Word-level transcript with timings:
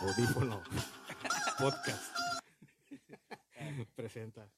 Audífono 0.00 0.62
Podcast 1.58 2.16
presenta. 3.94 4.50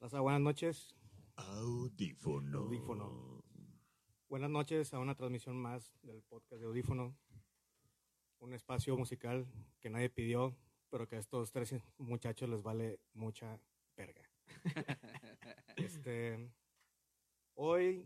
Raza, 0.00 0.18
buenas 0.20 0.40
noches. 0.40 0.96
Audífono. 1.36 2.58
Audífono. 2.58 3.44
Buenas 4.28 4.50
noches 4.50 4.92
a 4.94 4.98
una 4.98 5.14
transmisión 5.14 5.56
más 5.56 5.92
del 6.02 6.22
podcast 6.22 6.60
de 6.60 6.66
Audífono. 6.66 7.16
Un 8.40 8.52
espacio 8.52 8.96
musical 8.96 9.46
que 9.80 9.90
nadie 9.90 10.10
pidió, 10.10 10.56
pero 10.90 11.06
que 11.06 11.14
a 11.16 11.20
estos 11.20 11.52
tres 11.52 11.74
muchachos 11.98 12.48
les 12.48 12.62
vale 12.62 12.98
mucha 13.12 13.60
verga. 13.96 14.28
este, 16.08 16.50
hoy, 17.54 18.02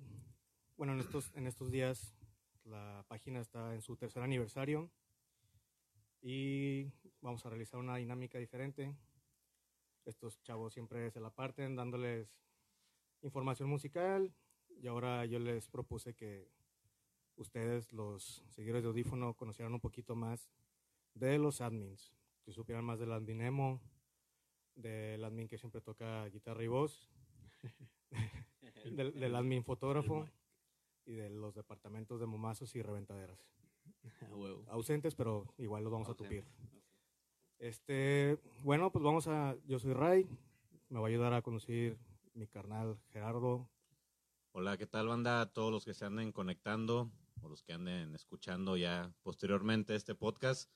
bueno, 0.77 0.92
en 0.95 0.98
estos, 0.98 1.30
en 1.37 1.47
estos 1.47 1.70
días 1.70 2.16
la 2.65 3.05
página 3.06 3.41
está 3.41 3.75
en 3.75 3.80
su 3.80 3.97
tercer 3.97 4.25
aniversario 4.25 4.91
y 6.20 6.91
vamos 7.20 7.47
a 7.47 7.51
realizar 7.51 7.78
una 7.78 7.98
dinámica 7.98 8.38
diferente. 8.38 8.92
Estos 10.05 10.42
chavos 10.42 10.73
siempre 10.73 11.12
se 11.12 11.20
la 11.20 11.30
parten 11.30 11.77
dándoles 11.77 12.28
información 13.20 13.69
musical 13.69 14.34
y 14.69 14.89
ahora 14.89 15.25
yo 15.25 15.39
les 15.39 15.69
propuse 15.69 16.12
que 16.12 16.50
ustedes, 17.37 17.92
los 17.92 18.42
seguidores 18.48 18.83
de 18.83 18.89
Audífono, 18.89 19.34
conocieran 19.34 19.75
un 19.75 19.80
poquito 19.80 20.16
más 20.16 20.50
de 21.14 21.39
los 21.39 21.61
admins, 21.61 22.12
que 22.44 22.53
supieran 22.53 22.84
más 22.84 22.98
del 22.98 23.12
admin 23.12 23.42
emo, 23.42 23.81
del 24.75 25.22
admin 25.22 25.47
que 25.47 25.59
siempre 25.59 25.81
toca 25.81 26.27
guitarra 26.27 26.64
y 26.64 26.66
voz, 26.66 27.09
del, 28.84 29.19
del 29.19 29.34
admin 29.34 29.64
fotógrafo 29.64 30.27
y 31.05 31.12
de 31.14 31.30
los 31.30 31.55
departamentos 31.55 32.20
de 32.20 32.27
momazos 32.27 32.75
y 32.75 32.83
reventaderas. 32.83 33.38
Ausentes, 34.69 35.14
pero 35.14 35.47
igual 35.58 35.84
los 35.84 35.92
vamos 35.92 36.08
a 36.08 36.14
tupir. 36.14 36.44
Este, 37.58 38.38
bueno, 38.64 38.91
pues 38.91 39.05
vamos 39.05 39.28
a, 39.28 39.56
yo 39.66 39.78
soy 39.78 39.92
Ray, 39.92 40.27
me 40.88 40.98
va 40.98 41.06
a 41.06 41.08
ayudar 41.08 41.33
a 41.33 41.42
conducir 41.42 41.97
mi 42.34 42.47
carnal 42.47 42.98
Gerardo. 43.10 43.69
Hola, 44.53 44.77
¿qué 44.77 44.86
tal 44.86 45.08
banda? 45.08 45.41
A 45.41 45.53
todos 45.53 45.70
los 45.70 45.84
que 45.84 45.94
se 45.94 46.05
anden 46.05 46.33
conectando 46.33 47.10
o 47.41 47.48
los 47.48 47.62
que 47.62 47.72
anden 47.72 48.14
escuchando 48.14 48.77
ya 48.77 49.12
posteriormente 49.22 49.94
este 49.94 50.14
podcast. 50.14 50.70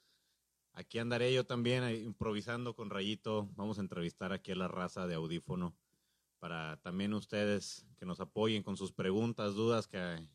Aquí 0.72 0.98
andaré 0.98 1.32
yo 1.32 1.44
también 1.44 1.88
improvisando 2.04 2.74
con 2.74 2.90
Rayito. 2.90 3.48
Vamos 3.56 3.78
a 3.78 3.82
entrevistar 3.82 4.32
aquí 4.32 4.52
a 4.52 4.56
la 4.56 4.68
raza 4.68 5.06
de 5.06 5.14
audífono 5.14 5.74
para 6.39 6.77
también 6.83 7.15
ustedes 7.15 7.87
que 7.98 8.06
nos 8.06 8.20
apoyen 8.20 8.62
con 8.62 8.77
sus 8.77 8.92
preguntas, 8.92 9.55
dudas 9.55 9.89
que 9.89 10.29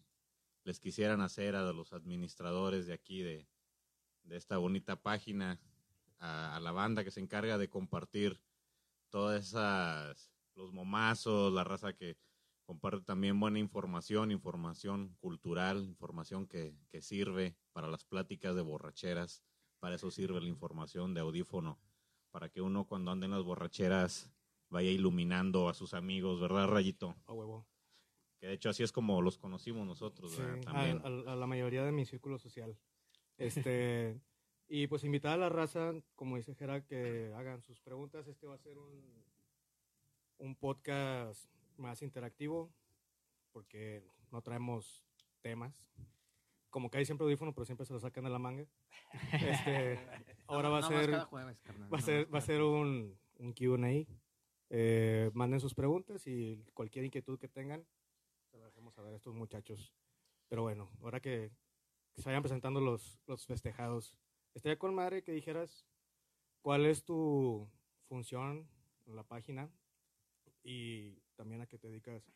les 0.64 0.80
quisieran 0.80 1.22
hacer 1.22 1.56
a 1.56 1.72
los 1.74 1.94
administradores 1.94 2.86
de 2.88 2.94
aquí 2.94 3.22
de, 3.22 3.48
de 4.24 4.38
esta 4.38 4.58
bonita 4.58 4.96
página, 4.96 5.60
a, 6.20 6.60
la 6.62 6.72
banda 6.72 7.04
que 7.04 7.12
se 7.12 7.20
encarga 7.20 7.58
de 7.58 7.70
compartir 7.70 8.40
todas 9.10 9.48
esas, 9.48 10.32
los 10.56 10.72
momazos, 10.72 11.52
la 11.52 11.64
raza 11.64 11.94
que 11.94 12.18
comparte 12.64 13.02
también 13.02 13.40
buena 13.40 13.60
información, 13.60 14.32
información 14.32 15.16
cultural, 15.20 15.84
información 15.84 16.48
que, 16.48 16.76
que 16.90 17.02
sirve 17.02 17.58
para 17.74 17.88
las 17.88 18.06
pláticas 18.06 18.56
de 18.56 18.62
borracheras, 18.62 19.44
para 19.80 19.96
eso 19.96 20.12
sirve 20.12 20.40
la 20.40 20.48
información 20.48 21.14
de 21.14 21.22
audífono, 21.22 21.80
para 22.30 22.50
que 22.50 22.62
uno 22.62 22.86
cuando 22.86 23.12
ande 23.12 23.26
en 23.26 23.32
las 23.32 23.44
borracheras 23.44 24.32
vaya 24.72 24.90
iluminando 24.90 25.70
a 25.70 25.74
sus 25.76 25.94
amigos, 25.94 26.40
¿verdad, 26.42 26.68
Rayito? 26.68 27.16
A 27.28 27.34
huevo. 27.34 27.68
Que 28.40 28.48
de 28.48 28.54
hecho 28.54 28.70
así 28.72 28.82
es 28.82 28.92
como 28.92 29.22
los 29.22 29.38
conocimos 29.38 29.86
nosotros, 29.86 30.32
Sí, 30.32 30.42
¿verdad? 30.42 30.58
a, 30.58 30.62
También. 30.62 31.02
a- 31.28 31.32
a 31.34 31.36
la 31.36 31.46
mayoría 31.46 31.84
de 31.84 31.92
mi 31.92 32.06
círculo 32.06 32.40
social. 32.40 32.76
Este, 33.38 34.20
y 34.68 34.88
pues 34.88 35.04
invitar 35.04 35.34
a 35.34 35.38
la 35.38 35.50
raza, 35.50 35.94
como 36.16 36.38
dice 36.38 36.56
Gerard, 36.56 36.84
que 36.86 37.32
hagan 37.36 37.62
sus 37.62 37.80
preguntas. 37.82 38.28
Este 38.28 38.48
va 38.48 38.56
a 38.56 38.60
ser 38.60 38.78
un, 38.80 39.24
un 40.40 40.56
podcast 40.56 41.52
más 41.78 42.02
interactivo, 42.02 42.74
porque 43.52 44.02
no 44.32 44.42
traemos 44.42 45.06
temas. 45.42 45.92
Como 46.72 46.90
que 46.90 47.00
hay 47.00 47.06
siempre 47.06 47.26
audífono, 47.26 47.54
pero 47.54 47.66
siempre 47.66 47.86
se 47.86 47.94
lo 47.94 48.00
sacan 48.00 48.24
de 48.24 48.30
la 48.30 48.40
manga. 48.40 48.66
Este, 49.34 50.00
ahora 50.48 50.70
va 50.70 50.80
a 50.80 50.84
ser 50.84 51.20
jueves, 51.26 51.60
carnal, 51.62 51.94
va 51.94 51.98
a 51.98 52.02
ser, 52.02 52.34
va 52.34 52.38
a 52.40 52.42
ser 52.42 52.62
un, 52.62 53.20
un 53.36 53.54
Q&A. 53.54 54.08
Eh, 54.74 55.30
manden 55.34 55.60
sus 55.60 55.74
preguntas 55.74 56.26
y 56.28 56.64
cualquier 56.74 57.04
inquietud 57.04 57.38
que 57.38 57.50
tengan, 57.50 57.86
se 58.50 58.58
lo 58.58 58.64
dejemos 58.64 58.94
saber 58.94 59.12
a 59.12 59.18
estos 59.18 59.36
muchachos. 59.36 59.94
Pero 60.48 60.62
bueno, 60.62 60.90
ahora 61.02 61.20
que 61.20 61.52
se 62.16 62.24
vayan 62.24 62.42
presentando 62.42 62.80
los, 62.80 63.20
los 63.28 63.46
festejados, 63.46 64.16
estaría 64.54 64.80
con 64.80 64.96
madre 64.96 65.24
que 65.24 65.34
dijeras 65.34 65.86
cuál 66.62 66.86
es 66.86 67.04
tu 67.04 67.70
función 68.08 68.70
en 69.08 69.18
la 69.18 69.24
página 69.24 69.70
y 70.64 71.20
también 71.36 71.60
a 71.60 71.68
qué 71.68 71.78
te 71.78 71.90
dedicas. 71.90 72.32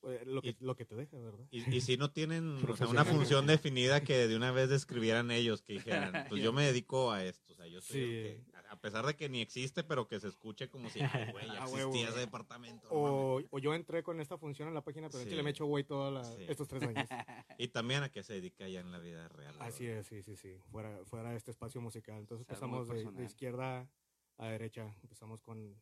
Pues, 0.00 0.24
lo, 0.26 0.40
que, 0.42 0.50
Y- 0.50 0.56
lo 0.60 0.76
que 0.76 0.84
te 0.84 0.94
deja, 0.94 1.18
¿verdad? 1.18 1.46
Y, 1.50 1.74
y 1.74 1.80
si 1.80 1.96
no 1.96 2.10
tienen 2.12 2.58
o 2.68 2.76
sea, 2.76 2.86
una 2.86 3.04
función 3.04 3.46
definida 3.46 4.02
que 4.04 4.28
de 4.28 4.36
una 4.36 4.52
vez 4.52 4.68
describieran 4.68 5.30
ellos, 5.30 5.62
que 5.62 5.72
dijeran, 5.74 6.12
pues 6.30 6.42
yo 6.42 6.52
me 6.52 6.64
dedico 6.64 7.10
a 7.10 7.24
esto, 7.24 7.52
o 7.52 7.56
sea, 7.56 7.66
yo 7.66 7.80
soy 7.80 8.00
el 8.00 8.06
Sí. 8.36 8.44
que- 8.52 8.56
a- 8.68 8.80
pesar 8.80 9.06
de 9.06 9.16
que 9.16 9.28
ni 9.28 9.40
existe, 9.40 9.82
pero 9.84 10.06
que 10.06 10.20
se 10.20 10.28
escuche 10.28 10.68
como 10.68 10.90
si, 10.90 11.00
ay, 11.00 11.00
güey, 11.32 11.46
ya 11.48 11.64
existía 11.64 12.08
ese 12.10 12.18
departamento. 12.20 12.86
no 12.88 12.94
O, 12.94 13.42
o 13.50 13.58
yo 13.58 13.74
entré 13.74 14.02
con 14.02 14.20
esta 14.20 14.36
función 14.38 14.68
en 14.68 14.74
la 14.74 14.82
página, 14.84 15.08
pero 15.08 15.20
en 15.20 15.24
Sí. 15.24 15.30
Chile 15.30 15.42
me 15.42 15.52
güey 15.52 15.82
todos 15.84 16.26
Sí. 16.36 16.44
estos 16.48 16.68
tres 16.68 16.82
años. 16.82 17.08
Y 17.58 17.68
también 17.68 18.02
a 18.02 18.10
qué 18.10 18.22
se 18.22 18.34
dedica 18.34 18.68
ya 18.68 18.80
en 18.80 18.92
la 18.92 18.98
vida 18.98 19.28
real. 19.28 19.54
Así 19.60 19.86
¿verdad? 19.86 20.00
es, 20.02 20.06
sí, 20.08 20.22
sí, 20.22 20.36
sí. 20.36 20.60
Fuera, 20.70 21.04
fuera 21.06 21.30
de 21.30 21.36
este 21.36 21.50
espacio 21.50 21.80
musical. 21.80 22.18
Entonces 22.18 22.46
empezamos 22.46 22.86
de, 22.88 23.24
izquierda 23.24 23.88
a 24.36 24.48
derecha. 24.48 24.94
Empezamos 25.02 25.40
con 25.40 25.74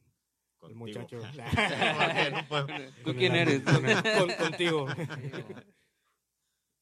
el 0.67 0.75
Contigo. 0.77 1.01
muchacho. 1.01 1.21
Porque 1.21 2.31
no 2.31 2.49
puedo- 2.49 2.67
¿Tú 2.67 3.03
con 3.05 3.15
quién 3.17 3.35
el- 3.35 3.49
eres? 3.49 3.63
con 3.63 3.87
el- 3.87 4.03
con- 4.03 4.47
contigo. 4.47 4.87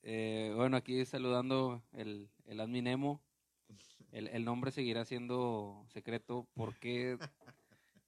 Eh, 0.05 0.53
bueno, 0.57 0.77
aquí 0.77 1.05
saludando 1.05 1.83
el, 1.93 2.29
el 2.47 2.61
admin 2.61 2.87
emo. 2.89 3.23
El, 4.11 4.29
el 4.29 4.45
nombre 4.45 4.73
seguirá 4.73 5.05
siendo 5.05 5.87
secreto 5.89 6.49
porque 6.55 7.19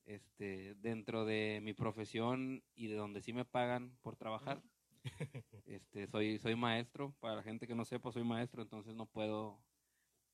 este, 0.05 0.75
dentro 0.75 1.25
de 1.25 1.61
mi 1.63 1.73
profesión 1.73 2.63
y 2.75 2.89
de 2.89 2.97
donde 2.97 3.21
sí 3.23 3.33
me 3.33 3.45
pagan 3.45 3.97
por 4.03 4.17
trabajar, 4.17 4.61
este, 5.67 6.07
soy, 6.09 6.39
soy 6.39 6.57
maestro. 6.57 7.15
Para 7.21 7.37
la 7.37 7.43
gente 7.43 7.67
que 7.67 7.75
no 7.77 7.85
sepa, 7.85 8.11
soy 8.13 8.25
maestro, 8.25 8.63
entonces 8.63 8.95
no 8.95 9.07
puedo, 9.07 9.63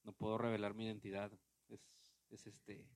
no 0.02 0.12
puedo 0.12 0.38
revelar 0.38 0.74
mi 0.74 0.86
identidad. 0.86 1.30
Es, 1.68 1.80
es 2.30 2.46
este... 2.46 2.88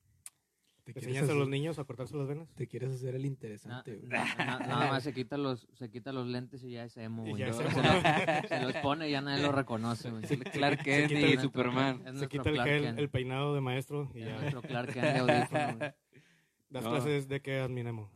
¿Te 0.85 0.93
¿Te 0.93 0.99
quieres, 0.99 1.15
enseñas 1.17 1.35
a 1.35 1.39
los 1.39 1.49
niños 1.49 1.79
a 1.79 1.83
cortarse 1.83 2.15
las 2.15 2.27
venas? 2.27 2.47
te 2.53 2.67
quieres 2.67 2.91
hacer 2.93 3.15
el 3.15 3.25
interesante, 3.25 3.95
güey. 3.95 4.07
na- 4.07 4.35
na- 4.37 4.59
nada 4.59 4.87
más 4.91 5.01
se 5.03 5.13
quita 5.15 5.35
los 5.35 5.67
se 5.73 5.89
quita 5.89 6.13
los 6.13 6.27
lentes 6.27 6.63
y 6.63 6.69
ya 6.71 6.83
es 6.85 6.95
emo, 6.97 7.25
Y 7.25 7.31
güey. 7.31 7.39
ya 7.41 7.47
es 7.47 7.55
Se, 7.55 7.63
los- 7.63 8.47
se 8.49 8.61
los 8.61 8.75
pone 8.83 9.07
y 9.07 9.11
ya 9.11 9.21
nadie 9.21 9.41
lo 9.41 9.51
reconoce, 9.51 10.11
güey. 10.11 10.21
Clark 10.23 10.83
Kent 10.83 11.11
y 11.11 11.15
el- 11.15 11.39
Superman. 11.41 12.03
es 12.07 12.19
Se 12.19 12.27
quita 12.27 12.49
el, 12.51 12.61
gel, 12.61 12.99
el 12.99 13.09
peinado 13.09 13.55
de 13.55 13.61
maestro 13.61 14.11
y 14.13 14.21
Es 14.21 14.27
ya. 14.27 14.35
nuestro 14.39 14.61
Clark 14.61 14.93
Kent 14.93 15.05
de 15.07 15.19
audífono, 15.19 15.77
güey. 15.77 15.91
¿Das 16.69 16.83
No. 16.83 16.91
clases 16.91 17.27
de 17.27 17.41
qué 17.41 17.59
adminemos? 17.59 18.11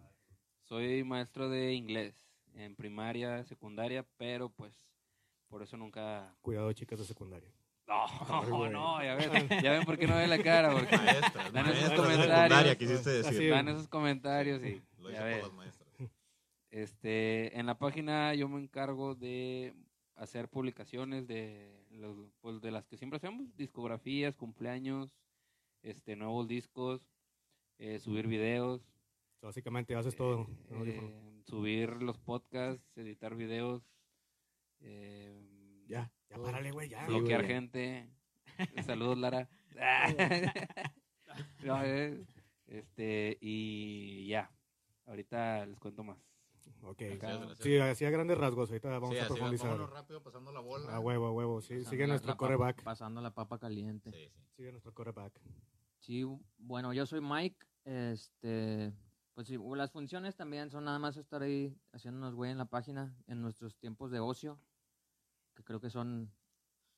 Soy 0.62 1.03
maestro 1.03 1.50
de 1.50 1.74
inglés 1.74 2.24
en 2.53 2.75
primaria, 2.75 3.44
secundaria, 3.46 4.06
pero 4.18 4.50
pues 4.50 4.79
por 5.47 5.64
eso 5.64 5.76
nunca... 5.76 6.35
Cuidado, 6.41 6.72
chicas 6.73 6.99
de 6.99 7.05
secundaria. 7.05 7.49
No, 7.90 8.06
Ay, 8.66 8.72
no, 8.72 9.03
ya 9.03 9.16
ven, 9.16 9.50
ya 9.64 9.72
ven 9.72 9.84
por 9.84 9.97
qué 9.97 10.06
no 10.08 10.16
ve 10.16 10.28
la 10.28 10.41
cara, 10.44 10.72
porque 10.74 10.96
Maestra, 10.96 11.50
Dan 11.52 11.66
esos 11.70 11.80
maestra 11.82 11.96
comentarios. 11.97 12.76
quisiste 12.78 13.09
decir. 13.09 13.50
dan 13.52 13.68
esos 13.68 13.88
comentarios 13.88 14.64
y 14.64 14.82
Lo 15.00 15.09
ya 15.12 15.24
ves. 15.24 15.44
Este, 16.72 17.58
en 17.59 17.66
la 17.66 17.78
página 17.80 18.36
yo 18.36 18.47
me 18.47 18.59
encargo 18.62 19.16
de 19.16 19.74
hacer 20.16 20.50
publicaciones 20.50 21.26
de 21.28 21.84
los, 21.90 22.16
pues, 22.41 22.62
de 22.62 22.70
las 22.72 22.86
que 22.88 22.97
siempre 22.97 23.18
hacemos, 23.18 23.56
discografías, 23.58 24.35
cumpleaños, 24.35 25.16
este, 25.82 26.16
nuevos 26.16 26.47
discos, 26.47 27.02
eh, 27.80 27.97
subir 28.00 28.28
videos, 28.28 28.82
O 28.82 29.40
sea, 29.40 29.47
básicamente 29.47 29.96
haces 29.96 30.16
todo. 30.16 30.47
audífono. 30.72 31.08
eh, 31.08 31.42
subir 31.47 32.03
los 32.03 32.20
podcasts, 32.20 32.85
editar 32.97 33.34
videos, 33.35 33.82
eh, 34.82 35.42
ya, 35.90 36.12
ya 36.30 36.36
todo. 36.36 36.46
párale, 36.46 36.72
güey, 36.72 36.88
ya. 36.90 37.02
Sí, 37.02 37.08
bloquear 37.08 37.41
güey. 37.41 37.53
gente. 37.53 38.09
Saludos, 38.86 39.18
Lara. 39.18 39.50
No, 41.64 41.82
eh, 41.84 42.26
este, 42.68 43.38
y 43.41 44.28
ya. 44.28 44.52
Ahorita 45.06 45.66
les 45.66 45.80
cuento 45.80 46.03
más. 46.03 46.18
Ok. 46.84 46.97
Gracias, 47.00 47.20
gracias. 47.40 47.58
Sí, 47.59 47.78
así 47.78 48.06
a 48.06 48.09
grandes 48.09 48.38
rasgos. 48.38 48.70
Ahorita 48.70 48.90
vamos 48.90 49.12
Sí, 49.12 49.20
a 49.20 49.28
profundizar. 49.28 49.70
vámonos 49.70 49.90
rápido 49.91 50.22
pasando 50.24 50.52
la 50.52 50.59
bola. 50.59 50.94
A 50.96 51.00
huevo, 51.00 51.28
a 51.28 51.32
huevo. 51.32 51.62
Sí, 51.62 51.70
Pasando 51.76 51.90
sigue 51.90 52.03
la- 52.03 52.08
nuestro 52.08 52.30
la 52.30 52.35
papa- 52.35 52.46
coreback. 52.46 52.84
Pasando 52.84 53.22
la 53.22 53.34
papa 53.34 53.58
caliente. 53.59 54.12
Sí, 54.12 54.30
sí. 54.30 54.44
Sigue 54.58 54.72
nuestro 54.72 54.94
coreback. 54.94 55.40
Sí, 56.00 56.24
bueno, 56.58 56.94
yo 56.94 57.06
soy 57.06 57.22
Mike, 57.22 57.58
este, 57.85 58.94
pues 59.34 59.47
sí, 59.47 59.58
las 59.76 59.92
funciones 59.92 60.35
también 60.35 60.70
son 60.70 60.85
nada 60.85 61.00
más 61.00 61.18
estar 61.18 61.42
ahí 61.42 61.76
haciéndonos 61.92 62.35
güey 62.35 62.52
en 62.52 62.58
la 62.58 62.66
página 62.66 63.16
en 63.28 63.42
nuestros 63.42 63.76
tiempos 63.78 64.09
de 64.12 64.20
ocio, 64.20 64.59
que 65.59 65.64
creo 65.66 65.82
que 65.82 65.90
son 65.90 66.32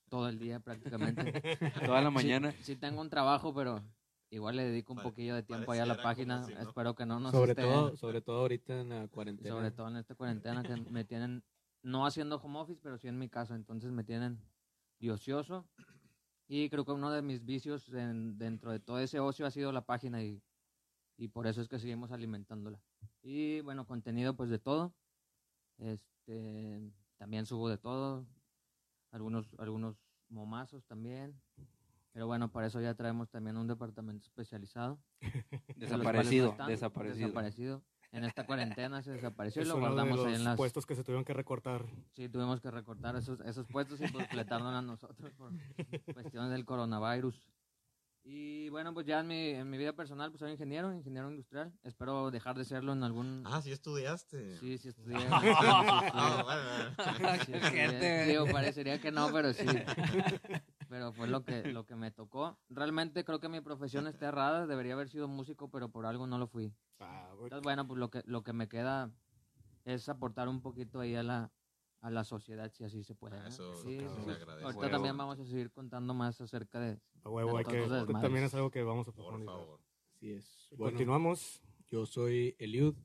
todo 0.09 0.29
el 0.29 0.37
día 0.37 0.59
prácticamente. 0.59 1.31
Toda 1.95 2.01
la 2.01 2.09
Sí- 2.09 2.13
mañana. 2.15 2.51
Sí, 2.61 2.75
tengo 2.75 3.01
un 3.01 3.09
trabajo, 3.09 3.53
pero 3.55 3.81
igual 4.29 4.55
le 4.57 4.63
dedico 4.65 4.93
un 4.93 4.97
Pare- 4.97 5.09
poquillo 5.09 5.33
de 5.35 5.41
tiempo 5.43 5.71
ahí 5.71 5.79
a 5.79 5.85
la 5.85 6.01
página. 6.01 6.43
si 6.43 6.53
no. 6.53 6.59
Espero 6.61 6.93
que 6.95 7.05
no 7.07 7.19
nos 7.19 7.31
sobre 7.31 7.53
esté- 7.53 7.63
todo, 7.63 7.95
sobre 7.95 8.21
todo 8.21 8.41
ahorita 8.41 8.81
en 8.81 8.89
la 8.89 9.07
cuarentena. 9.07 9.49
sobre 9.55 9.71
todo 9.71 9.87
en 9.87 9.95
esta 9.97 10.13
cuarentena 10.15 10.61
que 10.63 10.75
me 10.91 11.03
tienen 11.05 11.43
no 11.83 12.05
haciendo 12.05 12.35
home 12.37 12.59
office, 12.59 12.79
pero 12.83 12.97
sí 12.99 13.07
en 13.07 13.17
mi 13.17 13.29
casa, 13.29 13.55
entonces 13.55 13.91
me 13.91 14.03
tienen 14.03 14.39
de 14.99 15.11
ocioso. 15.11 15.65
Y 16.47 16.69
creo 16.69 16.85
que 16.85 16.91
uno 16.91 17.09
de 17.11 17.21
mis 17.23 17.43
vicios 17.43 17.89
en- 17.93 18.37
dentro 18.37 18.71
de 18.71 18.79
todo 18.79 18.99
ese 18.99 19.19
ocio 19.19 19.45
ha 19.47 19.51
sido 19.51 19.71
la 19.71 19.85
página 19.85 20.21
y, 20.21 20.43
y 21.17 21.29
por 21.29 21.47
eso 21.47 21.61
es 21.61 21.67
que 21.67 21.79
seguimos 21.79 22.11
alimentándola. 22.11 22.79
Y 23.23 23.61
bueno, 23.61 23.87
contenido 23.87 24.35
pues 24.35 24.49
de 24.51 24.59
todo. 24.59 24.93
Este, 25.79 26.91
también 27.17 27.45
subo 27.45 27.69
de 27.69 27.77
todo. 27.77 28.25
Algunos, 29.11 29.53
algunos 29.57 29.97
momazos 30.29 30.85
también. 30.85 31.39
Pero 32.13 32.27
bueno, 32.27 32.51
para 32.51 32.67
eso 32.67 32.81
ya 32.81 32.93
traemos 32.93 33.29
también 33.29 33.57
un 33.57 33.67
departamento 33.67 34.25
especializado. 34.25 34.99
de 35.21 35.87
los 35.87 35.89
cuales 35.89 35.89
no 35.91 35.97
Desaparecido, 35.97 36.49
están, 36.49 36.67
desaparecido. 36.67 37.27
desaparecido. 37.27 37.83
En 38.13 38.25
esta 38.25 38.45
cuarentena 38.45 39.01
se 39.01 39.11
desapareció 39.11 39.61
y 39.61 39.63
Es 39.63 39.69
lo 39.69 39.77
uno 39.77 39.85
de 39.85 39.91
guardamos 39.93 40.19
ahí 40.19 40.31
los 40.31 40.39
en 40.39 40.43
las... 40.43 40.57
puestos 40.57 40.85
que 40.85 40.95
se 40.95 41.03
tuvieron 41.03 41.23
que 41.23 41.33
recortar. 41.33 41.85
Sí, 42.11 42.27
tuvimos 42.27 42.59
que 42.59 42.69
recortar 42.69 43.15
esos, 43.15 43.39
esos 43.41 43.65
puestos 43.67 44.01
y 44.01 44.07
pues 44.09 44.27
fletarnos 44.59 44.73
a 44.73 44.81
nosotros 44.81 45.31
por 45.33 45.51
cuestiones 46.13 46.51
del 46.51 46.65
coronavirus. 46.65 47.47
Y 48.23 48.69
bueno, 48.69 48.93
pues 48.93 49.07
ya 49.07 49.21
en 49.21 49.27
mi, 49.27 49.49
en 49.49 49.69
mi 49.69 49.77
vida 49.77 49.93
personal, 49.93 50.29
pues 50.29 50.39
soy 50.39 50.51
ingeniero, 50.51 50.93
ingeniero 50.93 51.29
industrial. 51.31 51.73
Espero 51.83 52.29
dejar 52.29 52.55
de 52.55 52.65
serlo 52.65 52.93
en 52.93 53.03
algún... 53.03 53.43
Ah, 53.47 53.61
sí 53.61 53.71
estudiaste. 53.71 54.57
Sí, 54.57 54.77
sí 54.77 54.89
estudié. 54.89 55.19
sí, 55.19 55.25
sí, 55.27 55.31
sí, 55.31 55.51
Ah, 57.23 57.35
estudié. 57.35 58.25
Digo, 58.25 58.45
parecería 58.45 59.01
que 59.01 59.11
no, 59.11 59.31
pero 59.31 59.53
sí. 59.53 59.65
Pero 60.87 61.13
fue 61.13 61.27
lo 61.27 61.43
que, 61.43 61.71
lo 61.71 61.85
que 61.85 61.95
me 61.95 62.11
tocó. 62.11 62.59
Realmente 62.69 63.23
creo 63.23 63.39
que 63.39 63.49
mi 63.49 63.61
profesión 63.61 64.07
está 64.07 64.27
errada. 64.27 64.67
Debería 64.67 64.93
haber 64.93 65.09
sido 65.09 65.27
músico, 65.27 65.69
pero 65.71 65.89
por 65.89 66.05
algo 66.05 66.27
no 66.27 66.37
lo 66.37 66.47
fui. 66.47 66.73
Ah. 66.99 67.29
Entonces, 67.31 67.61
bueno, 67.63 67.87
pues 67.87 67.99
lo 67.99 68.11
que, 68.11 68.21
lo 68.25 68.43
que 68.43 68.53
me 68.53 68.67
queda 68.67 69.09
es 69.85 70.09
aportar 70.09 70.47
un 70.47 70.61
poquito 70.61 70.99
ahí 70.99 71.15
a 71.15 71.23
la, 71.23 71.51
a 72.01 72.09
la 72.09 72.23
sociedad, 72.23 72.71
si 72.71 72.83
así 72.83 73.03
se 73.03 73.15
puede. 73.15 73.39
¿no? 73.39 73.47
eso 73.47 73.75
Sí, 73.83 73.99
sí, 73.99 74.05
agradece. 74.05 74.63
Ahorita 74.65 74.79
Huevo. 74.79 74.89
también 74.89 75.17
vamos 75.17 75.39
a 75.39 75.45
seguir 75.45 75.71
contando 75.71 76.13
más 76.13 76.41
acerca 76.41 76.79
de... 76.79 76.99
A 77.23 77.29
huevo, 77.29 77.57
hay 77.57 77.65
que, 77.65 77.87
también 78.21 78.43
es 78.43 78.53
algo 78.53 78.71
que 78.71 78.81
vamos 78.83 79.07
a 79.07 79.11
Por 79.11 79.25
profundizar. 79.25 79.55
favor. 79.55 79.79
Así 80.15 80.31
es. 80.31 80.67
Bueno, 80.71 80.91
Continuamos. 80.91 81.61
yo 81.87 82.05
soy 82.05 82.55
Eliud. 82.57 82.95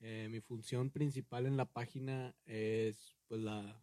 Eh, 0.00 0.28
mi 0.30 0.40
función 0.40 0.90
principal 0.90 1.46
en 1.46 1.56
la 1.56 1.64
página 1.64 2.34
es 2.44 3.16
pues 3.28 3.40
la 3.40 3.82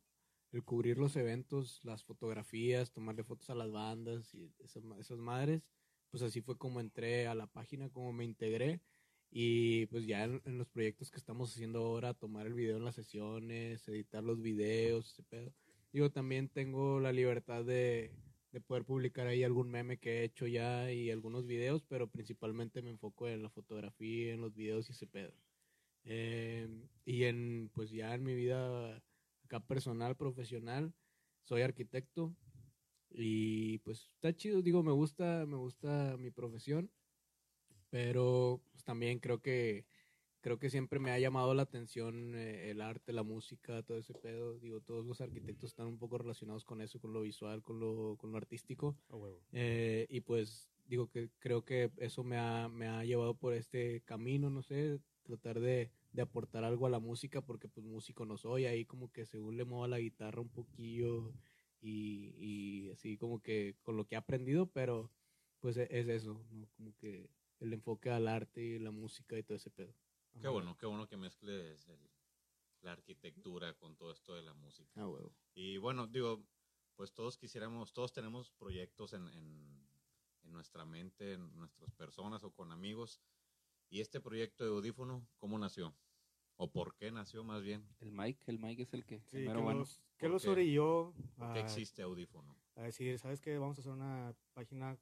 el 0.52 0.64
cubrir 0.64 1.00
los 1.00 1.16
eventos, 1.16 1.84
las 1.84 2.04
fotografías, 2.04 2.92
tomarle 2.92 3.24
fotos 3.24 3.50
a 3.50 3.56
las 3.56 3.72
bandas 3.72 4.36
y 4.36 4.54
esas, 4.60 4.84
esas 5.00 5.18
madres. 5.18 5.64
Pues 6.12 6.22
así 6.22 6.42
fue 6.42 6.58
como 6.60 6.80
entré 6.80 7.28
a 7.28 7.34
la 7.34 7.48
página, 7.48 7.90
como 7.90 8.14
me 8.14 8.24
integré. 8.24 8.80
Y 9.36 9.88
pues 9.88 10.06
ya 10.06 10.26
en, 10.26 10.42
en 10.46 10.60
los 10.60 10.70
proyectos 10.70 11.10
que 11.10 11.18
estamos 11.18 11.52
haciendo 11.52 11.80
ahora, 11.80 12.14
tomar 12.14 12.46
el 12.46 12.54
video 12.54 12.78
en 12.78 12.86
las 12.86 12.94
sesiones, 12.94 13.88
editar 13.88 14.24
los 14.24 14.42
videos, 14.42 15.12
ese 15.12 15.24
pedo. 15.24 15.52
Digo, 15.92 16.12
también 16.12 16.50
tengo 16.50 17.00
la 17.00 17.12
libertad 17.12 17.66
de, 17.66 18.12
de 18.52 18.62
poder 18.62 18.86
publicar 18.86 19.26
ahí 19.26 19.44
algún 19.44 19.72
meme 19.72 19.98
que 19.98 20.20
he 20.20 20.24
hecho 20.24 20.46
ya 20.46 20.92
y 20.92 21.10
algunos 21.10 21.48
videos, 21.48 21.84
pero 21.90 22.08
principalmente 22.08 22.84
me 22.84 22.92
enfoco 22.92 23.28
en 23.28 23.42
la 23.42 23.50
fotografía, 23.50 24.36
en 24.36 24.42
los 24.42 24.54
videos 24.54 24.88
y 24.88 24.92
ese 24.92 25.08
pedo. 25.08 25.34
Eh, 26.06 26.68
y 27.04 27.24
en, 27.24 27.72
pues 27.74 27.90
ya 27.90 28.14
en 28.14 28.24
mi 28.24 28.36
vida 28.36 29.02
acá 29.46 29.60
personal, 29.60 30.16
profesional, 30.16 30.94
soy 31.42 31.64
arquitecto 31.64 32.36
y 33.10 33.80
pues 33.80 34.12
está 34.14 34.36
chido, 34.36 34.62
digo, 34.62 34.84
me 34.84 34.92
gusta, 34.92 35.46
me 35.48 35.58
gusta 35.58 36.16
mi 36.20 36.30
profesión, 36.30 36.92
pero 37.94 38.60
pues, 38.72 38.84
también 38.84 39.20
creo 39.20 39.40
que 39.44 39.86
creo 40.42 40.58
que 40.58 40.72
siempre 40.72 40.98
me 41.00 41.12
ha 41.12 41.20
llamado 41.20 41.54
la 41.54 41.62
atención 41.62 42.34
eh, 42.34 42.72
el 42.72 42.82
arte, 42.82 43.14
la 43.14 43.22
música, 43.22 43.84
todo 43.84 44.00
ese 44.00 44.16
pedo. 44.16 44.58
Digo, 44.58 44.82
todos 44.82 45.06
los 45.06 45.22
arquitectos 45.22 45.70
están 45.70 45.86
un 45.86 46.00
poco 46.00 46.18
relacionados 46.18 46.66
con 46.66 46.82
eso, 46.82 47.00
con 47.00 47.14
lo 47.14 47.22
visual, 47.22 47.62
con 47.62 47.80
lo, 47.80 48.18
con 48.18 48.32
lo 48.32 48.38
artístico. 48.38 48.98
Eh, 49.52 50.08
y 50.10 50.22
pues 50.22 50.72
digo 50.86 51.08
que 51.12 51.30
creo 51.38 51.66
que 51.66 51.92
eso 51.98 52.24
me 52.24 52.38
ha, 52.40 52.68
me 52.68 52.88
ha 52.88 53.06
llevado 53.06 53.36
por 53.36 53.54
este 53.54 54.02
camino, 54.02 54.50
no 54.50 54.64
sé, 54.64 55.00
tratar 55.22 55.60
de, 55.60 55.92
de 56.14 56.22
aportar 56.24 56.64
algo 56.64 56.88
a 56.88 56.90
la 56.90 57.00
música, 57.00 57.42
porque 57.42 57.68
pues 57.68 57.86
músico 57.86 58.26
no 58.26 58.38
soy, 58.38 58.66
ahí 58.66 58.86
como 58.86 59.12
que 59.12 59.28
según 59.28 59.56
le 59.56 59.66
muevo 59.66 59.84
a 59.84 59.88
la 59.88 60.00
guitarra 60.00 60.42
un 60.42 60.50
poquillo 60.50 61.32
y, 61.80 62.34
y 62.40 62.90
así 62.90 63.18
como 63.18 63.40
que 63.44 63.76
con 63.84 63.98
lo 63.98 64.08
que 64.08 64.16
he 64.16 64.18
aprendido, 64.18 64.66
pero 64.72 65.12
pues 65.60 65.78
e- 65.78 65.88
es 65.92 66.08
eso, 66.08 66.44
¿no? 66.52 66.68
Como 66.76 66.96
que 66.98 67.30
el 67.60 67.74
enfoque 67.74 68.10
al 68.10 68.28
arte 68.28 68.62
y 68.62 68.80
la 68.80 68.92
música 68.92 69.38
y 69.38 69.44
todo 69.44 69.56
ese 69.58 69.70
pedo. 69.70 69.94
Qué 70.42 70.48
bueno, 70.48 70.76
qué 70.78 70.86
bueno 70.86 71.08
que 71.08 71.18
mezcles 71.18 71.88
el- 71.88 72.10
la 72.82 72.92
arquitectura 72.94 73.74
con 73.76 73.96
todo 73.96 74.12
esto 74.12 74.34
de 74.34 74.42
la 74.42 74.54
música. 74.54 74.92
Ah, 74.96 75.08
huevo. 75.08 75.34
Y 75.54 75.78
bueno, 75.78 76.08
digo, 76.08 76.44
pues 76.96 77.14
todos 77.14 77.38
quisiéramos, 77.38 77.94
todos 77.94 78.12
tenemos 78.12 78.52
proyectos 78.52 79.14
en, 79.14 79.28
en, 79.30 79.88
en 80.44 80.52
nuestra 80.52 80.84
mente, 80.84 81.34
en 81.34 81.56
nuestras 81.56 81.92
personas 81.94 82.44
o 82.44 82.52
con 82.52 82.72
amigos. 82.72 83.22
Y 83.90 84.02
este 84.02 84.20
proyecto 84.20 84.64
de 84.66 84.72
audífono, 84.72 85.26
¿cómo 85.38 85.58
nació? 85.58 85.96
¿O 86.58 86.72
por 86.72 86.96
qué 86.96 87.12
nació 87.12 87.44
más 87.44 87.62
bien? 87.64 87.88
El 88.00 88.12
Mike, 88.12 88.44
el 88.48 88.60
Mike 88.60 88.84
es 88.84 88.94
el 88.94 89.06
que. 89.06 89.20
Sí, 89.22 89.38
primero 89.38 89.60
que 89.60 89.64
bueno. 89.64 89.80
los, 89.80 89.98
que 90.18 90.26
¿Por 90.26 90.32
los 90.32 90.44
qué? 90.44 90.50
orilló 90.50 91.14
¿Por 91.38 91.54
qué 91.54 91.60
existe 91.62 92.02
audífono? 92.02 92.58
a 92.76 92.82
decir, 92.82 93.18
¿sabes 93.20 93.40
qué? 93.40 93.58
Vamos 93.58 93.78
a 93.78 93.82
hacer 93.82 93.94
una 93.94 94.36
página 94.54 94.98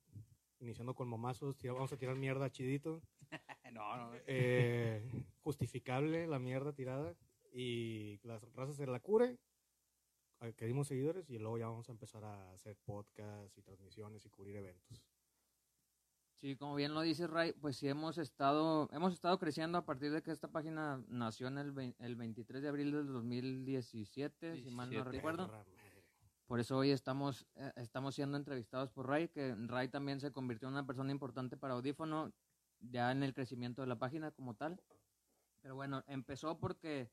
iniciando 0.61 0.93
con 0.93 1.07
momazos, 1.07 1.57
tira- 1.57 1.73
vamos 1.73 1.91
a 1.93 1.97
tirar 1.97 2.15
mierda 2.15 2.49
chidito. 2.49 3.01
No, 3.73 3.95
no. 3.95 4.11
eh, 4.27 5.01
justificable 5.43 6.27
la 6.27 6.39
mierda 6.39 6.73
tirada 6.73 7.15
y 7.53 8.19
las 8.23 8.41
razas 8.53 8.75
se 8.75 8.85
la 8.85 8.99
cure. 8.99 9.37
Que 10.57 10.65
dimos 10.65 10.87
seguidores 10.87 11.29
y 11.29 11.37
luego 11.37 11.57
ya 11.59 11.67
vamos 11.67 11.87
a 11.87 11.91
empezar 11.91 12.23
a 12.25 12.51
hacer 12.51 12.75
podcasts 12.83 13.57
y 13.57 13.61
transmisiones 13.61 14.25
y 14.25 14.29
cubrir 14.29 14.55
eventos. 14.57 15.05
Sí, 16.41 16.55
como 16.55 16.73
bien 16.75 16.93
lo 16.95 17.01
dice 17.01 17.27
Ray, 17.27 17.53
pues 17.53 17.77
sí 17.77 17.87
hemos 17.87 18.17
estado, 18.17 18.89
hemos 18.91 19.13
estado 19.13 19.37
creciendo 19.37 19.77
a 19.77 19.85
partir 19.85 20.11
de 20.11 20.23
que 20.23 20.31
esta 20.31 20.47
página 20.47 21.01
nació 21.07 21.47
en 21.47 21.59
el, 21.59 21.95
el 21.99 22.15
23 22.15 22.63
de 22.63 22.67
abril 22.67 22.91
del 22.91 23.07
2017, 23.13 24.57
si 24.57 24.71
mal 24.71 24.87
no 24.89 25.03
17. 25.03 25.11
recuerdo. 25.17 25.47
Por 26.51 26.59
eso 26.59 26.75
hoy 26.77 26.91
estamos, 26.91 27.47
eh, 27.55 27.71
estamos 27.77 28.13
siendo 28.13 28.35
entrevistados 28.35 28.91
por 28.91 29.07
Ray, 29.07 29.29
que 29.29 29.55
Ray 29.55 29.87
también 29.87 30.19
se 30.19 30.33
convirtió 30.33 30.67
en 30.67 30.73
una 30.73 30.85
persona 30.85 31.09
importante 31.09 31.55
para 31.55 31.75
Audífono, 31.75 32.33
ya 32.81 33.13
en 33.13 33.23
el 33.23 33.33
crecimiento 33.33 33.81
de 33.81 33.87
la 33.87 33.97
página 33.97 34.31
como 34.31 34.53
tal. 34.53 34.77
Pero 35.61 35.75
bueno, 35.75 36.03
empezó 36.07 36.59
porque 36.59 37.09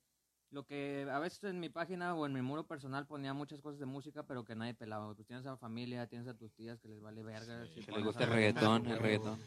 lo 0.51 0.67
que 0.67 1.07
a 1.09 1.21
veces 1.21 1.45
en 1.45 1.61
mi 1.61 1.69
página 1.69 2.17
o 2.17 2.27
en 2.27 2.33
mi 2.33 2.43
muro 2.43 2.67
personal 2.67 3.07
ponía 3.07 3.33
muchas 3.33 3.61
cosas 3.61 3.79
de 3.79 3.87
música, 3.87 4.25
pero 4.25 4.45
que 4.45 4.57
nadie 4.57 4.75
pelaba. 4.75 5.15
Pues 5.15 5.25
tienes 5.29 5.47
a 5.47 5.51
la 5.51 5.57
familia, 5.57 6.09
tienes 6.09 6.27
a 6.27 6.35
tus 6.35 6.53
tías 6.55 6.81
que 6.81 6.89
les 6.89 7.01
vale 7.01 7.23
verga. 7.23 7.65
Sí, 7.67 7.75
si 7.75 7.75
que 7.75 7.87
Que 7.87 7.93
pones 7.93 7.99
les 7.99 8.07
gusta 8.07 8.25
el 8.25 8.31
reggaetón, 8.31 8.87
el 8.87 8.99
reggaetón. 8.99 9.39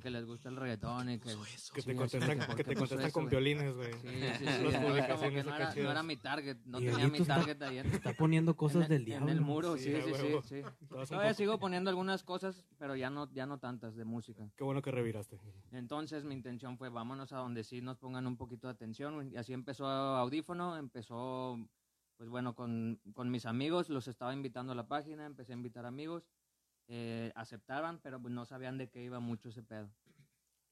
Que 0.00 0.10
les 0.10 0.24
gusta 0.24 0.48
el 0.48 0.56
reggaetón 0.56 1.10
y 1.10 1.18
que... 1.18 1.34
Que 1.74 1.82
te 1.82 1.96
contestan, 1.96 2.38
de 2.38 2.46
¿por 2.46 2.56
que 2.56 2.64
te 2.64 2.74
contestan 2.76 3.06
eso, 3.06 3.12
con 3.12 3.28
violines, 3.28 3.74
güey. 3.74 3.92
Sí, 3.94 4.08
sí, 4.38 4.46
sí. 4.46 4.76
Publicaciones 4.78 5.44
no 5.46 5.56
era, 5.56 5.74
no 5.74 5.90
era 5.90 6.02
mi 6.02 6.16
target, 6.16 6.56
no 6.64 6.80
Y 6.80 6.86
tenía 6.86 7.08
mi 7.08 7.18
está- 7.18 7.36
target 7.36 7.62
ahí 7.62 7.78
en, 7.78 7.86
Está 7.86 8.12
poniendo 8.12 8.56
cosas 8.56 8.82
en- 8.84 8.88
del 8.88 9.00
en 9.00 9.04
diablo. 9.06 9.32
el 9.32 9.40
muro, 9.40 9.76
Sí, 9.76 9.84
sí, 9.84 9.94
a 9.94 10.02
sí, 10.02 10.34
sí, 10.44 10.62
Todavía 11.08 11.34
sigo 11.34 11.58
poniendo 11.58 11.90
algunas 11.90 12.22
cosas, 12.22 12.64
pero 12.78 12.94
ya 12.96 13.10
no, 13.10 13.30
ya 13.32 13.46
no 13.46 13.58
tantas 13.58 13.96
de 13.96 14.04
música. 14.04 14.48
Qué 14.56 14.64
bueno 14.64 14.80
que 14.82 14.90
reviraste. 14.90 15.40
Entonces 15.72 16.24
mi 16.24 16.34
intención 16.34 16.76
fue 16.78 16.88
vámonos 16.88 17.32
a 17.32 17.38
donde 17.38 17.64
sí 17.64 17.80
nos 17.80 17.98
pongan 17.98 18.26
un 18.26 18.36
poquito 18.36 18.68
de 18.68 18.72
atención. 18.74 19.30
Y 19.32 19.36
así 19.36 19.52
empezó 19.52 19.86
Audífono, 19.86 20.76
empezó, 20.76 21.58
pues 22.16 22.28
bueno, 22.28 22.54
con, 22.54 23.00
con 23.14 23.30
mis 23.30 23.46
amigos, 23.46 23.88
los 23.88 24.06
estaba 24.08 24.32
invitando 24.34 24.72
a 24.72 24.76
la 24.76 24.86
página, 24.86 25.26
empecé 25.26 25.52
a 25.52 25.56
invitar 25.56 25.86
amigos. 25.86 26.24
Eh, 26.92 27.30
aceptaban, 27.36 28.00
pero 28.00 28.20
pues 28.20 28.34
no 28.34 28.44
sabían 28.44 28.76
de 28.76 28.90
qué 28.90 29.00
iba 29.04 29.20
mucho 29.20 29.50
ese 29.50 29.62
pedo. 29.62 29.88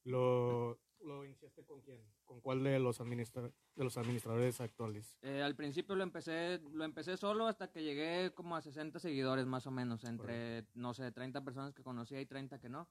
¿Lo, 0.02 0.80
¿Lo 1.00 1.24
iniciaste 1.24 1.64
con 1.64 1.80
quién? 1.80 2.02
¿Con 2.24 2.40
cuál 2.40 2.64
de 2.64 2.80
los, 2.80 3.00
administra 3.00 3.42
de 3.42 3.84
los 3.84 3.96
administradores 3.96 4.60
actuales? 4.60 5.16
Eh, 5.22 5.42
al 5.42 5.54
principio 5.54 5.94
lo 5.94 6.02
empecé, 6.02 6.60
lo 6.72 6.84
empecé 6.84 7.16
solo 7.16 7.46
hasta 7.46 7.70
que 7.70 7.84
llegué 7.84 8.32
como 8.34 8.56
a 8.56 8.62
60 8.62 8.98
seguidores 8.98 9.46
más 9.46 9.68
o 9.68 9.70
menos, 9.70 10.02
entre, 10.02 10.66
no 10.74 10.92
sé, 10.92 11.12
30 11.12 11.44
personas 11.44 11.72
que 11.72 11.84
conocía 11.84 12.20
y 12.20 12.26
30 12.26 12.58
que 12.58 12.68
no. 12.68 12.88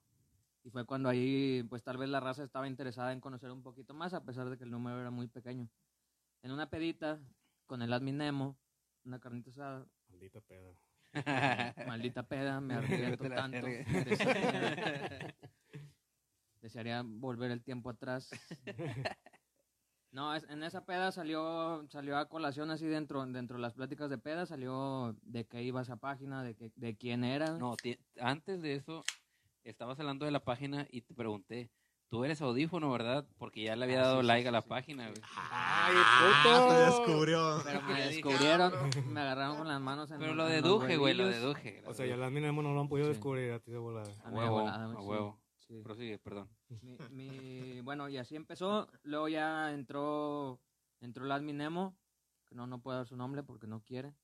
Y 0.64 0.70
fue 0.70 0.86
cuando 0.86 1.10
ahí, 1.10 1.64
pues 1.70 1.84
tal 1.84 1.98
vez 1.98 2.08
la 2.08 2.22
raza 2.22 2.46
estaba 2.46 2.68
interesada 2.68 3.12
en 3.12 3.20
conocer 3.20 3.52
un 3.52 3.62
poquito 3.62 3.94
más, 3.94 4.14
a 4.14 4.24
pesar 4.24 4.50
de 4.50 4.58
que 4.58 4.64
el 4.64 4.72
número 4.72 5.02
era 5.02 5.12
muy 5.12 5.28
pequeño. 5.28 5.70
En 6.44 6.52
una 6.52 6.70
pedita, 6.70 7.20
con 7.66 7.82
el 7.82 7.92
admin 7.92 8.18
Nemo, 8.18 8.58
una 9.04 9.20
carnita 9.20 9.50
asada, 9.50 9.86
Maldita 10.10 10.40
peda. 10.42 10.74
maldita 11.88 12.24
peda, 12.24 12.60
me 12.62 12.76
arrepiento 12.76 13.24
a 13.34 13.36
tanto. 13.36 13.68
Decía, 13.68 15.36
desearía 16.62 17.04
volver 17.06 17.52
el 17.52 17.64
tiempo 17.64 17.90
atrás. 17.90 18.30
No, 20.12 20.34
es- 20.34 20.46
en 20.50 20.64
esa 20.64 20.86
peda 20.86 21.12
salió 21.12 21.86
salió 21.90 22.18
a 22.18 22.28
colación 22.30 22.72
así 22.72 22.86
dentro 22.88 23.26
dentro 23.26 23.58
de 23.58 23.62
las 23.62 23.74
pláticas 23.74 24.10
de 24.10 24.18
peda, 24.18 24.46
salió 24.46 25.16
de 25.22 25.46
qué 25.46 25.62
iba 25.64 25.82
esa 25.82 25.98
página, 25.98 26.44
de, 26.44 26.56
qué, 26.56 26.72
de 26.76 26.96
quién 26.96 27.24
era. 27.24 27.58
No, 27.58 27.76
antes 28.20 28.62
de 28.62 28.76
eso, 28.76 29.04
estabas 29.64 30.00
hablando 30.00 30.26
de 30.26 30.32
la 30.32 30.44
página 30.44 30.88
y 30.90 31.02
te 31.02 31.14
pregunté, 31.14 31.70
tú 32.10 32.24
eres 32.24 32.42
audífono, 32.42 32.92
¿verdad? 32.92 33.28
Porque 33.38 33.64
ya 33.64 33.76
le 33.76 33.86
había 33.86 34.00
Ah, 34.02 34.06
dado 34.08 34.22
sí, 34.22 34.28
like 34.28 34.44
sí, 34.44 34.48
a 34.48 34.52
la 34.52 34.62
sí. 34.62 34.70
página, 34.70 35.10
güey. 35.10 35.22
¡Ay, 35.36 35.96
Ah, 35.98 36.42
puto! 36.44 36.68
te 36.70 36.82
descubrió. 36.82 37.62
Pero 37.64 37.82
me 37.84 38.02
descubrieron, 38.12 38.74
me 39.14 39.22
agarraron 39.22 39.58
con 39.58 39.68
las 39.68 39.82
manos 39.82 40.10
en 40.12 40.20
Pero 40.20 40.36
lo 40.36 40.46
deduje, 40.46 40.98
güey, 40.98 41.14
lo 41.14 41.28
deduje. 41.28 41.84
O 41.86 41.94
sea, 41.94 42.06
ya 42.06 42.18
las 42.18 42.32
minas 42.32 42.54
no 42.54 42.62
lo 42.74 42.80
han 42.82 42.88
podido 42.90 43.08
Sí. 43.08 43.14
descubrir 43.14 43.52
a 43.52 43.60
ti 43.60 43.72
de 43.72 43.78
volada. 43.78 44.12
A 44.24 44.30
huevo, 44.30 44.62
volada, 44.62 44.86
a 44.86 44.90
sí. 45.02 45.06
huevo. 45.08 45.40
Sí. 45.58 45.82
Prosigue, 45.84 46.18
perdón. 46.20 46.50
Mi, 46.82 46.98
mi- 47.12 47.82
bueno, 47.82 48.08
y 48.08 48.18
así 48.18 48.36
empezó. 48.36 48.88
Luego 49.04 49.28
ya 49.28 49.74
entró 49.74 50.60
entró 51.02 51.26
el 51.26 51.32
admin 51.32 51.58
Nemo, 51.58 51.96
que 52.48 52.56
no, 52.56 52.66
no 52.68 52.80
puedo 52.82 52.98
dar 52.98 53.08
su 53.08 53.18
nombre 53.18 53.44
porque 53.44 53.68
no 53.68 53.82
quiere. 53.84 54.16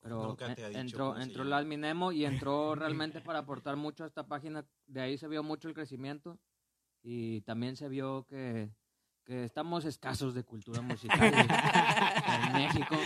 Pero 0.00 0.22
Nunca 0.28 0.54
te 0.54 0.64
ha 0.64 0.68
dicho 0.68 0.80
entró, 0.80 1.18
entró 1.20 1.54
admin 1.54 1.82
Nemo 1.82 2.12
y 2.12 2.24
entró 2.24 2.74
realmente 2.76 3.20
para 3.20 3.40
aportar 3.40 3.76
mucho 3.76 4.04
a 4.04 4.06
esta 4.06 4.26
página. 4.26 4.64
De 4.86 5.02
ahí 5.02 5.18
se 5.18 5.28
vio 5.28 5.42
mucho 5.42 5.68
el 5.68 5.74
crecimiento 5.74 6.38
y 7.02 7.40
también 7.42 7.76
se 7.76 7.88
vio 7.88 8.24
que, 8.26 8.70
que 9.24 9.44
estamos 9.44 9.84
escasos 9.84 10.34
de 10.34 10.44
cultura 10.44 10.80
musical 10.82 11.32
en 11.32 12.52
México. 12.52 12.96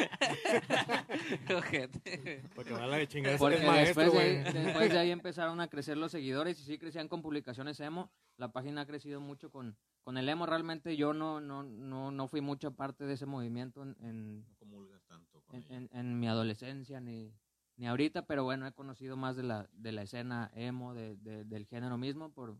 Ojete. 1.57 2.43
Porque 2.55 2.73
va 2.73 2.87
la 2.87 2.97
de 2.97 3.09
chingar 3.09 3.39
Porque 3.39 3.57
es 3.59 3.65
maestro, 3.67 4.03
después, 4.05 4.25
de, 4.25 4.43
güey. 4.53 4.65
después 4.65 4.93
de 4.93 4.99
ahí 4.99 5.11
empezaron 5.11 5.61
a 5.61 5.69
crecer 5.69 5.97
los 5.97 6.13
seguidores 6.13 6.59
y 6.61 6.65
sí 6.65 6.79
crecían 6.79 7.09
con 7.09 7.23
publicaciones 7.23 7.79
emo. 7.81 8.11
La 8.37 8.53
página 8.53 8.83
ha 8.83 8.87
crecido 8.87 9.21
mucho 9.21 9.51
con, 9.51 9.77
con 10.03 10.19
el 10.19 10.29
emo. 10.29 10.47
Realmente 10.47 10.97
yo 10.97 11.13
no, 11.13 11.41
no, 11.41 11.63
no, 11.63 12.11
no 12.11 12.29
fui 12.29 12.41
mucha 12.41 12.71
parte 12.71 13.05
de 13.05 13.15
ese 13.15 13.27
movimiento 13.27 13.83
en, 13.83 13.97
en, 14.01 14.41
No 14.47 14.55
comulgas 14.59 15.03
tanto 15.07 15.41
con 15.43 15.57
en, 15.57 15.63
ella. 15.63 15.77
en- 15.77 15.91
en 15.93 16.21
mi 16.21 16.27
adolescencia 16.29 17.01
ni, 17.01 17.33
ni 17.77 17.87
ahorita, 17.87 18.27
pero 18.27 18.45
bueno, 18.45 18.67
he 18.67 18.73
conocido 18.73 19.17
más 19.17 19.37
de 19.37 19.45
la, 19.45 19.69
de 19.73 19.93
la 19.93 20.03
escena 20.03 20.51
emo, 20.55 20.95
de, 20.95 21.17
de- 21.17 21.45
del 21.45 21.67
género 21.67 21.97
mismo 21.99 22.33
por, 22.33 22.57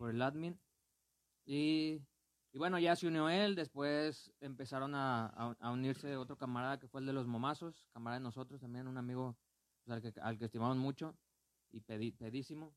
por 0.00 0.08
el 0.10 0.22
admin. 0.22 0.58
Y, 1.44 2.00
y 2.52 2.58
bueno, 2.58 2.78
ya 2.78 2.96
se 2.96 3.06
unió 3.06 3.28
él, 3.28 3.54
después 3.54 4.32
empezaron 4.40 4.94
a, 4.94 5.26
a- 5.26 5.56
a 5.60 5.70
unirse 5.72 6.16
otro 6.16 6.38
camarada 6.38 6.78
que 6.78 6.88
fue 6.88 7.02
el 7.02 7.06
de 7.06 7.12
los 7.12 7.26
momazos, 7.26 7.86
camarada 7.92 8.18
de 8.18 8.24
nosotros 8.24 8.60
también, 8.62 8.88
un 8.88 8.96
amigo 8.96 9.36
pues, 9.84 9.94
al, 9.96 10.00
que, 10.12 10.18
al 10.20 10.38
que 10.38 10.46
estimamos 10.46 10.78
mucho 10.78 11.14
y 11.70 11.82
pedi- 11.82 12.16
pedísimo, 12.16 12.74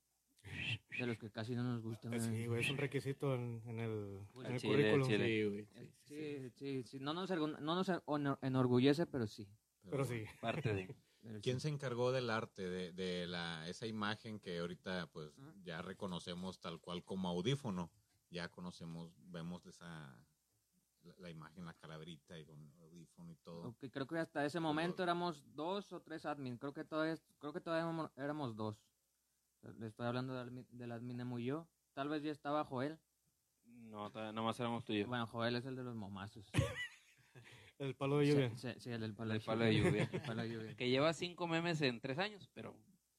de 1.00 1.08
los 1.08 1.18
que 1.18 1.32
casi 1.32 1.56
no 1.56 1.64
nos 1.64 1.82
gustan. 1.82 2.20
Sí, 2.20 2.46
güey, 2.46 2.60
es 2.62 2.70
un 2.70 2.78
requisito 2.78 3.36
en, 3.36 3.62
en 3.68 3.80
el, 3.80 4.20
Pues 4.34 4.48
en 4.50 4.56
el 4.56 4.60
chile, 4.60 4.74
currículum. 4.92 5.08
chile. 5.08 5.26
Sí, 5.26 5.44
güey. 5.46 5.68
Eh, 5.76 5.92
Sí, 6.04 6.50
sí, 6.50 6.84
sí, 6.84 7.00
no 7.00 7.14
nos, 7.14 7.30
no 7.32 7.76
nos 7.76 7.90
enorgullece, 8.42 9.06
pero 9.06 9.26
sí. 9.28 9.48
Pero 9.90 10.04
sí. 10.04 10.26
Parte 10.42 10.74
de. 10.74 10.96
Pero 11.24 11.40
¿Quién 11.42 11.60
se 11.60 11.70
encargó 11.70 12.12
del 12.12 12.30
arte, 12.30 12.70
de, 12.70 12.92
de 12.92 13.26
la, 13.28 13.68
esa 13.68 13.88
imagen 13.88 14.40
que 14.40 14.60
ahorita 14.60 15.08
pues 15.08 15.32
ya 15.64 15.82
reconocemos 15.82 16.60
tal 16.60 16.80
cual 16.80 17.04
como 17.04 17.30
audífono? 17.30 17.90
Ya 18.30 18.50
conocemos, 18.50 19.12
vemos 19.32 19.66
esa, 19.66 19.88
la, 21.04 21.16
la 21.20 21.30
imagen, 21.30 21.66
la 21.66 21.74
calaverita 21.74 22.38
y 22.38 22.46
con 22.46 22.74
audífono 22.80 23.32
y 23.32 23.36
todo. 23.38 23.76
Creo 23.92 24.08
que 24.08 24.18
hasta 24.18 24.46
ese 24.46 24.60
momento 24.60 25.02
éramos 25.04 25.44
dos 25.56 25.92
o 25.94 26.02
tres 26.02 26.26
admin. 26.26 26.58
Creo 26.58 26.74
que 26.74 26.84
todavía, 26.84 27.16
creo 27.40 27.54
que 27.54 27.62
todavía 27.62 27.84
éramos- 27.84 28.12
éramos 28.18 28.56
dos. 28.56 28.84
Le 29.78 29.88
estoy 29.88 30.08
hablando 30.08 30.34
del, 30.34 30.50
admin- 30.50 30.68
del 30.72 30.92
admin 30.92 31.20
Emo 31.22 31.40
y 31.40 31.46
yo. 31.46 31.68
Tal 31.94 32.10
vez 32.10 32.22
ya 32.24 32.32
estaba 32.32 32.66
Joel. 32.66 33.00
No, 33.66 34.10
todavía 34.12 34.34
nomás 34.34 34.60
éramos 34.60 34.84
tú 34.84 34.94
y 34.94 35.02
yo. 35.02 35.08
Bueno, 35.08 35.26
Joel 35.28 35.56
es 35.56 35.66
el 35.66 35.76
de 35.76 35.84
los 35.84 35.96
momazos. 35.96 36.50
El 37.80 37.96
palo 37.96 38.20
de 38.20 38.28
lluvia. 38.28 38.50
Sí, 38.56 38.68
sí, 38.74 38.80
sí, 38.80 38.90
el 38.92 39.14
palo, 39.14 39.34
El 39.34 39.40
de, 39.40 39.46
palo 39.46 39.66
de 39.66 39.76
lluvia. 39.76 40.10
El 40.12 40.22
palo 40.22 40.42
de 40.44 40.50
lluvia. 40.50 40.76
Que 40.76 40.90
lleva 40.90 41.14
cinco 41.14 41.48
memes 41.48 41.82
en 41.82 42.00
tres 42.00 42.18
años, 42.20 42.50
pero. 42.54 42.76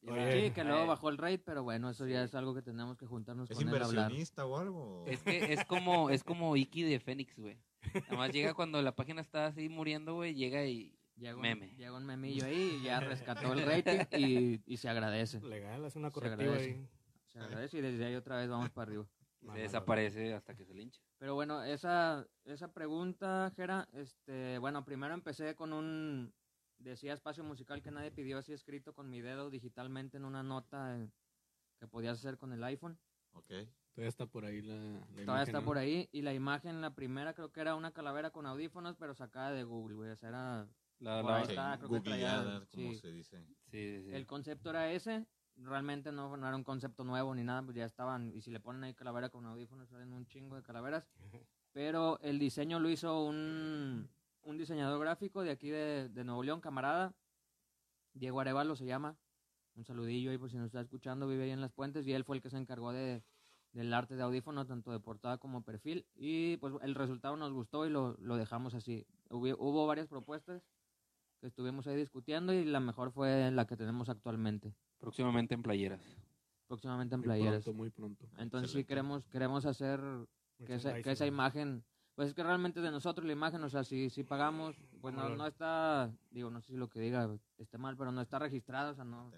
Oye. 0.06 0.48
Sí, 0.48 0.50
que 0.50 0.64
luego 0.64 0.86
bajó 0.86 1.08
el 1.08 1.16
rate, 1.16 1.38
pero 1.38 1.62
bueno, 1.62 1.88
eso 1.88 2.06
ya 2.06 2.22
es 2.24 2.34
algo 2.34 2.54
que 2.54 2.60
tenemos 2.60 2.98
que 2.98 3.06
juntarnos 3.06 3.50
¿Es 3.50 3.56
con 3.56 3.66
él 3.66 3.74
a 3.74 3.86
hablar. 3.86 3.90
inversionista 4.10 4.44
o 4.44 4.58
algo? 4.58 5.02
Es 5.06 5.22
que 5.22 5.50
es 5.54 5.64
como, 5.64 6.10
es 6.10 6.22
como 6.22 6.56
Iki 6.56 6.82
de 6.82 7.00
Fénix, 7.00 7.38
güey. 7.38 7.56
Nada 7.94 8.16
más 8.16 8.30
llega 8.30 8.52
cuando 8.52 8.82
la 8.82 8.94
página 8.94 9.22
está 9.22 9.46
así 9.46 9.70
muriendo, 9.70 10.14
güey, 10.14 10.34
llega 10.34 10.64
y. 10.66 10.94
Llega 11.16 11.36
un, 11.36 11.42
Meme. 11.42 11.72
llega 11.76 11.96
un 11.96 12.04
memillo 12.04 12.44
ahí 12.44 12.78
y 12.80 12.84
ya 12.84 12.98
rescató 13.00 13.52
el 13.52 13.64
rating 13.64 14.00
y, 14.18 14.60
y 14.66 14.76
se 14.76 14.88
agradece. 14.88 15.40
Legal, 15.40 15.84
hace 15.84 15.98
una 15.98 16.08
Se 16.08 16.12
correctiva 16.12 16.50
agradece. 16.52 16.74
ahí. 16.74 16.88
Se 17.28 17.38
agradece 17.38 17.78
y 17.78 17.80
desde 17.80 18.04
ahí 18.04 18.14
otra 18.16 18.36
vez 18.36 18.48
vamos 18.50 18.68
para 18.70 18.88
arriba. 18.90 19.06
Se 19.52 19.58
desaparece 19.60 20.32
hasta 20.34 20.54
que 20.56 20.64
se 20.64 20.74
lincha. 20.74 21.00
Pero 21.18 21.34
bueno, 21.34 21.62
esa, 21.62 22.26
esa 22.44 22.72
pregunta, 22.72 23.52
Jera, 23.56 23.88
este, 23.92 24.58
bueno, 24.58 24.84
primero 24.84 25.14
empecé 25.14 25.54
con 25.54 25.72
un, 25.72 26.32
decía 26.78 27.12
espacio 27.12 27.44
musical 27.44 27.82
que 27.82 27.90
nadie 27.90 28.10
pidió, 28.10 28.38
así 28.38 28.52
escrito 28.52 28.94
con 28.94 29.08
mi 29.10 29.20
dedo 29.20 29.50
digitalmente 29.50 30.16
en 30.16 30.24
una 30.24 30.42
nota 30.42 30.98
eh, 30.98 31.10
que 31.78 31.86
podías 31.86 32.18
hacer 32.18 32.38
con 32.38 32.52
el 32.52 32.64
iPhone. 32.64 32.98
Ok. 33.32 33.52
Todavía 33.92 34.08
está 34.08 34.26
por 34.26 34.44
ahí 34.44 34.60
la, 34.62 34.74
la 34.74 35.00
Todavía 35.00 35.22
imagen, 35.22 35.42
está 35.42 35.60
¿no? 35.60 35.64
por 35.66 35.78
ahí. 35.78 36.08
Y 36.12 36.22
la 36.22 36.32
imagen, 36.34 36.80
la 36.80 36.94
primera 36.94 37.34
creo 37.34 37.52
que 37.52 37.60
era 37.60 37.74
una 37.76 37.92
calavera 37.92 38.30
con 38.30 38.46
audífonos, 38.46 38.96
pero 38.96 39.14
sacada 39.14 39.52
de 39.52 39.62
Google, 39.64 39.94
güey. 39.96 40.10
O 40.10 40.16
sea, 40.16 40.28
era, 40.30 40.68
La, 40.98 41.22
la- 41.22 41.42
Ok, 41.42 41.48
está, 41.50 41.78
creo 41.78 41.90
que 41.90 42.00
traía- 42.00 42.36
googleada, 42.38 42.66
como 42.66 42.92
sí. 42.92 42.98
se 42.98 43.12
dice. 43.12 43.44
Sí, 43.70 43.98
sí, 43.98 44.02
sí. 44.04 44.10
el 44.14 44.26
concepto 44.26 44.70
era 44.70 44.90
ese. 44.90 45.26
Realmente 45.56 46.10
no, 46.10 46.36
no 46.36 46.46
era 46.46 46.56
un 46.56 46.64
concepto 46.64 47.04
nuevo 47.04 47.34
ni 47.34 47.44
nada, 47.44 47.62
pues 47.62 47.76
ya 47.76 47.84
estaban. 47.84 48.32
Y 48.34 48.42
si 48.42 48.50
le 48.50 48.60
ponen 48.60 48.84
ahí 48.84 48.94
calavera 48.94 49.28
con 49.28 49.46
audífonos, 49.46 49.88
salen 49.88 50.12
un 50.12 50.26
chingo 50.26 50.56
de 50.56 50.62
calaveras. 50.62 51.06
Pero 51.72 52.18
el 52.20 52.38
diseño 52.38 52.78
lo 52.80 52.88
hizo 52.88 53.24
un, 53.24 54.08
un 54.42 54.58
diseñador 54.58 55.00
gráfico 55.00 55.42
de 55.42 55.50
aquí 55.50 55.70
de, 55.70 56.08
de 56.08 56.24
Nuevo 56.24 56.42
León, 56.42 56.60
camarada. 56.60 57.14
Diego 58.12 58.40
Arevalo 58.40 58.76
se 58.76 58.86
llama. 58.86 59.16
Un 59.76 59.84
saludillo 59.84 60.30
ahí 60.30 60.38
por 60.38 60.50
si 60.50 60.56
nos 60.56 60.66
está 60.66 60.80
escuchando, 60.80 61.26
vive 61.26 61.44
ahí 61.44 61.50
en 61.50 61.60
Las 61.60 61.72
Puentes. 61.72 62.06
Y 62.06 62.12
él 62.12 62.24
fue 62.24 62.36
el 62.36 62.42
que 62.42 62.50
se 62.50 62.56
encargó 62.56 62.92
de, 62.92 63.24
del 63.72 63.92
arte 63.92 64.14
de 64.14 64.22
audífono, 64.22 64.66
tanto 64.66 64.92
de 64.92 65.00
portada 65.00 65.38
como 65.38 65.62
perfil. 65.62 66.06
Y 66.14 66.56
pues 66.58 66.74
el 66.82 66.94
resultado 66.94 67.36
nos 67.36 67.52
gustó 67.52 67.86
y 67.86 67.90
lo, 67.90 68.16
lo 68.20 68.36
dejamos 68.36 68.74
así. 68.74 69.06
Hubo, 69.30 69.48
hubo 69.58 69.86
varias 69.86 70.06
propuestas 70.06 70.62
que 71.40 71.48
estuvimos 71.48 71.86
ahí 71.86 71.96
discutiendo 71.96 72.52
y 72.52 72.64
la 72.64 72.80
mejor 72.80 73.10
fue 73.10 73.50
la 73.50 73.66
que 73.66 73.76
tenemos 73.76 74.08
actualmente. 74.08 74.74
Próximamente 75.04 75.54
en 75.54 75.62
playeras. 75.62 76.00
Próximamente 76.66 77.14
en 77.14 77.20
Muy 77.20 77.26
playeras. 77.26 77.62
pronto, 77.64 77.76
muy 77.76 77.90
pronto. 77.90 78.24
Entonces 78.38 78.70
sí 78.70 78.78
Excelente. 78.80 78.86
queremos, 78.88 79.28
queremos 79.28 79.66
hacer 79.66 80.00
que 80.66 80.74
esa, 80.74 81.00
que 81.02 81.10
esa 81.12 81.26
imagen, 81.26 81.84
pues 82.14 82.28
es 82.28 82.34
que 82.34 82.42
realmente 82.42 82.80
es 82.80 82.84
de 82.84 82.90
nosotros 82.90 83.26
la 83.26 83.32
imagen, 83.32 83.62
o 83.64 83.68
sea, 83.68 83.84
si, 83.84 84.08
si 84.08 84.24
pagamos, 84.24 84.76
pues 85.00 85.14
no, 85.14 85.28
no 85.30 85.46
está, 85.46 86.10
digo, 86.30 86.48
no 86.50 86.60
sé 86.62 86.72
si 86.72 86.76
lo 86.78 86.88
que 86.88 87.00
diga 87.00 87.28
esté 87.58 87.76
mal, 87.76 87.96
pero 87.96 88.12
no 88.12 88.20
está 88.22 88.38
registrado, 88.38 88.92
o 88.92 88.94
sea, 88.94 89.04
no. 89.04 89.30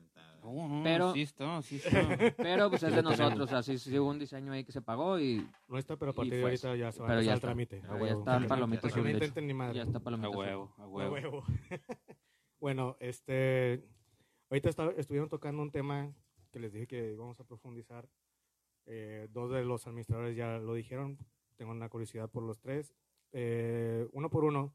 No, 0.45 0.69
no, 0.69 0.83
Pero- 0.85 1.13
sí 1.13 1.23
está, 1.23 1.61
sí 1.63 1.77
está. 1.77 1.91
Pero 2.37 2.71
pues 2.71 2.83
es 2.85 2.95
de 2.95 3.03
nosotros, 3.03 3.41
o 3.41 3.47
sea, 3.49 3.63
sí, 3.65 3.79
sí 3.79 3.99
hubo 3.99 4.11
un 4.11 4.19
diseño 4.21 4.53
ahí 4.53 4.63
que 4.63 4.71
se 4.71 4.81
pagó 4.83 5.19
y 5.19 5.45
No 5.67 5.77
está, 5.79 5.97
pero 5.97 6.13
a 6.13 6.15
partir 6.15 6.35
de 6.35 6.41
fue 6.41 6.51
ahorita 6.51 6.77
ya 6.77 6.93
se 6.93 7.03
va 7.03 7.11
a 7.19 7.23
ya 7.23 7.33
el 7.35 7.41
trámite. 7.41 7.81
Pero 7.81 7.95
a 7.95 7.97
ya 7.97 8.03
huevo. 8.05 8.19
está 8.21 8.47
palomita 8.47 8.89
ya 8.89 9.83
está 9.83 9.99
A 9.99 10.01
palomita 10.01 10.29
azul. 10.29 10.39
huevo, 10.45 10.75
a 10.79 10.83
A 10.83 10.87
huevo. 10.89 11.13
huevo. 11.15 11.45
bueno, 12.61 12.97
este. 13.01 13.85
Ahorita 14.51 14.69
está- 14.69 14.91
estuvieron 14.93 15.29
tocando 15.29 15.63
un 15.63 15.71
tema 15.71 16.15
que 16.51 16.61
les 16.61 16.73
dije 16.73 16.87
que 16.87 17.13
íbamos 17.13 17.39
a 17.41 17.45
profundizar. 17.45 18.09
Eh, 18.87 19.27
dos 19.31 19.51
de 19.51 19.65
los 19.65 19.87
administradores 19.87 20.37
ya 20.37 20.59
lo 20.59 20.75
dijeron. 20.75 21.19
Tengo 21.57 21.73
una 21.73 21.89
curiosidad 21.89 22.31
por 22.31 22.43
los 22.45 22.61
tres. 22.61 22.95
Eh, 23.33 24.09
uno 24.13 24.31
por 24.31 24.45
uno. 24.45 24.73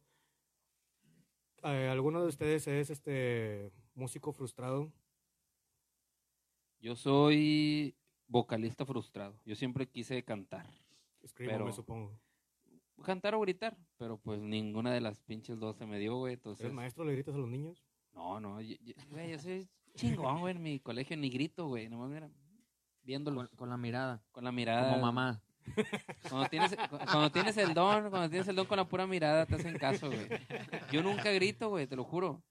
Eh, 1.63 1.87
¿Alguno 1.89 2.21
de 2.21 2.27
ustedes 2.27 2.67
es 2.67 2.89
este 2.89 3.71
músico 3.93 4.33
frustrado? 4.33 4.91
Yo 6.79 6.95
soy 6.95 7.95
vocalista 8.27 8.85
frustrado. 8.85 9.39
Yo 9.45 9.55
siempre 9.55 9.87
quise 9.87 10.23
cantar. 10.23 10.65
Escribo, 11.21 11.51
Pero- 11.51 11.65
me 11.65 11.71
supongo. 11.71 12.19
Cantar 13.03 13.33
o 13.33 13.39
gritar, 13.41 13.75
pero 13.97 14.17
pues 14.19 14.39
ninguna 14.41 14.93
de 14.93 15.01
las 15.01 15.21
pinches 15.21 15.59
dos 15.59 15.75
se 15.77 15.85
me 15.87 15.97
dio, 15.97 16.17
güey. 16.17 16.33
Entonces, 16.35 16.65
¿Eres 16.65 16.75
maestro? 16.75 17.03
¿Le 17.03 17.13
gritas 17.13 17.33
a 17.33 17.37
los 17.39 17.49
niños? 17.49 17.83
No, 18.13 18.39
no, 18.39 18.61
yo, 18.61 18.75
yo- 18.81 18.93
güey, 19.09 19.31
yo 19.31 19.39
soy 19.39 19.67
chingón, 19.95 20.39
güey, 20.39 20.55
en 20.55 20.61
mi 20.63 20.79
colegio 20.79 21.17
ni 21.17 21.29
grito, 21.29 21.67
güey. 21.67 21.89
Nomás 21.89 22.09
mira, 22.09 22.29
viéndolo 23.03 23.37
Con, 23.47 23.57
con 23.57 23.69
la 23.69 23.77
mirada, 23.77 24.23
con 24.31 24.43
la 24.43 24.51
mirada. 24.51 24.91
como 24.91 25.01
mamá. 25.05 25.41
Cuando 26.29 26.49
tienes, 26.49 26.75
cu- 26.75 26.97
cuando 26.97 27.31
tienes 27.31 27.55
el 27.57 27.73
don, 27.73 28.09
cuando 28.09 28.29
tienes 28.29 28.47
el 28.47 28.55
don 28.55 28.65
con 28.65 28.77
la 28.77 28.87
pura 28.87 29.05
mirada, 29.07 29.45
te 29.45 29.55
hacen 29.55 29.77
caso, 29.77 30.07
güey. 30.07 30.27
Yo 30.91 31.03
nunca 31.03 31.31
grito, 31.31 31.69
güey, 31.69 31.87
te 31.87 31.95
lo 31.95 32.03
juro. 32.03 32.43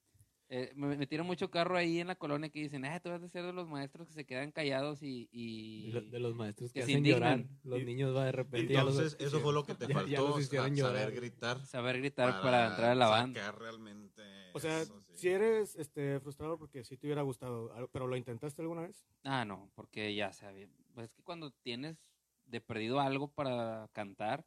Eh, 0.52 0.72
me 0.74 0.96
metieron 0.96 1.26
mucho 1.28 1.48
carro 1.48 1.76
ahí 1.76 2.00
en 2.00 2.08
la 2.08 2.16
colonia 2.16 2.48
que 2.50 2.58
dicen, 2.60 2.84
ah, 2.84 2.98
tú 2.98 3.08
vas 3.10 3.22
a 3.22 3.28
ser 3.28 3.44
de 3.44 3.52
los 3.52 3.68
maestros 3.68 4.08
que 4.08 4.14
se 4.14 4.26
quedan 4.26 4.50
callados 4.50 5.00
y... 5.00 5.28
y... 5.30 5.92
De, 5.92 6.00
lo- 6.00 6.10
de 6.10 6.18
los 6.18 6.34
maestros 6.34 6.72
que, 6.72 6.80
que 6.80 6.86
se 6.86 6.92
hacen 6.92 7.04
llorar. 7.04 7.44
Los 7.62 7.80
Y- 7.80 7.84
niños 7.84 8.16
va 8.16 8.24
de 8.24 8.32
repente. 8.32 8.72
ya 8.74 8.82
los- 8.82 8.96
Entonces, 8.96 9.16
eso 9.24 9.38
fue 9.40 9.52
lo 9.52 9.64
que 9.64 9.74
te 9.76 9.86
ya- 9.86 9.94
ya 10.06 10.18
faltó, 10.20 10.40
saber 10.42 10.74
llorar. 10.74 11.12
gritar. 11.12 11.64
Saber 11.66 11.98
gritar 11.98 12.42
para, 12.42 12.66
entrar 12.70 12.90
a 12.90 12.94
la 12.96 13.06
banda. 13.08 13.52
realmente 13.52 14.22
O 14.52 14.60
sea, 14.60 14.80
eso, 14.82 15.00
sí. 15.08 15.16
si 15.16 15.28
eres 15.28 15.76
este, 15.76 16.20
frustrado 16.20 16.58
porque 16.58 16.84
sí 16.84 16.96
te 16.96 17.06
hubiera 17.06 17.22
gustado, 17.22 17.72
pero 17.92 18.06
¿lo 18.06 18.16
intentaste 18.16 18.62
alguna 18.62 18.82
vez? 18.82 19.06
Ah, 19.24 19.44
no, 19.44 19.70
porque 19.74 20.14
ya 20.14 20.32
sabía. 20.32 20.68
Pues 20.94 21.10
es 21.10 21.14
que 21.14 21.22
cuando 21.22 21.50
tienes 21.50 21.98
de 22.46 22.60
perdido 22.60 23.00
algo 23.00 23.28
para 23.32 23.88
cantar, 23.92 24.44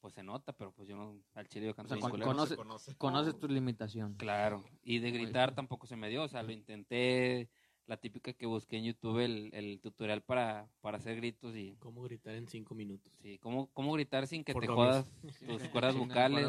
pues 0.00 0.14
se 0.14 0.22
nota, 0.22 0.52
pero 0.52 0.72
pues 0.72 0.88
yo 0.88 0.96
no, 0.96 1.20
al 1.34 1.48
chile 1.48 1.66
yo 1.66 1.74
canto 1.74 1.94
sea, 1.94 2.00
con- 2.00 2.10
culero. 2.10 2.30
conoce- 2.32 2.48
se 2.50 2.56
conoce. 2.56 2.96
Conoces 2.96 3.38
tus 3.38 3.50
limitaciones. 3.50 4.16
Claro, 4.18 4.64
y 4.82 4.98
de 4.98 5.10
gritar 5.12 5.54
tampoco 5.54 5.86
se 5.86 5.96
me 5.96 6.08
dio, 6.08 6.22
o 6.24 6.28
sea, 6.28 6.42
lo 6.42 6.52
intenté, 6.52 7.48
la 7.86 7.96
típica 7.96 8.32
que 8.32 8.46
busqué 8.46 8.76
en 8.78 8.84
YouTube, 8.84 9.18
el, 9.18 9.50
el 9.54 9.80
tutorial 9.80 10.22
para, 10.22 10.68
para 10.80 10.98
hacer 10.98 11.16
gritos 11.16 11.56
y, 11.56 11.76
¿Cómo 11.80 12.02
gritar 12.02 12.34
en 12.34 12.46
cinco 12.48 12.74
minutos? 12.74 13.12
sí, 13.20 13.38
cómo, 13.38 13.68
cómo 13.72 13.92
gritar 13.92 14.26
sin 14.26 14.44
que 14.44 14.52
Por 14.52 14.62
te 14.62 14.68
jodas 14.68 15.10
tus 15.46 15.62
cuerdas 15.68 15.96
vocales. 15.96 16.48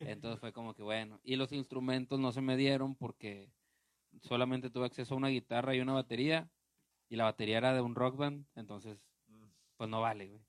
Entonces 0.00 0.40
fue 0.40 0.52
como 0.52 0.74
que 0.74 0.82
bueno. 0.82 1.20
Y 1.24 1.36
los 1.36 1.52
instrumentos 1.52 2.18
no 2.20 2.32
se 2.32 2.40
me 2.40 2.56
dieron 2.56 2.94
porque 2.94 3.50
solamente 4.22 4.70
tuve 4.70 4.86
acceso 4.86 5.14
a 5.14 5.16
una 5.16 5.28
guitarra 5.28 5.74
y 5.74 5.80
una 5.80 5.92
batería. 5.92 6.48
Y 7.10 7.16
la 7.16 7.24
batería 7.24 7.58
era 7.58 7.74
de 7.74 7.80
un 7.80 7.94
rock 7.94 8.16
band. 8.16 8.44
Entonces, 8.54 8.98
pues 9.76 9.88
no 9.90 10.00
vale, 10.00 10.28
güey. 10.28 10.42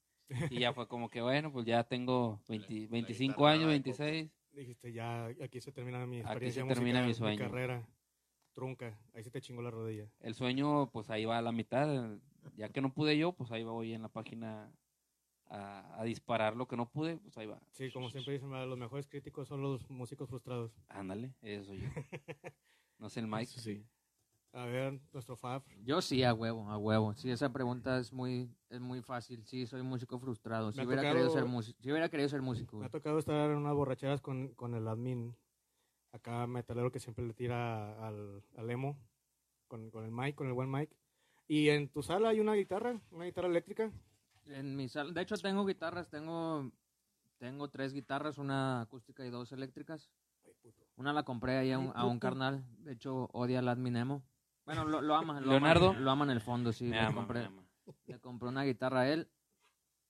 Y 0.52 0.60
ya 0.60 0.74
fue 0.74 0.88
como 0.88 1.10
que 1.10 1.22
bueno, 1.22 1.52
pues 1.52 1.66
ya 1.66 1.84
tengo 1.84 2.40
20 2.48 2.74
La- 2.74 2.80
la 2.82 2.88
25 2.90 3.34
guitarra 3.34 3.52
años, 3.52 3.66
de 3.66 3.72
26. 3.72 4.32
Dijiste, 4.52 4.92
ya 4.94 5.26
aquí 5.44 5.62
se 5.62 5.72
termina 5.72 6.06
mi 6.06 6.18
Aquí 6.18 6.26
experiencia 6.28 6.64
se 6.64 6.68
termina 6.74 7.02
musical, 7.02 7.30
mi 7.32 7.36
sueño. 7.38 7.52
carrera. 7.52 7.88
Trunca, 8.54 9.00
ahí 9.14 9.24
se 9.24 9.32
te 9.32 9.42
chingó 9.42 9.62
la 9.62 9.72
rodilla. 9.72 10.10
El 10.20 10.34
sueño, 10.34 10.90
pues 10.92 11.10
ahí 11.10 11.26
va 11.26 11.38
a 11.38 11.42
la 11.42 11.52
mitad. 11.52 12.18
Ya 12.56 12.70
que 12.70 12.82
no 12.82 12.94
pude 12.94 13.18
yo, 13.18 13.32
pues 13.34 13.52
ahí 13.52 13.64
voy 13.64 13.94
en 13.94 14.02
la 14.02 14.10
página 14.10 14.72
a, 15.48 16.00
a 16.00 16.04
disparar 16.04 16.56
lo 16.56 16.68
que 16.68 16.76
no 16.78 16.90
pude, 16.90 17.18
pues 17.18 17.38
ahí 17.38 17.46
va. 17.48 17.62
Sí, 17.72 17.92
como 17.92 18.10
siempre 18.10 18.34
dicen, 18.34 18.50
los 18.52 18.78
mejores 18.78 19.08
críticos 19.08 19.48
son 19.48 19.62
los 19.62 19.90
músicos 19.90 20.30
frustrados. 20.30 20.72
Ándale, 20.88 21.34
eso 21.42 21.74
yo. 21.74 21.88
No 22.98 23.08
sé 23.10 23.22
el 23.22 23.28
Mike. 23.28 23.44
Eso 23.44 23.62
sí. 23.62 23.86
A 24.52 24.66
ver, 24.66 25.00
nuestro 25.14 25.38
Fab. 25.38 25.64
Yo 25.86 26.02
sí, 26.02 26.22
a 26.24 26.34
huevo, 26.34 26.70
a 26.70 26.78
huevo. 26.78 27.14
Sí, 27.14 27.32
esa 27.32 27.54
pregunta 27.54 27.98
es 27.98 28.12
muy, 28.12 28.50
es 28.70 28.82
muy 28.82 29.02
fácil. 29.02 29.46
Sí, 29.46 29.66
soy 29.68 29.84
músico 29.84 30.20
frustrado. 30.20 30.74
Si 30.74 30.82
hubiera, 30.82 31.02
tocado- 31.04 31.14
querido 31.16 31.30
ser 31.32 31.46
músico, 31.46 31.80
si 31.82 31.92
hubiera 31.92 32.10
querido 32.10 32.28
ser 32.28 32.42
músico, 32.42 32.78
Me 32.78 32.88
ha 32.88 32.90
tocado 32.90 33.18
estar 33.20 33.52
en 33.52 33.58
unas 33.58 33.74
borracheras 33.74 34.20
con, 34.20 34.50
con 34.56 34.74
el 34.76 34.86
admin. 34.88 35.34
Acá 36.12 36.48
metalero 36.48 36.92
que 36.92 37.00
siempre 37.00 37.26
le 37.26 37.34
tira 37.34 38.06
al, 38.08 38.44
al 38.58 38.70
emo. 38.70 38.98
Con, 39.68 39.92
con 39.92 40.04
el 40.04 40.12
mic, 40.12 40.36
con 40.36 40.48
el 40.48 40.54
buen 40.54 40.72
mic. 40.72 40.90
Y 41.48 41.70
en 41.70 41.90
tu 41.90 42.02
sala 42.02 42.30
hay 42.30 42.40
una 42.40 42.54
guitarra, 42.54 43.00
una 43.12 43.26
guitarra 43.26 43.48
eléctrica. 43.48 43.92
En 44.48 44.76
mi 44.76 44.88
sala, 44.90 45.12
de 45.12 45.22
hecho 45.22 45.36
tengo 45.38 45.66
guitarras, 45.66 46.10
tengo, 46.10 46.72
tengo 47.38 47.70
tres 47.70 47.94
guitarras, 47.94 48.38
una 48.40 48.82
acústica 48.82 49.24
y 49.26 49.30
dos 49.30 49.52
eléctricas. 49.52 50.10
Una 50.96 51.14
la 51.14 51.24
compré 51.24 51.58
ahí 51.58 51.72
a 51.72 51.80
un, 51.80 51.92
a 51.96 52.06
un 52.06 52.20
carnal, 52.20 52.64
de 52.80 52.94
hecho 52.94 53.30
odia 53.32 53.60
al 53.60 53.68
admin 53.68 53.96
emo. 53.96 54.24
Bueno, 54.66 54.86
lo, 54.86 55.02
lo 55.02 55.16
ama, 55.16 55.40
lo 55.40 55.52
¿Leonardo? 55.52 55.90
Ama, 55.92 56.00
lo 56.00 56.12
ama 56.12 56.26
en 56.26 56.32
el 56.32 56.42
fondo, 56.42 56.74
sí. 56.74 56.86
Me 56.86 56.92
le, 56.98 57.00
ama, 57.00 57.16
compré, 57.16 57.40
me 57.42 57.46
ama. 57.46 57.64
le 58.08 58.20
compré 58.20 58.50
una 58.50 58.64
guitarra 58.64 59.02
a 59.02 59.10
él. 59.10 59.30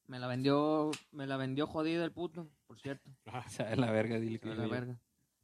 Me 0.07 0.19
la 0.19 0.27
vendió, 0.27 0.89
me 1.11 1.27
la 1.27 1.37
vendió 1.37 1.67
jodida 1.67 2.03
el 2.03 2.11
puto, 2.11 2.49
por 2.65 2.79
cierto. 2.79 3.09
Sabe 3.47 3.75
la 3.75 3.91
verga, 3.91 4.19
dile 4.19 4.39
que 4.39 4.49
de 4.49 4.55
digo 4.55 4.63
la 4.63 4.67
yo. 4.67 4.71
verga. 4.73 4.99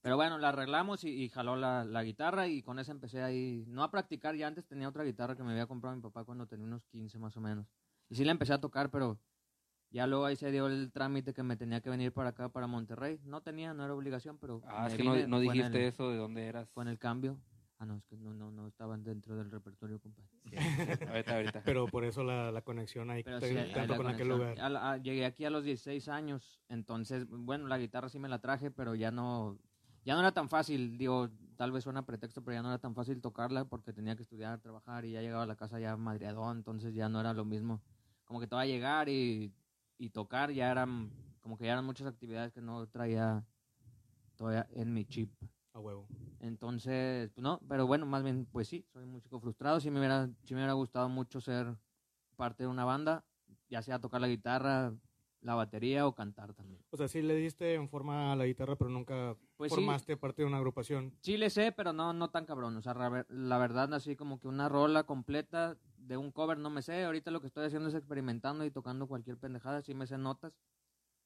Pero 0.05 0.17
bueno, 0.17 0.37
la 0.37 0.49
arreglamos 0.49 1.03
y, 1.03 1.09
y 1.09 1.29
jaló 1.29 1.55
la, 1.55 1.83
la 1.83 2.03
guitarra 2.03 2.47
y 2.47 2.61
con 2.61 2.77
esa 2.77 2.91
empecé 2.91 3.23
ahí, 3.23 3.63
no 3.67 3.81
a 3.81 3.89
practicar, 3.89 4.35
ya 4.35 4.45
antes 4.45 4.63
tenía 4.67 4.87
otra 4.87 5.03
guitarra 5.03 5.35
que 5.35 5.41
me 5.41 5.49
había 5.53 5.65
comprado 5.65 5.95
mi 5.95 6.01
papá 6.03 6.23
cuando 6.23 6.45
tenía 6.45 6.67
unos 6.67 6.85
15 6.85 7.17
más 7.17 7.35
o 7.37 7.41
menos. 7.41 7.65
Y 8.07 8.13
sí 8.13 8.23
la 8.23 8.31
empecé 8.31 8.53
a 8.53 8.61
tocar, 8.61 8.91
pero 8.91 9.19
ya 9.89 10.05
luego 10.05 10.25
ahí 10.25 10.35
se 10.35 10.51
dio 10.51 10.67
el 10.67 10.91
trámite 10.91 11.33
que 11.33 11.41
me 11.41 11.57
tenía 11.57 11.81
que 11.81 11.89
venir 11.89 12.11
para 12.13 12.29
acá, 12.29 12.49
para 12.49 12.67
Monterrey. 12.67 13.19
No 13.23 13.41
tenía, 13.41 13.73
no 13.73 13.83
era 13.83 13.95
obligación, 13.95 14.37
pero 14.37 14.61
Ah, 14.67 14.85
es 14.85 14.93
que 14.93 15.03
no, 15.03 15.15
no 15.27 15.39
dijiste 15.39 15.65
el- 15.81 15.87
eso 15.87 16.11
de 16.11 16.17
dónde 16.17 16.45
eras. 16.45 16.69
Fue 16.69 16.83
en 16.83 16.89
el 16.89 16.99
cambio. 16.99 17.39
Ah, 17.79 17.87
no, 17.87 17.95
es 17.97 18.05
que 18.05 18.15
no, 18.15 18.31
no, 18.35 18.51
no 18.51 18.67
estaban 18.67 19.03
dentro 19.03 19.35
del 19.35 19.49
repertorio, 19.49 19.99
compadre. 19.99 20.29
ahorita, 21.09 21.35
ahorita. 21.35 21.61
Pero 21.65 21.87
por 21.87 22.05
eso 22.05 22.23
la, 22.23 22.51
la 22.51 22.61
conexión 22.61 23.09
ahí 23.09 23.23
sí, 23.23 23.55
tanto 23.73 23.93
la 23.93 23.97
con 23.97 24.07
aquel 24.07 24.27
lugar. 24.27 24.59
A 24.59 24.69
la- 24.69 24.91
a- 24.91 24.97
llegué 24.97 25.25
aquí 25.25 25.45
a 25.45 25.49
los 25.49 25.63
16 25.63 26.07
años, 26.09 26.61
entonces, 26.69 27.25
bueno, 27.27 27.65
la 27.67 27.79
guitarra 27.79 28.07
sí 28.07 28.19
me 28.19 28.29
la 28.29 28.37
traje, 28.37 28.69
pero 28.69 28.93
ya 28.93 29.09
no, 29.09 29.57
ya 30.05 30.13
no 30.13 30.19
era 30.19 30.31
tan 30.31 30.47
fácil, 30.47 30.97
digo, 30.97 31.29
tal 31.57 31.71
vez 31.71 31.83
suena 31.83 32.05
pretexto, 32.05 32.43
pero 32.43 32.55
ya 32.55 32.61
no 32.61 32.69
era 32.69 32.77
tan 32.77 32.93
fácil 32.93 33.19
tocarla 33.21 33.65
porque 33.65 33.91
tenía 33.91 34.15
que 34.15 34.21
estudiar, 34.21 34.59
trabajar 34.61 35.03
y 35.03 35.11
ya 35.11 35.21
llegaba 35.21 35.43
a 35.43 35.47
la 35.47 35.55
casa 35.55 35.79
ya 35.79 35.97
madreadón, 35.97 36.57
entonces 36.57 36.93
ya 36.93 37.09
no 37.09 37.19
era 37.19 37.33
lo 37.33 37.43
mismo. 37.43 37.81
Como 38.23 38.39
que 38.39 38.47
te 38.47 38.55
va 38.55 38.61
a 38.61 38.67
llegar 38.67 39.09
y, 39.09 39.51
y 39.97 40.09
tocar, 40.11 40.51
ya 40.51 40.71
eran, 40.71 41.11
como 41.41 41.57
que 41.57 41.65
ya 41.65 41.73
eran 41.73 41.85
muchas 41.85 42.07
actividades 42.07 42.53
que 42.53 42.61
no 42.61 42.87
traía 42.87 43.43
todavía 44.35 44.67
en 44.73 44.93
mi 44.93 45.05
chip. 45.05 45.33
A 45.73 45.79
huevo. 45.79 46.07
Entonces, 46.39 47.31
pues 47.31 47.43
no, 47.43 47.59
pero 47.67 47.87
bueno, 47.87 48.05
más 48.05 48.23
bien, 48.23 48.45
pues 48.51 48.67
sí, 48.67 48.85
soy 48.93 49.03
un 49.03 49.11
músico 49.11 49.39
frustrado. 49.39 49.79
Sí 49.79 49.89
me 49.89 49.97
hubiera, 49.97 50.27
sí 50.43 50.53
me 50.53 50.61
hubiera 50.61 50.73
gustado 50.73 51.09
mucho 51.09 51.41
ser 51.41 51.75
parte 52.35 52.63
de 52.63 52.67
una 52.67 52.85
banda, 52.85 53.25
ya 53.69 53.81
sea 53.81 53.99
tocar 53.99 54.21
la 54.21 54.27
guitarra, 54.27 54.93
la 55.45 55.53
batería 55.55 56.07
o 56.07 56.15
cantar 56.15 56.53
también. 56.53 56.81
O 56.89 56.97
sea, 56.97 57.07
sí 57.07 57.21
le 57.21 57.35
diste 57.35 57.75
en 57.75 57.87
forma 57.87 58.31
a 58.33 58.35
la 58.35 58.45
guitarra, 58.45 58.75
pero 58.75 58.89
nunca 58.89 59.37
Pues 59.57 59.71
sí, 59.71 59.75
formaste 59.75 60.17
parte 60.17 60.41
de 60.41 60.47
una 60.47 60.57
agrupación. 60.57 61.13
sí 61.21 61.37
le 61.37 61.49
sé, 61.49 61.71
pero 61.71 61.93
no, 61.93 62.13
no 62.13 62.29
tan 62.31 62.45
cabrón. 62.45 62.75
O 62.77 62.81
sea, 62.81 62.93
la 62.95 63.09
ver- 63.09 63.27
la 63.29 63.57
verdad, 63.59 63.93
así 63.93 64.15
como 64.15 64.39
que 64.39 64.47
una 64.47 64.67
rola 64.69 65.03
completa 65.03 65.77
de 65.97 66.17
un 66.17 66.31
cover 66.31 66.57
no 66.57 66.69
me 66.69 66.81
sé. 66.81 67.03
Ahorita 67.05 67.29
lo 67.31 67.41
que 67.41 67.47
estoy 67.47 67.65
haciendo 67.65 67.89
es 67.89 67.95
experimentando 67.95 68.65
y 68.65 68.71
tocando 68.71 69.07
cualquier 69.07 69.37
pendejada. 69.37 69.81
Sí 69.83 69.93
me 69.93 70.07
sé 70.07 70.17
notas. 70.17 70.53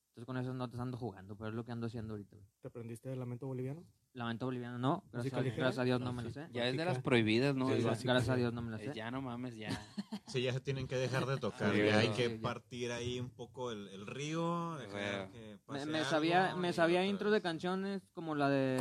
Entonces 0.10 0.26
con 0.26 0.38
esas 0.38 0.56
notas 0.56 0.80
ando 0.82 0.98
jugando, 0.98 1.38
pero 1.38 1.50
es 1.50 1.56
lo 1.56 1.64
que 1.64 1.72
ando 1.72 1.88
haciendo 1.88 2.14
ahorita. 2.14 2.36
¿Te 2.62 2.68
aprendiste 2.68 3.12
el 3.14 3.20
lamento 3.20 3.48
boliviano? 3.48 3.86
Lamento 4.14 4.46
boliviano, 4.48 4.80
no. 4.80 5.04
Gracias, 5.12 5.34
¿Música 5.34 5.56
a, 5.56 5.58
gracias 5.64 5.80
a 5.80 5.84
Dios 5.84 6.02
no 6.02 6.14
me 6.14 6.24
lo 6.24 6.32
sé. 6.32 6.48
Ya 6.52 6.68
es 6.68 6.76
de 6.76 6.84
las 6.84 7.00
prohibidas, 7.00 7.56
¿no? 7.56 7.68
Sí. 7.70 7.82
Gracias 7.84 8.30
a 8.30 8.36
Dios 8.36 8.52
no 8.54 8.62
me 8.64 8.76
Eh, 8.78 8.80
sé. 8.86 8.94
ya 8.96 9.12
no 9.12 9.22
mames, 9.22 9.56
ya. 9.56 9.70
Sí, 10.28 10.42
ya 10.44 10.52
se 10.54 10.60
tienen 10.62 10.88
que 10.88 10.96
dejar 10.96 11.26
de 11.26 11.38
tocar. 11.38 11.72
Sí, 11.74 11.78
ya 11.86 12.00
hay 12.00 12.10
que 12.10 12.30
partir 12.30 12.92
ahí 12.92 13.20
un 13.20 13.30
poco 13.30 13.72
el, 13.72 13.88
el 13.90 14.06
río. 14.08 14.76
dejar 14.78 15.30
que 15.32 15.40
Me, 15.52 15.58
pase 15.60 15.86
me 15.86 15.98
algo 16.00 16.10
sabía, 16.10 16.56
me 16.56 16.74
sabía 16.74 17.06
intros 17.06 17.32
de 17.32 17.42
canciones 17.42 18.08
como 18.14 18.36
la 18.36 18.50
de. 18.50 18.78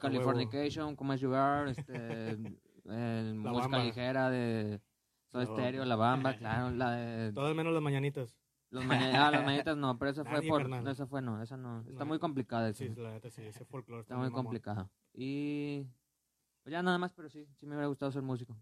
Californication, 0.00 0.96
Come 0.96 1.14
As 1.14 1.20
You 1.20 1.34
Are, 1.34 1.70
este, 1.70 2.30
el 2.86 3.34
música 3.34 3.78
ligera 3.84 4.30
de 4.30 4.80
Stereo, 5.32 5.80
Bamba. 5.80 5.86
La 5.86 5.96
Bamba, 5.96 6.36
claro, 6.36 6.70
la 6.70 6.90
de 6.92 7.32
Todas 7.32 7.54
menos 7.54 7.72
las 7.72 7.82
mañanitas. 7.82 8.36
Los 8.74 8.84
ah, 8.90 9.30
las 9.30 9.44
mañanitas 9.44 9.76
no, 9.76 9.98
pero 9.98 10.10
esa 10.10 10.24
fue 10.24 10.32
Nadie, 10.34 10.48
por, 10.48 10.62
carnal. 10.62 10.88
esa 10.88 11.06
fue 11.06 11.22
no, 11.22 11.42
esa 11.42 11.56
no, 11.56 11.80
está 11.82 12.00
No. 12.00 12.06
muy 12.06 12.18
complicada 12.18 12.68
esa, 12.68 12.84
Sí, 12.84 12.92
la 12.96 13.12
neta 13.12 13.30
sí, 13.30 13.42
ese 13.42 13.64
folclore 13.64 14.02
está 14.02 14.16
muy 14.16 14.24
mamón. 14.26 14.44
complicada. 14.44 14.90
Y 15.14 15.84
pues 16.62 16.72
ya 16.72 16.82
nada 16.82 16.98
más, 16.98 17.12
pero 17.12 17.28
sí, 17.28 17.46
sí 17.56 17.66
me 17.66 17.74
hubiera 17.74 17.88
gustado 17.88 18.10
ser 18.12 18.22
músico. 18.22 18.56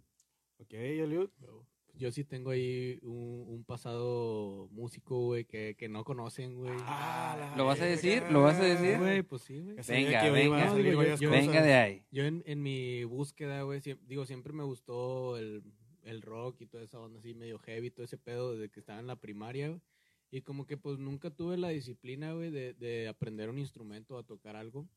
Ok, 0.59 0.72
Eliud. 0.75 1.31
Yo 1.94 2.11
sí 2.11 2.25
tengo 2.25 2.51
ahí 2.51 2.98
un, 3.03 3.44
un 3.48 3.64
pasado 3.64 4.66
músico, 4.70 5.27
güey, 5.27 5.44
que, 5.44 5.77
que 5.77 5.88
no 5.90 6.05
conocen, 6.05 6.57
güey. 6.57 6.72
Ah, 6.87 7.53
¿Lo 7.57 7.66
vas 7.66 7.81
a 7.81 7.85
decir? 7.85 8.22
¿Lo 8.31 8.42
vas 8.42 8.59
a 8.59 8.62
decir? 8.64 8.98
Güey, 8.98 9.22
pues 9.22 9.42
sí, 9.42 9.61
güey. 9.61 9.77
Venga, 9.87 10.31
venga. 10.31 10.68
salir 10.70 10.87
Digo, 10.87 11.03
yo-. 11.03 11.31
Venga 11.31 11.61
de 11.62 11.75
ahí. 11.75 12.05
Yo 12.11 12.25
en, 12.25 12.42
en 12.46 12.62
mi 12.62 13.05
búsqueda, 13.05 13.62
güey, 13.62 13.81
siem- 13.81 13.98
digo, 14.07 14.25
siempre 14.25 14.55
me 14.55 14.64
gustó 14.64 15.37
el, 15.37 15.62
el 16.03 16.22
rock 16.22 16.62
y 16.62 16.66
toda 16.66 16.83
esa 16.83 16.98
onda 16.98 17.18
así 17.18 17.35
medio 17.35 17.59
heavy, 17.59 17.90
todo 17.90 18.05
ese 18.05 18.16
pedo 18.16 18.53
desde 18.55 18.70
que 18.70 18.81
estaba 18.81 18.98
en 18.98 19.07
la 19.07 19.16
primaria, 19.16 19.68
güey. 19.68 19.81
Y 20.33 20.40
como 20.40 20.66
que 20.66 20.79
pues 20.79 20.99
nunca 20.99 21.31
tuve 21.31 21.59
la 21.59 21.68
disciplina, 21.68 22.33
güey, 22.33 22.51
de, 22.51 22.73
de 22.73 23.07
aprender 23.07 23.51
un 23.51 23.59
instrumento, 23.59 24.16
a 24.16 24.25
tocar 24.25 24.57
algo. 24.57 24.88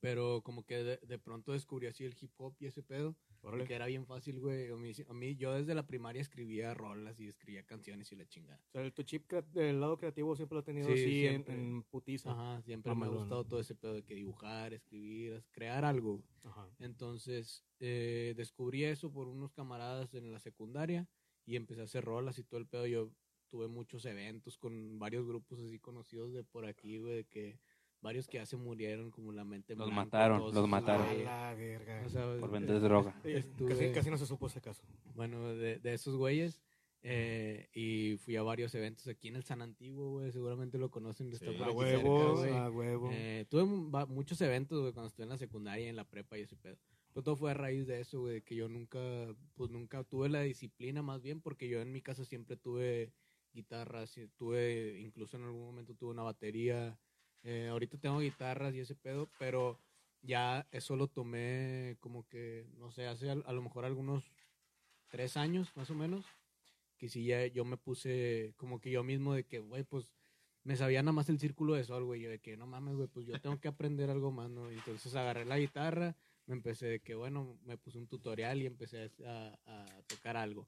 Pero 0.00 0.40
como 0.42 0.64
que 0.64 0.82
de, 0.82 0.96
de 0.96 1.18
pronto 1.18 1.52
descubrí 1.52 1.86
así 1.86 2.04
el 2.04 2.16
hip 2.18 2.32
hop 2.38 2.54
y 2.58 2.64
ese 2.64 2.82
pedo. 2.82 3.14
Órale. 3.42 3.64
Que 3.66 3.74
era 3.74 3.84
bien 3.86 4.06
fácil, 4.06 4.40
güey. 4.40 4.70
A 4.70 4.76
mí, 4.76 4.92
a 5.06 5.12
mí, 5.12 5.36
yo 5.36 5.52
desde 5.52 5.74
la 5.74 5.86
primaria 5.86 6.22
escribía 6.22 6.72
rolas 6.72 7.20
y 7.20 7.28
escribía 7.28 7.64
canciones 7.64 8.10
y 8.12 8.16
la 8.16 8.26
chingada. 8.26 8.62
O 8.68 8.72
sea, 8.72 8.90
tu 8.90 9.02
chip 9.02 9.30
del 9.52 9.78
lado 9.78 9.98
creativo 9.98 10.34
siempre 10.36 10.54
lo 10.54 10.60
he 10.60 10.64
tenido 10.64 10.86
Sí, 10.88 10.92
así 10.92 11.26
en, 11.26 11.44
en 11.48 11.82
putiza. 11.82 12.32
Ajá, 12.32 12.62
siempre 12.62 12.94
me 12.94 13.04
ha 13.04 13.08
gustado 13.08 13.44
todo 13.44 13.60
ese 13.60 13.74
pedo 13.74 13.92
de 13.92 14.02
que 14.02 14.14
dibujar, 14.14 14.72
escribir, 14.72 15.44
crear 15.50 15.84
algo. 15.84 16.22
Ajá. 16.44 16.66
Entonces, 16.78 17.64
eh, 17.78 18.32
descubrí 18.36 18.84
eso 18.84 19.12
por 19.12 19.28
unos 19.28 19.52
camaradas 19.52 20.14
en 20.14 20.32
la 20.32 20.38
secundaria 20.38 21.06
y 21.44 21.56
empecé 21.56 21.82
a 21.82 21.84
hacer 21.84 22.04
rolas 22.04 22.38
y 22.38 22.44
todo 22.44 22.58
el 22.58 22.66
pedo. 22.66 22.86
Yo 22.86 23.10
tuve 23.50 23.68
muchos 23.68 24.04
eventos 24.06 24.56
con 24.56 24.98
varios 24.98 25.26
grupos 25.26 25.60
así 25.60 25.78
conocidos 25.78 26.32
de 26.32 26.44
por 26.44 26.64
aquí, 26.66 26.98
güey, 26.98 27.16
de 27.16 27.24
que 27.24 27.58
varios 28.00 28.26
que 28.28 28.38
ya 28.38 28.46
se 28.46 28.56
murieron, 28.56 29.10
como 29.10 29.32
la 29.32 29.44
mente. 29.44 29.74
en 29.74 29.78
Los 29.80 29.88
Blanco, 29.88 30.04
mataron, 30.06 30.38
todos 30.40 30.54
los 30.54 30.68
mataron. 30.68 31.24
La 31.24 31.52
verga. 31.54 32.02
O 32.06 32.08
sea, 32.08 32.22
Por 32.40 32.48
eh, 32.48 32.52
vender 32.52 32.80
droga. 32.80 33.14
Estuve- 33.24 33.68
casi, 33.68 33.92
casi 33.92 34.10
no 34.10 34.16
se 34.16 34.24
supo 34.26 34.46
ese 34.46 34.60
caso. 34.62 34.82
Bueno, 35.14 35.48
de, 35.54 35.78
de 35.78 35.92
esos 35.94 36.16
güeyes. 36.16 36.62
eh, 37.02 37.68
y 37.74 38.16
fui 38.18 38.36
a 38.36 38.42
varios 38.42 38.74
eventos 38.74 39.06
aquí 39.08 39.28
en 39.28 39.36
el 39.36 39.42
San 39.44 39.62
Antiguo, 39.62 40.12
güey. 40.12 40.30
Seguramente 40.32 40.76
lo 40.78 40.90
conocen. 40.90 41.32
está 41.32 41.50
Sí. 41.50 41.56
por 41.58 41.68
A 41.68 41.72
huevo, 41.72 42.40
cerca, 42.40 42.40
güey. 42.40 42.52
a 42.64 42.70
huevo. 42.70 43.08
Eh, 43.12 43.46
tuve 43.48 43.64
mu- 43.64 43.90
va- 43.90 44.06
muchos 44.06 44.40
eventos, 44.42 44.80
güey, 44.80 44.92
cuando 44.92 45.08
estuve 45.08 45.24
en 45.24 45.30
la 45.30 45.38
secundaria, 45.38 45.88
en 45.88 45.96
la 45.96 46.04
prepa 46.08 46.38
y 46.38 46.42
ese 46.42 46.56
pedo. 46.56 46.76
Pero 47.12 47.24
todo 47.24 47.36
fue 47.36 47.50
a 47.50 47.54
raíz 47.54 47.86
de 47.86 48.00
eso, 48.00 48.20
güey, 48.20 48.42
que 48.42 48.54
yo 48.54 48.68
nunca, 48.68 48.98
pues 49.56 49.70
nunca 49.70 50.04
tuve 50.04 50.28
la 50.28 50.42
disciplina 50.42 51.02
más 51.02 51.22
bien, 51.22 51.40
porque 51.40 51.68
yo 51.68 51.80
en 51.80 51.90
mi 51.90 52.00
casa 52.02 52.24
siempre 52.24 52.56
tuve 52.56 53.12
guitarras, 53.52 54.18
tuve, 54.36 54.98
incluso 55.00 55.36
en 55.36 55.44
algún 55.44 55.64
momento 55.64 55.94
tuve 55.94 56.10
una 56.10 56.22
batería. 56.22 56.98
Eh, 57.42 57.68
ahorita 57.68 57.98
tengo 57.98 58.20
guitarras 58.20 58.74
y 58.74 58.80
ese 58.80 58.94
pedo, 58.94 59.28
pero 59.38 59.78
ya 60.22 60.66
eso 60.70 60.96
lo 60.96 61.08
tomé 61.08 61.96
como 62.00 62.26
que, 62.28 62.66
no 62.76 62.90
sé, 62.90 63.06
hace 63.06 63.30
a, 63.30 63.34
lo 63.34 63.62
mejor 63.62 63.84
algunos 63.84 64.24
tres 65.08 65.36
años, 65.36 65.74
más 65.76 65.90
o 65.90 65.94
menos, 65.94 66.26
que 66.98 67.08
sí 67.08 67.24
ya 67.24 67.46
yo 67.46 67.64
me 67.64 67.76
puse 67.76 68.54
como 68.56 68.80
que 68.80 68.90
yo 68.90 69.02
mismo 69.02 69.34
de 69.34 69.44
que, 69.44 69.58
güey, 69.58 69.84
pues 69.84 70.12
me 70.62 70.76
sabía 70.76 71.02
nada 71.02 71.12
más 71.12 71.28
el 71.30 71.38
círculo 71.38 71.74
de 71.74 71.84
sol, 71.84 72.04
güey. 72.04 72.22
De 72.22 72.38
que, 72.38 72.56
no 72.56 72.66
mames, 72.66 72.94
güey, 72.96 73.08
pues 73.08 73.26
yo 73.26 73.40
tengo 73.40 73.58
que 73.58 73.68
aprender 73.68 74.10
algo 74.10 74.30
más, 74.30 74.50
¿no? 74.50 74.70
Y 74.70 74.74
entonces 74.74 75.14
agarré 75.14 75.46
la 75.46 75.58
guitarra, 75.58 76.14
me 76.46 76.54
empecé 76.54 76.86
de 76.86 77.00
que, 77.00 77.14
bueno, 77.14 77.58
me 77.64 77.78
puse 77.78 77.98
un 77.98 78.06
tutorial 78.06 78.60
y 78.60 78.66
empecé 78.66 79.10
a 79.24 80.02
tocar 80.06 80.36
algo. 80.36 80.66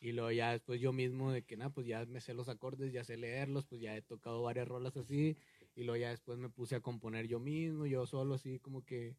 Y 0.00 0.12
luego 0.12 0.30
ya 0.30 0.52
después 0.52 0.80
yo 0.80 0.92
mismo 0.92 1.32
de 1.32 1.42
que, 1.42 1.56
nada, 1.56 1.70
pues 1.70 1.86
ya 1.86 2.04
me 2.06 2.20
sé 2.20 2.32
los 2.34 2.48
acordes, 2.48 2.92
ya 2.92 3.02
sé 3.04 3.16
leerlos, 3.16 3.66
pues 3.66 3.80
ya 3.80 3.96
he 3.96 4.02
tocado 4.02 4.42
varias 4.42 4.68
rolas 4.68 4.96
así. 4.96 5.36
Y 5.74 5.82
luego 5.84 5.96
ya 6.00 6.10
después 6.10 6.38
me 6.38 6.48
puse 6.50 6.76
a 6.76 6.80
componer 6.80 7.26
yo 7.26 7.40
mismo, 7.40 7.86
yo 7.86 8.06
solo 8.06 8.34
así 8.34 8.58
como 8.60 8.84
que, 8.84 9.16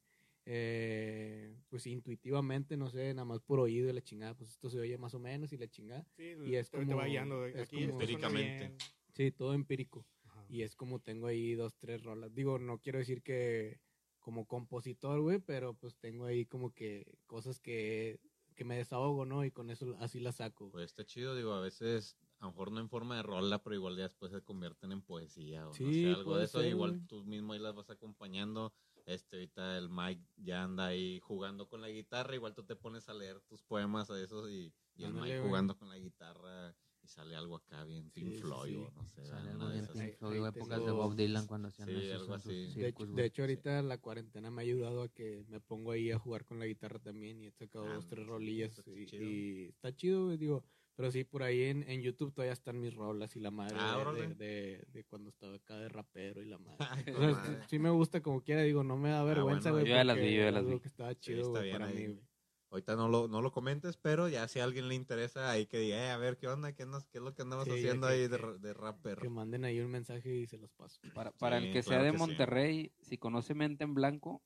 eh, 0.51 1.53
pues 1.69 1.85
intuitivamente, 1.87 2.75
no 2.77 2.89
sé, 2.89 3.13
nada 3.13 3.25
más 3.25 3.39
por 3.41 3.59
oído 3.59 3.89
y 3.89 3.93
la 3.93 4.01
chingada, 4.01 4.33
pues 4.35 4.49
esto 4.49 4.69
se 4.69 4.79
oye 4.79 4.97
más 4.97 5.13
o 5.13 5.19
menos 5.19 5.53
y 5.53 5.57
la 5.57 5.67
chingada. 5.67 6.05
Sí, 6.17 6.33
Y 6.45 6.55
es 6.55 6.69
te- 6.69 6.79
te 6.79 6.85
como- 6.85 6.97
va 6.97 7.05
guiando. 7.05 7.45
es 7.45 7.55
Aquí 7.57 7.85
como- 7.87 8.01
Empíricamente. 8.01 8.75
Sí, 9.13 9.31
todo 9.31 9.53
empírico. 9.53 10.05
Ajá. 10.23 10.45
Y 10.49 10.61
es 10.63 10.75
como 10.75 10.99
tengo 10.99 11.27
ahí 11.27 11.53
dos, 11.55 11.75
tres 11.77 12.03
rolas. 12.03 12.33
Digo, 12.33 12.57
no 12.57 12.79
quiero 12.79 12.99
decir 12.99 13.21
que 13.21 13.79
como 14.19 14.45
compositor, 14.45 15.21
güey, 15.21 15.39
pero 15.39 15.73
pues 15.75 15.95
tengo 15.97 16.25
ahí 16.25 16.45
como 16.45 16.73
que 16.73 17.17
cosas 17.25 17.59
que, 17.59 18.19
que 18.59 18.65
me 18.65 18.75
desahogo, 18.75 19.23
¿no? 19.23 19.45
Y 19.45 19.51
con 19.51 19.69
eso 19.69 19.95
así 20.01 20.19
las 20.19 20.35
saco. 20.35 20.69
Pues 20.69 20.87
está 20.87 21.05
chido, 21.05 21.33
digo, 21.33 21.53
a 21.53 21.61
veces, 21.61 22.17
a 22.39 22.45
lo 22.45 22.51
mejor 22.51 22.73
no 22.73 22.81
en 22.81 22.89
forma 22.89 23.15
de 23.15 23.23
rola, 23.23 23.63
pero 23.63 23.73
igual 23.73 23.95
ya 23.95 24.03
después 24.03 24.33
se 24.33 24.41
convierten 24.41 24.91
en 24.91 25.01
poesía 25.01 25.63
o 25.65 25.69
no 25.69 25.73
sé, 25.73 26.11
algo 26.13 26.35
de 26.35 26.43
eso. 26.43 26.59
ser, 26.59 26.69
igual 26.69 27.07
tú 27.07 27.23
mismo 27.23 27.53
ahí 27.53 27.59
las 27.59 27.73
vas 27.73 27.89
acompañando. 27.89 28.73
Este, 29.05 29.37
ahorita 29.37 29.77
el 29.77 29.89
Mike 29.89 30.25
ya 30.35 30.63
anda 30.63 30.87
ahí 30.87 31.21
jugando 31.21 31.69
con 31.69 31.79
la 31.79 31.87
guitarra, 31.87 32.35
igual 32.35 32.53
tú 32.53 32.65
te 32.65 32.75
pones 32.75 33.07
a 33.07 33.13
leer 33.13 33.39
tus 33.47 33.63
poemas 33.63 34.11
a 34.11 34.21
esos 34.21 34.51
y, 34.51 34.73
y 34.93 35.05
el 35.05 35.13
Mike 35.13 35.39
jugando 35.39 35.77
con 35.77 35.87
la 35.87 35.97
guitarra 35.97 36.75
sale 37.09 37.35
algo 37.35 37.55
acá 37.57 37.83
bien 37.83 38.09
Pink 38.11 38.27
Sí, 38.29 38.35
sí, 38.35 38.41
Floyd 38.41 38.71
sí. 38.75 38.75
o 38.87 38.91
no 38.91 39.05
sé. 39.07 39.25
Sale 39.25 39.49
algo 39.51 39.69
bien. 39.69 39.87
Pink 39.91 40.13
Floyd, 40.17 40.45
épocas 40.47 40.85
de 40.85 40.91
Bob 40.91 41.15
Dylan 41.15 41.47
cuando 41.47 41.67
hacían 41.69 41.87
Sí, 41.89 41.95
esos 41.95 42.21
algo 42.21 42.33
así. 42.35 42.73
De 42.75 42.87
hecho, 42.87 43.05
güey. 43.05 43.15
de 43.15 43.25
hecho, 43.25 43.41
ahorita 43.43 43.81
la 43.81 43.97
cuarentena 43.97 44.51
me 44.51 44.61
ha 44.61 44.63
ayudado 44.63 45.01
a 45.03 45.09
que 45.09 45.43
me 45.47 45.59
pongo 45.59 45.91
ahí 45.91 46.11
a 46.11 46.19
jugar 46.19 46.45
con 46.45 46.59
la 46.59 46.65
guitarra 46.65 46.99
también 46.99 47.41
y 47.41 47.47
he 47.47 47.51
sacado 47.51 47.85
Ah, 47.85 47.93
dos, 47.95 48.07
tres 48.07 48.25
rolillas 48.25 48.77
está 48.77 48.91
y, 48.91 49.07
y 49.23 49.65
está 49.69 49.95
chido, 49.95 50.25
güey, 50.25 50.37
digo, 50.37 50.63
pero 50.95 51.11
sí, 51.11 51.23
por 51.23 51.43
ahí 51.43 51.63
en, 51.63 51.83
en 51.89 52.01
YouTube 52.01 52.33
todavía 52.33 52.51
están 52.53 52.79
mis 52.79 52.93
rolas 52.93 53.35
y 53.35 53.39
la 53.39 53.51
madre 53.51 53.75
Ah, 53.79 54.11
de, 54.13 54.27
de, 54.27 54.35
de- 54.35 54.85
de 54.91 55.03
cuando 55.05 55.29
estaba 55.29 55.55
acá 55.55 55.77
de 55.77 55.87
rapero 55.89 56.41
y 56.43 56.45
la 56.45 56.57
madre. 56.57 56.77
Ay, 56.91 57.03
O 57.07 57.13
con 57.13 57.21
sea, 57.21 57.31
madre. 57.31 57.61
sí, 57.63 57.67
sí 57.69 57.79
me 57.79 57.89
gusta 57.89 58.21
como 58.21 58.41
quiera, 58.43 58.61
digo, 58.63 58.83
no 58.83 58.97
me 58.97 59.09
da 59.09 59.23
vergüenza, 59.23 59.71
bueno, 59.71 59.83
güey. 59.85 59.89
yo 59.91 59.95
ya 59.97 60.03
las 60.03 60.17
vi, 60.17 60.35
yo 60.35 60.41
ya 60.43 60.51
las 60.51 60.65
vi. 60.65 60.79
que 60.79 60.87
estaba 60.87 61.13
Sí, 61.13 61.19
chido, 61.21 61.39
está 61.39 61.51
güey, 61.51 61.63
bien 61.63 61.73
para 61.77 61.85
ahí. 61.87 61.95
mí, 61.95 62.05
güey. 62.13 62.28
Ahorita 62.71 62.95
no 62.95 63.07
lo, 63.09 63.27
no 63.27 63.41
lo 63.41 63.51
comentes, 63.51 63.97
pero 63.97 64.27
ya 64.27 64.47
si 64.47 64.59
a 64.59 64.63
alguien 64.63 64.87
le 64.87 64.93
interesa, 64.95 65.49
ahí 65.49 65.65
que 65.65 65.79
diga, 65.79 65.97
eh, 65.97 66.11
a 66.11 66.17
ver, 66.17 66.37
¿qué 66.37 66.47
onda? 66.47 66.73
¿Qué, 66.73 66.85
nos, 66.85 67.07
qué 67.07 67.17
es 67.17 67.23
lo 67.23 67.33
que 67.33 67.41
andamos 67.41 67.65
Sí, 67.65 67.71
haciendo 67.71 68.05
que- 68.07 68.13
ahí 68.13 68.27
de, 68.27 68.59
de 68.59 68.73
rapper? 68.75 69.17
Que 69.19 69.29
manden 69.29 69.65
ahí 69.65 69.79
un 69.79 69.89
mensaje 69.89 70.29
y 70.35 70.45
se 70.45 70.57
los 70.59 70.71
paso. 70.73 70.99
Para, 71.15 71.31
para 71.31 71.57
Sí, 71.59 71.65
el 71.65 71.73
que 71.73 71.81
claro 71.81 72.01
sea 72.01 72.03
de 72.03 72.11
que 72.11 72.17
sí. 72.17 72.23
Monterrey, 72.23 72.93
si 73.01 73.17
conoce 73.17 73.55
Mente 73.55 73.83
en 73.85 73.95
Blanco, 73.95 74.43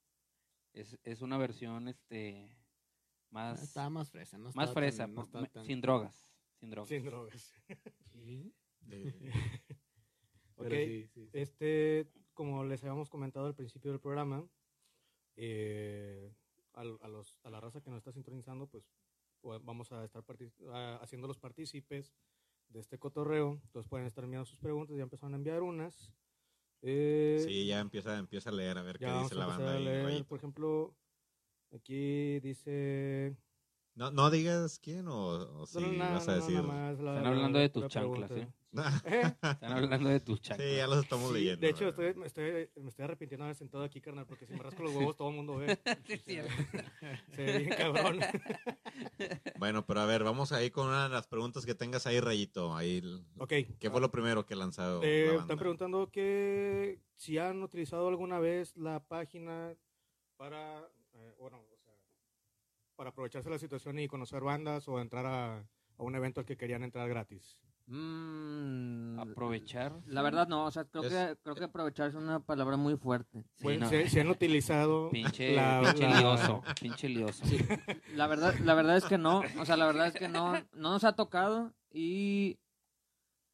es, 0.72 0.98
es 1.04 1.22
una 1.22 1.38
versión 1.38 1.90
este 1.90 2.58
más, 3.30 3.62
Estaba 3.62 3.90
más 3.90 4.10
fresa, 4.10 4.38
¿no? 4.38 4.52
más 4.54 4.72
fresa, 4.74 5.06
tan- 5.06 5.16
no 5.16 5.28
me- 5.42 5.50
tan- 5.50 5.66
sin 5.66 5.82
drogas. 5.82 6.32
Sin 6.60 6.70
drogas. 6.70 6.90
Sin 6.90 7.04
drogas. 7.04 7.54
Ok, 10.56 10.70
sí, 10.70 11.08
sí, 11.08 11.10
sí. 11.14 11.30
Este, 11.34 12.08
como 12.34 12.64
les 12.64 12.82
habíamos 12.84 13.10
comentado 13.10 13.48
al 13.48 13.56
principio 13.56 13.92
del 13.92 14.00
programa, 14.00 14.48
eh, 15.36 16.32
a, 16.74 16.84
los, 16.84 17.40
a 17.44 17.50
la 17.50 17.60
raza 17.60 17.82
que 17.82 17.90
nos 17.90 17.98
está 17.98 18.12
sintonizando, 18.12 18.68
pues 18.68 18.90
pues, 19.44 19.62
vamos 19.64 19.92
a 19.92 20.06
estar 20.06 20.24
haciendo 21.02 21.28
los 21.28 21.38
partícipes 21.38 22.16
de 22.70 22.80
este 22.80 22.98
cotorreo. 22.98 23.60
Entonces 23.66 23.90
pueden 23.90 24.08
estar 24.08 24.24
enviando 24.24 24.46
sus 24.46 24.58
preguntas, 24.58 24.96
ya 24.96 25.04
empezaron 25.04 25.34
a 25.34 25.38
enviar 25.38 25.62
unas. 25.62 26.14
Eh, 26.82 27.44
Sí, 27.46 27.68
ya 27.68 27.82
empieza, 27.82 28.18
empieza 28.18 28.50
a 28.50 28.54
leer 28.54 28.78
a 28.78 28.84
ver 28.84 28.98
qué 28.98 29.06
dice 29.06 29.36
la 29.36 29.48
banda 29.48 29.74
ahí. 29.74 29.84
leer, 29.84 30.26
por 30.26 30.38
ejemplo, 30.40 30.96
aquí 31.72 32.40
dice... 32.40 33.36
No, 33.96 34.10
no 34.10 34.32
digas 34.32 34.80
quién 34.80 35.08
o, 35.08 35.62
o 35.62 35.66
si 35.68 35.80
No, 35.80 35.88
no, 35.88 36.14
vas 36.16 36.28
a 36.28 36.32
no, 36.32 36.38
decir. 36.42 36.64
más 36.64 37.00
la- 37.00 37.12
Están 37.12 37.24
la- 37.24 37.30
hablando 37.30 37.60
la 37.60 37.62
de 37.64 37.70
tus 37.70 37.88
chanclas, 37.88 38.32
pregunta. 38.32 38.52
¿eh? 38.52 38.54
¿Eh? 39.06 39.22
Están 39.52 39.72
hablando 39.72 40.10
de 40.10 40.20
tus 40.20 40.42
chanclas. 40.42 40.68
sí, 40.68 40.76
ya 40.78 40.88
los 40.88 41.04
estamos 41.04 41.28
Sí, 41.28 41.34
leyendo. 41.36 41.62
de 41.62 41.70
hecho, 41.70 41.88
estoy, 41.90 42.14
me, 42.16 42.26
estoy, 42.26 42.70
me 42.82 42.90
estoy 42.90 43.06
arrepintiendo 43.06 43.44
de 43.44 43.50
haber 43.50 43.56
sentado 43.56 43.84
aquí, 43.84 44.02
carnal, 44.02 44.26
porque 44.26 44.48
si 44.48 44.54
me 44.54 44.64
rasco 44.64 44.82
los 44.82 44.96
huevos 44.96 45.16
todo 45.16 45.30
el 45.30 45.36
mundo 45.36 45.58
ve. 45.58 45.78
Sí, 46.08 46.18
cierto. 46.18 46.52
Se 47.36 47.44
ve 47.46 47.58
bien 47.60 47.70
cabrón. 47.70 48.20
Bueno, 49.60 49.86
pero 49.86 50.00
a 50.02 50.06
ver, 50.08 50.24
vamos 50.24 50.52
ahí 50.52 50.72
con 50.72 50.88
una 50.88 51.04
de 51.04 51.10
las 51.10 51.28
preguntas 51.28 51.64
que 51.66 51.76
tengas 51.76 52.08
ahí, 52.08 52.20
Rayito. 52.20 52.76
Ahí, 52.76 53.02
Ok. 53.38 53.54
¿Qué 53.80 53.92
fue 53.92 54.02
lo 54.02 54.10
primero 54.12 54.46
que 54.48 54.56
lanzado 54.56 55.02
Eh, 55.04 55.34
la 55.36 55.42
están 55.42 55.58
preguntando 55.60 56.10
que 56.10 57.00
si 57.16 57.38
han 57.38 57.62
utilizado 57.62 58.08
alguna 58.08 58.40
vez 58.40 58.76
la 58.76 59.04
página 59.06 59.76
para, 60.36 60.80
eh, 61.14 61.34
bueno, 61.38 61.64
para 62.96 63.10
aprovecharse 63.12 63.50
de 63.50 63.56
la 63.56 63.60
situación 63.60 64.00
y 64.00 64.08
conocer 64.08 64.42
bandas 64.42 64.88
o 64.88 65.00
entrar 65.00 65.26
a, 65.26 65.58
a 65.60 66.04
un 66.04 66.16
evento 66.16 66.40
al 66.40 66.46
que 66.46 66.58
querían 66.58 66.84
entrar 66.84 67.08
gratis. 67.10 67.58
Mm, 67.88 69.20
Aprovechar. 69.20 69.94
La 70.08 70.22
verdad 70.22 70.48
no, 70.48 70.66
o 70.66 70.72
sea, 70.72 70.86
creo 70.86 71.04
Es- 71.04 71.10
que 71.12 71.36
creo 71.44 71.56
que 71.56 71.64
aprovechar 71.66 72.10
es 72.10 72.16
una 72.16 72.40
palabra 72.40 72.78
muy 72.78 72.96
fuerte. 72.96 73.44
Sí, 73.56 73.64
Bueno, 73.64 73.86
no. 73.86 73.90
si, 73.90 74.10
si 74.10 74.20
han 74.20 74.30
utilizado 74.30 75.10
Pinche, 75.10 75.54
la- 75.56 75.82
pinche 75.84 76.10
la- 76.10 76.20
lioso. 76.22 76.64
Pinche 76.80 77.10
lioso. 77.10 77.44
La 78.16 78.28
verdad, 78.28 78.56
la 78.64 78.74
verdad 78.74 78.98
es 78.98 79.06
que 79.06 79.18
no, 79.18 79.42
o 79.60 79.66
sea, 79.66 79.76
la 79.78 79.86
verdad 79.86 80.08
es 80.08 80.14
que 80.14 80.30
no, 80.30 80.54
no 80.54 80.92
nos 80.92 81.04
ha 81.04 81.14
tocado 81.16 81.74
y 81.92 82.58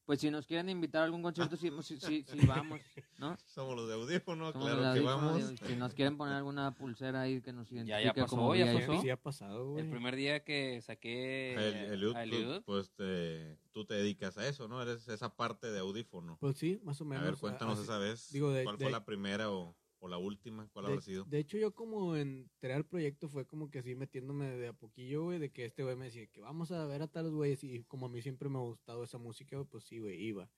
pues 0.09 0.21
si 0.21 0.31
nos 0.31 0.47
quieren 0.47 0.69
invitar 0.69 1.03
a 1.03 1.05
algún 1.05 1.21
concierto, 1.21 1.55
sí, 1.55 1.69
sí, 1.83 1.99
sí, 1.99 2.25
sí 2.27 2.37
vamos, 2.47 2.81
¿no? 3.19 3.37
Somos 3.45 3.75
los 3.75 3.87
de 3.87 3.93
audífono, 3.93 4.51
Somos 4.51 4.67
claro 4.67 4.91
el 4.91 4.99
que 4.99 5.05
vamos. 5.05 5.43
Si 5.67 5.75
nos 5.75 5.93
quieren 5.93 6.17
poner 6.17 6.33
alguna 6.33 6.71
pulsera 6.73 7.21
ahí 7.21 7.41
que 7.41 7.53
nos 7.53 7.69
ya 7.69 7.75
identifique 8.01 8.21
pasó, 8.21 8.35
como 8.35 8.55
ya 8.55 8.71
VIP. 8.73 8.87
pasó. 8.87 9.01
Sí 9.03 9.09
ha 9.11 9.17
pasado, 9.21 9.69
güey. 9.69 9.83
El 9.85 9.91
primer 9.91 10.15
día 10.15 10.43
que 10.43 10.81
saqué 10.81 11.53
El, 11.53 12.15
a 12.15 12.23
Eliud, 12.23 12.63
pues 12.65 12.89
te- 12.95 13.59
tú 13.71 13.85
te 13.85 13.93
dedicas 13.93 14.35
a 14.39 14.47
eso, 14.47 14.67
¿no? 14.67 14.81
Eres 14.81 15.07
esa 15.09 15.35
parte 15.35 15.69
de 15.69 15.77
audífono. 15.77 16.37
Pues 16.39 16.57
sí, 16.57 16.79
más 16.83 16.99
o 17.01 17.03
A 17.03 17.07
menos. 17.07 17.25
ver, 17.25 17.35
cuéntanos 17.35 17.77
esa 17.77 17.99
vez. 17.99 18.31
digo, 18.31 18.51
de- 18.51 18.63
¿Cuál 18.63 18.79
de- 18.79 18.85
fue 18.85 18.91
la 18.91 19.05
primera 19.05 19.51
o, 19.51 19.75
o 19.99 20.07
la 20.07 20.17
última? 20.17 20.67
¿Cuál 20.73 20.85
de, 20.85 20.91
habrá 20.91 21.01
sido? 21.01 21.23
de 21.25 21.39
hecho, 21.39 21.57
yo 21.57 21.73
como 21.73 22.15
entré 22.15 22.73
al 22.73 22.85
proyecto 22.85 23.27
fue 23.29 23.45
como 23.45 23.69
que 23.69 23.79
así 23.79 23.95
metiéndome 23.95 24.49
de 24.49 24.67
a 24.69 24.73
poquillo, 24.73 25.23
güey, 25.23 25.39
de 25.39 25.51
que 25.51 25.65
este 25.65 25.83
güey 25.83 25.95
me 25.95 26.05
decía 26.05 26.27
que 26.27 26.41
vamos 26.41 26.71
a 26.71 26.85
ver 26.85 27.01
a 27.01 27.07
tales 27.07 27.31
güeyes 27.33 27.63
y 27.63 27.83
como 27.83 28.05
a 28.05 28.09
mí 28.09 28.21
siempre 28.21 28.49
me 28.49 28.57
ha 28.57 28.61
gustado 28.61 29.03
esa 29.03 29.17
música, 29.17 29.55
güey, 29.57 29.67
pues 29.67 29.83
sí, 29.83 29.99
güey, 29.99 30.21
iba. 30.21 30.49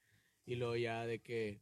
Y 0.45 0.55
luego 0.55 0.75
ya 0.75 1.05
de 1.05 1.19
que 1.19 1.59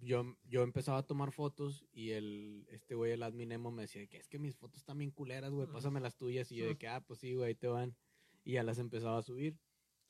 yo, 0.00 0.36
yo 0.44 0.62
empezaba 0.62 0.98
a 0.98 1.06
tomar 1.06 1.32
fotos 1.32 1.84
y 1.92 2.10
el, 2.10 2.66
este 2.70 2.94
güey, 2.94 3.12
el 3.12 3.22
admin 3.22 3.52
emo, 3.52 3.70
me 3.70 3.82
decía 3.82 4.06
que 4.06 4.16
es 4.18 4.28
que 4.28 4.38
mis 4.38 4.54
fotos 4.56 4.78
están 4.78 4.98
bien 4.98 5.10
culeras, 5.10 5.52
güey, 5.52 5.66
pásame 5.66 6.00
las 6.00 6.16
tuyas. 6.16 6.50
Y 6.52 6.56
yo 6.56 6.66
de 6.66 6.76
que, 6.76 6.88
ah, 6.88 7.02
pues 7.06 7.20
sí, 7.20 7.34
güey, 7.34 7.48
ahí 7.48 7.54
te 7.54 7.66
van. 7.68 7.96
Y 8.44 8.52
ya 8.52 8.62
las 8.62 8.78
empezaba 8.78 9.18
a 9.18 9.22
subir. 9.22 9.58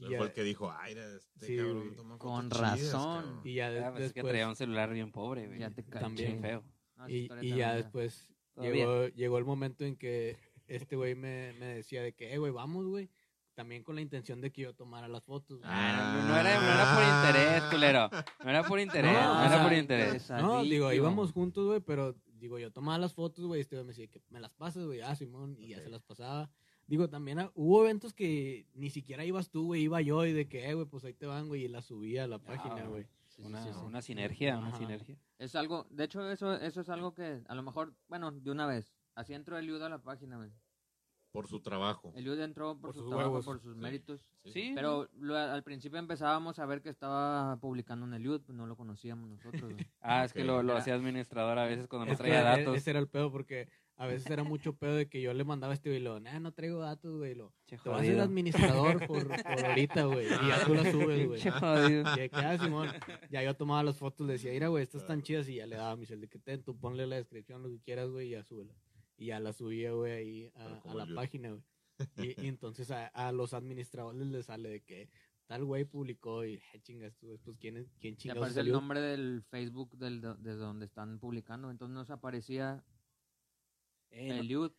Y 0.01 0.11
ya, 0.11 0.19
fue 0.19 0.27
el 0.29 0.33
que 0.33 0.45
dijo, 0.45 0.71
ay, 0.71 0.93
este 0.95 1.47
Sí, 1.47 1.57
cabrón 1.57 1.85
güey. 1.85 1.97
toma 1.97 2.19
Con 2.19 2.51
chidas, 2.51 2.61
razón. 2.61 3.23
cabrón". 3.25 3.41
y 3.45 3.55
ya 3.55 3.71
de- 3.71 3.85
ah, 3.85 3.91
pues 3.91 4.05
es 4.05 4.13
que 4.13 4.19
después... 4.21 4.31
traía 4.33 4.49
un 4.49 4.55
celular 4.57 4.93
bien 4.93 5.11
pobre, 5.11 5.47
güey. 5.49 5.59
Ya 5.59 5.71
te 5.71 5.83
caché. 5.83 6.01
También. 6.05 6.41
Feo. 6.41 6.65
No, 6.99 7.09
Y, 7.09 7.29
ya 7.55 7.75
después 7.75 8.29
llegó, 8.57 9.07
llegó 9.09 9.39
el 9.39 9.45
momento 9.45 9.85
en 9.85 9.97
que 9.97 10.37
este 10.67 10.97
güey 10.97 11.15
me, 11.15 11.53
me 11.55 11.67
decía 11.67 12.03
de 12.03 12.13
que, 12.13 12.33
eh, 12.33 12.39
güey, 12.39 12.53
vamos, 12.53 12.87
güey. 12.87 13.09
También 13.55 13.83
con 13.83 13.97
la 13.97 14.01
intención 14.01 14.41
de 14.41 14.53
que 14.53 14.63
yo 14.63 14.75
tomara 14.75 15.09
las 15.09 15.25
fotos. 15.25 15.61
Ah, 15.65 16.25
no, 16.29 16.39
era, 16.39 16.61
no 16.61 16.67
era 16.69 16.95
por 16.95 17.03
interés, 17.03 17.63
culero. 17.73 18.11
No 18.45 18.51
era 18.51 18.63
por 18.63 18.79
interés, 18.79 19.13
No, 19.13 19.41
era 19.41 19.49
sea, 19.49 19.63
por 19.65 19.73
interés. 19.73 20.31
No, 20.31 20.63
digo, 20.63 20.93
íbamos 20.93 21.33
juntos, 21.33 21.67
güey, 21.67 21.81
pero 21.81 22.15
digo, 22.39 22.61
yo 22.61 22.71
tomaba 22.71 22.99
las 22.99 23.15
fotos, 23.15 23.45
güey, 23.47 23.61
este 23.61 23.75
güey 23.75 23.85
me 23.85 23.91
decía 23.91 24.07
que 24.07 24.23
me 24.31 24.39
las 24.39 24.53
pasas, 24.53 24.85
güey, 24.85 25.01
ah, 25.01 25.17
Simón, 25.17 25.57
y 25.59 25.69
ya 25.69 25.81
se 25.81 25.89
las 25.89 26.03
pasaba. 26.03 26.51
Digo, 26.87 27.11
también 27.11 27.41
ah, 27.41 27.51
hubo 27.55 27.83
eventos 27.83 28.15
que 28.15 28.67
ni 28.75 28.91
siquiera 28.91 29.25
ibas 29.25 29.51
tú, 29.51 29.67
güey, 29.67 29.83
iba 29.83 30.01
yo 30.03 30.25
y 30.25 30.33
de 30.33 30.49
que, 30.49 30.69
eh, 30.69 30.75
güey, 30.75 30.87
pues 30.87 31.05
ahí 31.05 31.15
te 31.15 31.27
van, 31.27 31.49
güey, 31.49 31.65
y 31.65 31.69
las 31.69 31.87
subía 31.87 32.25
a 32.25 32.29
la 32.29 32.39
página, 32.39 32.85
güey. 32.85 33.07
Sí, 33.39 33.45
Una, 33.47 33.63
sí, 33.63 33.71
sí. 33.73 33.79
una 33.85 34.03
sinergia, 34.03 34.59
una 34.59 34.69
Ajá. 34.69 34.79
sinergia. 34.79 35.17
Es 35.39 35.55
algo, 35.55 35.87
de 35.91 36.05
hecho, 36.05 36.29
eso, 36.29 36.55
eso 36.55 36.81
es 36.81 36.89
algo 36.89 37.15
que 37.15 37.41
a 37.47 37.55
lo 37.55 37.63
mejor, 37.63 37.95
bueno, 38.09 38.33
de 38.33 38.51
una 38.51 38.67
vez. 38.67 38.93
Así 39.15 39.33
entró 39.33 39.57
Eliud 39.57 39.81
a 39.83 39.89
la 39.89 39.99
página, 40.03 40.37
güey. 40.39 40.51
Por 41.31 41.47
su 41.47 41.61
trabajo. 41.61 42.13
Eliud 42.17 42.41
entró 42.41 42.73
por, 42.75 42.91
Por 42.91 42.95
su 42.95 43.01
sus 43.01 43.09
trabajo, 43.11 43.29
huevos. 43.31 43.45
por 43.45 43.61
sus 43.61 43.75
Sí. 43.75 43.81
méritos. 43.81 44.21
Sí, 44.45 44.51
Sí, 44.53 44.73
Pero 44.75 45.09
lo- 45.21 45.37
al 45.37 45.63
principio 45.63 45.99
empezábamos 46.01 46.59
a 46.59 46.67
ver 46.67 46.83
que 46.83 46.89
estaba 46.89 47.57
publicando 47.61 48.07
en 48.07 48.15
Eliud, 48.15 48.41
pues 48.41 48.57
no 48.57 48.67
lo 48.67 48.77
conocíamos 48.77 49.29
nosotros, 49.31 49.73
güey. 49.73 49.77
Ah, 50.01 50.25
es 50.25 50.33
que 50.33 50.41
Ok. 50.41 50.47
lo, 50.47 50.63
lo 50.65 50.77
hacía 50.77 50.95
administrador 50.95 51.59
a 51.59 51.67
veces 51.67 51.87
cuando 51.87 52.07
no 52.07 52.13
Es 52.13 52.19
que 52.19 52.25
traía 52.25 52.43
datos. 52.43 52.77
ese 52.77 52.91
era 52.91 52.99
el 52.99 53.09
pedo, 53.09 53.31
porque 53.31 53.69
a 53.99 54.07
veces 54.07 54.31
era 54.31 54.45
mucho 54.45 54.77
pedo 54.77 54.95
de 54.95 55.09
que 55.09 55.21
yo 55.21 55.35
le 55.35 55.43
mandaba 55.43 55.73
a 55.73 55.75
este 55.75 55.91
güey 55.91 56.01
y 56.01 56.05
lo, 56.05 56.21
nah, 56.21 56.39
no 56.39 56.53
traigo 56.53 56.79
datos, 56.79 57.17
güey, 57.17 57.35
lo, 57.35 57.53
Che, 57.67 57.77
te 57.79 57.89
vas 57.89 58.01
a 58.01 58.05
ser 58.05 58.13
jodido. 58.13 58.25
administrador 58.25 59.07
por, 59.09 59.27
por 59.27 59.67
ahorita, 59.67 60.05
güey, 60.05 60.27
y 60.27 60.49
ya 60.49 60.65
tú 60.65 60.75
las 60.75 60.93
subes, 60.93 61.27
güey. 61.27 61.41
Che, 61.41 61.51
jodido. 61.51 62.15
Y 62.15 62.21
de 62.21 62.31
que, 62.31 62.37
ah, 62.37 62.59
Simón, 62.59 62.89
ya 63.29 63.43
yo 63.43 63.55
tomaba 63.57 63.83
las 63.83 63.97
fotos, 63.97 64.25
le 64.25 64.35
decía, 64.35 64.53
mira, 64.53 64.69
güey, 64.69 64.85
estas 64.85 65.03
están 65.03 65.23
chidas, 65.23 65.49
y 65.49 65.57
ya 65.57 65.67
le 65.67 65.75
daba 65.75 65.97
mi 65.97 66.07
cel 66.07 66.21
de 66.21 66.29
que 66.29 66.39
ten, 66.39 66.63
tú 66.63 66.79
ponle 66.79 67.09
la 67.09 67.17
descripción, 67.17 67.61
lo 67.61 67.69
que 67.69 67.81
quieras, 67.81 68.09
güey, 68.09 68.29
y 68.29 68.31
ya 68.31 68.45
súbela. 68.45 68.73
Y 69.17 69.27
ya 69.27 69.41
la 69.41 69.53
subía, 69.53 69.91
güey, 69.91 70.13
ahí 70.13 70.53
a, 70.55 70.95
la 70.95 71.07
página, 71.13 71.51
güey. 71.51 71.63
Y, 72.17 72.41
y 72.41 72.47
entonces 72.47 72.93
a, 72.93 73.09
a 73.09 73.33
los 73.33 73.53
administradores 73.53 74.25
les 74.29 74.47
sale 74.47 74.69
de 74.69 74.81
que 74.81 75.09
tal 75.49 75.65
güey 75.65 75.85
publicó 75.85 76.45
y 76.45 76.61
ah, 76.73 76.79
chingas 76.83 77.17
tú, 77.17 77.41
pues 77.43 77.57
quién 77.59 77.79
es, 77.79 77.89
quién 77.99 78.15
Y 78.15 78.17
chingados 78.19 78.43
aparece 78.43 78.61
el 78.61 78.71
nombre 78.71 79.01
del 79.01 79.43
Facebook 79.43 79.97
del, 79.99 80.21
de 80.21 80.55
donde 80.55 80.87
están 80.87 81.19
publicando. 81.19 81.71
Entonces 81.71 81.95
nos 81.95 82.11
aparecía 82.11 82.85
Eh, 84.11 84.29
no- 84.29 84.35
Eliud. 84.37 84.73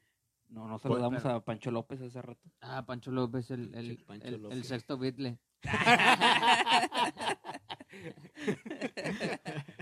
no, 0.49 0.67
no 0.67 0.79
saludamos 0.79 1.21
pero- 1.23 1.35
a 1.35 1.43
Pancho 1.45 1.71
López 1.71 2.01
hace 2.01 2.21
rato. 2.21 2.41
Ah, 2.61 2.85
Pancho 2.85 3.11
López, 3.11 3.49
el, 3.51 3.73
el, 3.75 3.97
Sí, 3.97 4.03
Pancho 4.03 4.27
el- 4.27 4.33
el 4.35 4.41
López. 4.41 4.67
sexto 4.67 4.97
Beatle. 4.97 5.39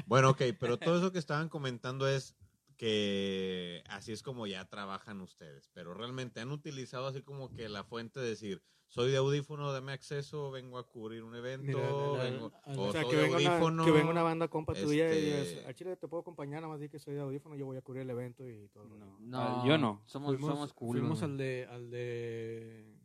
Bueno, 0.05 0.29
ok, 0.31 0.41
pero 0.59 0.77
todo 0.79 0.97
eso 0.97 1.11
que 1.11 1.19
estaban 1.19 1.49
comentando 1.49 2.07
es 2.07 2.35
que 2.77 3.83
así 3.89 4.11
es 4.13 4.23
como 4.23 4.47
ya 4.47 4.65
trabajan 4.65 5.19
ustedes, 5.21 5.69
pero 5.73 5.93
realmente 5.93 6.39
han 6.39 6.51
utilizado 6.51 7.07
así 7.07 7.21
como 7.23 7.51
que 7.53 7.67
la 7.69 7.83
fuente 7.83 8.19
de 8.19 8.29
decir, 8.29 8.61
soy 8.87 9.11
de 9.11 9.17
audífono, 9.17 9.73
dame 9.73 9.91
acceso, 9.91 10.49
vengo 10.51 10.77
a 10.77 10.87
cubrir 10.87 11.23
un 11.23 11.35
evento, 11.35 11.65
Mira, 11.65 11.79
la- 11.91 12.17
la- 12.17 12.23
vengo, 12.23 12.51
la- 12.65 12.73
o 12.77 12.87
O 12.87 12.91
sea, 12.93 13.01
soy 13.01 13.11
que 13.11 13.17
de 13.17 13.23
venga, 13.23 13.37
una, 13.39 13.49
audífono. 13.49 13.85
que 13.85 13.91
venga 13.91 14.09
una 14.11 14.23
banda 14.23 14.47
compa 14.47 14.73
tuya 14.73 15.13
y 15.13 15.17
este- 15.17 15.55
digas, 15.55 15.75
chile 15.75 15.97
te 15.97 16.07
puedo 16.07 16.21
acompañar, 16.21 16.61
nada 16.61 16.71
más 16.71 16.79
di 16.79 16.87
que 16.87 16.99
soy 16.99 17.15
de 17.15 17.19
audífono, 17.21 17.55
yo 17.55 17.65
voy 17.65 17.77
a 17.77 17.81
cubrir 17.81 18.03
el 18.03 18.09
evento 18.11 18.47
y 18.47 18.67
todo. 18.69 18.83
el 18.83 18.89
rollo". 18.91 19.05
No, 19.05 19.17
No, 19.19 19.39
Ah, 19.39 19.63
yo 19.67 19.77
no. 19.77 20.01
Somos, 20.05 20.35
fuimos, 20.35 20.51
somos 20.53 20.73
culos. 20.73 21.01
fuimos 21.01 21.21
al 21.23 21.37
de, 21.37 21.67
al 21.69 21.89
de, 21.89 22.95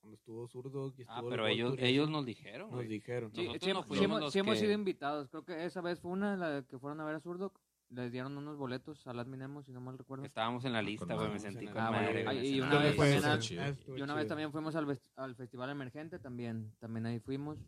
cuando 0.00 0.14
estuvo 0.14 0.46
Zurdo 0.46 0.86
y 0.96 1.02
estuvo 1.02 1.16
Ah, 1.16 1.20
el 1.20 1.28
pero 1.30 1.46
ellos, 1.48 1.74
ellos 1.78 2.08
nos 2.10 2.24
dijeron. 2.24 2.68
nos 2.68 2.76
güey. 2.76 2.88
dijeron. 2.88 3.32
Sí, 3.34 3.44
no 3.72 3.82
fuimos 3.82 4.04
hemos, 4.04 4.20
los 4.20 4.32
sí 4.32 4.38
hemos 4.38 4.54
que- 4.54 4.60
sido 4.60 4.72
invitados. 4.72 5.28
Creo 5.30 5.44
que 5.44 5.64
esa 5.64 5.80
vez 5.80 5.98
fue 5.98 6.12
una, 6.12 6.36
la 6.36 6.62
que 6.62 6.78
fueron 6.78 7.00
a 7.00 7.04
ver 7.04 7.16
a 7.16 7.20
Zurdo. 7.20 7.52
Les 7.90 8.12
dieron 8.12 8.36
unos 8.36 8.58
boletos 8.58 9.06
al 9.06 9.18
Adminemo, 9.18 9.62
si 9.62 9.72
no 9.72 9.80
mal 9.80 9.96
recuerdo. 9.96 10.24
Estábamos 10.26 10.62
en 10.66 10.74
la 10.74 10.82
lista, 10.82 11.14
güey. 11.14 11.30
Me 11.30 11.38
sentí 11.38 11.64
con 11.66 11.74
madre. 11.82 12.46
y 12.46 12.60
una 12.60 12.78
vez 12.78 12.94
Fue 12.96 13.18
también 13.18 13.24
al-. 13.24 13.74
Ah, 13.74 13.94
Y 13.96 14.02
una 14.02 14.14
vez 14.14 14.26
también 14.28 14.52
fuimos 14.52 14.76
al, 14.76 14.98
al 15.16 15.34
Festival 15.36 15.70
Emergente, 15.70 16.18
también, 16.18 16.72
también 16.78 17.06
ahí 17.06 17.18
fuimos. 17.20 17.58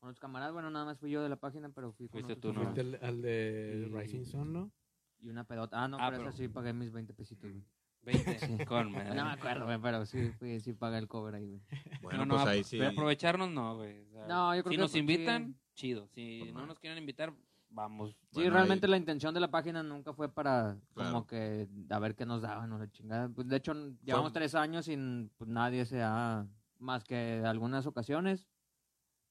Con 0.00 0.08
los 0.08 0.18
camaradas, 0.18 0.52
bueno, 0.54 0.70
nada 0.70 0.86
más 0.86 0.98
fui 0.98 1.10
yo 1.10 1.22
de 1.22 1.28
la 1.28 1.36
página, 1.36 1.68
pero 1.68 1.92
fui 1.92 2.08
con 2.08 2.22
Fuiste 2.22 2.40
tú, 2.40 2.52
¿no? 2.54 2.62
Fuiste 2.62 2.80
al, 2.80 2.98
al 3.02 3.20
de 3.22 3.86
Y- 3.86 3.94
Rising 3.94 4.24
Sun, 4.24 4.52
¿no? 4.52 4.72
Y 5.20 5.28
una 5.28 5.44
pedota. 5.44 5.84
Ah, 5.84 5.88
no, 5.88 5.98
Ah, 6.00 6.08
pero, 6.10 6.22
esa 6.22 6.36
pero- 6.36 6.36
sí 6.36 6.48
pagué 6.48 6.72
mis 6.72 6.90
20 6.90 7.12
pesitos, 7.12 7.50
güey. 7.52 7.62
20 8.02 8.38
Sí. 8.60 8.64
con 8.64 8.90
madre. 8.92 9.14
No 9.14 9.26
me 9.26 9.32
acuerdo, 9.32 9.66
güey, 9.66 9.78
pero 9.80 10.06
sí, 10.06 10.30
fui, 10.38 10.58
sí 10.60 10.72
pagué 10.72 10.96
el 10.98 11.06
cover 11.06 11.34
ahí, 11.34 11.46
güey. 11.48 11.60
Bueno, 12.00 12.24
no, 12.24 12.34
pues 12.36 12.44
no, 12.46 12.50
ahí 12.50 12.64
sí. 12.64 12.78
pero 12.78 12.90
aprovecharnos 12.90 13.50
no, 13.50 13.76
güey. 13.76 14.00
o 14.00 14.10
sea, 14.10 14.26
No, 14.26 14.56
yo 14.56 14.62
creo 14.64 14.70
si 14.72 14.76
que 14.78 14.80
nos 14.82 14.92
sí. 14.92 14.98
invitan, 15.00 15.54
chido. 15.74 16.08
Si 16.08 16.40
Con 16.46 16.54
no 16.54 16.66
nos 16.66 16.78
quieren 16.80 16.96
invitar, 16.98 17.34
vamos. 17.70 18.10
Sí, 18.10 18.16
Bueno, 18.40 18.50
realmente 18.54 18.86
ahí- 18.86 18.90
la 18.90 18.96
intención 18.96 19.32
de 19.34 19.40
la 19.40 19.50
página 19.50 19.82
nunca 19.82 20.12
fue 20.12 20.28
para 20.32 20.76
Claro. 20.94 21.10
como 21.12 21.26
que 21.26 21.68
a 21.88 21.98
ver 21.98 22.14
qué 22.14 22.26
nos 22.26 22.42
daban 22.42 22.72
o 22.72 22.78
la 22.78 22.90
chingada. 22.90 23.28
Pues 23.28 23.48
de 23.48 23.56
hecho, 23.56 23.72
llevamos 24.02 24.32
tres 24.32 24.54
años 24.54 24.84
sin 24.86 25.30
pues, 25.38 25.48
nadie 25.48 25.84
se 25.86 26.02
ha, 26.02 26.46
más 26.78 27.04
que 27.04 27.42
algunas 27.44 27.86
ocasiones, 27.86 28.48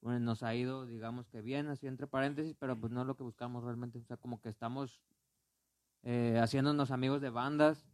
bueno, 0.02 0.20
nos 0.22 0.44
ha 0.44 0.56
ido, 0.56 0.86
digamos 0.86 1.28
que 1.28 1.42
bien, 1.42 1.68
así 1.68 1.86
entre 1.88 2.08
paréntesis, 2.08 2.56
pero 2.58 2.80
pues 2.80 2.92
no 2.92 3.02
es 3.02 3.08
lo 3.08 3.16
que 3.18 3.24
buscamos 3.24 3.64
realmente. 3.64 4.00
O 4.00 4.04
sea, 4.06 4.18
como 4.18 4.40
que 4.42 4.50
estamos 4.50 5.02
eh, 6.04 6.40
haciéndonos 6.42 6.92
amigos 6.92 7.20
de 7.22 7.30
bandas. 7.30 7.86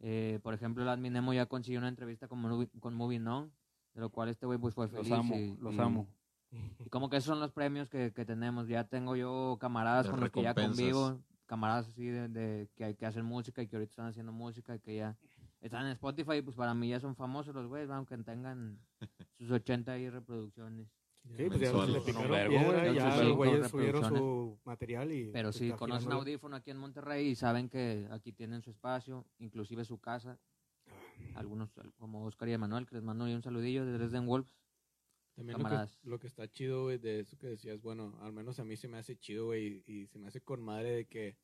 Eh, 0.00 0.38
por 0.42 0.52
ejemplo, 0.54 0.82
el 0.82 0.88
Adminemo 0.90 1.32
ya 1.32 1.46
consiguió 1.46 1.78
una 1.80 1.88
entrevista 1.88 2.28
con, 2.28 2.66
con 2.80 2.94
Moving 2.94 3.26
On, 3.26 3.52
de 3.94 4.00
lo 4.02 4.10
cual 4.10 4.28
este 4.28 4.44
güey 4.46 4.58
pues 4.58 4.74
fue 4.74 4.84
Los 4.86 4.94
feliz. 4.96 5.12
amo, 5.12 5.34
y- 5.34 5.56
los 5.56 5.74
y- 5.74 5.80
amo. 5.80 6.06
y 6.84 6.88
como 6.88 7.08
que 7.10 7.16
esos 7.16 7.28
son 7.28 7.40
los 7.40 7.52
premios 7.52 7.88
que, 7.88 8.12
que 8.12 8.24
tenemos. 8.24 8.68
Ya 8.68 8.84
tengo 8.84 9.16
yo 9.16 9.56
camaradas 9.60 10.08
con 10.08 10.20
los 10.20 10.30
que 10.30 10.42
ya 10.42 10.54
convivo, 10.54 11.20
camaradas 11.46 11.88
así 11.88 12.06
de, 12.06 12.28
de 12.28 12.68
que, 12.74 12.94
que 12.94 13.06
hacen 13.06 13.24
música 13.24 13.62
y 13.62 13.68
que 13.68 13.76
ahorita 13.76 13.90
están 13.90 14.06
haciendo 14.06 14.32
música 14.32 14.74
y 14.74 14.80
que 14.80 14.96
ya 14.96 15.16
están 15.60 15.86
en 15.86 15.92
Spotify. 15.92 16.42
Pues 16.42 16.56
para 16.56 16.74
mí 16.74 16.88
ya 16.88 17.00
son 17.00 17.16
famosos 17.16 17.54
los 17.54 17.66
güeyes, 17.66 17.90
aunque 17.90 18.16
tengan 18.18 18.78
sus 19.38 19.50
80 19.50 19.98
y 19.98 20.10
reproducciones. 20.10 20.88
Sí, 21.36 21.44
pues 21.48 21.60
ya 21.60 21.72
le 21.72 22.00
picaron 22.00 22.48
piedra 22.48 22.48
güey, 22.48 22.92
y 22.92 22.94
ya 22.94 23.16
sus 23.16 23.24
los 23.24 23.36
güeyes 23.36 23.56
cinco 23.56 23.68
subieron 23.68 24.02
su 24.02 24.08
reproducciones. 24.08 24.66
material 24.66 25.12
y... 25.12 25.30
Pero 25.30 25.52
si 25.52 25.70
conocen 25.72 26.12
audífono 26.12 26.56
aquí 26.56 26.70
en 26.70 26.78
Monterrey 26.78 27.28
y 27.28 27.34
saben 27.34 27.68
que 27.68 28.06
aquí 28.10 28.32
tienen 28.32 28.62
su 28.62 28.70
espacio, 28.70 29.26
inclusive 29.38 29.84
su 29.84 29.98
casa. 29.98 30.38
Algunos 31.34 31.70
como 31.98 32.24
Oscar 32.24 32.48
y 32.48 32.52
Emanuel, 32.52 32.86
que 32.86 32.94
les 32.94 33.04
mando 33.04 33.24
ahí 33.24 33.34
un 33.34 33.42
saludillo 33.42 33.84
de 33.84 33.92
Dresden 33.92 34.26
Wolves. 34.26 34.50
También 35.38 35.58
lo 35.62 35.68
que, 35.68 35.92
lo 36.02 36.18
que 36.18 36.26
está 36.26 36.48
chido, 36.50 36.82
güey, 36.84 36.98
de 36.98 37.20
eso 37.20 37.38
que 37.38 37.46
decías, 37.46 37.80
bueno, 37.80 38.18
al 38.20 38.32
menos 38.32 38.58
a 38.58 38.64
mí 38.64 38.76
se 38.76 38.88
me 38.88 38.98
hace 38.98 39.16
chido, 39.16 39.46
güey, 39.46 39.84
y, 39.86 39.92
y 39.92 40.06
se 40.08 40.18
me 40.18 40.26
hace 40.26 40.40
con 40.40 40.60
madre 40.62 40.90
de 40.90 41.04
que 41.06 41.36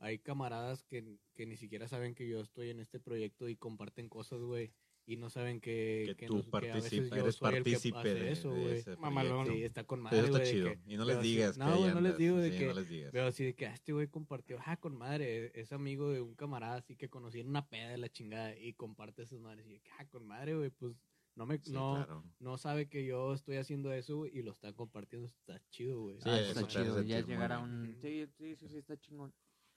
hay 0.00 0.18
camaradas 0.18 0.84
que, 0.84 1.16
que 1.34 1.46
ni 1.46 1.56
siquiera 1.56 1.88
saben 1.88 2.14
que 2.14 2.28
yo 2.28 2.40
estoy 2.40 2.68
en 2.70 2.78
este 2.80 3.00
proyecto 3.00 3.48
y 3.48 3.56
comparten 3.56 4.08
cosas, 4.10 4.40
güey, 4.40 4.70
y 5.06 5.16
no 5.16 5.30
saben 5.30 5.62
que, 5.62 6.14
que 6.18 6.26
tú 6.26 6.42
que 6.50 6.70
a 6.70 6.74
veces 6.74 6.90
participa, 6.92 7.16
yo 7.16 7.22
eres 7.22 7.34
soy 7.36 7.48
el 7.54 7.64
que 7.64 7.70
partícipe 7.70 7.98
hace 7.98 8.14
de, 8.14 8.30
eso, 8.32 8.50
güey. 8.50 8.84
Mamalón. 8.98 9.46
Sí, 9.46 9.62
está 9.62 9.84
con 9.84 10.02
madre, 10.02 10.18
eso 10.18 10.26
está 10.26 10.42
chido. 10.42 10.68
que- 10.68 10.78
Y 10.86 10.96
no 10.98 11.06
les 11.06 11.16
así- 11.16 11.28
digas 11.28 11.56
que 11.56 11.64
No, 11.64 11.78
güey, 11.78 11.94
no 11.94 12.00
les 12.02 12.18
digo 12.18 12.36
de 12.36 12.50
Sí, 12.52 12.58
que... 12.58 12.66
no 12.66 12.74
les 12.74 12.88
digas. 12.90 13.10
Pero 13.12 13.24
así 13.26 13.44
de 13.44 13.54
que 13.54 13.66
ah, 13.66 13.72
este 13.72 13.94
güey 13.94 14.08
compartió, 14.08 14.58
ah, 14.66 14.76
con 14.76 14.94
madre, 14.94 15.50
es 15.58 15.72
amigo 15.72 16.10
de 16.10 16.20
un 16.20 16.34
camarada 16.34 16.76
así 16.76 16.94
que 16.94 17.08
conocí 17.08 17.40
en 17.40 17.48
una 17.48 17.66
peda 17.66 17.88
de 17.88 17.96
la 17.96 18.10
chingada 18.10 18.54
y 18.54 18.74
comparte 18.74 19.22
esas 19.22 19.40
madres. 19.40 19.66
Y 19.66 19.70
de 19.72 19.80
que, 19.80 19.90
ah, 19.98 20.06
con 20.10 20.26
madre, 20.26 20.54
güey, 20.54 20.68
pues 20.68 20.92
no 21.38 21.46
me, 21.46 21.58
Sí, 21.58 21.72
no, 21.72 21.94
claro. 22.04 22.24
no 22.40 22.58
sabe 22.58 22.88
que 22.88 23.06
yo 23.06 23.32
estoy 23.32 23.56
haciendo 23.58 23.92
eso 23.92 24.26
y 24.26 24.42
lo 24.42 24.50
está 24.50 24.72
compartiendo, 24.72 25.26
está 25.28 25.62
chido, 25.70 26.00
güey. 26.00 26.16
Sí, 26.20 26.28
Ah, 26.28 26.40
está 26.40 26.60
hace 26.60 26.68
chido. 26.68 27.00
Ya 27.02 27.20
llegar 27.20 27.52
a 27.52 27.60
un. 27.60 27.96
Sí, 28.02 28.26
sí, 28.36 28.56
sí, 28.56 28.68
sí, 28.68 28.76
está 28.78 28.98
chingón. 28.98 29.32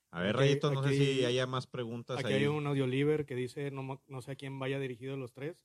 A 0.10 0.22
ver, 0.24 0.36
Rayito, 0.36 0.74
no 0.74 0.82
sé 0.84 0.90
si 0.98 1.24
haya 1.24 1.46
más 1.46 1.68
preguntas 1.68 2.18
Aquí 2.18 2.34
ahí. 2.34 2.42
hay 2.42 2.48
un 2.48 2.66
audioliver 2.66 3.26
que 3.28 3.36
dice, 3.36 3.70
no, 3.70 4.02
no 4.08 4.22
sé 4.24 4.32
a 4.32 4.36
quién 4.36 4.58
vaya 4.60 4.80
dirigido 4.80 5.16
los 5.18 5.32
tres, 5.34 5.56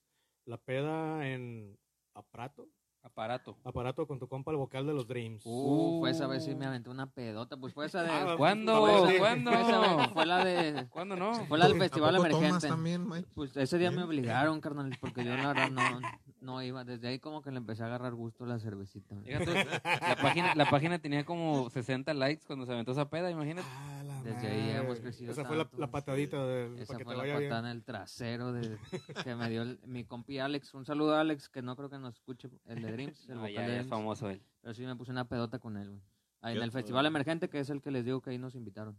la 0.45 0.59
peda 0.59 1.29
en 1.33 1.79
aparato, 2.15 2.69
Aparato. 3.07 3.57
aparato 3.63 4.05
con 4.07 4.19
tu 4.19 4.27
compa 4.29 4.51
el 4.51 4.57
vocal 4.57 4.85
de 4.85 4.93
los 4.93 5.07
Dreams. 5.07 5.43
Uh, 5.45 6.01
fue 6.01 6.11
esa 6.11 6.27
vez 6.27 6.45
sí 6.45 6.57
me 6.57 6.67
aventé 6.67 6.91
una 6.91 7.07
pedota. 7.07 7.57
Pues 7.57 7.73
fue 7.73 7.87
esa 7.87 8.03
de. 8.03 8.11
Ah, 8.11 8.35
¿Cuándo? 8.37 8.85
Fue 8.85 9.13
de- 9.13 9.19
¿Cuándo? 9.21 9.53
Fue, 9.53 9.61
esa 9.61 9.97
vez, 9.97 10.09
fue 10.13 10.27
la 10.27 10.45
de. 10.45 10.87
¿Cuándo 10.91 11.15
no? 11.17 11.35
Fue 11.47 11.57
la 11.57 11.69
del 11.69 11.77
¿A 11.77 11.79
Festival 11.79 12.17
Emergente. 12.17 12.67
también? 12.67 13.07
Pues 13.35 13.57
ese 13.57 13.79
día 13.79 13.93
me 13.93 14.03
obligaron, 14.03 14.61
carnal, 14.61 14.91
porque 15.01 15.25
yo 15.25 15.37
la 15.37 15.53
verdad 15.53 15.71
no, 15.71 16.01
no 16.41 16.63
iba. 16.63 16.83
Desde 16.83 17.07
ahí 17.07 17.21
como 17.21 17.43
que 17.43 17.53
le 17.53 17.59
empecé 17.59 17.85
a 17.85 17.87
agarrar 17.87 18.13
gusto 18.15 18.43
a 18.43 18.49
la 18.49 18.59
cervecita. 18.59 19.15
Tú, 19.15 19.23
la, 19.23 20.17
página, 20.21 20.55
la 20.57 20.69
página 20.69 20.99
tenía 20.99 21.25
como 21.25 21.71
60 21.71 22.13
likes 22.13 22.45
cuando 22.45 22.67
se 22.67 22.73
aventó 22.73 22.91
esa 22.91 23.09
peda, 23.09 23.31
imagínate. 23.31 23.69
Ah, 23.71 23.96
Desde 24.35 24.47
ahí 24.49 24.71
hemos 24.71 25.01
crecido 25.01 25.33
Esa 25.33 25.45
fue 25.45 25.57
la, 25.57 25.91
patadita 25.91 26.47
del- 26.47 26.79
Esa 26.79 26.87
para 26.95 26.99
que 26.99 27.05
fue 27.05 27.15
te 27.15 27.19
la 27.19 27.23
patada 27.35 27.39
bien. 27.39 27.53
en 27.55 27.67
el 27.77 27.85
trasero 27.85 28.53
de, 28.53 28.79
que 29.25 29.35
me 29.35 29.49
dio 29.51 29.63
el- 29.63 29.81
mi 29.87 30.05
compi 30.05 30.39
Alex. 30.39 30.75
Un 30.75 30.85
saludo 30.85 31.15
a 31.15 31.21
Alex, 31.21 31.49
que 31.49 31.63
no 31.63 31.77
creo 31.77 31.89
que 31.91 31.99
nos 31.99 32.15
escuche, 32.17 32.51
el 32.67 32.83
de 32.83 32.93
Dreams, 32.93 33.29
el 33.29 33.37
No, 33.41 33.49
ya, 33.49 33.61
de 33.63 33.69
Dreams. 33.73 33.89
famoso 33.89 34.29
él. 34.31 34.43
Pero 34.61 34.75
sí 34.75 34.85
me 34.85 34.97
puse 34.97 35.11
una 35.11 35.29
pedota 35.29 35.59
con 35.59 35.77
él, 35.77 35.89
güey. 35.91 36.03
Ahí 36.43 36.53
¿Qué 36.55 36.59
en 36.59 36.63
el 36.65 36.69
otro? 36.69 36.79
Festival 36.81 37.07
Emergente, 37.07 37.49
que 37.49 37.61
es 37.61 37.71
el 37.71 37.81
que 37.83 37.91
les 37.91 38.05
digo 38.05 38.21
que 38.21 38.31
ahí 38.31 38.39
nos 38.39 38.55
invitaron. 38.55 38.97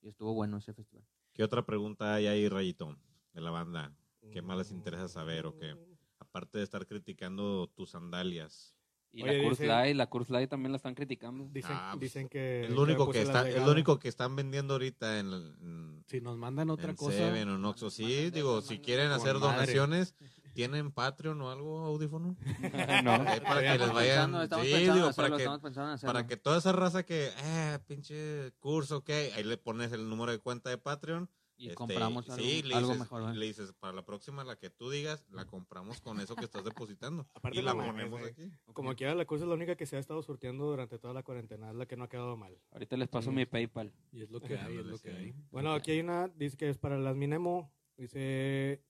Y 0.00 0.08
estuvo 0.08 0.34
bueno 0.34 0.56
ese 0.56 0.72
festival. 0.72 1.04
¿Qué 1.32 1.44
otra 1.44 1.64
pregunta 1.64 2.14
hay 2.14 2.26
ahí, 2.26 2.48
Rayito, 2.48 2.96
de 3.32 3.40
la 3.40 3.50
banda? 3.50 3.92
¿Qué 4.32 4.42
más 4.42 4.56
les 4.58 4.70
interesa 4.70 5.08
saber 5.08 5.46
o 5.46 5.56
qué? 5.56 5.76
Aparte 6.18 6.58
de 6.58 6.64
estar 6.64 6.86
criticando 6.86 7.66
tus 7.68 7.90
sandalias. 7.90 8.76
Y 9.14 9.22
Oye, 9.22 9.36
la 9.38 9.44
Curse 9.44 9.66
Light, 9.66 9.96
la 9.96 10.06
Curse 10.06 10.32
Light 10.32 10.48
también 10.50 10.72
la 10.72 10.76
están 10.76 10.94
criticando. 10.94 11.46
Dicen, 11.52 11.72
Ah, 11.74 11.90
pues, 11.92 12.00
dicen 12.00 12.28
que... 12.28 12.64
Es 12.64 12.70
lo 12.70 12.82
único 12.82 13.10
que 13.10 13.20
está, 13.20 13.46
es 13.48 13.62
lo 13.62 13.70
único 13.70 13.98
que 13.98 14.08
están 14.08 14.34
vendiendo 14.36 14.74
ahorita 14.74 15.18
en, 15.18 15.32
en, 15.32 16.04
Si 16.06 16.20
nos 16.22 16.38
mandan 16.38 16.70
otra 16.70 16.90
en 16.90 16.96
cosa, 16.96 17.16
Seven 17.18 17.48
o 17.50 17.56
en 17.56 17.64
Oxxo. 17.64 17.90
Sí, 17.90 18.30
digo, 18.30 18.62
si 18.62 18.78
quieren 18.78 19.10
hacer 19.10 19.34
madre. 19.34 19.52
donaciones, 19.54 20.14
¿tienen 20.54 20.92
Patreon 20.92 21.40
o 21.42 21.50
algo, 21.50 21.80
audífono? 21.80 22.36
no. 23.04 23.12
Ahí 23.12 23.40
para 23.40 23.60
que 23.60 23.78
les 23.78 23.92
vayan. 23.92 24.32
pensando, 24.32 24.64
Sí, 24.64 24.68
digo, 24.70 25.06
hacerlo, 25.08 25.36
para 25.36 25.60
que, 25.60 26.06
para 26.06 26.26
que 26.26 26.36
toda 26.38 26.56
esa 26.58 26.72
raza 26.72 27.02
que, 27.02 27.30
eh, 27.36 27.78
pinche 27.86 28.52
curso, 28.60 28.98
ok, 28.98 29.10
ahí 29.36 29.44
le 29.44 29.58
pones 29.58 29.92
el 29.92 30.08
número 30.08 30.32
de 30.32 30.38
cuenta 30.38 30.70
de 30.70 30.78
Patreon. 30.78 31.28
Y 31.62 31.66
este, 31.66 31.74
compramos 31.76 32.28
algo, 32.28 32.42
sí, 32.42 32.62
le 32.62 32.74
algo 32.74 32.88
dices- 32.88 33.00
mejor, 33.00 33.20
¿verdad? 33.22 33.34
Le 33.36 33.46
dices, 33.46 33.72
para 33.74 33.92
la 33.92 34.04
próxima, 34.04 34.42
la 34.42 34.56
que 34.58 34.68
tú 34.68 34.90
digas, 34.90 35.24
la 35.30 35.46
compramos 35.46 36.00
con 36.00 36.18
eso 36.20 36.34
que 36.34 36.44
estás 36.44 36.64
depositando. 36.64 37.26
Aparte 37.34 37.58
y 37.58 37.62
la 37.62 37.72
ponemos 37.72 38.20
aquí. 38.22 38.50
Como 38.72 38.94
quiera, 38.96 39.14
la 39.14 39.24
cosa 39.26 39.44
es 39.44 39.48
la 39.48 39.54
única 39.54 39.76
que 39.76 39.86
se 39.86 39.96
ha 39.96 40.00
estado 40.00 40.22
surtiendo 40.22 40.64
durante 40.66 40.98
toda 40.98 41.14
la 41.14 41.22
cuarentena, 41.22 41.70
es 41.70 41.76
la 41.76 41.86
que 41.86 41.96
no 41.96 42.04
ha 42.04 42.08
quedado 42.08 42.36
mal. 42.36 42.58
Ahorita 42.72 42.96
les 42.96 43.08
paso 43.08 43.30
mi 43.30 43.46
PayPal. 43.46 43.92
y 44.10 44.22
es 44.22 44.30
lo 44.30 44.40
que 44.40 44.56
hay, 44.58 44.76
es 44.78 44.86
lo 44.86 44.98
que 44.98 45.10
Sí. 45.10 45.16
hay. 45.16 45.34
Bueno, 45.52 45.72
aquí 45.72 45.92
hay 45.92 46.00
una, 46.00 46.26
dice 46.28 46.56
que 46.56 46.68
es 46.68 46.78
para 46.78 46.98
las 46.98 47.14
Minemo, 47.14 47.72
dice, 47.96 48.82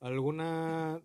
¿alguna 0.00 1.00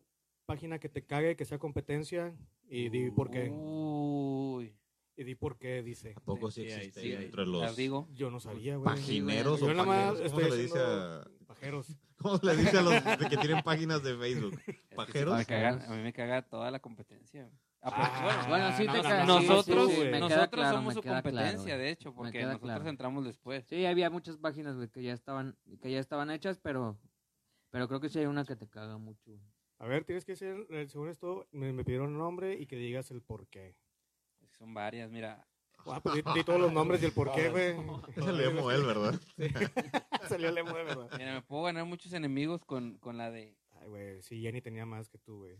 página 0.45 0.79
que 0.79 0.89
te 0.89 1.05
cague, 1.05 1.35
que 1.35 1.45
sea 1.45 1.59
competencia? 1.59 2.35
Y 2.67 2.89
di 2.89 3.11
por 3.11 3.29
qué, 3.29 3.49
Uy. 3.51 4.75
Y 5.15 5.23
di 5.23 5.35
por 5.35 5.57
qué, 5.57 5.83
dice. 5.83 6.13
¿A 6.15 6.19
poco 6.19 6.49
sí 6.51 6.63
existe 6.63 7.01
sí 7.01 7.13
entre 7.13 7.45
los 7.45 7.75
digo. 7.75 8.07
Yo 8.13 8.31
no 8.31 8.39
sabía, 8.39 8.77
güey. 8.77 8.85
pagineros 8.95 9.59
Yo 9.59 9.67
o 9.67 9.73
nada 9.73 9.83
más 9.85 10.11
pajeros? 10.13 10.31
¿Cómo 10.31 10.41
se 10.43 10.49
le 10.49 10.61
dice 10.63 10.79
a, 10.79 11.27
pajeros. 11.47 11.87
¿Cómo 12.17 12.37
se 12.37 12.45
le 12.45 12.55
dice 12.55 12.77
a 12.77 12.81
los 12.81 12.93
de 13.19 13.29
que 13.29 13.37
tienen 13.37 13.63
páginas 13.63 14.03
de 14.03 14.17
Facebook? 14.17 14.59
¿Pajeros? 14.95 15.37
Me 15.37 15.45
caga- 15.45 15.85
a 15.87 15.95
mí 15.95 16.01
me 16.01 16.13
caga 16.13 16.41
toda 16.41 16.71
la 16.71 16.79
competencia. 16.79 17.49
Ah, 17.85 17.91
pues, 17.91 18.07
Ah, 18.13 18.45
bueno, 18.47 18.71
sí 18.77 18.85
te 18.87 18.97
no, 18.97 19.03
caga. 19.03 19.25
nosotros, 19.25 19.91
sí, 19.91 20.03
nosotros 20.17 20.49
claro, 20.51 20.77
somos 20.77 20.93
su 20.93 21.01
claro, 21.01 21.21
competencia, 21.21 21.75
güey. 21.75 21.85
de 21.85 21.91
hecho, 21.91 22.13
porque 22.13 22.41
nosotros 22.43 22.61
claro. 22.71 22.89
entramos 22.89 23.25
después. 23.25 23.65
Sí, 23.65 23.85
había 23.85 24.09
muchas 24.09 24.37
páginas, 24.37 24.77
que 24.89 25.03
ya 25.03 25.11
estaban, 25.13 25.57
que 25.81 25.91
ya 25.91 25.99
estaban 25.99 26.31
hechas, 26.31 26.59
pero, 26.59 26.97
pero 27.71 27.89
creo 27.89 27.99
que 27.99 28.07
sí 28.07 28.19
hay 28.19 28.25
una 28.25 28.45
que 28.45 28.55
te 28.55 28.69
caga 28.69 28.97
mucho. 28.97 29.31
A 29.79 29.87
ver, 29.87 30.05
tienes 30.05 30.23
que 30.23 30.37
ser, 30.37 30.65
eh, 30.69 30.87
según 30.87 31.09
esto, 31.09 31.45
me, 31.51 31.73
me 31.73 31.83
pidieron 31.83 32.13
un 32.13 32.19
nombre 32.19 32.57
y 32.57 32.67
que 32.67 32.77
digas 32.77 33.11
el 33.11 33.21
por 33.21 33.47
qué. 33.47 33.75
Son 34.57 34.73
varias, 34.73 35.09
mira. 35.09 35.45
Ah, 35.85 35.99
pues 36.01 36.15
di, 36.15 36.21
di 36.33 36.43
todos 36.43 36.59
los 36.59 36.71
nombres 36.71 37.01
y 37.01 37.05
el 37.05 37.11
por 37.11 37.33
qué, 37.33 37.49
güey. 37.49 37.75
Es 38.15 38.25
el 38.25 38.39
emo 38.39 38.71
él, 38.71 38.83
¿verdad? 38.85 39.19
Salió 40.29 40.49
el 40.49 40.57
emo, 40.57 40.73
de 40.75 40.83
verdad. 40.83 41.09
Mira, 41.17 41.33
me 41.33 41.41
puedo 41.41 41.63
ganar 41.63 41.85
muchos 41.85 42.13
enemigos 42.13 42.63
con, 42.65 42.97
con 42.99 43.17
la 43.17 43.31
de 43.31 43.57
Ay, 43.81 43.87
güey, 43.89 44.21
sí, 44.21 44.41
Jenny 44.41 44.61
tenía 44.61 44.85
más 44.85 45.09
que 45.09 45.17
tú, 45.17 45.39
güey. 45.39 45.57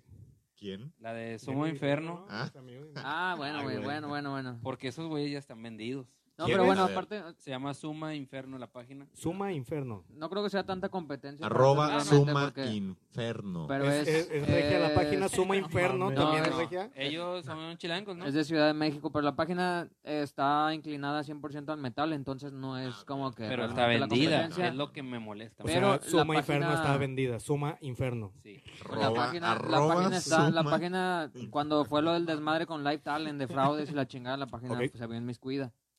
¿Quién? 0.56 0.94
la 1.00 1.14
de 1.14 1.26
Jenny 1.26 1.40
Sumo 1.40 1.66
dijo, 1.66 1.76
Inferno, 1.76 2.26
¿no? 2.26 2.28
Ah. 2.30 2.52
Ah, 2.96 3.36
bueno, 3.38 3.64
güey. 3.64 3.80
bueno, 3.80 4.08
bueno, 4.08 4.32
bueno. 4.32 4.60
porque 4.64 4.88
esos 4.88 5.08
güeyes 5.08 5.32
ya 5.32 5.40
están 5.40 5.62
vendidos. 5.62 6.08
No, 6.36 6.46
¿Quién 6.46 6.56
pero 6.58 6.66
bueno, 6.66 6.84
aparte, 6.86 7.22
Se 7.38 7.52
llama 7.52 7.76
Suma 7.76 8.16
Inferno 8.16 8.58
la 8.58 8.66
página. 8.66 9.06
Suma 9.14 9.54
Inferno. 9.54 10.04
no 10.10 10.30
creo 10.32 10.44
que 10.44 10.50
sea 10.50 10.66
tanta 10.66 10.90
competencia. 10.90 11.46
Arroba 11.46 12.00
Suma 12.02 12.46
porque- 12.46 12.66
Inferno. 12.74 13.68
Pero 13.68 13.86
es, 13.86 14.08
es, 14.08 14.32
es- 14.32 14.32
es 14.32 14.48
regia 14.48 14.80
la 14.80 14.96
página 14.96 15.30
Suma 15.30 15.56
Inferno, 15.58 16.10
No, 16.10 16.16
también 16.16 16.44
es 16.44 16.50
es- 16.50 16.58
regia. 16.58 16.90
Ellos 16.96 17.46
son 17.46 17.78
chilangos, 17.78 18.18
¿no? 18.18 18.26
Es 18.26 18.34
de 18.34 18.44
Ciudad 18.44 18.66
de 18.66 18.74
México, 18.74 19.12
pero 19.12 19.22
la 19.22 19.36
página 19.36 19.88
está 20.04 20.74
inclinada 20.74 21.22
100% 21.24 21.70
al 21.72 21.78
metal, 21.80 22.14
entonces 22.14 22.52
no 22.52 22.80
es 22.80 22.96
como 23.06 23.32
que... 23.32 23.48
Pero 23.48 23.66
está 23.66 23.86
realmente 23.86 24.00
la 24.00 24.08
vendida, 24.08 24.38
competencia. 24.42 24.68
es 24.70 24.76
lo 24.76 24.92
que 24.92 25.04
me 25.04 25.20
molesta. 25.20 25.64
O 25.64 25.68
Pero 25.68 26.00
sea, 26.00 26.10
Suma 26.10 26.34
la 26.34 26.40
Inferno 26.40 26.66
página- 26.68 26.82
está 26.84 26.98
vendida. 26.98 27.40
Suma 27.40 27.78
Inferno. 27.82 28.32
Sí. 28.42 28.64
La 28.90 29.06
Arroba- 29.08 29.14
página, 29.16 29.48
la 29.48 29.52
arroba 29.54 29.96
página 29.96 30.18
está, 30.18 30.50
la 30.50 30.62
Suma 30.62 30.72
página, 30.72 31.32
cuando 31.52 31.86
fue 31.86 32.02
lo 32.02 32.14
del 32.14 32.26
desmadre 32.26 32.66
con 32.66 32.84
Live 32.84 33.00
Talent 33.00 33.38
de 33.40 33.48
fraudes 33.88 33.92
y 33.92 33.94
la 33.94 34.08
chingada, 34.08 34.36
la 34.36 34.48
página 34.48 34.72
Ok. 34.74 34.78
pues, 34.80 34.92
se 34.94 35.06
vio 35.06 35.16
en 35.18 35.26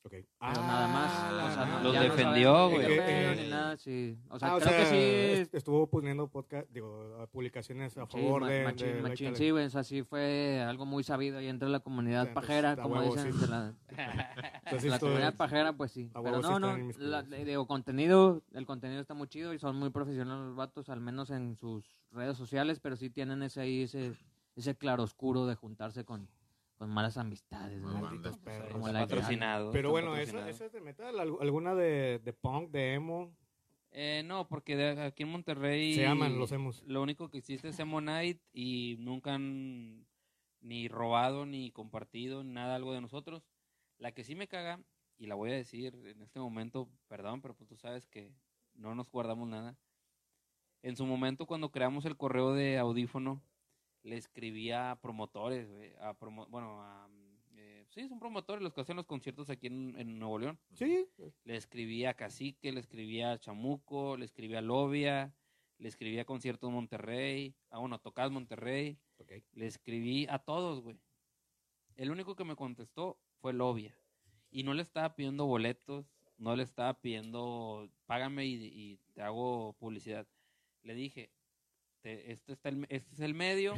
Pero 0.09 0.23
nada 0.39 0.87
más. 0.87 1.51
O 1.51 1.53
sea, 1.55 1.65
no- 1.65 1.83
Los 1.83 1.99
defendió, 1.99 2.69
güey. 2.69 2.85
Eh, 2.89 3.35
ni 3.43 3.49
nada, 3.49 3.75
sí. 3.77 4.17
O 4.29 4.37
sea, 4.39 4.49
Ah, 4.49 4.55
o 4.55 4.59
creo 4.59 4.69
sea, 4.69 4.79
que 4.79 4.85
sí. 4.85 5.41
est- 5.41 5.55
estuvo 5.55 5.87
poniendo 5.87 6.27
podcast, 6.27 6.69
digo, 6.71 7.27
publicaciones 7.31 7.97
a 7.97 8.05
Sí, 8.05 8.11
favor 8.11 8.41
ma- 8.41 8.49
de, 8.49 8.63
machín, 8.63 8.87
de 8.87 9.01
machín, 9.01 9.35
sí, 9.35 9.49
güey, 9.51 9.65
o 9.65 9.69
sea, 9.69 9.83
sí 9.83 10.03
fue 10.03 10.63
algo 10.67 10.85
muy 10.85 11.03
sabido 11.03 11.39
ahí 11.39 11.47
entre 11.47 11.69
la 11.69 11.79
comunidad 11.79 12.27
Sí, 12.27 12.31
pajera, 12.33 12.75
como 12.75 12.95
huevo, 12.95 13.15
dicen, 13.15 13.33
sí. 13.33 13.39
de 13.39 13.47
la, 13.47 13.73
Entonces, 14.65 14.91
la 14.91 14.99
comunidad 14.99 15.35
pajera, 15.35 15.73
pues 15.73 15.91
sí. 15.91 16.09
Pero 16.13 16.41
no, 16.41 16.59
no, 16.59 16.77
la, 16.97 17.21
digo, 17.23 17.65
contenido, 17.67 18.41
el 18.53 18.65
contenido 18.65 19.01
está 19.01 19.13
muy 19.13 19.27
chido 19.27 19.53
y 19.53 19.59
son 19.59 19.75
muy 19.75 19.89
profesionales 19.89 20.45
los 20.47 20.55
vatos, 20.55 20.89
al 20.89 21.01
menos 21.01 21.29
en 21.29 21.55
sus 21.57 21.83
redes 22.11 22.37
sociales, 22.37 22.79
pero 22.79 22.95
sí 22.95 23.09
tienen 23.09 23.41
ese 23.43 23.61
ahí, 23.61 23.83
ese, 23.83 24.13
ese 24.55 24.75
claroscuro 24.75 25.45
de 25.47 25.55
juntarse 25.55 26.05
con, 26.05 26.27
con 26.75 26.89
malas 26.89 27.17
amistades, 27.17 27.81
banda. 27.81 28.01
Malditos 28.01 28.37
perros. 28.39 28.71
Como 28.73 28.87
Está 28.87 28.99
la- 28.99 29.07
patrocinado. 29.07 29.71
Pero 29.71 29.91
bueno, 29.91 30.15
esa, 30.15 30.47
esa 30.49 30.65
es 30.65 30.71
de 30.73 30.81
metal. 30.81 31.15
¿Algu- 31.15 31.41
¿Alguna 31.41 31.73
de, 31.75 32.19
de 32.19 32.33
punk, 32.33 32.69
de 32.71 32.93
emo? 32.93 33.33
Eh, 33.91 34.23
no, 34.25 34.47
porque 34.47 34.75
de- 34.75 35.01
aquí 35.01 35.23
en 35.23 35.29
Monterrey... 35.29 35.93
Se 35.95 36.01
llaman 36.01 36.37
los 36.37 36.51
emos. 36.51 36.83
Lo 36.83 37.01
único 37.01 37.29
que 37.29 37.37
existe 37.37 37.69
es 37.69 37.79
Emo 37.79 38.01
Night 38.01 38.41
y 38.51 38.97
nunca 38.99 39.35
han 39.35 40.05
ni 40.59 40.87
robado, 40.89 41.45
ni 41.45 41.71
compartido, 41.71 42.43
nada 42.43 42.75
algo 42.75 42.93
de 42.93 42.99
nosotros. 43.01 43.47
La 43.97 44.11
que 44.11 44.23
sí 44.25 44.35
me 44.35 44.47
caga, 44.49 44.81
y 45.17 45.27
la 45.27 45.35
voy 45.35 45.51
a 45.51 45.55
decir 45.55 45.95
en 46.05 46.21
este 46.21 46.39
momento, 46.39 46.89
perdón, 47.07 47.41
pero 47.41 47.53
pues 47.53 47.69
tú 47.69 47.77
sabes 47.77 48.05
que 48.07 48.33
no 48.73 48.95
nos 48.95 49.09
guardamos 49.09 49.47
nada. 49.47 49.77
En 50.83 50.97
su 50.97 51.05
momento, 51.05 51.45
cuando 51.45 51.71
creamos 51.71 52.03
el 52.05 52.17
correo 52.17 52.53
de 52.53 52.77
audífono, 52.77 53.41
le 54.05 54.17
escribía 54.17 54.91
a 54.91 55.01
promotores, 55.01 55.69
güey, 55.71 55.93
a 55.99 56.13
promo- 56.13 56.47
bueno, 56.49 56.81
a, 56.83 57.09
eh, 57.55 57.85
sí, 57.89 58.07
son 58.07 58.19
promotores 58.19 58.61
los 58.61 58.71
que 58.71 58.81
hacen 58.81 58.95
los 58.95 59.07
conciertos 59.07 59.49
aquí 59.49 59.67
en, 59.67 59.95
en 59.97 60.19
Nuevo 60.19 60.37
León. 60.39 60.59
Sí. 60.73 61.07
Le 61.43 61.55
escribía 61.55 62.11
a 62.11 62.13
Cacique, 62.13 62.71
le 62.71 62.79
escribía 62.79 63.31
a 63.31 63.39
Chamuco, 63.39 64.15
le 64.15 64.25
escribía 64.25 64.59
a 64.59 64.61
Lobia, 64.61 65.33
le 65.79 65.87
escribía 65.89 66.21
a 66.21 66.25
Conciertos 66.25 66.71
Monterrey, 66.71 67.55
a 67.71 67.79
bueno, 67.79 67.99
Tocas 67.99 68.29
Monterrey, 68.31 68.97
Ok. 69.17 69.31
le 69.53 69.65
escribí 69.65 70.27
a 70.29 70.37
todos, 70.39 70.81
güey. 70.81 70.99
El 71.95 72.11
único 72.11 72.35
que 72.35 72.45
me 72.45 72.55
contestó 72.55 73.17
fue 73.41 73.53
Lobia. 73.53 73.97
Y 74.51 74.63
no 74.63 74.73
le 74.75 74.83
estaba 74.83 75.15
pidiendo 75.15 75.45
boletos, 75.47 76.05
no 76.37 76.55
le 76.55 76.61
estaba 76.63 76.93
pidiendo, 77.01 77.89
págame 78.05 78.45
y, 78.45 78.53
y 78.65 78.97
te 79.13 79.21
hago 79.23 79.73
publicidad. 79.79 80.27
Le 80.83 80.93
dije, 80.93 81.31
te- 82.05 82.31
este, 82.31 82.53
está 82.53 82.69
el, 82.69 82.85
este 82.89 83.11
es 83.15 83.19
el 83.19 83.33
medio. 83.33 83.73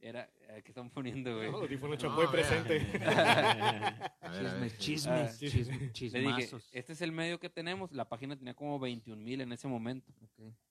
Era, 0.00 0.30
eh, 0.48 0.62
que 0.62 0.70
están 0.70 0.88
poniendo, 0.90 1.36
güey? 1.36 1.50
No, 1.50 1.58
audífono 1.58 1.96
No, 1.96 2.16
vea. 2.16 2.30
presente. 2.30 2.80
Chismes, 4.78 5.04
Ah, 5.34 5.36
chismes, 5.38 5.92
chismes, 5.92 6.22
Le 6.22 6.32
dije, 6.36 6.56
este 6.72 6.92
es 6.92 7.00
el 7.02 7.12
medio 7.12 7.38
que 7.40 7.50
tenemos. 7.50 7.92
La 7.92 8.08
página 8.08 8.36
tenía 8.36 8.54
como 8.54 8.78
21 8.78 9.20
mil 9.22 9.40
en 9.40 9.52
ese 9.52 9.68
momento. 9.68 10.12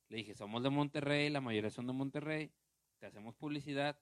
Le 0.10 0.18
dije, 0.18 0.34
somos 0.34 0.64
de 0.64 0.70
Monterrey, 0.70 1.30
la 1.30 1.42
mayoría 1.42 1.70
son 1.70 1.86
de 1.88 1.94
Monterrey, 1.94 2.52
te 3.00 3.06
hacemos 3.06 3.36
publicidad, 3.36 4.00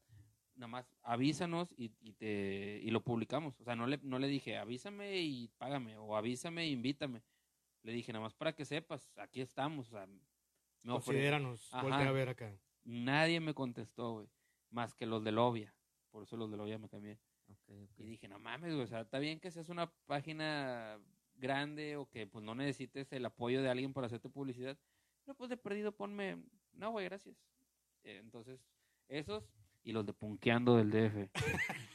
nada 0.55 0.67
más 0.67 0.95
avísanos 1.01 1.73
y, 1.75 1.91
y 2.01 2.13
te, 2.13 2.79
y 2.83 2.89
lo 2.91 3.01
publicamos. 3.03 3.59
O 3.59 3.63
sea, 3.63 3.75
no 3.75 3.87
le, 3.87 3.97
no 4.03 4.19
le 4.19 4.27
dije, 4.27 4.57
avísame 4.57 5.17
y 5.21 5.47
págame, 5.57 5.97
o 5.97 6.15
avísame 6.15 6.63
e 6.63 6.67
invítame. 6.67 7.23
Le 7.81 7.91
dije, 7.93 8.13
nada 8.13 8.23
más 8.23 8.33
para 8.35 8.53
que 8.53 8.63
sepas, 8.63 9.11
aquí 9.17 9.41
estamos. 9.41 9.87
O 9.87 9.91
sea, 9.91 10.05
me 10.05 10.91
Considéranos. 10.91 11.67
Voltea 11.81 12.07
a 12.09 12.11
ver 12.11 12.29
acá. 12.29 12.53
Nadie 12.85 13.39
me 13.39 13.53
contestó, 13.53 14.13
güey, 14.13 14.29
más 14.69 14.93
que 14.93 15.05
los 15.05 15.23
de 15.23 15.31
Lobia. 15.31 15.73
Por 16.11 16.23
eso 16.23 16.37
los 16.37 16.49
de 16.49 16.57
Lobia 16.57 16.77
me 16.77 16.87
cambié. 16.87 17.19
Y 17.97 18.03
dije, 18.03 18.27
no 18.27 18.39
mames, 18.39 18.73
güey, 18.73 18.83
o 18.85 18.87
sea, 18.87 19.01
está 19.01 19.19
bien 19.19 19.39
que 19.39 19.51
seas 19.51 19.69
una 19.69 19.91
página 20.05 20.99
grande 21.35 21.97
o 21.97 22.07
que 22.09 22.25
pues 22.25 22.43
no 22.43 22.55
necesites 22.55 23.11
el 23.11 23.25
apoyo 23.25 23.61
de 23.61 23.69
alguien 23.69 23.93
para 23.93 24.07
hacerte 24.07 24.29
publicidad, 24.29 24.77
pero 25.25 25.35
pues 25.35 25.49
de 25.49 25.57
perdido 25.57 25.91
ponme, 25.91 26.41
no, 26.73 26.91
güey, 26.91 27.05
gracias. 27.05 27.35
Eh, 28.03 28.17
entonces, 28.23 28.59
esos 29.09 29.43
y 29.83 29.91
los 29.91 30.05
de 30.05 30.13
Punkeando 30.13 30.77
del 30.77 30.89
DF. 30.89 31.29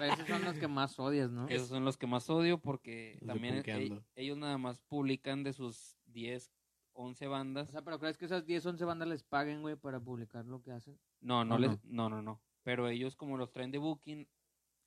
Esos 0.00 0.26
son 0.28 0.44
los 0.44 0.58
que 0.58 0.68
más 0.68 0.98
odias, 0.98 1.30
¿no? 1.30 1.48
Esos 1.48 1.68
son 1.68 1.84
los 1.84 1.96
que 1.96 2.06
más 2.06 2.28
odio 2.28 2.58
porque 2.58 3.16
Los 3.20 3.28
también 3.28 3.54
e- 3.54 3.56
Punkeando. 3.58 4.04
ellos 4.14 4.36
nada 4.36 4.58
más 4.58 4.80
publican 4.82 5.42
de 5.42 5.52
sus 5.54 5.96
10, 6.06 6.50
11 6.92 7.26
bandas. 7.26 7.68
O 7.68 7.72
sea, 7.72 7.82
pero 7.82 7.98
¿crees 7.98 8.16
que 8.18 8.24
esas 8.26 8.44
10, 8.46 8.64
11 8.66 8.84
bandas 8.84 9.08
les 9.08 9.22
paguen, 9.22 9.62
güey, 9.62 9.76
para 9.76 10.00
publicar 10.00 10.44
lo 10.46 10.62
que 10.62 10.72
hacen? 10.72 10.98
No, 11.20 11.44
no, 11.44 11.54
¿o 11.56 11.58
les, 11.58 11.70
no? 11.84 12.08
no, 12.08 12.16
no, 12.16 12.22
no. 12.22 12.40
Pero 12.62 12.88
ellos 12.88 13.16
como 13.16 13.36
los 13.36 13.52
traen 13.52 13.70
de 13.70 13.78
booking 13.78 14.28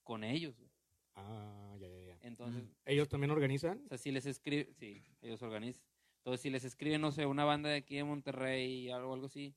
con 0.03 0.23
ellos. 0.23 0.57
güey. 0.57 0.69
Ah, 1.15 1.75
ya, 1.79 1.87
ya, 1.87 1.99
ya. 2.01 2.17
Entonces, 2.21 2.63
¿Ellos 2.85 3.07
también 3.09 3.31
organizan? 3.31 3.81
O 3.85 3.87
sea, 3.89 3.97
si 3.97 4.11
les 4.11 4.25
escribe, 4.25 4.73
sí, 4.73 5.03
ellos 5.21 5.41
organizan. 5.41 5.83
Entonces, 6.17 6.41
si 6.41 6.49
les 6.49 6.63
escriben, 6.63 7.01
no 7.01 7.11
sé, 7.11 7.25
una 7.25 7.43
banda 7.45 7.69
de 7.69 7.77
aquí 7.77 7.95
de 7.95 8.03
Monterrey 8.03 8.89
o 8.89 8.95
algo, 8.95 9.13
algo 9.13 9.25
así, 9.25 9.55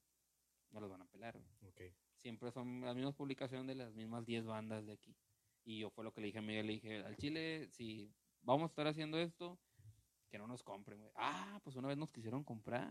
no 0.70 0.80
los 0.80 0.90
van 0.90 1.02
a 1.02 1.06
pelar. 1.06 1.38
güey. 1.38 1.70
Ok. 1.70 1.94
Siempre 2.16 2.50
son 2.50 2.80
las 2.80 2.96
mismas 2.96 3.14
publicaciones 3.14 3.66
de 3.68 3.74
las 3.76 3.94
mismas 3.94 4.24
10 4.26 4.46
bandas 4.46 4.84
de 4.86 4.92
aquí. 4.94 5.14
Y 5.64 5.78
yo 5.80 5.90
fue 5.90 6.04
lo 6.04 6.12
que 6.12 6.20
le 6.20 6.26
dije 6.28 6.38
a 6.38 6.42
Miguel, 6.42 6.66
le 6.66 6.72
dije, 6.74 6.98
al 7.04 7.16
Chile, 7.16 7.68
si 7.70 8.12
vamos 8.42 8.64
a 8.64 8.66
estar 8.66 8.86
haciendo 8.86 9.18
esto, 9.18 9.58
que 10.28 10.38
no 10.38 10.46
nos 10.46 10.62
compren, 10.62 10.98
güey. 11.00 11.10
Ah, 11.16 11.60
pues 11.62 11.76
una 11.76 11.88
vez 11.88 11.96
nos 11.96 12.10
quisieron 12.10 12.42
comprar. 12.44 12.86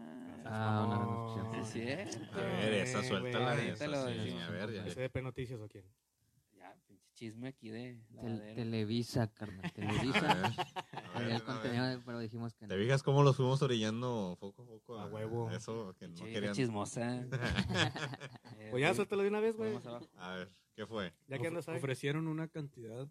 Ah, 0.45 0.85
una 0.87 0.97
vez 0.99 1.07
nos 1.07 1.27
quisieron 1.27 1.65
Sí, 1.65 1.79
comprar. 1.79 1.99
es 2.07 2.11
cierto. 2.15 2.37
A 2.37 2.41
ver, 2.41 2.73
esa 2.73 2.99
Eh, 2.99 3.03
suéltala. 3.03 3.53
güey, 3.53 3.67
ahorita 3.67 3.73
esa 3.73 3.87
lo 3.87 4.07
sí, 4.07 4.13
decimos. 4.17 4.43
a 4.43 4.49
ver, 4.51 4.71
ya. 4.73 4.85
SDP 4.87 5.21
Noticias 5.21 5.59
o 5.59 5.67
quién? 5.67 5.85
Ya, 6.57 6.75
pinche 6.87 7.09
chisme 7.13 7.47
aquí 7.49 7.69
de 7.69 8.01
lavadero. 8.11 8.55
Televisa, 8.55 9.27
carnal, 9.33 9.65
A 9.65 9.69
Televisa. 9.73 10.21
ver, 10.21 10.35
a 11.13 11.19
ver, 11.19 11.27
el 11.27 11.31
a 11.33 11.35
ver. 11.37 11.43
contenido, 11.43 12.01
pero 12.05 12.19
dijimos 12.19 12.53
que 12.55 12.65
no. 12.67 12.73
¿Te 12.75 12.81
fijas 12.81 13.03
cómo 13.03 13.21
los 13.23 13.35
fuimos 13.35 13.61
orillando 13.61 14.37
poco 14.39 14.63
a 14.63 14.65
poco? 14.65 14.97
A 14.99 15.05
huevo. 15.07 15.49
Eso 15.51 15.93
que 15.99 16.07
no 16.07 16.23
querían. 16.25 16.53
chismosa. 16.53 17.15
Eh, 17.17 17.29
Pues 18.71 18.81
ya, 18.81 18.87
voy- 18.89 18.95
suéltalo 18.95 19.21
de 19.23 19.29
una 19.29 19.39
vez, 19.39 19.55
güey. 19.55 19.77
A 20.17 20.35
ver, 20.35 20.51
¿qué 20.75 20.85
fue? 20.87 21.13
Ya 21.27 21.37
que 21.37 21.47
andas 21.47 21.67
ahí. 21.69 21.77
Ofrecieron 21.77 22.27
una 22.27 22.47
cantidad. 22.47 23.07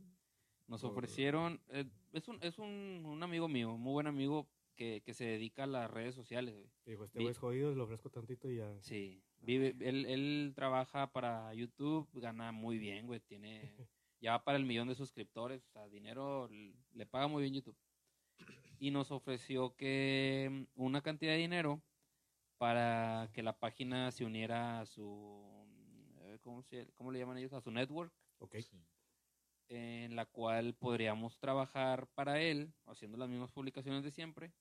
Nos 0.66 0.82
ofrecieron, 0.84 1.60
eh, 1.68 1.84
es, 2.12 2.26
un, 2.28 2.38
es 2.42 2.58
un, 2.58 3.02
un 3.04 3.22
amigo 3.22 3.48
mío, 3.48 3.76
muy 3.76 3.92
buen 3.92 4.06
amigo 4.06 4.48
que, 4.76 5.02
que 5.04 5.14
se 5.14 5.24
dedica 5.24 5.64
a 5.64 5.66
las 5.66 5.90
redes 5.90 6.14
sociales. 6.14 6.54
güey. 6.54 6.70
Dijo, 6.86 7.04
este 7.04 7.18
güey 7.18 7.30
es 7.30 7.38
jodido, 7.38 7.74
le 7.74 7.82
ofrezco 7.82 8.10
tantito 8.10 8.50
y 8.50 8.56
ya. 8.56 8.74
Sí, 8.80 9.22
vive, 9.40 9.76
él, 9.80 10.06
él 10.06 10.52
trabaja 10.54 11.12
para 11.12 11.52
YouTube, 11.54 12.08
gana 12.14 12.52
muy 12.52 12.78
bien, 12.78 13.06
güey, 13.06 13.20
tiene, 13.20 13.60
ya 14.20 14.32
va 14.32 14.44
para 14.44 14.56
el 14.56 14.64
millón 14.64 14.88
de 14.88 14.94
suscriptores, 14.94 15.64
o 15.66 15.70
sea, 15.70 15.88
dinero, 15.88 16.48
le 16.92 17.06
paga 17.06 17.28
muy 17.28 17.42
bien 17.42 17.54
YouTube. 17.54 17.76
Y 18.78 18.90
nos 18.90 19.10
ofreció 19.12 19.76
que 19.76 20.66
una 20.74 21.02
cantidad 21.02 21.32
de 21.32 21.38
dinero 21.38 21.82
para 22.58 23.30
que 23.32 23.42
la 23.42 23.58
página 23.58 24.10
se 24.10 24.24
uniera 24.24 24.80
a 24.80 24.86
su, 24.86 25.42
eh, 26.22 26.38
¿cómo, 26.42 26.62
se, 26.62 26.90
¿cómo 26.94 27.12
le 27.12 27.18
llaman 27.18 27.38
ellos? 27.38 27.52
A 27.52 27.60
su 27.60 27.70
network. 27.70 28.12
Ok. 28.38 28.56
En 29.68 30.14
la 30.16 30.26
cual 30.26 30.74
podríamos 30.74 31.38
trabajar 31.38 32.06
para 32.14 32.40
él, 32.40 32.72
haciendo 32.86 33.16
las 33.18 33.28
mismas 33.28 33.50
publicaciones 33.52 34.02
de 34.04 34.10
siempre, 34.10 34.52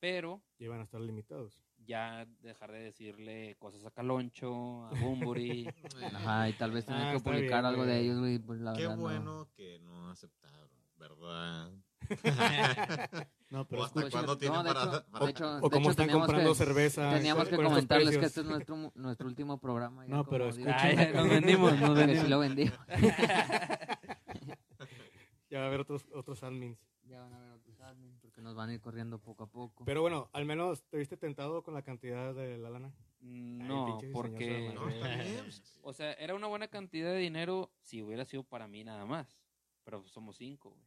pero 0.00 0.42
Llevan 0.58 0.80
a 0.80 0.84
estar 0.84 1.00
limitados. 1.00 1.62
ya 1.78 2.26
dejar 2.40 2.72
de 2.72 2.82
decirle 2.82 3.56
cosas 3.58 3.84
a 3.86 3.90
Caloncho, 3.90 4.84
a 4.86 4.90
Bumburi. 5.00 5.66
Ajá, 6.14 6.48
y 6.48 6.52
tal 6.54 6.72
vez 6.72 6.84
tener 6.84 7.02
Ah, 7.08 7.12
que 7.12 7.20
publicar 7.20 7.62
bien, 7.62 7.64
algo 7.64 7.84
de 7.86 7.92
güey. 7.94 8.04
ellos, 8.04 8.18
güey. 8.20 8.38
Pues 8.38 8.60
la 8.60 8.72
Qué 8.74 8.82
verdad, 8.82 8.96
no. 8.96 9.02
bueno 9.02 9.48
que 9.56 9.78
no 9.80 10.10
aceptaron, 10.10 10.68
¿verdad? 10.98 11.72
No, 13.50 13.68
pero 13.68 13.82
¿O 13.82 13.84
hasta 13.84 14.10
cuándo 14.10 14.36
tienen 14.36 14.56
no, 14.58 14.64
de 14.64 14.74
para, 14.74 14.84
hecho- 14.84 15.04
para- 15.12 15.24
de 15.26 15.30
hecho- 15.30 15.58
O 15.62 15.70
cómo 15.70 15.90
están 15.90 16.06
teníamos 16.06 16.26
comprando 16.26 16.50
que- 16.52 16.58
cerveza. 16.58 17.10
Teníamos 17.14 17.44
que 17.48 17.54
estos 17.54 17.68
comentarles 17.68 18.18
que 18.18 18.26
este 18.26 18.40
es 18.40 18.46
nuestro, 18.46 18.92
nuestro 18.96 19.28
último 19.28 19.58
programa. 19.60 20.04
ya 20.04 20.12
No, 20.16 20.24
pero 20.26 20.50
como 20.50 20.64
Ay, 20.76 20.96
nos 21.14 21.28
vendimos, 21.28 21.78
nos 21.78 21.90
que 21.90 22.00
sí 22.00 22.06
vendimos. 22.06 22.28
lo 22.30 22.38
vendí. 22.40 22.72
Ya 25.54 25.60
va 25.60 25.66
a 25.66 25.68
haber 25.68 25.82
otros, 25.82 26.04
otros 26.12 26.42
admins. 26.42 26.80
Ya 27.04 27.20
van 27.20 27.32
a 27.32 27.38
ver 27.38 27.50
otros 27.52 27.78
admin, 27.80 28.18
porque 28.20 28.42
nos 28.42 28.56
van 28.56 28.70
a 28.70 28.74
ir 28.74 28.80
corriendo 28.80 29.20
poco 29.20 29.44
a 29.44 29.46
poco. 29.46 29.84
Pero 29.84 30.00
bueno, 30.02 30.28
al 30.32 30.44
menos 30.46 30.82
te 30.88 30.96
viste 30.96 31.16
tentado 31.16 31.62
con 31.62 31.74
la 31.74 31.82
cantidad 31.82 32.34
de 32.34 32.58
la 32.58 32.70
lana. 32.70 32.92
No, 33.20 34.00
porque... 34.12 34.72
diseñador, 34.72 34.92
No, 34.92 34.98
pues, 35.44 35.78
O 35.82 35.92
sea, 35.92 36.12
era 36.14 36.34
una 36.34 36.48
buena 36.48 36.66
cantidad 36.66 37.12
de 37.12 37.18
dinero 37.18 37.70
si 37.82 38.02
hubiera 38.02 38.24
sido 38.24 38.42
para 38.42 38.66
mí 38.66 38.82
nada 38.82 39.06
más. 39.06 39.28
Pero 39.84 40.02
somos 40.08 40.36
cinco, 40.38 40.70
güey. 40.70 40.82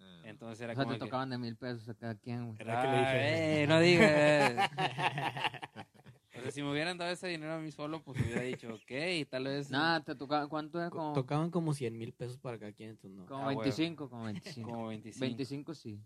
eh, 0.00 0.22
Entonces 0.26 0.60
era 0.60 0.74
o 0.74 0.76
sea, 0.76 0.84
como 0.84 0.92
te 0.96 0.98
que- 0.98 1.06
tocaban 1.06 1.30
de 1.30 1.38
mil 1.38 1.56
pesos 1.56 1.88
a 1.88 1.94
cada 1.94 2.14
quien, 2.16 2.44
güey. 2.48 2.56
Era 2.60 2.82
que 2.82 2.88
le 2.88 2.98
dije. 2.98 3.06
Ah, 3.08 3.60
eh, 3.62 3.66
no 3.66 3.80
digas. 3.80 4.70
o 6.40 6.42
sea, 6.42 6.50
si 6.52 6.62
me 6.62 6.70
hubieran 6.70 6.96
dado 6.98 7.10
ese 7.12 7.28
dinero 7.28 7.54
a 7.54 7.58
mí 7.58 7.70
solo, 7.70 8.02
pues 8.02 8.18
hubiera 8.18 8.40
dicho, 8.42 8.74
ok, 8.74 9.28
tal 9.28 9.44
vez... 9.44 9.70
Nada, 9.70 10.02
te 10.02 10.14
tocaba, 10.14 10.48
¿cuánto 10.48 10.78
era? 10.78 10.90
Como, 10.90 11.12
Tocaban 11.14 11.50
como 11.50 11.74
100 11.74 11.96
mil 11.98 12.12
pesos 12.12 12.38
para 12.38 12.58
cada 12.58 12.72
quien, 12.72 12.90
entonces 12.90 13.16
no. 13.18 13.26
como 13.26 13.42
Ah, 13.42 13.48
huevo. 13.48 13.60
25, 13.60 14.08
como 14.08 14.24
25. 14.24 14.70
Como 14.70 14.86
25. 14.88 15.20
25 15.20 15.74
sí, 15.74 16.00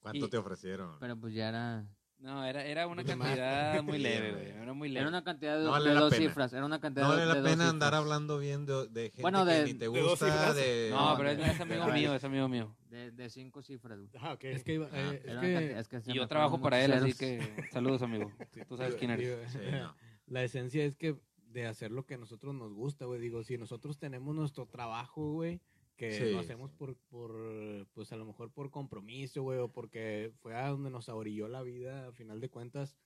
¿Cuánto 0.00 0.26
y- 0.26 0.30
te 0.30 0.36
ofrecieron? 0.38 0.96
pero 0.98 1.16
pues 1.18 1.34
ya 1.34 1.48
era... 1.48 1.86
No, 2.20 2.44
era, 2.44 2.64
era 2.64 2.86
una 2.88 3.02
más. 3.04 3.16
cantidad 3.16 3.82
muy 3.82 3.96
Sí, 3.98 4.02
leve, 4.02 4.32
güey. 4.32 4.48
Era 4.50 4.72
muy 4.72 4.88
leve. 4.88 5.00
Era 5.00 5.08
una 5.08 5.22
cantidad 5.22 5.56
de, 5.56 5.64
No 5.64 5.70
vale 5.70 5.88
de 5.90 5.94
la 5.94 6.00
dos 6.00 6.10
pena. 6.14 6.26
cifras, 6.28 6.52
era 6.52 6.66
una 6.66 6.80
cantidad 6.80 7.04
No 7.04 7.10
vale 7.10 7.20
de, 7.22 7.26
la 7.28 7.34
de 7.34 7.40
dos 7.42 7.50
pena 7.50 7.68
andar 7.68 7.88
cifras. 7.90 8.00
hablando 8.02 8.38
bien 8.38 8.66
de, 8.66 8.88
de 8.88 9.02
gente 9.10 9.22
Bueno, 9.22 9.46
que 9.46 9.64
ni 9.64 9.74
te 9.74 9.86
gusta. 9.86 10.26
cifras. 10.26 10.56
De, 10.56 10.88
No, 10.90 11.10
No, 11.12 11.16
pero 11.16 11.36
de- 11.36 11.42
es 11.50 11.60
amigo 11.60 11.86
de- 11.86 11.92
mío, 11.92 12.14
es 12.14 12.24
amigo 12.24 12.48
mío. 12.48 12.76
De, 12.90 13.10
de 13.12 13.30
cinco 13.30 13.62
cifras, 13.62 13.98
güey. 14.00 14.10
Ah, 14.20 14.32
ok. 14.32 14.44
Es 14.44 14.64
que, 14.64 14.74
iba- 14.74 14.88
Ah, 14.92 15.12
eh, 15.12 15.74
es 15.78 15.88
que 15.88 15.96
es 15.98 16.06
yo 16.06 16.26
trabajo 16.26 16.60
para 16.60 16.82
él, 16.84 16.92
así 16.92 17.12
que 17.14 17.40
saludos, 17.72 18.02
amigo. 18.02 18.32
Tú 18.68 18.76
sabes 18.76 18.96
quién 18.96 19.12
eres. 19.12 19.52
Sí, 19.52 19.58
no. 19.70 19.94
La 20.26 20.42
esencia 20.42 20.84
es 20.84 20.96
que 20.96 21.16
de 21.50 21.66
hacer 21.66 21.90
lo 21.92 22.04
que 22.04 22.14
a 22.14 22.18
nosotros 22.18 22.54
nos 22.54 22.72
gusta, 22.74 23.04
güey. 23.06 23.20
Digo, 23.20 23.42
si 23.44 23.56
nosotros 23.56 23.96
tenemos 23.98 24.34
nuestro 24.34 24.66
trabajo, 24.66 25.32
güey, 25.32 25.60
que 25.98 26.12
Sí. 26.12 26.32
lo 26.32 26.38
hacemos 26.38 26.72
por, 26.72 26.96
por, 27.08 27.86
pues 27.92 28.12
a 28.12 28.16
lo 28.16 28.24
mejor 28.24 28.52
por 28.52 28.70
compromiso, 28.70 29.42
güey, 29.42 29.58
o 29.58 29.70
porque 29.72 30.32
fue 30.38 30.54
a 30.54 30.68
donde 30.68 30.90
nos 30.90 31.10
orilló 31.10 31.48
la 31.48 31.62
vida, 31.62 32.08
a 32.08 32.12
final 32.12 32.40
de 32.40 32.48
cuentas, 32.48 32.96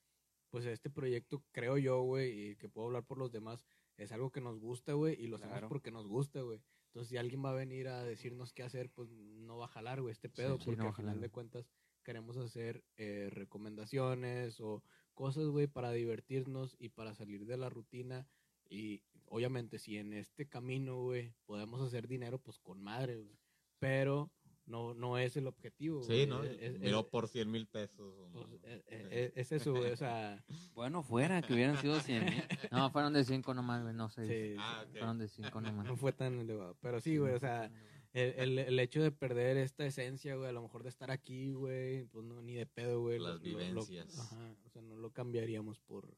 pues 0.51 0.67
este 0.67 0.91
proyecto, 0.91 1.43
creo 1.53 1.79
yo, 1.79 2.03
güey, 2.03 2.51
y 2.51 2.57
que 2.57 2.69
puedo 2.69 2.87
hablar 2.89 3.07
por 3.07 3.19
los 3.19 3.33
demás, 3.33 3.65
es 3.97 4.13
algo 4.13 4.31
que 4.31 4.43
nos 4.43 4.61
gusta, 4.61 4.93
güey, 4.93 5.21
y 5.21 5.27
lo 5.27 5.37
hacemos 5.37 5.55
Claro. 5.55 5.69
porque 5.71 5.91
nos 5.91 6.07
gusta, 6.07 6.43
güey. 6.43 6.63
Entonces, 6.89 7.09
si 7.09 7.17
alguien 7.17 7.43
va 7.45 7.51
a 7.51 7.55
venir 7.55 7.89
a 7.89 8.05
decirnos 8.05 8.53
qué 8.53 8.63
hacer, 8.63 8.91
pues 8.91 9.11
no 9.11 9.57
va 9.57 9.65
a 9.65 9.69
jalar, 9.69 10.03
güey, 10.03 10.13
este 10.13 10.29
pedo, 10.29 10.59
sí, 10.59 10.67
porque 10.67 10.77
no 10.77 10.85
va 10.85 10.91
al 10.91 10.95
a 10.95 10.97
final 10.97 11.21
de 11.21 11.31
cuentas 11.31 11.71
queremos 12.05 12.37
hacer 12.37 12.85
eh, 12.97 13.29
recomendaciones 13.31 14.61
o 14.61 14.83
cosas, 15.15 15.47
güey, 15.47 15.69
para 15.69 15.93
divertirnos 15.93 16.77
y 16.79 16.91
para 16.91 17.15
salir 17.15 17.47
de 17.47 17.57
la 17.57 17.71
rutina. 17.71 18.29
Y 18.69 19.05
obviamente, 19.33 19.79
si 19.79 19.97
en 19.97 20.13
este 20.13 20.47
camino, 20.49 21.03
güey, 21.03 21.35
podemos 21.47 21.81
hacer 21.81 22.07
dinero, 22.07 22.39
pues 22.39 22.59
con 22.59 22.83
madre, 22.83 23.17
güey. 23.17 23.37
Pero 23.79 24.31
no, 24.67 24.95
no 24.95 25.19
es 25.19 25.37
el 25.37 25.47
objetivo. 25.47 26.03
Sí, 26.03 26.09
güey. 26.13 26.27
¿no? 26.27 26.45
Es, 26.45 26.57
es- 26.61 26.79
Miró 26.79 27.01
es- 27.01 27.07
por 27.07 27.29
100 27.29 27.51
mil 27.51 27.67
pesos. 27.67 28.15
pues, 28.33 28.47
es- 28.63 28.85
es- 29.11 29.33
es 29.35 29.53
eso, 29.53 29.73
güey. 29.73 29.91
O 29.91 29.97
sea, 29.97 30.45
Bueno, 30.75 31.03
fuera, 31.03 31.43
que 31.43 31.55
hubieran 31.55 31.77
sido 31.79 31.99
100 32.01 32.25
mil. 32.27 32.43
No, 32.71 32.91
fueron 32.91 33.13
de 33.13 33.25
cinco 33.25 33.55
nomás, 33.55 33.83
güey, 33.83 33.95
no 33.95 34.09
sé. 34.11 34.27
sí, 34.27 34.57
Ah, 34.59 34.85
ok. 34.87 34.93
Fueron 34.99 35.19
de 35.19 35.29
cinco 35.29 35.61
nomás. 35.61 35.87
no 35.87 35.97
fue 35.97 36.13
tan 36.13 36.39
elevado. 36.39 36.77
Pero 36.81 37.01
sí, 37.01 37.17
güey, 37.17 37.35
o 37.35 37.39
sea, 37.41 37.73
el, 38.13 38.35
el, 38.37 38.59
el 38.59 38.79
hecho 38.79 39.03
de 39.03 39.11
perder 39.11 39.57
esta 39.57 39.85
esencia, 39.87 40.37
güey, 40.37 40.49
a 40.51 40.53
lo 40.53 40.63
mejor 40.63 40.83
de 40.83 40.91
estar 40.91 41.11
aquí, 41.11 41.53
güey, 41.53 42.05
pues 42.05 42.25
no, 42.25 42.41
ni 42.43 42.55
de 42.55 42.67
pedo, 42.67 43.01
güey. 43.01 43.19
Las 43.19 43.33
lo- 43.35 43.39
lo- 43.39 43.43
vivencias. 43.43 44.19
ajá, 44.19 44.57
o 44.65 44.69
sea, 44.69 44.83
no 44.83 44.97
lo 44.97 45.11
cambiaríamos 45.11 45.81
por, 45.81 46.15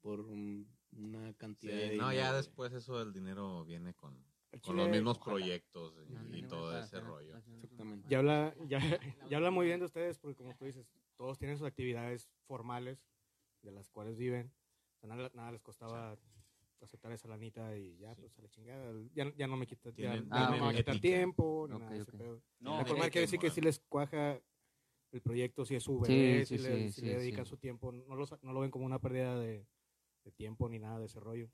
por 0.00 0.20
un- 0.20 0.66
una 0.96 1.28
Sí, 1.32 1.36
cantidad 1.38 1.76
de 1.76 1.82
no, 1.82 1.90
dinero, 1.92 2.12
ya 2.12 2.30
güey. 2.30 2.36
después 2.36 2.72
eso 2.72 2.98
del 2.98 3.12
dinero 3.12 3.64
viene 3.64 3.94
con, 3.94 4.24
con 4.62 4.76
los 4.76 4.88
mismos 4.88 5.18
ojalá. 5.18 5.36
proyectos 5.38 5.94
y, 6.08 6.12
No, 6.12 6.36
y 6.36 6.42
no, 6.42 6.48
todo 6.48 6.70
para 6.70 6.84
ese 6.84 6.96
hacer- 6.96 7.04
rollo. 7.04 7.36
Exactamente. 7.36 8.08
Ya 8.08 8.18
habla, 8.18 8.54
ya, 8.68 8.78
ya 9.30 9.36
habla 9.36 9.50
muy 9.50 9.66
bien 9.66 9.80
de 9.80 9.86
ustedes, 9.86 10.18
porque 10.18 10.36
como 10.36 10.54
tú 10.54 10.64
dices, 10.64 10.86
todos 11.16 11.38
tienen 11.38 11.56
sus 11.58 11.66
actividades 11.66 12.28
formales 12.46 13.04
de 13.62 13.72
las 13.72 13.88
cuales 13.90 14.16
viven. 14.16 14.52
O 14.96 15.00
sea, 15.00 15.08
nada, 15.16 15.30
nada 15.34 15.52
les 15.52 15.62
costaba 15.62 16.18
aceptar 16.80 17.12
esa 17.12 17.28
lanita 17.28 17.76
y 17.78 17.96
ya, 17.96 18.14
pues 18.14 18.38
a 18.38 18.42
la 18.42 18.48
chingada. 18.48 18.92
Ya, 19.14 19.32
ya 19.36 19.46
no 19.46 19.56
me 19.56 19.66
quita, 19.66 19.90
ya, 19.96 20.16
no 20.20 20.50
me 20.52 20.60
va 20.60 20.68
a 20.70 20.74
quitar 20.74 21.00
tiempo, 21.00 21.66
ni 21.68 21.78
nada 21.78 21.90
de 21.92 22.00
ese 22.00 22.12
ok. 22.12 22.18
pedo. 22.18 22.42
No, 22.60 22.84
forma 22.84 23.08
quiere 23.10 23.22
decir 23.22 23.38
que 23.38 23.50
si 23.50 23.60
les 23.60 23.80
cuaja 23.80 24.40
el 25.12 25.20
proyecto, 25.22 25.64
si 25.64 25.76
es 25.76 25.82
su 25.84 25.98
Sí, 26.04 26.12
bebé, 26.12 26.44
sí, 26.44 26.58
si, 26.58 26.62
le, 26.62 26.86
sí, 26.86 26.92
si 26.92 27.00
sí, 27.00 27.06
le 27.06 27.16
dedican 27.18 27.44
sí. 27.46 27.50
su 27.50 27.56
tiempo, 27.56 27.92
no 27.92 28.16
lo, 28.16 28.26
no 28.42 28.52
lo 28.52 28.60
ven 28.60 28.70
como 28.70 28.84
una 28.84 28.98
pérdida 29.00 29.38
de, 29.38 29.66
de 30.24 30.32
tiempo 30.32 30.68
ni 30.68 30.78
nada 30.78 30.98
de 30.98 31.06
ese 31.06 31.20
rollo. 31.20 31.50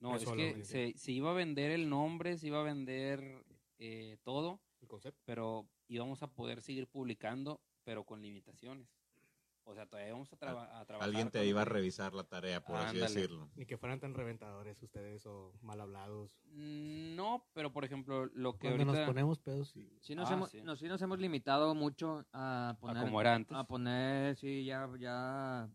No, 0.00 0.16
es 0.16 0.22
Eso 0.22 0.34
que 0.34 0.56
lo- 0.56 0.64
se, 0.64 0.94
se 0.96 1.12
iba 1.12 1.30
a 1.30 1.34
vender 1.34 1.70
el 1.70 1.88
nombre, 1.88 2.38
se 2.38 2.46
iba 2.48 2.60
a 2.60 2.64
vender 2.64 3.44
eh, 3.78 4.16
todo, 4.22 4.60
El 4.80 4.88
concepto. 4.88 5.20
pero 5.24 5.68
íbamos 5.88 6.22
a 6.22 6.26
poder 6.32 6.60
seguir 6.62 6.86
publicando, 6.88 7.60
pero 7.84 8.04
con 8.04 8.20
limitaciones. 8.22 8.88
O 9.64 9.74
sea, 9.74 9.86
todavía 9.86 10.12
vamos 10.14 10.32
a, 10.32 10.36
traba- 10.36 10.80
a 10.80 10.84
trabajar. 10.86 11.08
Alguien 11.08 11.30
te 11.30 11.44
iba 11.46 11.60
a 11.62 11.64
revisar 11.66 12.14
la 12.14 12.24
tarea, 12.24 12.64
por 12.64 12.76
así 12.76 12.96
Ándale. 12.96 13.14
decirlo. 13.14 13.50
Ni 13.54 13.66
que 13.66 13.76
fueran 13.76 14.00
tan 14.00 14.14
reventadores 14.14 14.82
ustedes 14.82 15.26
o 15.26 15.52
mal 15.60 15.80
hablados. 15.80 16.40
Mm, 16.46 17.14
No, 17.14 17.46
pero 17.52 17.70
por 17.70 17.84
ejemplo, 17.84 18.26
lo 18.34 18.54
que 18.54 18.68
Cuando 18.68 18.84
ahorita... 18.84 19.00
nos 19.00 19.06
ponemos 19.06 19.38
pedos, 19.38 19.68
sí. 19.68 19.92
Sí 20.00 20.14
nos, 20.14 20.30
Ah, 20.30 20.34
hemos, 20.34 20.50
sí. 20.50 20.62
nos, 20.62 20.78
sí 20.80 20.88
nos 20.88 21.00
hemos 21.02 21.18
limitado 21.20 21.74
mucho 21.74 22.24
a 22.32 22.70
a 22.70 22.78
poner... 22.78 23.04
como 23.04 23.20
era 23.20 23.34
antes. 23.34 23.56
A 23.56 23.64
poner, 23.64 24.34
sí, 24.36 24.64
ya, 24.64 24.88
ya... 24.98 25.68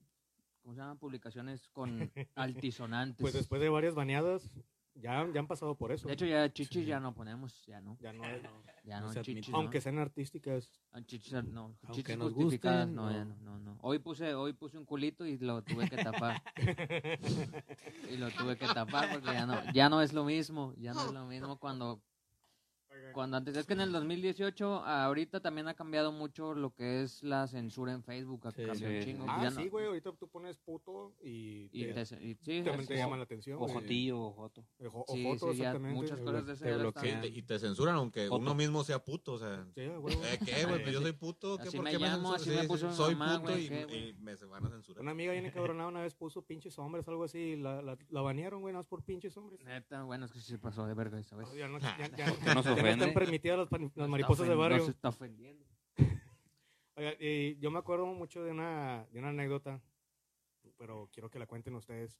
¿Cómo 0.65 0.73
se 0.73 0.81
llaman? 0.81 0.97
Publicaciones 0.97 1.69
con 1.69 2.11
altisonantes. 2.35 3.21
Pues 3.21 3.35
después 3.35 3.61
de 3.61 3.69
varias 3.69 3.93
baneadas, 3.93 4.49
ya, 4.95 5.31
ya 5.31 5.39
han 5.39 5.45
pasado 5.45 5.75
por 5.75 5.91
eso. 5.91 6.07
De 6.07 6.15
hecho, 6.15 6.25
ya 6.25 6.51
chichis 6.51 6.87
ya 6.87 6.99
no 6.99 7.13
ponemos, 7.13 7.63
ya 7.67 7.81
no. 7.81 7.95
ya 8.01 8.11
no, 8.11 8.23
Ya 8.83 8.99
No 8.99 9.13
chichis, 9.21 9.53
aunque 9.53 9.79
sean 9.79 9.99
artísticas. 9.99 10.81
Ah, 10.91 11.01
Chichis, 11.05 11.33
no, 11.43 11.77
Aunque 11.83 12.01
chichis 12.01 12.17
nos 12.17 12.33
justificadas, 12.33 12.87
gusten, 12.87 12.95
no, 12.95 13.11
ya 13.11 13.25
no, 13.25 13.35
no, 13.41 13.59
no. 13.59 13.77
Hoy 13.81 13.99
puse, 13.99 14.33
hoy 14.33 14.53
puse 14.53 14.79
un 14.79 14.85
culito 14.85 15.23
y 15.23 15.37
lo 15.37 15.61
tuve 15.61 15.87
que 15.87 15.97
tapar. 15.97 16.41
y 18.09 18.17
lo 18.17 18.31
tuve 18.31 18.57
que 18.57 18.65
tapar 18.65 19.11
porque 19.11 19.33
ya 19.33 19.45
no, 19.45 19.71
ya 19.71 19.87
no 19.87 20.01
es 20.01 20.13
lo 20.13 20.25
mismo, 20.25 20.73
ya 20.77 20.95
no 20.95 21.05
es 21.05 21.11
lo 21.11 21.27
mismo 21.27 21.59
cuando, 21.59 22.01
cuando 23.13 23.37
antes, 23.37 23.55
es 23.55 23.65
que 23.65 23.73
en 23.73 23.81
el 23.81 23.91
2018, 23.91 24.83
ahorita 24.83 25.39
también 25.39 25.67
ha 25.67 25.73
cambiado 25.73 26.11
mucho 26.11 26.53
lo 26.53 26.73
que 26.73 27.01
es 27.03 27.23
la 27.23 27.47
censura 27.47 27.93
en 27.93 28.03
Facebook, 28.03 28.47
ha 28.47 28.51
Sí, 28.51 28.63
cambiado 28.65 28.93
un 28.95 29.01
sí. 29.01 29.05
chingo. 29.07 29.25
Ah, 29.27 29.39
ya 29.43 29.51
sí, 29.51 29.69
güey, 29.69 29.85
ahorita 29.85 30.11
tú 30.13 30.27
pones 30.27 30.57
puto 30.57 31.13
y, 31.23 31.69
Y, 31.71 31.85
te, 31.85 31.93
te- 32.05 32.23
y- 32.25 32.35
sí, 32.41 32.61
también 32.63 32.81
es- 32.81 32.87
te 32.87 32.95
llaman 32.97 33.19
la 33.19 33.23
atención. 33.25 33.57
O 33.57 33.61
güey. 33.61 33.73
jotillo, 33.73 34.19
o 34.19 34.31
joto. 34.33 34.65
O 34.79 34.89
jo- 34.89 35.05
o 35.07 35.13
sí, 35.13 35.23
joto, 35.23 35.51
exactamente. 35.51 35.95
muchas 35.95 36.19
cosas 36.21 36.45
de 36.45 36.53
eso 36.53 36.65
te 36.65 36.75
bloquean. 36.77 37.23
Y 37.25 37.41
te 37.43 37.59
censuran, 37.59 37.95
aunque 37.95 38.29
uno 38.29 38.53
mismo 38.55 38.83
sea 38.83 38.99
puto, 39.03 39.33
o 39.33 39.39
sea... 39.39 39.65
Sí, 39.75 39.81
huevo. 39.87 40.09
¿Eh, 40.09 40.39
¿Qué, 40.45 40.65
güey? 40.65 40.81
Pues 40.83 40.93
yo 40.93 41.01
soy 41.01 41.11
puto, 41.13 41.57
¿qué? 41.57 41.67
Así 41.69 41.77
¿Por 41.77 41.83
me 41.85 41.91
qué 41.91 41.99
me 41.99 42.07
llamo, 42.07 42.37
censuran? 42.37 42.41
así 42.41 42.49
me 42.49 42.61
Sí, 42.61 42.67
puso 42.67 42.87
mi 42.89 42.93
soy 42.95 43.15
mamá, 43.15 43.39
puto 43.39 43.51
güey, 43.53 43.65
y, 43.65 43.69
¿qué, 43.69 43.85
güey? 43.85 44.09
y 44.09 44.13
me 44.13 44.35
se 44.35 44.45
van 44.45 44.65
a 44.65 44.69
censurar. 44.69 45.01
Una 45.01 45.11
amiga 45.11 45.31
bien 45.31 45.45
encabronada 45.73 45.89
una 45.89 46.01
vez 46.01 46.13
puso 46.15 46.41
pinches 46.41 46.77
hombres, 46.79 47.07
algo 47.07 47.23
así, 47.23 47.39
y 47.39 47.55
la, 47.55 47.81
la, 47.81 47.97
la 48.09 48.21
banearon, 48.21 48.61
güey, 48.61 48.73
nada 48.73 48.79
más 48.79 48.87
por 48.87 49.03
pinches 49.03 49.35
hombres. 49.37 49.61
Neta, 49.63 50.03
bueno, 50.03 50.25
es 50.25 50.31
que 50.31 50.39
sí 50.39 50.51
se 50.51 50.57
pasó 50.59 50.85
de 50.85 50.93
verga 50.93 51.19
esa 51.19 51.35
vez. 51.35 51.47
Ya 51.53 51.67
no, 51.67 51.77
ya, 52.85 52.91
ya- 52.91 52.91
ya 52.91 52.95
¿Qué 52.95 52.97
nos 52.97 52.97
no 52.97 53.05
están 53.05 53.13
permitidas 53.23 53.57
las, 53.71 53.95
las 53.95 54.09
mariposas 54.09 54.47
de 54.47 54.55
barrio. 54.55 54.77
nos 54.79 54.89
está 54.89 55.09
ofendiendo. 55.09 55.65
Oiga, 56.97 57.13
y 57.19 57.57
yo 57.59 57.71
me 57.71 57.79
acuerdo 57.79 58.05
mucho 58.05 58.43
de 58.43 58.51
una, 58.51 59.05
de 59.11 59.19
una 59.19 59.29
anécdota, 59.29 59.81
pero 60.77 61.09
quiero 61.11 61.29
que 61.29 61.39
la 61.39 61.47
cuenten 61.47 61.75
ustedes. 61.75 62.19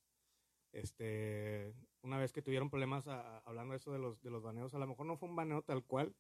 Este, 0.74 1.74
una 2.02 2.18
vez 2.18 2.34
que 2.34 2.42
tuvieron 2.42 2.70
problemas 2.70 3.08
a- 3.08 3.38
a- 3.38 3.40
hablando 3.46 3.72
de 3.72 3.78
eso 3.78 3.92
de 3.94 4.00
los, 4.00 4.22
de 4.22 4.30
los 4.30 4.44
baneos, 4.44 4.74
a 4.74 4.80
lo 4.80 4.88
mejor 4.88 5.06
no 5.06 5.16
fue 5.18 5.30
un 5.30 5.36
baneo 5.36 5.62
tal 5.62 5.84
cual, 5.86 6.14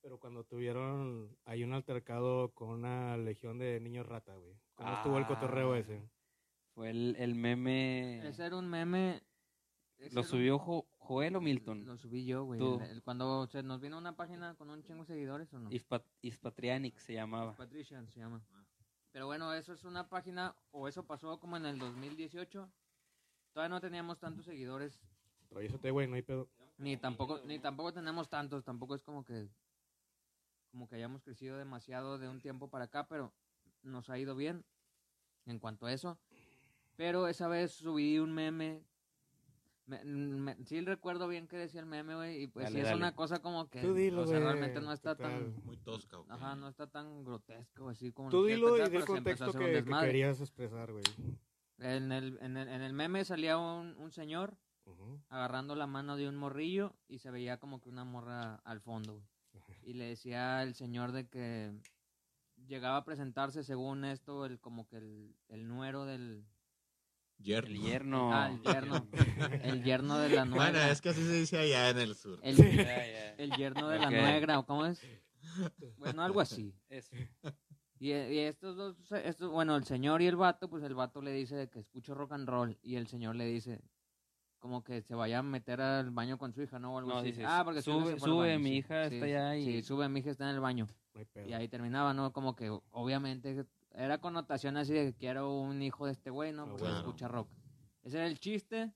pero 0.00 0.18
cuando 0.20 0.44
tuvieron 0.44 1.36
ahí 1.44 1.64
un 1.64 1.72
altercado 1.72 2.52
con 2.54 2.68
una 2.70 3.16
legión 3.16 3.58
de 3.58 3.80
niños 3.80 4.06
rata, 4.06 4.34
güey. 4.36 4.54
¿Cómo 4.76 4.92
estuvo 4.94 5.18
el 5.18 5.26
cotorreo 5.26 5.72
Ah. 5.72 5.78
ese? 5.80 6.08
Fue 6.74 6.90
el, 6.90 7.16
el 7.18 7.34
meme... 7.34 8.24
Ese 8.28 8.46
era 8.46 8.56
un 8.56 8.68
meme. 8.70 9.20
¿Lo 10.12 10.20
un- 10.20 10.26
subió 10.26 10.58
Jo- 10.60 10.87
Joel 11.08 11.36
o 11.36 11.40
Milton? 11.40 11.86
Lo 11.86 11.96
subí 11.96 12.24
yo, 12.26 12.44
güey. 12.44 12.60
Cuando 13.02 13.46
se 13.46 13.62
nos 13.62 13.80
vino 13.80 13.96
una 13.96 14.14
página 14.14 14.54
con 14.56 14.68
un 14.68 14.82
chingo 14.82 15.00
de 15.00 15.06
seguidores 15.06 15.52
o 15.54 15.58
no. 15.58 15.70
Ispat- 15.70 16.04
Ispatrianic 16.22 16.98
se 16.98 17.14
llamaba. 17.14 17.56
Patrician 17.56 18.06
se 18.10 18.20
llama. 18.20 18.42
Pero 19.10 19.26
bueno, 19.26 19.52
eso 19.54 19.72
es 19.72 19.84
una 19.84 20.08
página, 20.08 20.54
o 20.70 20.86
eso 20.86 21.02
pasó 21.04 21.40
como 21.40 21.56
en 21.56 21.64
el 21.64 21.78
2018. 21.78 22.68
Todavía 23.54 23.68
no 23.74 23.80
teníamos 23.80 24.18
tantos 24.18 24.44
seguidores, 24.44 25.00
Travíesate, 25.48 25.90
güey, 25.90 26.06
no 26.06 26.14
hay 26.14 26.22
pedo. 26.22 26.46
ni 26.76 26.98
tampoco, 26.98 27.40
ni 27.46 27.58
tampoco 27.58 27.92
tenemos 27.94 28.28
tantos, 28.28 28.62
tampoco 28.64 28.94
es 28.94 29.02
como 29.02 29.24
que, 29.24 29.48
como 30.70 30.86
que 30.86 30.96
hayamos 30.96 31.22
crecido 31.22 31.56
demasiado 31.56 32.18
de 32.18 32.28
un 32.28 32.40
tiempo 32.42 32.68
para 32.68 32.84
acá, 32.84 33.08
pero 33.08 33.32
nos 33.82 34.10
ha 34.10 34.18
ido 34.18 34.36
bien 34.36 34.62
en 35.46 35.58
cuanto 35.58 35.86
a 35.86 35.92
eso. 35.94 36.18
Pero 36.96 37.28
esa 37.28 37.48
vez 37.48 37.72
subí 37.72 38.18
un 38.18 38.34
meme 38.34 38.82
Me- 39.88 40.04
me- 40.04 40.64
sí 40.64 40.80
recuerdo 40.82 41.26
bien 41.28 41.48
que 41.48 41.56
decía 41.56 41.80
el 41.80 41.86
meme, 41.86 42.14
güey, 42.14 42.42
y 42.42 42.46
pues 42.46 42.64
Dale, 42.64 42.74
sí 42.74 42.80
es 42.80 42.84
dale. 42.86 42.96
una 42.98 43.14
cosa 43.16 43.40
como 43.40 43.68
que, 43.70 43.80
Tú 43.80 43.94
dilo, 43.94 44.22
o 44.22 44.26
sea, 44.26 44.38
güey, 44.38 44.48
realmente 44.50 44.80
no 44.80 44.88
¿qué 44.88 44.94
está 44.94 45.16
tan, 45.16 45.54
Muy 45.64 45.78
tosca. 45.78 46.18
¿ok? 46.18 46.30
ajá, 46.30 46.54
no 46.56 46.68
está 46.68 46.86
tan 46.88 47.24
grotesco, 47.24 47.88
así 47.88 48.12
como 48.12 48.28
Tú 48.28 48.44
dilo 48.44 48.68
y 48.76 48.80
pensar, 48.80 48.90
del 48.90 49.00
pero 49.00 49.06
se 49.12 49.18
empezó 49.18 49.44
a 49.44 49.46
contexto 49.46 49.50
hacer 49.50 49.60
un 49.60 49.66
que, 49.66 49.72
que 49.72 49.76
desmadre. 49.82 50.06
querías 50.08 50.40
expresar, 50.40 50.92
güey. 50.92 51.04
En 51.78 52.12
el, 52.12 52.38
en, 52.42 52.56
el, 52.58 52.68
en 52.68 52.82
el 52.82 52.92
meme 52.92 53.24
salía 53.24 53.56
un, 53.56 53.96
un 53.98 54.12
señor 54.12 54.56
agarrando 55.28 55.74
la 55.74 55.86
mano 55.86 56.16
de 56.16 56.28
un 56.28 56.36
morrillo 56.36 56.94
y 57.08 57.18
se 57.18 57.30
veía 57.30 57.58
como 57.58 57.80
que 57.80 57.88
una 57.88 58.04
morra 58.04 58.56
al 58.64 58.80
fondo, 58.80 59.14
güey. 59.14 59.26
Y 59.82 59.94
le 59.94 60.04
decía 60.04 60.62
el 60.62 60.74
señor 60.74 61.12
de 61.12 61.28
que 61.28 61.72
llegaba 62.66 62.98
a 62.98 63.04
presentarse 63.04 63.64
según 63.64 64.04
esto, 64.04 64.44
el 64.44 64.60
como 64.60 64.86
que 64.86 64.96
el, 64.98 65.34
el 65.48 65.66
nuero 65.68 66.04
del... 66.04 66.44
Yerno. 67.38 67.70
El 67.70 67.82
yerno. 67.82 68.32
Ah, 68.32 68.50
el 68.50 68.62
yerno. 68.62 69.06
El 69.62 69.84
yerno 69.84 70.18
de 70.18 70.28
la 70.30 70.44
nuera. 70.44 70.70
Bueno, 70.70 70.78
es 70.90 71.00
que 71.00 71.10
así 71.10 71.22
se 71.22 71.32
dice 71.32 71.58
allá 71.58 71.90
en 71.90 71.98
el 71.98 72.14
sur. 72.14 72.40
El, 72.42 72.56
yerno 73.56 73.88
de 73.88 73.98
la 73.98 74.10
nuegra, 74.10 74.58
¿o 74.58 74.66
cómo 74.66 74.86
es? 74.86 75.00
Bueno, 75.96 76.22
algo 76.22 76.40
así. 76.40 76.74
Eso. 76.88 77.14
Y, 78.00 78.10
y 78.10 78.38
estos 78.40 78.76
dos, 78.76 78.96
estos, 79.24 79.50
bueno, 79.50 79.76
el 79.76 79.84
señor 79.84 80.22
y 80.22 80.26
el 80.26 80.36
vato, 80.36 80.68
pues 80.68 80.84
el 80.84 80.94
vato 80.94 81.20
le 81.20 81.32
dice 81.32 81.56
de 81.56 81.68
que 81.68 81.80
escucho 81.80 82.14
rock 82.14 82.32
and 82.32 82.48
roll 82.48 82.78
y 82.82 82.96
el 82.96 83.08
señor 83.08 83.34
le 83.34 83.46
dice 83.46 83.80
como 84.58 84.82
que 84.82 85.02
se 85.02 85.14
vaya 85.14 85.38
a 85.38 85.42
meter 85.42 85.80
al 85.80 86.10
baño 86.10 86.38
con 86.38 86.52
su 86.52 86.62
hija, 86.62 86.78
¿no? 86.78 86.94
O 86.94 86.98
algo 86.98 87.10
No, 87.10 87.18
así. 87.18 87.28
dices, 87.28 87.44
ah, 87.46 87.62
porque 87.64 87.82
sube, 87.82 88.18
sube, 88.18 88.48
baño, 88.48 88.60
mi 88.60 88.76
hija 88.76 89.08
Sí, 89.08 89.14
está 89.14 89.26
allá 89.26 89.56
y... 89.56 89.64
Sí, 89.64 89.82
sube, 89.82 90.08
mi 90.08 90.20
hija 90.20 90.30
está 90.30 90.48
en 90.48 90.56
el 90.56 90.60
baño. 90.60 90.86
Y 91.46 91.52
ahí 91.52 91.68
terminaba, 91.68 92.14
¿no? 92.14 92.32
Como 92.32 92.54
que 92.54 92.70
obviamente 92.90 93.66
era 93.98 94.18
connotación 94.18 94.76
así 94.76 94.92
de 94.94 95.06
que 95.12 95.18
quiero 95.18 95.58
un 95.60 95.82
hijo 95.82 96.06
de 96.06 96.12
este 96.12 96.30
güey, 96.30 96.52
¿no? 96.52 96.62
Ah, 96.62 96.66
Porque 96.68 96.84
claro. 96.84 96.98
escucha 96.98 97.28
rock. 97.28 97.48
Ese 98.02 98.16
era 98.18 98.26
el 98.26 98.38
chiste. 98.38 98.92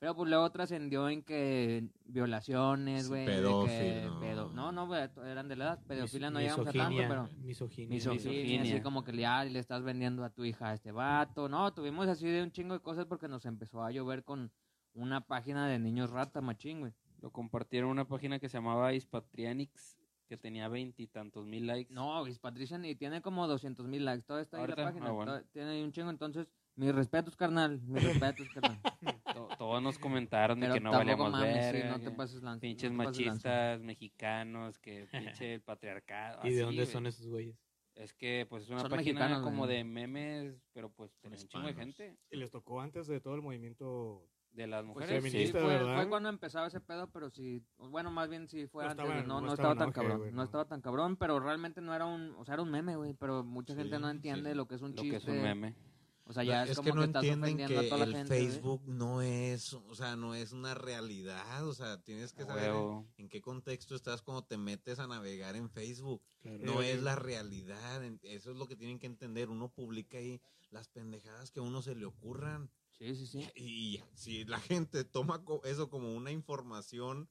Pero 0.00 0.16
pues 0.16 0.30
luego 0.30 0.50
trascendió 0.50 1.10
en 1.10 1.22
que 1.22 1.86
violaciones, 2.06 3.02
Sí, 3.02 3.08
güey. 3.10 3.26
de 3.26 3.32
que 3.32 3.38
pedófilo. 3.38 4.20
pedo- 4.20 4.52
No, 4.54 4.72
no, 4.72 4.86
güey, 4.86 5.02
eran 5.26 5.46
de 5.46 5.56
la 5.56 5.64
edad. 5.64 5.82
Pedofilia 5.86 6.30
no 6.30 6.40
llegamos 6.40 6.66
a 6.68 6.72
tanto, 6.72 6.96
pero 7.06 7.28
Misoginia. 7.42 7.88
misoginia, 7.90 7.94
Misoginia. 8.14 8.62
así 8.62 8.80
como 8.82 9.04
que 9.04 9.12
le, 9.12 9.26
ah, 9.26 9.44
le 9.44 9.58
estás 9.58 9.82
vendiendo 9.82 10.24
a 10.24 10.30
tu 10.30 10.42
hija 10.44 10.70
a 10.70 10.72
este 10.74 10.90
vato. 10.90 11.50
No, 11.50 11.74
tuvimos 11.74 12.08
así 12.08 12.26
de 12.26 12.42
un 12.42 12.50
chingo 12.50 12.72
de 12.72 12.80
cosas 12.80 13.04
porque 13.04 13.28
nos 13.28 13.44
empezó 13.44 13.82
a 13.84 13.90
llover 13.90 14.24
con 14.24 14.50
una 14.94 15.20
página 15.26 15.68
de 15.68 15.78
niños 15.78 16.08
rata, 16.08 16.40
machín, 16.40 16.80
güey. 16.80 16.92
Lo 17.20 17.30
compartieron 17.30 17.90
una 17.90 18.08
página 18.08 18.38
que 18.38 18.48
se 18.48 18.56
llamaba 18.56 18.94
Ispatrianix, 18.94 19.98
que 20.30 20.36
tenía 20.36 20.68
veintitantos 20.68 21.44
mil 21.44 21.66
likes. 21.66 21.92
No, 21.92 22.22
Luis 22.22 22.38
Patricia 22.38 22.78
ni 22.78 22.94
tiene 22.94 23.20
como 23.20 23.48
200 23.48 23.84
mil 23.88 24.04
likes. 24.04 24.22
Todo 24.22 24.38
está 24.38 24.58
ahí 24.58 24.62
en 24.62 24.70
la 24.70 24.76
página. 24.76 25.06
Ah, 25.08 25.10
bueno. 25.10 25.32
todo- 25.32 25.44
tiene 25.50 25.70
ahí 25.72 25.82
un 25.82 25.90
chingo. 25.90 26.08
Entonces, 26.08 26.46
mis 26.76 26.94
respetos, 26.94 27.34
carnal. 27.34 27.80
Mis 27.82 28.00
respetos, 28.04 28.48
carnal. 28.50 28.80
To- 29.34 29.48
Todos 29.58 29.82
nos 29.82 29.98
comentaron 29.98 30.60
de 30.60 30.70
que 30.70 30.78
no 30.78 30.92
valíamos 30.92 31.32
mames, 31.32 31.72
sí, 31.76 31.82
no 31.88 31.98
te 32.00 32.12
pases 32.12 32.42
lanza. 32.44 32.60
pinches 32.60 32.92
no 32.92 32.98
te 33.02 33.04
pases 33.06 33.26
lanza. 33.26 33.48
machistas 33.48 33.80
mexicanos, 33.82 34.78
que 34.78 35.06
pinche 35.42 35.54
el 35.54 35.62
patriarcado. 35.62 36.46
¿Y 36.46 36.50
de 36.50 36.54
así, 36.54 36.60
dónde 36.64 36.86
son 36.86 37.06
esos 37.08 37.26
güeyes? 37.26 37.56
Es 37.96 38.12
que 38.14 38.46
pues 38.48 38.62
es 38.62 38.70
una 38.70 38.80
Son 38.82 38.90
página 38.90 39.42
como 39.42 39.66
de 39.66 39.82
memes, 39.82 40.54
pero 40.72 40.90
pues 40.92 41.12
tenía 41.18 41.40
un 41.40 41.48
chingo 41.48 41.66
de 41.66 41.74
gente. 41.74 42.16
Y 42.30 42.36
les 42.36 42.52
tocó 42.52 42.80
antes 42.80 43.08
de 43.08 43.20
todo 43.20 43.34
el 43.34 43.42
movimiento. 43.42 44.24
De 44.52 44.66
las 44.66 44.82
Pues, 44.84 44.88
mujeres. 44.88 45.22
Sí, 45.24 45.30
feminista, 45.30 45.60
fue, 45.60 45.68
¿verdad? 45.68 45.96
fue 45.96 46.08
cuando 46.08 46.28
empezaba 46.28 46.66
ese 46.66 46.80
pedo, 46.80 47.08
pero 47.12 47.30
sí, 47.30 47.62
bueno, 47.78 48.10
más 48.10 48.28
bien 48.28 48.48
sí 48.48 48.66
fue 48.66 48.84
No 48.84 48.90
antes, 48.90 49.04
estaba 49.06 49.22
no, 49.22 49.40
no 49.40 49.46
no 49.46 49.52
estaba 49.54 49.76
tan 49.76 49.92
cabrón, 49.92 50.20
no 50.26 50.30
no. 50.32 50.42
estaba 50.42 50.64
tan 50.64 50.80
cabrón, 50.80 51.16
pero 51.16 51.38
realmente 51.38 51.80
no 51.80 51.94
era 51.94 52.04
un, 52.06 52.34
o 52.36 52.44
sea, 52.44 52.54
era 52.54 52.62
un 52.64 52.70
meme, 52.70 52.96
güey, 52.96 53.14
pero 53.14 53.44
mucha 53.44 53.74
gente 53.76 53.96
Sí, 53.96 54.02
no 54.02 54.10
entiende 54.10 54.50
sí. 54.50 54.56
lo 54.56 54.66
que 54.66 54.74
es 54.74 54.82
un 54.82 54.90
Lo 54.90 55.02
chiste, 55.02 55.10
que 55.10 55.16
es 55.18 55.24
un 55.28 55.40
meme. 55.42 55.76
o 56.24 56.32
sea, 56.32 56.42
ya 56.42 56.64
es, 56.64 56.70
es, 56.70 56.76
como 56.78 56.90
que 56.90 56.96
no 56.96 57.04
estás 57.04 57.22
entienden 57.24 57.56
que 57.58 57.78
a 57.78 57.88
toda 57.88 58.04
el 58.04 58.10
la 58.10 58.16
gente, 58.18 58.34
güey. 58.36 58.48
Facebook 58.50 58.82
no 58.86 59.22
es, 59.22 59.72
o 59.72 59.94
sea, 59.94 60.16
no 60.16 60.34
es 60.34 60.52
una 60.52 60.74
realidad, 60.74 61.66
o 61.68 61.72
sea, 61.72 62.00
tienes 62.02 62.32
que 62.32 62.44
saber 62.44 62.72
en, 63.18 63.28
qué 63.28 63.40
contexto 63.40 63.94
estás 63.94 64.20
cuando 64.20 64.42
te 64.44 64.58
metes 64.58 64.98
a 64.98 65.06
navegar 65.06 65.54
en 65.54 65.70
Facebook. 65.70 66.22
Claro. 66.40 66.58
No 66.64 66.82
es 66.82 67.00
la 67.02 67.14
realidad, 67.14 68.02
eso 68.22 68.50
es 68.50 68.56
lo 68.56 68.66
que 68.66 68.74
tienen 68.74 68.98
que 68.98 69.06
entender. 69.06 69.48
Uno 69.48 69.68
publica 69.68 70.18
ahí 70.18 70.40
las 70.70 70.88
pendejadas 70.88 71.50
que 71.52 71.60
a 71.60 71.62
uno 71.62 71.82
se 71.82 71.94
le 71.94 72.04
ocurran. 72.06 72.68
Sí, 73.00 73.14
sí, 73.16 73.26
sí. 73.26 73.48
Y 73.56 74.00
si 74.14 74.44
la 74.44 74.60
gente 74.60 75.04
toma 75.04 75.42
eso 75.64 75.88
como 75.88 76.14
una 76.14 76.30
información 76.30 77.30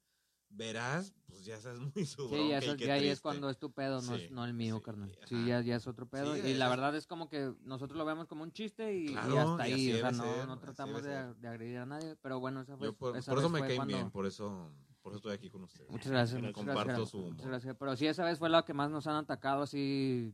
veraz, 0.49 1.13
pues 1.27 1.45
ya 1.45 1.61
sabes 1.61 1.79
muy 1.95 2.05
su 2.07 2.27
Sí, 2.27 2.49
ya, 2.49 2.59
ya 2.59 2.93
ahí 2.95 3.07
es 3.07 3.21
cuando 3.21 3.51
es 3.51 3.59
tu 3.59 3.71
pedo, 3.71 4.01
no, 4.01 4.15
Sí, 4.17 4.23
es, 4.23 4.31
no 4.31 4.45
el 4.45 4.55
mío, 4.55 4.77
sí, 4.77 4.81
carnal. 4.83 5.11
ajá. 5.15 5.27
Sí, 5.27 5.45
ya, 5.45 5.61
ya 5.61 5.75
es 5.75 5.85
otro 5.85 6.07
pedo. 6.07 6.33
Sí, 6.35 6.41
y 6.41 6.53
la 6.55 6.69
verdad 6.69 6.95
es 6.95 7.05
como 7.05 7.29
que 7.29 7.53
nosotros 7.61 7.95
lo 7.99 8.03
vemos 8.05 8.27
como 8.27 8.41
un 8.41 8.51
chiste 8.51 8.97
y, 8.97 9.15
hasta 9.15 9.69
y 9.69 9.73
ahí. 9.73 9.93
O 9.93 9.97
sea, 9.99 10.11
no, 10.11 10.23
ser, 10.23 10.47
no 10.47 10.57
tratamos 10.57 11.03
de, 11.03 11.15
agredir 11.47 11.77
a 11.77 11.85
nadie. 11.85 12.15
Pero 12.15 12.39
bueno, 12.39 12.61
esa 12.61 12.75
fue. 12.75 12.87
Yo 12.87 12.93
por, 12.93 13.15
esa 13.15 13.31
por 13.31 13.37
eso 13.39 13.49
me 13.49 13.59
caen 13.59 13.75
cuando- 13.75 13.93
bien, 13.95 14.09
por 14.09 14.25
eso, 14.25 14.71
por 15.03 15.11
eso 15.13 15.17
estoy 15.17 15.33
aquí 15.33 15.51
con 15.51 15.63
ustedes. 15.65 15.87
Muchas 15.91 16.11
gracias, 16.11 16.41
Gracias. 16.41 16.55
Comparto 16.55 16.83
gracias. 16.85 17.09
su 17.09 17.17
muchas 17.19 17.39
humor. 17.41 17.47
gracias. 17.51 17.75
Pero 17.77 17.95
sí, 17.95 18.07
esa 18.07 18.23
vez 18.23 18.39
fue 18.39 18.49
la 18.49 18.65
que 18.65 18.73
más 18.73 18.89
nos 18.89 19.05
han 19.05 19.17
atacado 19.17 19.61
así, 19.61 20.33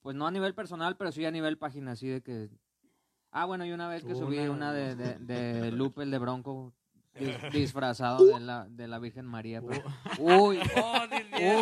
pues 0.00 0.14
no 0.14 0.28
a 0.28 0.30
nivel 0.30 0.54
personal, 0.54 0.96
pero 0.96 1.10
sí 1.10 1.24
a 1.24 1.32
nivel 1.32 1.58
página, 1.58 1.92
así 1.92 2.06
de 2.06 2.22
que... 2.22 2.50
Ah, 3.38 3.44
bueno, 3.44 3.66
y 3.66 3.72
una 3.72 3.86
vez 3.86 4.02
que 4.02 4.14
subí 4.14 4.38
Una- 4.38 4.50
una 4.50 4.72
de, 4.72 4.94
de, 4.96 5.14
de 5.18 5.70
Lupe, 5.72 6.02
el 6.04 6.10
de 6.10 6.18
Bronco, 6.18 6.72
dis- 7.14 7.50
disfrazado 7.52 8.24
de 8.24 8.40
la, 8.40 8.66
de 8.68 8.88
la 8.88 8.98
Virgen 8.98 9.26
María. 9.26 9.60
pero- 9.60 9.82
Uy, 10.18 10.58
¡Oh, 10.82 11.06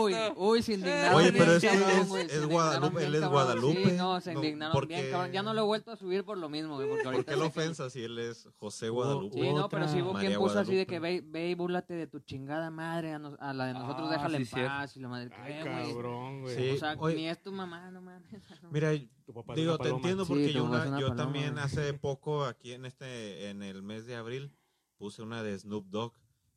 uy, 0.00 0.14
uy, 0.36 0.62
se 0.62 0.74
indignaron 0.74 1.14
Oye, 1.16 1.30
bien 1.30 1.44
pero 1.44 1.56
es 1.56 1.60
que 1.62 1.68
es- 1.68 2.08
güey, 2.08 2.26
es 2.26 2.46
Guadalupe, 2.46 2.96
bien 2.98 3.08
él 3.08 3.14
es. 3.22 3.28
Guadalupe. 3.28 3.84
Sí, 3.84 3.92
no, 3.96 4.20
se 4.20 4.32
No, 4.34 4.40
indignaron 4.40 4.72
porque- 4.72 4.94
bien 4.94 5.10
cabrón. 5.10 5.32
Ya 5.32 5.42
no 5.42 5.54
lo 5.54 5.60
he 5.62 5.64
vuelto 5.64 5.90
a 5.92 5.96
subir 5.96 6.24
por 6.24 6.38
lo 6.38 6.48
mismo, 6.48 6.76
güey, 6.76 6.88
porque 6.88 7.04
¿Por 7.04 7.24
qué 7.24 7.30
la 7.32 7.36
sé 7.36 7.42
que- 7.42 7.46
ofensa 7.48 7.90
si 7.90 8.04
él 8.04 8.18
es 8.18 8.48
José 8.58 8.88
Guadalupe? 8.88 9.40
Sí, 9.40 9.52
no, 9.52 9.68
pero 9.68 9.88
sí 9.88 10.02
hubo 10.02 10.14
quien 10.14 10.34
puso 10.34 10.58
así 10.58 10.74
de 10.74 10.84
Guadalupe. 10.84 10.86
que 10.86 10.98
ve, 11.00 11.22
ve 11.24 11.48
y 11.50 11.54
búrlate 11.54 11.94
de 11.94 12.06
tu 12.06 12.20
chingada 12.20 12.70
madre, 12.70 13.12
a, 13.12 13.18
nos- 13.18 13.38
a 13.40 13.52
la 13.52 13.66
de 13.66 13.74
nosotros 13.74 14.08
Ah, 14.08 14.12
déjala 14.12 14.38
sí, 14.38 14.50
en 14.60 14.66
paz 14.66 14.96
y 14.96 15.00
la 15.00 15.08
madre. 15.08 15.30
Ay, 15.36 15.52
¿qué, 15.62 15.70
güey? 15.70 15.92
cabrón, 15.92 16.40
güey. 16.42 16.56
Sí. 16.56 16.70
O 16.70 16.76
sea, 16.78 16.94
Oye. 16.98 17.16
ni 17.16 17.28
es 17.28 17.42
tu 17.42 17.52
mamá, 17.52 17.90
no 17.90 18.00
mames. 18.00 18.28
Mira, 18.72 18.90
Tu 19.26 19.32
papá 19.32 19.54
es 19.54 19.56
digo, 19.60 19.78
te 19.78 19.88
entiendo 19.88 20.26
porque 20.26 20.52
yo, 20.52 20.98
yo 20.98 21.14
también 21.14 21.58
hace 21.58 21.94
poco 21.94 22.44
aquí 22.44 22.72
en 22.72 22.84
este, 22.84 23.48
en 23.48 23.62
el 23.62 23.82
mes 23.82 24.06
de 24.06 24.16
abril, 24.16 24.52
puse 24.98 25.22
una 25.22 25.42
de 25.42 25.58
Snoop 25.58 25.86
Dogg 25.88 26.12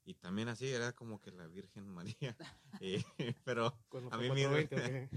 y 0.08 0.14
también 0.14 0.48
así 0.48 0.68
era 0.70 0.94
como 0.94 1.20
que 1.22 1.32
la 1.32 1.48
Virgen 1.48 1.88
María. 1.90 2.36
Y- 2.80 3.04
pero 3.44 3.78
a 4.10 4.18
mí 4.18 4.32
mi- 4.32 4.44
420, 4.46 4.76
¿o 4.76 4.80
qué? 4.80 5.10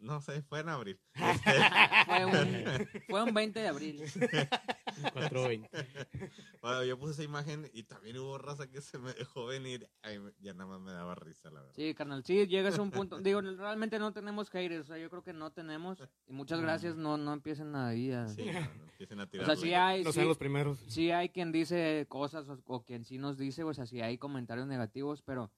No 0.00 0.20
sé, 0.20 0.42
fue 0.42 0.60
en 0.60 0.68
abril. 0.68 1.00
Fue 2.06 2.24
un, 2.26 2.88
fue 3.08 3.22
un 3.22 3.32
20 3.34 3.60
de 3.60 3.68
abril. 3.68 4.02
420. 5.12 5.68
Bueno, 6.60 6.84
yo 6.84 6.98
puse 6.98 7.12
esa 7.12 7.22
imagen 7.22 7.70
y 7.72 7.82
también 7.84 8.18
hubo 8.18 8.38
raza 8.38 8.68
que 8.70 8.80
se 8.80 8.98
me 8.98 9.12
dejó 9.14 9.46
venir. 9.46 9.88
Ay, 10.02 10.18
ya 10.40 10.54
nada 10.54 10.66
más 10.70 10.80
me 10.80 10.92
daba 10.92 11.14
risa, 11.14 11.50
la 11.50 11.60
verdad. 11.60 11.74
Sí, 11.74 11.94
carnal, 11.94 12.24
sí, 12.24 12.46
llegas 12.46 12.78
a 12.78 12.82
un 12.82 12.90
punto. 12.90 13.18
Digo, 13.20 13.40
realmente 13.40 13.98
no 13.98 14.12
tenemos 14.12 14.50
haters, 14.50 14.84
o 14.84 14.86
sea, 14.86 14.98
yo 14.98 15.10
creo 15.10 15.22
que 15.22 15.32
no 15.32 15.50
tenemos. 15.52 15.98
Y 16.26 16.32
muchas 16.32 16.60
gracias, 16.60 16.96
no, 16.96 17.16
no 17.16 17.32
empiecen 17.32 17.74
ahí 17.74 18.12
a. 18.12 18.28
Sí, 18.28 18.44
no, 18.46 18.52
no 18.60 18.84
empiecen 18.84 19.20
a 19.20 19.24
o 19.24 19.28
tirar. 19.28 19.46
sea, 19.46 19.56
sí 19.56 19.74
hay. 19.74 20.04
No 20.04 20.10
sí- 20.12 20.16
sean 20.16 20.28
los 20.28 20.38
primeros. 20.38 20.78
sí 20.88 21.10
hay 21.10 21.28
quien 21.30 21.52
dice 21.52 22.06
cosas 22.08 22.48
o, 22.48 22.58
o 22.66 22.84
quien 22.84 23.04
sí 23.04 23.18
nos 23.18 23.36
dice, 23.38 23.64
o 23.64 23.72
sea, 23.74 23.86
sí 23.86 24.00
hay 24.00 24.18
comentarios 24.18 24.66
negativos, 24.66 25.22
pero 25.22 25.50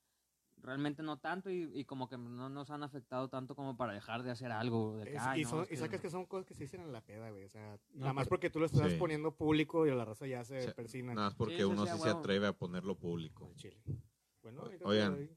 realmente 0.67 1.03
no 1.03 1.19
tanto 1.19 1.49
y, 1.49 1.71
y 1.73 1.85
como 1.85 2.09
que 2.09 2.19
no 2.19 2.49
nos 2.51 2.71
han 2.71 2.83
afectado 2.83 3.29
tanto 3.29 3.55
como 3.55 3.77
para 3.77 3.93
dejar 3.95 4.23
de 4.25 4.33
hacer 4.33 4.51
algo. 4.53 4.99
De 4.99 5.05
que, 5.05 5.15
Es- 5.17 5.23
"Ay, 5.23 5.41
y, 5.41 5.45
no, 5.45 5.51
son- 5.51 5.61
es 5.63 5.67
y 5.67 5.71
que- 5.71 5.77
sacas 5.77 6.01
que 6.01 6.11
son 6.11 6.27
cosas 6.27 6.45
que 6.45 6.55
se 6.55 6.65
dicen 6.65 6.81
en 6.83 6.93
la 6.93 7.01
peda, 7.01 7.31
güey. 7.31 7.45
O 7.45 7.49
sea, 7.49 7.79
No, 7.95 8.01
nada 8.01 8.13
más 8.13 8.25
pero- 8.25 8.31
porque 8.31 8.51
tú 8.51 8.59
lo 8.61 8.67
estás 8.67 8.91
Sí. 8.93 8.99
poniendo 8.99 9.35
público 9.35 9.87
y 9.87 9.91
la 9.95 10.05
raza 10.05 10.27
ya 10.27 10.45
se 10.45 10.61
Sí, 10.63 10.71
persina. 10.75 11.15
Nada 11.15 11.29
más 11.29 11.35
porque 11.37 11.57
Sí, 11.59 11.63
uno 11.63 11.85
sí, 11.85 11.91
a 11.91 11.97
sí 11.97 12.03
se 12.03 12.09
atreve 12.11 12.47
a 12.49 12.53
ponerlo 12.53 12.99
público. 12.99 13.53
chile. 13.57 13.81
Bueno, 14.43 14.63
O- 14.83 14.89
oigan. 14.89 15.31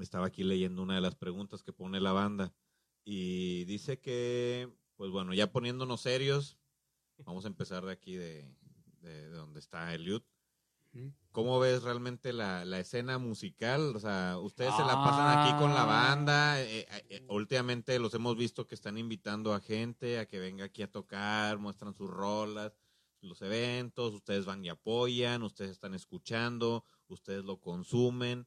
Estaba 0.00 0.26
aquí 0.26 0.42
leyendo 0.42 0.82
una 0.82 0.94
de 0.96 1.00
las 1.02 1.14
preguntas 1.14 1.62
que 1.62 1.72
pone 1.72 2.00
la 2.00 2.12
banda 2.12 2.52
y 3.04 3.64
dice 3.66 3.98
que, 4.00 4.68
pues 4.96 5.10
bueno, 5.10 5.32
ya 5.34 5.50
poniéndonos 5.52 6.00
serios, 6.02 6.58
vamos 7.24 7.44
a 7.44 7.48
empezar 7.48 7.84
de 7.86 7.92
aquí 7.92 8.14
de, 8.16 8.54
de, 9.00 9.28
de 9.28 9.36
donde 9.36 9.58
está 9.60 9.94
Eliud. 9.94 10.22
¿Cómo 11.32 11.60
ves 11.60 11.82
realmente 11.82 12.32
la, 12.32 12.64
la 12.64 12.80
escena 12.80 13.18
musical? 13.18 13.94
O 13.94 14.00
sea, 14.00 14.38
ustedes 14.38 14.74
se 14.74 14.82
la 14.84 14.94
pasan 14.94 15.38
aquí 15.38 15.50
con 15.60 15.74
la 15.74 15.82
Ah. 15.82 15.86
banda. 15.86 16.62
eh, 16.62 16.86
eh, 16.90 17.06
eh, 17.10 17.26
últimamente 17.28 17.98
los 17.98 18.14
hemos 18.14 18.36
visto 18.38 18.66
que 18.66 18.74
están 18.74 18.96
invitando 18.96 19.52
a 19.52 19.60
gente 19.60 20.18
a 20.18 20.26
que 20.26 20.38
venga 20.38 20.64
aquí 20.64 20.82
a 20.82 20.90
tocar, 20.90 21.58
muestran 21.58 21.92
sus 21.94 22.08
rolas, 22.08 22.72
los 23.20 23.42
eventos, 23.42 24.14
ustedes 24.14 24.46
van 24.46 24.64
y 24.64 24.70
apoyan, 24.70 25.42
ustedes 25.42 25.72
están 25.72 25.94
escuchando, 25.94 26.84
ustedes 27.08 27.44
lo 27.44 27.60
consumen. 27.60 28.46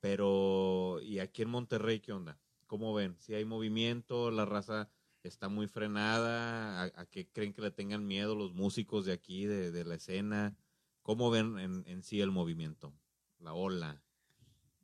Pero, 0.00 0.98
¿y 1.02 1.18
aquí 1.18 1.42
en 1.42 1.50
Monterrey 1.50 2.00
qué 2.00 2.12
onda? 2.12 2.38
¿Cómo 2.66 2.94
ven? 2.94 3.16
Si 3.18 3.34
hay 3.34 3.44
movimiento, 3.44 4.30
la 4.30 4.44
raza 4.44 4.88
está 5.22 5.48
muy 5.48 5.66
frenada, 5.66 6.82
¿a, 6.84 6.84
a 6.94 7.06
qué 7.06 7.28
creen 7.30 7.52
que 7.52 7.60
le 7.60 7.70
tengan 7.70 8.06
miedo 8.06 8.34
los 8.34 8.54
músicos 8.54 9.04
de 9.04 9.12
aquí, 9.12 9.44
de, 9.46 9.70
de 9.70 9.84
la 9.84 9.96
escena? 9.96 10.56
¿Cómo 11.02 11.30
ven 11.30 11.58
en, 11.58 11.82
en 11.86 12.02
sí 12.02 12.20
el 12.20 12.30
movimiento? 12.30 12.92
La 13.38 13.54
ola. 13.54 14.02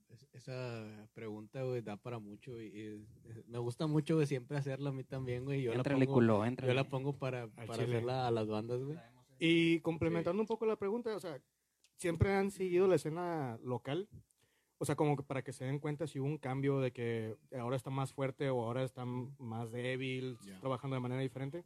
Es- 0.09 0.27
Esa 0.33 1.09
pregunta, 1.15 1.63
güey, 1.63 1.83
da 1.83 1.97
para 1.97 2.19
mucho. 2.19 2.61
Y, 2.61 2.67
y- 2.67 3.07
me 3.49 3.59
gusta 3.59 3.87
mucho, 3.87 4.15
güey, 4.15 4.27
siempre 4.27 4.57
hacerla 4.57 4.91
a 4.91 4.93
mí 4.93 5.05
también, 5.05 5.45
güey. 5.45 5.63
Yo, 5.63 5.73
la 5.79 5.83
pongo, 6.07 6.15
culo, 6.15 6.39
yo 6.69 6.75
la 6.75 6.85
pongo 6.89 7.13
para, 7.19 7.49
para 7.49 7.67
hacerla 7.85 8.27
a 8.27 8.31
las 8.31 8.49
bandas, 8.49 8.83
güey. 8.83 8.97
Y 9.39 9.81
complementando 9.81 10.41
un 10.43 10.47
poco 10.47 10.65
la 10.67 10.77
pregunta, 10.77 11.15
o 11.15 11.21
sea, 11.21 11.39
siempre 11.97 12.33
han 12.35 12.51
seguido 12.51 12.87
la 12.89 12.95
escena 12.97 13.59
local. 13.63 14.09
O 14.79 14.85
sea, 14.85 14.95
como 14.95 15.17
que 15.17 15.23
para 15.23 15.43
que 15.43 15.53
se 15.55 15.65
den 15.65 15.79
cuenta 15.79 16.07
si 16.07 16.19
hubo 16.19 16.27
un 16.27 16.37
cambio 16.39 16.81
de 16.81 16.93
que 16.93 17.35
ahora 17.59 17.77
está 17.77 17.89
más 17.91 18.13
fuerte 18.13 18.51
o 18.51 18.63
ahora 18.63 18.83
está 18.83 19.05
más 19.07 19.71
débil, 19.73 20.37
trabajando 20.61 20.97
de 20.97 21.01
manera 21.01 21.21
diferente. 21.23 21.65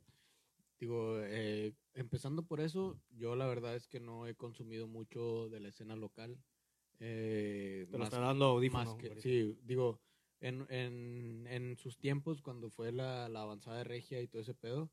Digo, 0.80 1.20
eh, 1.22 1.74
empezando 1.92 2.42
por 2.42 2.58
eso, 2.60 2.98
yo 3.10 3.36
la 3.36 3.46
verdad 3.46 3.76
es 3.76 3.86
que 3.86 4.00
no 4.00 4.26
he 4.26 4.34
consumido 4.34 4.88
mucho 4.88 5.50
de 5.50 5.60
la 5.60 5.68
escena 5.68 5.94
local. 5.94 6.42
Eh, 7.00 7.84
Te 7.86 7.92
lo 7.92 7.98
más- 7.98 8.08
está 8.08 8.20
dando 8.20 8.46
audífono. 8.46 8.84
más 8.84 8.94
que, 8.94 9.20
sí, 9.20 9.58
digo, 9.62 10.00
en, 10.40 10.66
en, 10.70 11.46
en 11.48 11.76
sus 11.76 11.98
tiempos, 11.98 12.40
cuando 12.40 12.70
fue 12.70 12.92
la, 12.92 13.28
la 13.28 13.42
avanzada 13.42 13.76
de 13.78 13.84
Regia 13.84 14.22
y 14.22 14.26
todo 14.26 14.40
ese 14.40 14.54
pedo, 14.54 14.90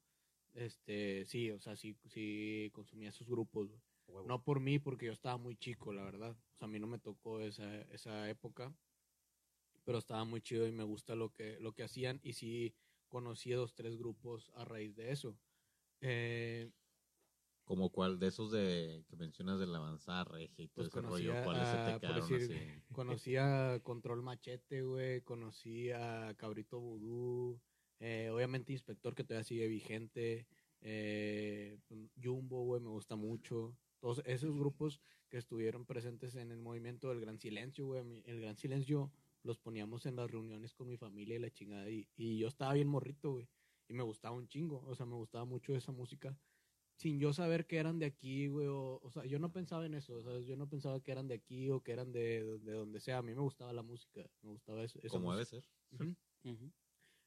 este, 0.53 1.23
sí, 1.25 1.51
o 1.51 1.59
sea, 1.61 1.77
sí, 1.77 1.95
sí 2.09 2.69
consumía 2.73 3.09
esos 3.09 3.27
grupos. 3.29 3.69
Huevo. 4.07 4.27
No 4.27 4.43
por 4.43 4.59
mí, 4.59 4.79
porque 4.79 5.05
yo 5.05 5.13
estaba 5.13 5.37
muy 5.37 5.55
chico, 5.55 5.93
la 5.93 6.03
verdad. 6.03 6.31
O 6.31 6.57
sea, 6.57 6.65
a 6.65 6.69
mí 6.69 6.79
no 6.79 6.87
me 6.87 6.99
tocó 6.99 7.39
esa, 7.39 7.81
esa 7.93 8.29
época, 8.29 8.73
pero 9.85 9.99
estaba 9.99 10.25
muy 10.25 10.41
chido 10.41 10.67
y 10.67 10.71
me 10.73 10.83
gusta 10.83 11.15
lo 11.15 11.31
que, 11.33 11.59
lo 11.61 11.71
que 11.73 11.83
hacían 11.83 12.19
y 12.23 12.33
sí 12.33 12.73
conocí 13.07 13.51
dos, 13.51 13.73
tres 13.73 13.97
grupos 13.97 14.51
a 14.55 14.65
raíz 14.65 14.95
de 14.95 15.11
eso. 15.11 15.37
Eh, 16.01 16.69
Como 17.65 17.89
cuál 17.91 18.19
de 18.19 18.27
esos 18.27 18.51
de 18.51 19.03
que 19.09 19.15
mencionas 19.17 19.59
de 19.59 19.67
la 19.67 19.79
avanzada 19.79 20.23
regia 20.23 20.63
y 20.63 20.67
todo 20.69 20.89
Pues 20.89 20.95
ese 20.95 21.01
rollo, 21.01 21.33
¿cuáles 21.43 21.67
se 21.67 21.77
te 21.77 21.99
quedaron 21.99 22.29
decir, 22.29 22.51
así? 22.51 22.83
Conocí 22.93 23.35
a 23.35 23.79
Control 23.83 24.21
Machete, 24.21 24.83
güey. 24.83 25.21
Conocí 25.21 25.91
a 25.91 26.33
Cabrito 26.37 26.79
Vudú. 26.79 27.59
eh, 27.99 28.29
obviamente 28.31 28.71
Inspector, 28.73 29.15
que 29.15 29.23
todavía 29.23 29.43
sigue 29.43 29.67
vigente. 29.67 30.47
eh, 30.81 31.77
Jumbo, 32.21 32.63
güey, 32.63 32.81
me 32.81 32.89
gusta 32.89 33.15
mucho. 33.15 33.75
Todos 33.99 34.21
esos 34.25 34.55
grupos 34.55 35.01
que 35.27 35.37
estuvieron 35.37 35.85
presentes 35.85 36.35
en 36.35 36.51
el 36.51 36.59
movimiento 36.59 37.09
del 37.09 37.19
Gran 37.19 37.39
Silencio, 37.39 37.87
güey. 37.87 38.21
El 38.25 38.41
Gran 38.41 38.55
Silencio 38.55 39.11
los 39.43 39.57
poníamos 39.57 40.05
en 40.05 40.15
las 40.15 40.29
reuniones 40.29 40.73
con 40.73 40.87
mi 40.87 40.97
familia 40.97 41.35
y 41.35 41.39
la 41.39 41.49
chingada. 41.49 41.89
Y, 41.89 42.07
y 42.15 42.37
yo 42.37 42.47
estaba 42.47 42.73
bien 42.73 42.87
morrito, 42.87 43.31
güey. 43.31 43.49
Y 43.87 43.93
me 43.93 44.03
gustaba 44.03 44.35
un 44.35 44.47
chingo. 44.47 44.83
O 44.85 44.95
sea, 44.95 45.05
me 45.05 45.15
gustaba 45.15 45.45
mucho 45.45 45.75
esa 45.75 45.91
música 45.91 46.37
sin 46.97 47.19
yo 47.19 47.31
saber 47.31 47.67
que 47.67 47.77
eran 47.77 47.99
de 47.99 48.07
aquí, 48.07 48.47
güey, 48.47 48.65
o, 48.67 48.99
o 49.03 49.11
sea, 49.11 49.23
yo 49.25 49.37
no 49.37 49.53
pensaba 49.53 49.85
en 49.85 49.93
eso, 49.93 50.21
¿sabes? 50.23 50.47
Yo 50.47 50.57
no 50.57 50.67
pensaba 50.67 50.99
que 50.99 51.11
eran 51.11 51.27
de 51.27 51.35
aquí 51.35 51.69
o 51.69 51.83
que 51.83 51.91
eran 51.91 52.11
de, 52.11 52.43
de 52.59 52.71
donde 52.71 52.99
sea. 52.99 53.19
A 53.19 53.21
mí 53.21 53.35
me 53.35 53.41
gustaba 53.41 53.71
la 53.71 53.83
música, 53.83 54.27
me 54.41 54.49
gustaba 54.49 54.83
eso. 54.83 54.99
esa 55.03 55.17
Como 55.17 55.31
debe 55.31 55.45
ser. 55.45 55.63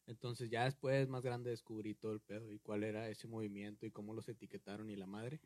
Entonces 0.08 0.50
ya 0.50 0.64
después, 0.64 1.08
más 1.08 1.22
grande, 1.22 1.50
descubrí 1.50 1.94
todo 1.94 2.12
el 2.12 2.20
pedo 2.20 2.50
y 2.50 2.58
cuál 2.58 2.82
era 2.82 3.08
ese 3.08 3.28
movimiento 3.28 3.86
y 3.86 3.92
cómo 3.92 4.12
los 4.12 4.28
etiquetaron 4.28 4.90
y 4.90 4.96
la 4.96 5.06
madre. 5.06 5.40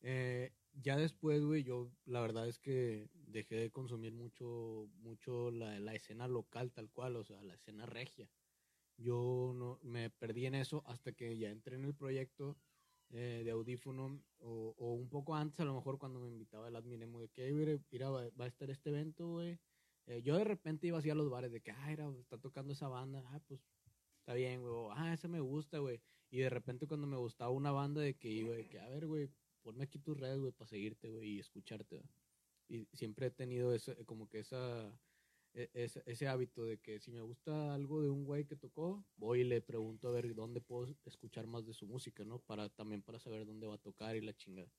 Eh, 0.00 0.50
ya 0.82 0.96
después, 0.96 1.44
güey, 1.44 1.62
yo 1.62 1.92
la 2.04 2.20
verdad 2.20 2.48
es 2.48 2.58
que 2.58 3.08
dejé 3.14 3.56
de 3.56 3.70
consumir 3.70 4.12
mucho, 4.12 4.88
mucho 4.96 5.52
la, 5.52 5.78
la 5.78 5.94
escena 5.94 6.26
local 6.26 6.72
tal 6.72 6.90
cual, 6.90 7.14
o 7.14 7.22
sea, 7.22 7.40
la 7.42 7.54
escena 7.54 7.86
regia. 7.86 8.28
Yo 8.98 9.52
no 9.54 9.78
me 9.82 10.10
perdí 10.10 10.46
en 10.46 10.54
eso 10.54 10.82
hasta 10.86 11.12
que 11.12 11.38
ya 11.38 11.50
entré 11.50 11.76
en 11.76 11.84
el 11.84 11.94
proyecto 11.94 12.56
eh, 13.10 13.42
de 13.44 13.50
audífono 13.52 14.22
o, 14.40 14.74
un 14.94 15.08
poco 15.08 15.34
antes, 15.34 15.60
a 15.60 15.64
lo 15.64 15.74
mejor 15.74 15.98
cuando 15.98 16.20
me 16.20 16.28
invitaba 16.28 16.68
el 16.68 16.76
admin 16.76 17.02
emo 17.02 17.20
de 17.20 17.28
que, 17.28 17.46
"Ey, 17.46 17.52
güey, 17.52 17.80
mira, 17.90 18.10
va, 18.10 18.22
a 18.44 18.46
estar 18.46 18.70
este 18.70 18.90
evento, 18.90 19.28
güey. 19.28 19.58
Eh, 20.06 20.22
yo 20.22 20.36
de 20.36 20.44
repente 20.44 20.86
iba 20.86 20.98
así 20.98 21.10
a 21.10 21.14
los 21.14 21.30
bares 21.30 21.52
de 21.52 21.60
que, 21.60 21.70
ah, 21.70 21.86
mira, 21.88 22.10
está 22.20 22.38
tocando 22.38 22.72
esa 22.72 22.88
banda, 22.88 23.22
ah, 23.28 23.40
pues 23.46 23.60
está 24.20 24.34
bien, 24.34 24.62
güey, 24.62 24.74
ah, 24.92 25.14
esa 25.14 25.28
me 25.28 25.40
gusta, 25.40 25.78
güey. 25.78 26.00
Y 26.30 26.38
de 26.38 26.50
repente 26.50 26.86
cuando 26.86 27.06
me 27.06 27.16
gustaba 27.16 27.50
una 27.50 27.70
banda 27.70 28.00
de 28.00 28.14
que 28.14 28.28
iba 28.28 28.54
de 28.54 28.68
que, 28.68 28.78
a 28.80 28.88
ver, 28.88 29.06
güey, 29.06 29.30
ponme 29.62 29.84
aquí 29.84 29.98
tus 29.98 30.18
redes, 30.18 30.38
güey, 30.38 30.52
para 30.52 30.68
seguirte, 30.68 31.08
güey, 31.08 31.36
y 31.36 31.38
escucharte. 31.38 32.02
Y 32.68 32.86
siempre 32.92 33.28
he 33.28 33.30
tenido 33.30 33.72
ese, 33.72 34.04
como 34.04 34.28
que 34.28 34.40
esa, 34.40 34.92
ese, 35.74 36.02
ese 36.06 36.28
hábito 36.28 36.64
de 36.64 36.78
que 36.78 37.00
si 37.00 37.10
me 37.10 37.20
gusta 37.20 37.74
algo 37.74 38.02
de 38.02 38.10
un 38.10 38.24
güey 38.24 38.44
que 38.44 38.56
tocó, 38.56 39.04
voy 39.16 39.40
y 39.40 39.44
le 39.44 39.60
pregunto 39.60 40.08
a 40.08 40.12
ver 40.12 40.34
dónde 40.34 40.60
puedo 40.60 40.86
escuchar 41.04 41.46
más 41.46 41.66
de 41.66 41.72
su 41.74 41.86
música, 41.86 42.24
¿no? 42.24 42.38
Para, 42.38 42.68
también 42.68 43.02
para 43.02 43.18
saber 43.18 43.46
dónde 43.46 43.66
va 43.66 43.74
a 43.74 43.78
tocar 43.78 44.16
y 44.16 44.20
la 44.20 44.36
chingada. 44.36 44.70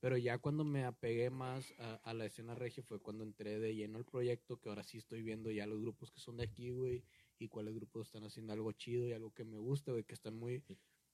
Pero 0.00 0.16
ya 0.16 0.38
cuando 0.38 0.64
me 0.64 0.84
apegué 0.84 1.30
más 1.30 1.72
a, 1.78 1.94
a 1.96 2.14
la 2.14 2.26
escena 2.26 2.54
regia 2.54 2.82
fue 2.82 3.00
cuando 3.00 3.24
entré 3.24 3.58
de 3.58 3.74
lleno 3.74 3.98
al 3.98 4.04
proyecto, 4.04 4.60
que 4.60 4.68
ahora 4.68 4.82
sí 4.82 4.98
estoy 4.98 5.22
viendo 5.22 5.50
ya 5.50 5.66
los 5.66 5.80
grupos 5.80 6.10
que 6.10 6.20
son 6.20 6.36
de 6.36 6.44
aquí, 6.44 6.70
güey, 6.70 7.02
y 7.38 7.48
cuáles 7.48 7.74
grupos 7.74 8.08
están 8.08 8.24
haciendo 8.24 8.52
algo 8.52 8.72
chido 8.72 9.06
y 9.06 9.12
algo 9.12 9.32
que 9.32 9.44
me 9.44 9.58
gusta, 9.58 9.92
güey, 9.92 10.04
que 10.04 10.14
están 10.14 10.34
muy, 10.34 10.62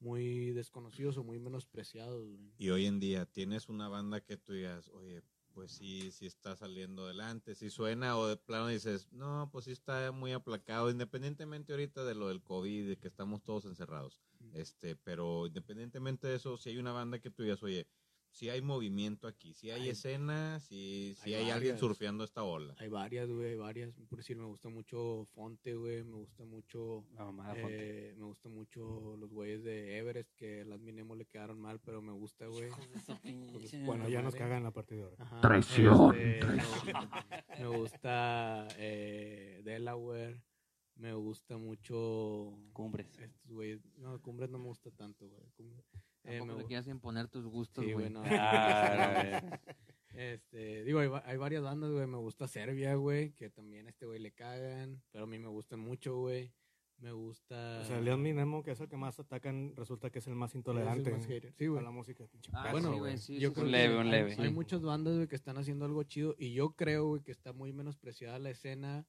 muy 0.00 0.50
desconocidos 0.50 1.16
o 1.16 1.24
muy 1.24 1.38
menospreciados, 1.38 2.26
güey. 2.26 2.52
Y 2.58 2.70
hoy 2.70 2.86
en 2.86 2.98
día, 2.98 3.26
¿tienes 3.26 3.68
una 3.68 3.88
banda 3.88 4.20
que 4.20 4.36
tú 4.36 4.52
digas, 4.52 4.88
oye, 4.88 5.22
pues 5.55 5.72
sí, 5.72 6.11
sí 6.12 6.26
está 6.26 6.57
saliendo 6.57 7.05
adelante, 7.05 7.55
sí 7.55 7.70
suena, 7.70 8.18
o 8.18 8.26
de 8.26 8.36
plano 8.36 8.68
dices, 8.68 9.09
no, 9.12 9.48
pues 9.53 9.66
sí 9.66 9.72
está 9.72 10.12
muy 10.12 10.32
aplacado, 10.32 10.90
independientemente 10.90 11.72
ahorita 11.72 12.05
de 12.05 12.14
lo 12.14 12.28
del 12.28 12.42
COVID, 12.42 12.88
de 12.88 12.96
que 12.96 13.09
estamos 13.09 13.42
todos 13.42 13.64
encerrados. 13.64 14.20
Este, 14.55 14.96
pero 14.96 15.46
independientemente 15.46 16.26
de 16.26 16.36
eso, 16.36 16.57
si 16.57 16.70
hay 16.70 16.78
una 16.78 16.92
banda 16.92 17.20
que 17.20 17.30
tú 17.30 17.42
digas, 17.42 17.62
oye, 17.62 17.86
si 18.33 18.49
hay 18.49 18.62
movimiento 18.62 19.28
aquí, 19.28 19.53
si 19.55 19.70
hay 19.70 19.83
Hay- 19.83 19.89
escena, 19.91 20.59
si, 20.61 21.14
si 21.22 21.35
hay 21.35 21.45
hay, 21.45 21.51
alguien 21.51 21.78
surfeando 21.78 22.24
esta 22.24 22.43
ola. 22.43 22.74
Hay 22.78 22.89
varias, 22.89 23.28
güey, 23.30 23.57
varias. 23.57 23.93
Por 24.09 24.18
decir, 24.18 24.37
me 24.39 24.47
gusta 24.47 24.68
mucho 24.70 25.26
Fonte, 25.35 25.74
güey, 25.74 26.03
me 26.03 26.16
gusta 26.16 26.45
mucho... 26.45 27.05
La 27.14 27.26
mamá 27.26 27.53
de 27.55 27.61
Fonte. 27.61 28.11
eh, 28.11 28.14
me 28.16 28.24
gusta 28.24 28.49
mucho 28.49 29.16
los 29.18 29.30
güeyes 29.33 29.62
de 29.62 29.99
Everest, 29.99 30.30
que 30.35 30.64
las 30.64 30.80
Minemo 30.80 31.14
le 31.14 31.26
quedaron 31.26 31.61
mal, 31.61 31.78
pero 31.80 32.01
me 32.03 32.12
gusta, 32.12 32.47
güey. 32.47 32.70
Bueno, 33.85 34.09
ya 34.09 34.22
nos 34.22 34.35
cagan 34.35 34.66
a 34.66 34.72
partir 34.72 34.99
de 34.99 35.05
ahora. 35.05 35.16
Ajá, 35.18 35.41
Traición. 35.43 36.16
este, 36.18 36.47
me 36.47 36.64
gusta, 36.64 37.35
me 37.59 37.66
gusta, 37.68 38.68
eh, 38.78 39.61
Delaware. 39.64 40.41
Me 40.97 41.14
gusta 41.14 41.57
mucho. 41.57 42.53
Cumbres. 42.72 43.18
Estos 43.18 43.51
güeyes. 43.51 43.80
No, 43.97 44.20
Cumbres 44.20 44.51
no 44.51 44.59
me 44.59 44.66
gusta 44.66 44.91
tanto, 44.91 45.26
güey. 45.26 45.43
Cumbres- 45.57 45.85
eh, 46.25 46.41
me 46.45 46.55
gu- 46.55 46.66
quieras 46.66 46.87
imponer 46.89 47.29
tus 47.29 47.45
gustos, 47.47 47.85
Sí, 47.85 47.93
güey. 47.93 48.11
no. 48.11 48.23
Ah, 48.25 49.61
Este, 50.14 50.85
digo, 50.85 50.99
hay, 50.99 51.09
va- 51.09 51.23
hay 51.25 51.39
varias 51.39 51.62
bandas, 51.62 51.91
güey. 51.91 52.07
Me 52.07 52.18
gusta 52.18 52.47
Serbia, 52.47 52.95
güey, 52.97 53.33
que 53.33 53.49
también 53.49 53.87
a 53.87 53.91
este 53.91 54.05
güey 54.05 54.18
le 54.20 54.33
cagan, 54.33 55.03
pero 55.11 55.25
a 55.25 55.27
mí 55.27 55.39
me 55.39 55.49
gustan 55.49 55.81
mucho, 55.81 56.16
güey. 56.16 56.53
Me 56.99 57.12
gusta. 57.12 57.81
O 57.81 57.85
sea, 57.85 57.99
el 57.99 58.05
Leon 58.05 58.20
Minemo, 58.23 58.62
que 58.62 58.73
es 58.73 58.81
el 58.81 58.89
que 58.89 58.97
más 58.99 59.18
atacan, 59.18 59.75
resulta 59.75 60.11
que 60.11 60.18
es 60.20 60.27
el 60.29 60.35
más 60.37 60.55
intolerante 60.55 61.11
más 61.11 61.27
hater. 61.27 61.53
Sí, 61.55 61.64
a 61.64 61.68
güey. 61.70 61.83
la 61.83 61.91
música. 61.91 62.25
Ah, 62.53 62.68
bueno, 62.70 62.93
sí, 62.93 62.99
güey. 62.99 63.16
sí, 63.18 63.39
yo 63.41 63.49
sí, 63.49 63.55
creo 63.55 63.64
sí. 63.66 63.68
Un 63.68 63.73
leve, 63.73 63.97
un 63.97 64.05
hay- 64.07 64.11
leve. 64.11 64.31
Hay, 64.39 64.49
Sí. 64.49 64.55
muchas 64.55 64.83
bandas, 64.83 65.14
güey, 65.16 65.27
que 65.27 65.35
están 65.35 65.57
haciendo 65.57 65.87
algo 65.87 66.03
chido 66.05 66.37
y 66.39 66.53
yo 66.53 66.77
creo, 66.77 67.09
güey, 67.09 67.23
que 67.23 67.33
está 67.33 67.53
muy 67.55 67.73
menospreciada 67.73 68.39
la 68.39 68.51
escena, 68.51 69.07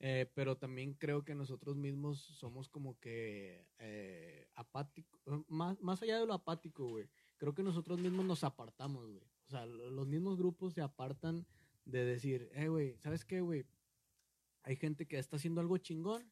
eh, 0.00 0.30
pero 0.34 0.56
también 0.58 0.94
creo 0.94 1.24
que 1.24 1.34
nosotros 1.34 1.76
mismos 1.76 2.18
somos 2.20 2.68
como 2.68 2.98
que 2.98 3.64
eh, 3.78 4.39
apáticos, 4.60 5.20
más, 5.48 5.80
más 5.80 6.02
allá 6.02 6.18
de 6.20 6.26
lo 6.26 6.34
apático, 6.34 6.88
güey, 6.88 7.08
creo 7.38 7.54
que 7.54 7.62
nosotros 7.62 7.98
mismos 7.98 8.24
nos 8.24 8.44
apartamos, 8.44 9.06
güey. 9.10 9.24
O 9.46 9.50
sea, 9.50 9.66
lo- 9.66 9.90
los 9.90 10.06
mismos 10.06 10.36
grupos 10.36 10.74
se 10.74 10.80
apartan 10.82 11.46
de 11.84 12.04
decir, 12.04 12.50
eh, 12.54 12.68
güey, 12.68 12.96
¿sabes 12.98 13.24
qué, 13.24 13.40
güey? 13.40 13.64
Hay 14.62 14.76
gente 14.76 15.06
que 15.06 15.18
está 15.18 15.36
haciendo 15.36 15.60
algo 15.60 15.78
chingón 15.78 16.30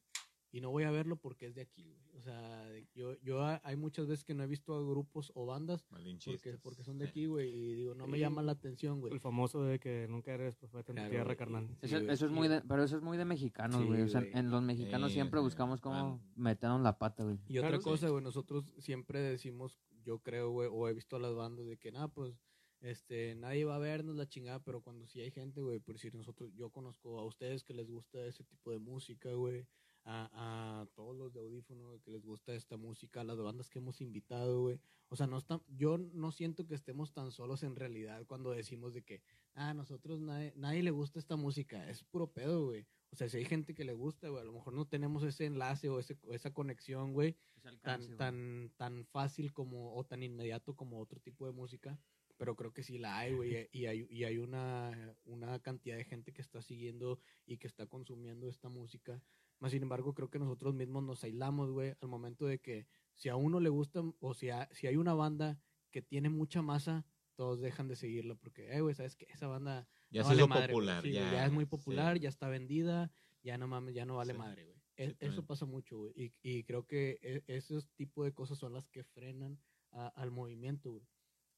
y 0.51 0.61
no 0.61 0.69
voy 0.69 0.83
a 0.83 0.91
verlo 0.91 1.17
porque 1.17 1.47
es 1.47 1.55
de 1.55 1.61
aquí, 1.61 1.83
güey. 1.83 1.99
O 2.19 2.21
sea, 2.21 2.69
yo, 2.93 3.15
yo 3.21 3.41
ha- 3.41 3.61
hay 3.63 3.77
muchas 3.77 4.05
veces 4.05 4.25
que 4.25 4.33
no 4.33 4.43
he 4.43 4.47
visto 4.47 4.75
a 4.75 4.81
grupos 4.81 5.31
o 5.35 5.45
bandas 5.45 5.83
porque, 5.83 6.57
porque 6.57 6.83
son 6.83 6.97
de 6.97 7.05
aquí, 7.07 7.27
güey, 7.27 7.49
y 7.49 7.73
digo, 7.75 7.95
no 7.95 8.07
me 8.07 8.19
llama 8.19 8.41
la 8.41 8.51
atención, 8.51 8.99
güey. 8.99 9.13
El 9.13 9.21
famoso 9.21 9.63
de 9.63 9.79
que 9.79 10.05
nunca 10.09 10.33
eres 10.33 10.57
profeta 10.57 10.91
en 10.91 10.97
tu 10.97 10.99
Claro, 11.01 11.09
tierra, 11.11 11.35
carnal. 11.37 11.69
Eso, 11.81 11.95
eso 11.97 12.25
es 12.25 12.31
muy 12.31 12.49
de, 12.49 12.61
pero 12.61 12.83
eso 12.83 12.97
es 12.97 13.01
muy 13.01 13.17
de 13.17 13.23
mexicanos, 13.23 13.79
Sí, 13.81 13.87
güey. 13.87 14.01
o 14.01 14.09
sea, 14.09 14.21
en 14.33 14.51
los 14.51 14.61
mexicanos 14.61 15.11
Sí, 15.11 15.13
siempre 15.15 15.39
sí. 15.39 15.43
buscamos 15.45 15.79
cómo 15.79 16.21
meternos 16.35 16.81
la 16.81 16.97
pata, 16.97 17.23
güey. 17.23 17.37
Y 17.47 17.57
otra 17.57 17.69
Claro, 17.69 17.83
cosa, 17.83 18.09
güey, 18.09 18.21
nosotros 18.21 18.73
siempre 18.79 19.21
decimos, 19.21 19.79
yo 20.03 20.19
creo, 20.19 20.51
güey, 20.51 20.67
o 20.69 20.89
he 20.89 20.93
visto 20.93 21.15
a 21.15 21.19
las 21.19 21.33
bandas 21.35 21.67
de 21.67 21.77
que, 21.77 21.93
nada, 21.93 22.09
pues, 22.09 22.35
este, 22.81 23.35
nadie 23.35 23.63
va 23.63 23.75
a 23.75 23.79
vernos 23.79 24.15
la 24.17 24.27
chingada, 24.27 24.61
pero 24.61 24.81
cuando 24.81 25.07
sí 25.07 25.21
hay 25.21 25.31
gente, 25.31 25.61
güey, 25.61 25.79
por 25.79 25.95
decir 25.95 26.13
nosotros, 26.15 26.53
yo 26.53 26.69
conozco 26.69 27.17
a 27.19 27.25
ustedes 27.25 27.63
que 27.63 27.73
les 27.73 27.89
gusta 27.89 28.25
ese 28.25 28.43
tipo 28.43 28.71
de 28.71 28.79
música, 28.79 29.31
güey, 29.33 29.65
a, 30.03 30.81
a 30.81 30.85
todos 30.95 31.15
los 31.15 31.33
de 31.33 31.39
audífono 31.39 31.99
que 32.01 32.11
les 32.11 32.23
gusta 32.23 32.53
esta 32.53 32.77
música, 32.77 33.21
a 33.21 33.23
las 33.23 33.37
bandas 33.37 33.69
que 33.69 33.79
hemos 33.79 34.01
invitado, 34.01 34.61
güey. 34.61 34.79
O 35.09 35.15
sea, 35.15 35.25
no 35.25 35.37
está, 35.37 35.61
yo 35.67 35.97
no 35.97 36.31
siento 36.31 36.67
que 36.67 36.75
estemos 36.75 37.11
tan 37.13 37.31
solos 37.31 37.63
en 37.63 37.75
realidad 37.75 38.25
cuando 38.27 38.51
decimos 38.51 38.93
de 38.93 39.03
que, 39.03 39.21
ah, 39.55 39.73
nosotros 39.73 40.19
nadie, 40.21 40.53
nadie 40.55 40.83
le 40.83 40.91
gusta 40.91 41.17
esta 41.17 41.35
música, 41.35 41.89
es 41.89 42.03
puro 42.03 42.31
pedo, 42.31 42.67
güey. 42.67 42.85
O 43.11 43.15
sea, 43.15 43.27
si 43.27 43.37
hay 43.37 43.45
gente 43.45 43.73
que 43.73 43.83
le 43.83 43.93
gusta, 43.93 44.29
güey, 44.29 44.41
a 44.41 44.45
lo 44.45 44.53
mejor 44.53 44.73
no 44.73 44.85
tenemos 44.85 45.23
ese 45.23 45.45
enlace 45.45 45.89
o 45.89 45.99
ese, 45.99 46.17
o 46.21 46.33
esa 46.33 46.53
conexión, 46.53 47.13
güey, 47.13 47.35
tan, 47.81 48.17
tan, 48.17 48.71
tan 48.77 49.05
fácil 49.05 49.51
como, 49.51 49.95
o 49.95 50.05
tan 50.05 50.21
inmediato 50.21 50.75
como 50.75 50.99
otro 50.99 51.19
tipo 51.19 51.47
de 51.47 51.53
música, 51.53 51.99
pero 52.37 52.55
creo 52.55 52.71
que 52.71 52.83
sí 52.83 52.99
la 52.99 53.17
hay, 53.17 53.33
güey, 53.33 53.49
y 53.73 53.87
hay, 53.87 54.07
y 54.11 54.25
hay 54.25 54.37
una, 54.37 55.15
una 55.25 55.59
cantidad 55.59 55.97
de 55.97 56.05
gente 56.05 56.33
que 56.33 56.41
está 56.41 56.61
siguiendo 56.61 57.19
y 57.47 57.57
que 57.57 57.67
está 57.67 57.87
consumiendo 57.87 58.47
esta 58.47 58.69
música. 58.69 59.21
Más 59.59 59.71
sin 59.71 59.83
embargo, 59.83 60.13
creo 60.13 60.29
que 60.29 60.39
nosotros 60.39 60.73
mismos 60.73 61.03
nos 61.03 61.23
aislamos, 61.23 61.71
güey, 61.71 61.93
al 62.01 62.07
momento 62.07 62.45
de 62.45 62.59
que 62.59 62.87
si 63.13 63.29
a 63.29 63.35
uno 63.35 63.59
le 63.59 63.69
gusta, 63.69 64.01
o 64.19 64.33
si, 64.33 64.49
a- 64.49 64.69
si 64.71 64.87
hay 64.87 64.95
una 64.95 65.13
banda 65.13 65.59
que 65.91 66.01
tiene 66.01 66.29
mucha 66.29 66.61
masa, 66.61 67.05
todos 67.35 67.59
dejan 67.61 67.87
de 67.87 67.95
seguirla 67.95 68.35
porque, 68.35 68.71
eh, 68.71 68.81
güey, 68.81 68.95
¿sabes 68.95 69.15
qué? 69.15 69.25
Esa 69.29 69.47
banda 69.47 69.87
Ya 70.09 70.21
no 70.21 70.27
se 70.29 70.29
vale 70.35 70.41
hizo 70.41 70.47
madre, 70.47 70.73
güey. 70.73 70.85
popular. 70.85 71.03
Sí, 71.03 71.11
ya, 71.11 71.31
ya 71.31 71.45
es 71.45 71.51
muy 71.51 71.65
popular, 71.65 72.15
sí. 72.17 72.23
ya 72.23 72.29
está 72.29 72.47
vendida, 72.49 73.11
ya 73.43 73.57
no 73.57 73.67
mames, 73.67 73.95
ya 73.95 74.05
no 74.05 74.15
vale 74.17 74.33
Sí. 74.33 74.39
madre, 74.39 74.65
güey. 74.65 74.77
E- 74.97 75.15
Eso 75.19 75.45
pasa 75.45 75.65
mucho, 75.65 75.97
güey. 75.97 76.11
Y, 76.15 76.33
y 76.41 76.63
creo 76.63 76.85
que 76.85 77.17
e- 77.21 77.43
esos 77.47 77.89
tipos 77.95 78.25
de 78.25 78.33
cosas 78.33 78.57
son 78.57 78.73
las 78.73 78.87
que 78.89 79.03
frenan 79.05 79.57
a- 79.91 80.07
al 80.09 80.31
movimiento, 80.31 80.91
güey. 80.91 81.07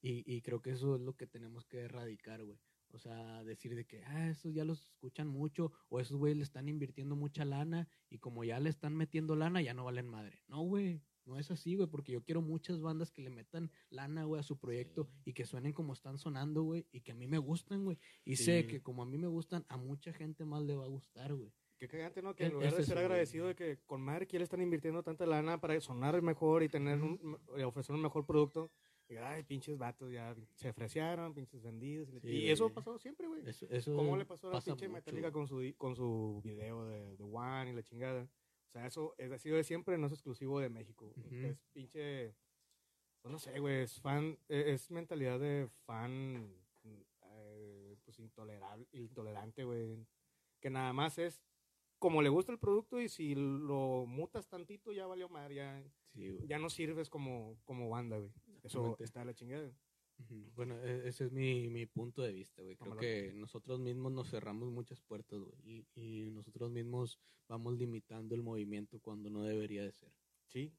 Y, 0.03 0.23
y 0.31 0.41
creo 0.41 0.61
que 0.61 0.71
eso 0.71 0.95
es 0.95 1.01
lo 1.01 1.13
que 1.15 1.25
tenemos 1.27 1.65
que 1.65 1.79
erradicar, 1.79 2.43
güey. 2.43 2.59
O 2.93 2.99
sea, 2.99 3.43
decir 3.43 3.75
de 3.75 3.85
que, 3.85 4.03
ah, 4.03 4.29
estos 4.29 4.53
ya 4.53 4.65
los 4.65 4.81
escuchan 4.87 5.27
mucho, 5.27 5.71
o 5.89 5.99
esos 5.99 6.17
güeyes 6.17 6.37
le 6.37 6.43
están 6.43 6.67
invirtiendo 6.67 7.15
mucha 7.15 7.45
lana, 7.45 7.87
y 8.09 8.19
como 8.19 8.43
ya 8.43 8.59
le 8.59 8.69
están 8.69 8.95
metiendo 8.95 9.35
lana, 9.35 9.61
ya 9.61 9.73
no 9.73 9.85
valen 9.85 10.07
madre. 10.07 10.43
No, 10.47 10.61
güey, 10.63 11.01
no 11.25 11.37
es 11.37 11.51
así, 11.51 11.75
güey, 11.75 11.87
porque 11.87 12.11
yo 12.11 12.23
quiero 12.23 12.41
muchas 12.41 12.81
bandas 12.81 13.11
que 13.11 13.21
le 13.21 13.29
metan 13.29 13.71
lana, 13.89 14.25
güey, 14.25 14.39
a 14.39 14.43
su 14.43 14.57
proyecto 14.59 15.07
y 15.23 15.33
que 15.33 15.45
suenen 15.45 15.71
como 15.71 15.93
están 15.93 16.17
sonando, 16.17 16.63
güey, 16.63 16.85
y 16.91 17.01
que 17.01 17.11
a 17.13 17.15
mí 17.15 17.27
me 17.27 17.37
gustan, 17.37 17.85
güey. 17.85 17.97
Y 18.25 18.35
sé 18.37 18.67
que 18.67 18.81
como 18.81 19.03
a 19.03 19.05
mí 19.05 19.17
me 19.17 19.27
gustan, 19.27 19.65
a 19.69 19.77
mucha 19.77 20.11
gente 20.13 20.43
más 20.45 20.61
le 20.63 20.75
va 20.75 20.85
a 20.85 20.89
gustar, 20.89 21.33
güey. 21.33 21.53
Qué 21.77 21.87
cagante, 21.87 22.21
¿no? 22.21 22.35
Que 22.35 22.43
Es- 22.43 22.49
en 22.49 22.53
lugar 22.55 22.75
de 22.75 22.83
ser 22.83 22.95
güey. 22.95 23.05
agradecido 23.05 23.47
de 23.47 23.55
que 23.55 23.79
con 23.87 24.01
madre 24.01 24.27
que 24.27 24.33
ya 24.33 24.39
le 24.39 24.43
están 24.43 24.61
invirtiendo 24.61 25.01
tanta 25.01 25.25
lana 25.25 25.59
para 25.59 25.79
sonar 25.81 26.21
mejor 26.21 26.61
y 26.61 26.69
tener 26.69 27.01
un, 27.01 27.39
ofrecer 27.65 27.95
un 27.95 28.01
mejor 28.03 28.25
producto, 28.25 28.69
y 29.11 29.17
ay, 29.17 29.43
pinches 29.43 29.77
vatos, 29.77 30.11
ya 30.11 30.33
se 30.55 30.69
ofrecieron, 30.69 31.33
pinches 31.33 31.61
vendidos. 31.61 32.09
Y, 32.13 32.19
Sí, 32.19 32.27
y 32.29 32.49
eso 32.49 32.63
ha 32.63 32.67
güey. 32.67 32.75
pasado 32.75 32.97
siempre, 32.97 33.27
güey. 33.27 33.47
Eso, 33.47 33.65
eso 33.69 33.95
¿Cómo 33.95 34.15
le 34.15 34.25
pasó 34.25 34.47
a 34.49 34.53
la 34.53 34.61
pinche 34.61 34.87
mucho, 34.87 34.93
Metallica 34.99 35.31
con 35.31 35.47
su, 35.47 35.61
con 35.77 35.95
su 35.95 36.41
video 36.43 36.85
de, 36.85 37.17
de 37.17 37.23
One 37.23 37.71
y 37.71 37.73
la 37.73 37.83
chingada? 37.83 38.23
O 38.23 38.71
sea, 38.71 38.87
eso 38.87 39.13
es, 39.17 39.31
ha 39.31 39.37
sido 39.37 39.57
de 39.57 39.63
siempre, 39.65 39.97
no 39.97 40.07
es 40.07 40.13
exclusivo 40.13 40.59
de 40.59 40.69
México. 40.69 41.13
Ujú. 41.17 41.35
Es 41.35 41.59
pinche, 41.73 42.33
pues 43.21 43.31
no 43.31 43.37
sé, 43.37 43.59
güey, 43.59 43.81
es 43.81 43.99
fan, 43.99 44.37
e- 44.47 44.71
es 44.71 44.89
mentalidad 44.91 45.39
de 45.39 45.67
fan, 45.85 46.49
eh, 47.23 47.97
pues 48.05 48.17
intolerable, 48.19 48.87
intolerante, 48.93 49.63
güey. 49.65 50.05
Que 50.61 50.69
nada 50.69 50.93
más 50.93 51.17
es 51.17 51.43
como 51.99 52.21
le 52.21 52.29
gusta 52.29 52.51
el 52.51 52.59
producto 52.59 52.99
y 53.01 53.09
si 53.09 53.35
lo 53.35 54.05
mutas 54.07 54.47
tantito 54.47 54.91
ya 54.93 55.05
valió 55.05 55.27
madre, 55.29 55.55
ya, 55.55 55.83
Sí, 56.13 56.39
ya 56.45 56.59
no 56.59 56.69
sirves 56.69 57.09
como, 57.09 57.57
como 57.63 57.89
banda, 57.89 58.17
güey. 58.17 58.31
Eso 58.63 58.95
está 58.99 59.21
a 59.21 59.25
la 59.25 59.33
chingada. 59.33 59.71
Bueno, 60.55 60.77
e- 60.83 61.07
ese 61.07 61.25
es 61.25 61.31
mi, 61.31 61.69
mi 61.69 61.85
punto 61.87 62.21
de 62.21 62.31
vista, 62.31 62.61
güey. 62.61 62.75
Creo 62.77 62.95
que 62.95 63.33
nosotros 63.33 63.79
mismos 63.79 64.11
nos 64.11 64.29
cerramos 64.29 64.69
muchas 64.71 65.01
puertas, 65.01 65.39
güey. 65.39 65.55
Y, 65.63 65.87
y 65.95 66.29
nosotros 66.31 66.69
mismos 66.69 67.19
vamos 67.47 67.73
limitando 67.77 68.35
el 68.35 68.43
movimiento 68.43 68.99
cuando 68.99 69.29
no 69.31 69.41
debería 69.43 69.83
de 69.83 69.91
ser. 69.91 70.11
Sí. 70.47 70.71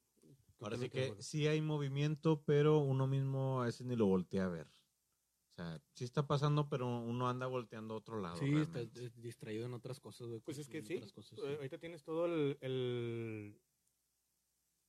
Ahora 0.61 0.77
sí 0.79 0.89
que 0.89 1.15
sí 1.19 1.49
hay 1.49 1.61
movimiento, 1.61 2.43
pero 2.45 2.79
uno 2.79 3.09
mismo 3.09 3.63
a 3.63 3.65
veces 3.65 3.85
ni 3.85 3.97
lo 3.97 4.07
voltea 4.07 4.45
a 4.45 4.49
ver. 4.49 4.69
O 4.69 5.55
sea, 5.55 5.83
sí 5.93 6.05
está 6.05 6.27
pasando, 6.27 6.69
pero 6.69 6.87
uno 6.87 7.29
anda 7.29 7.47
volteando 7.49 7.95
a 7.95 7.97
otro 7.99 8.21
lado. 8.21 8.37
Sí, 8.37 8.45
estás 8.55 8.73
realmente. 8.75 9.05
eh, 9.07 9.11
distraído 9.17 9.67
en 9.67 9.75
otras 9.75 9.99
cosas, 9.99 10.29
güey. 10.29 10.41
Pues 10.41 10.59
es 10.59 10.69
que 10.69 10.83
sí. 10.83 11.01
cosas, 11.13 11.37
Eh, 11.41 11.57
Ahorita 11.57 11.79
tienes 11.79 12.05
todo 12.05 12.27
el, 12.27 12.57
el- 12.61 13.61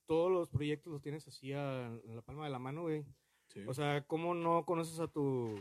Todos 0.05 0.31
los 0.31 0.49
proyectos 0.49 0.91
los 0.91 1.01
tienes 1.01 1.27
así 1.27 1.53
a- 1.53 1.87
en 2.05 2.15
la 2.15 2.21
palma 2.21 2.45
de 2.45 2.51
la 2.51 2.59
mano, 2.59 2.81
güey. 2.83 3.05
Sí. 3.47 3.61
O 3.67 3.73
sea, 3.73 4.05
¿cómo 4.07 4.33
no 4.35 4.65
conoces 4.65 4.99
a 4.99 5.07
tu, 5.07 5.59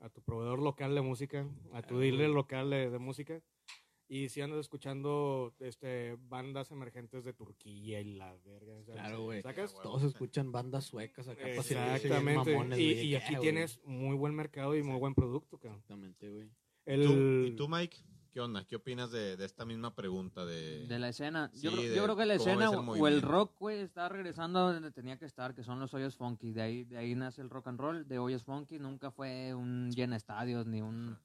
a 0.00 0.08
tu 0.08 0.20
proveedor 0.22 0.60
local 0.60 0.94
de 0.94 1.00
música? 1.00 1.40
A 1.72 1.82
tu 1.82 1.88
Claro, 1.88 1.98
dealer 1.98 2.30
local 2.30 2.70
de, 2.70 2.90
de 2.90 2.98
música. 2.98 3.40
Y 4.08 4.28
si 4.28 4.40
andas 4.40 4.58
escuchando 4.58 5.54
este, 5.60 6.16
bandas 6.28 6.72
emergentes 6.72 7.24
de 7.24 7.32
Turquía 7.32 8.00
y 8.00 8.14
la 8.16 8.34
verga. 8.44 8.82
Claro, 8.84 9.22
güey. 9.22 9.40
¿Sacas? 9.42 9.72
Todos 9.82 10.02
escuchan 10.02 10.50
bandas 10.50 10.84
suecas 10.84 11.28
acá 11.28 11.48
Exactamente. 11.48 12.52
mamones, 12.56 12.78
y, 12.80 12.92
y 12.92 13.14
aquí 13.14 13.36
ah, 13.36 13.40
tienes 13.40 13.80
muy 13.84 14.16
buen 14.16 14.34
mercado 14.34 14.74
y 14.76 14.82
muy 14.82 14.98
buen 14.98 15.14
producto, 15.14 15.58
cabrón. 15.58 15.78
Exactamente, 15.78 16.28
güey. 16.28 16.50
El, 16.86 17.04
¿Tú- 17.04 17.46
¿Y 17.46 17.56
tú, 17.56 17.68
Mike? 17.68 17.98
¿Qué 18.32 18.40
onda? 18.40 18.64
¿Qué 18.64 18.76
opinas 18.76 19.10
de, 19.10 19.36
de 19.36 19.44
esta 19.44 19.64
misma 19.64 19.94
pregunta? 19.94 20.46
De, 20.46 20.86
De 20.86 20.98
la 21.00 21.08
escena. 21.08 21.50
Yo, 21.54 21.70
Sí, 21.70 21.76
creo, 21.76 21.90
de 21.90 21.96
yo 21.96 22.04
creo 22.04 22.16
que 22.16 22.26
la 22.26 22.34
escena 22.34 22.66
el 22.70 22.76
o- 22.76 23.08
el 23.08 23.22
rock, 23.22 23.58
güey, 23.58 23.80
está 23.80 24.08
regresando 24.08 24.60
a 24.60 24.72
donde 24.72 24.92
tenía 24.92 25.18
que 25.18 25.24
estar, 25.24 25.52
que 25.54 25.64
son 25.64 25.80
los 25.80 25.92
hoyos 25.94 26.16
funky. 26.16 26.52
De 26.52 26.62
ahí, 26.62 26.84
de 26.84 26.96
ahí 26.96 27.14
nace 27.16 27.42
el 27.42 27.50
rock 27.50 27.66
and 27.68 27.80
roll, 27.80 28.06
de 28.06 28.18
hoyos 28.20 28.44
funky. 28.44 28.78
Nunca 28.78 29.10
fue 29.10 29.52
un 29.54 29.90
llena 29.90 30.14
estadios 30.14 30.64
ni 30.64 30.80
un, 30.80 31.18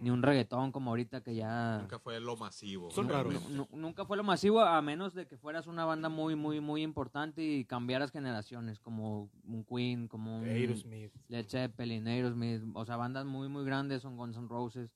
ni 0.00 0.10
un 0.10 0.20
reggaetón 0.20 0.72
como 0.72 0.90
ahorita 0.90 1.22
que 1.22 1.36
ya... 1.36 1.78
Nunca 1.80 2.00
fue 2.00 2.18
lo 2.18 2.36
masivo. 2.36 2.90
Son 2.90 3.08
raros. 3.08 3.34
nunca 3.70 4.04
fue 4.04 4.16
lo 4.16 4.24
masivo, 4.24 4.62
a 4.62 4.82
menos 4.82 5.14
de 5.14 5.28
que 5.28 5.36
fueras 5.38 5.68
una 5.68 5.84
banda 5.84 6.08
muy, 6.08 6.34
muy, 6.34 6.60
muy 6.60 6.82
importante 6.82 7.40
y 7.44 7.64
cambiaras 7.64 8.10
generaciones, 8.10 8.80
como 8.80 9.30
un 9.44 9.64
Queen, 9.64 10.08
como 10.08 10.38
un 10.40 10.44
Aerosmith. 10.48 11.12
Led 11.28 11.46
Zeppelin, 11.48 12.08
Aerosmith, 12.08 12.62
o 12.74 12.84
sea, 12.84 12.96
bandas 12.96 13.26
muy, 13.26 13.48
muy 13.48 13.64
grandes, 13.64 14.02
son 14.02 14.16
Guns 14.16 14.36
N' 14.36 14.48
Roses. 14.48 14.90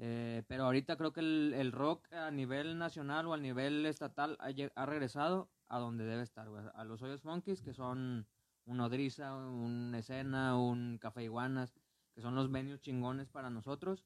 Eh, 0.00 0.44
pero 0.46 0.64
ahorita 0.64 0.96
creo 0.96 1.12
que 1.12 1.20
el, 1.20 1.54
el 1.56 1.72
rock 1.72 2.12
a 2.12 2.30
nivel 2.30 2.78
nacional 2.78 3.26
o 3.26 3.34
a 3.34 3.38
nivel 3.38 3.84
estatal 3.84 4.38
ha, 4.40 4.86
regresado 4.86 5.50
a 5.68 5.80
donde 5.80 6.04
debe 6.04 6.22
estar, 6.22 6.48
güey, 6.48 6.64
a 6.72 6.84
los 6.84 7.02
hoyos 7.02 7.22
funkies, 7.22 7.62
que 7.62 7.74
son 7.74 8.26
un 8.64 8.80
Odriza, 8.80 9.34
un 9.34 9.94
Escena, 9.96 10.56
un 10.56 10.98
Café 10.98 11.24
Iguanas, 11.24 11.74
que 12.14 12.20
son 12.20 12.36
los 12.36 12.50
venues 12.50 12.80
chingones 12.80 13.28
para 13.28 13.50
nosotros 13.50 14.04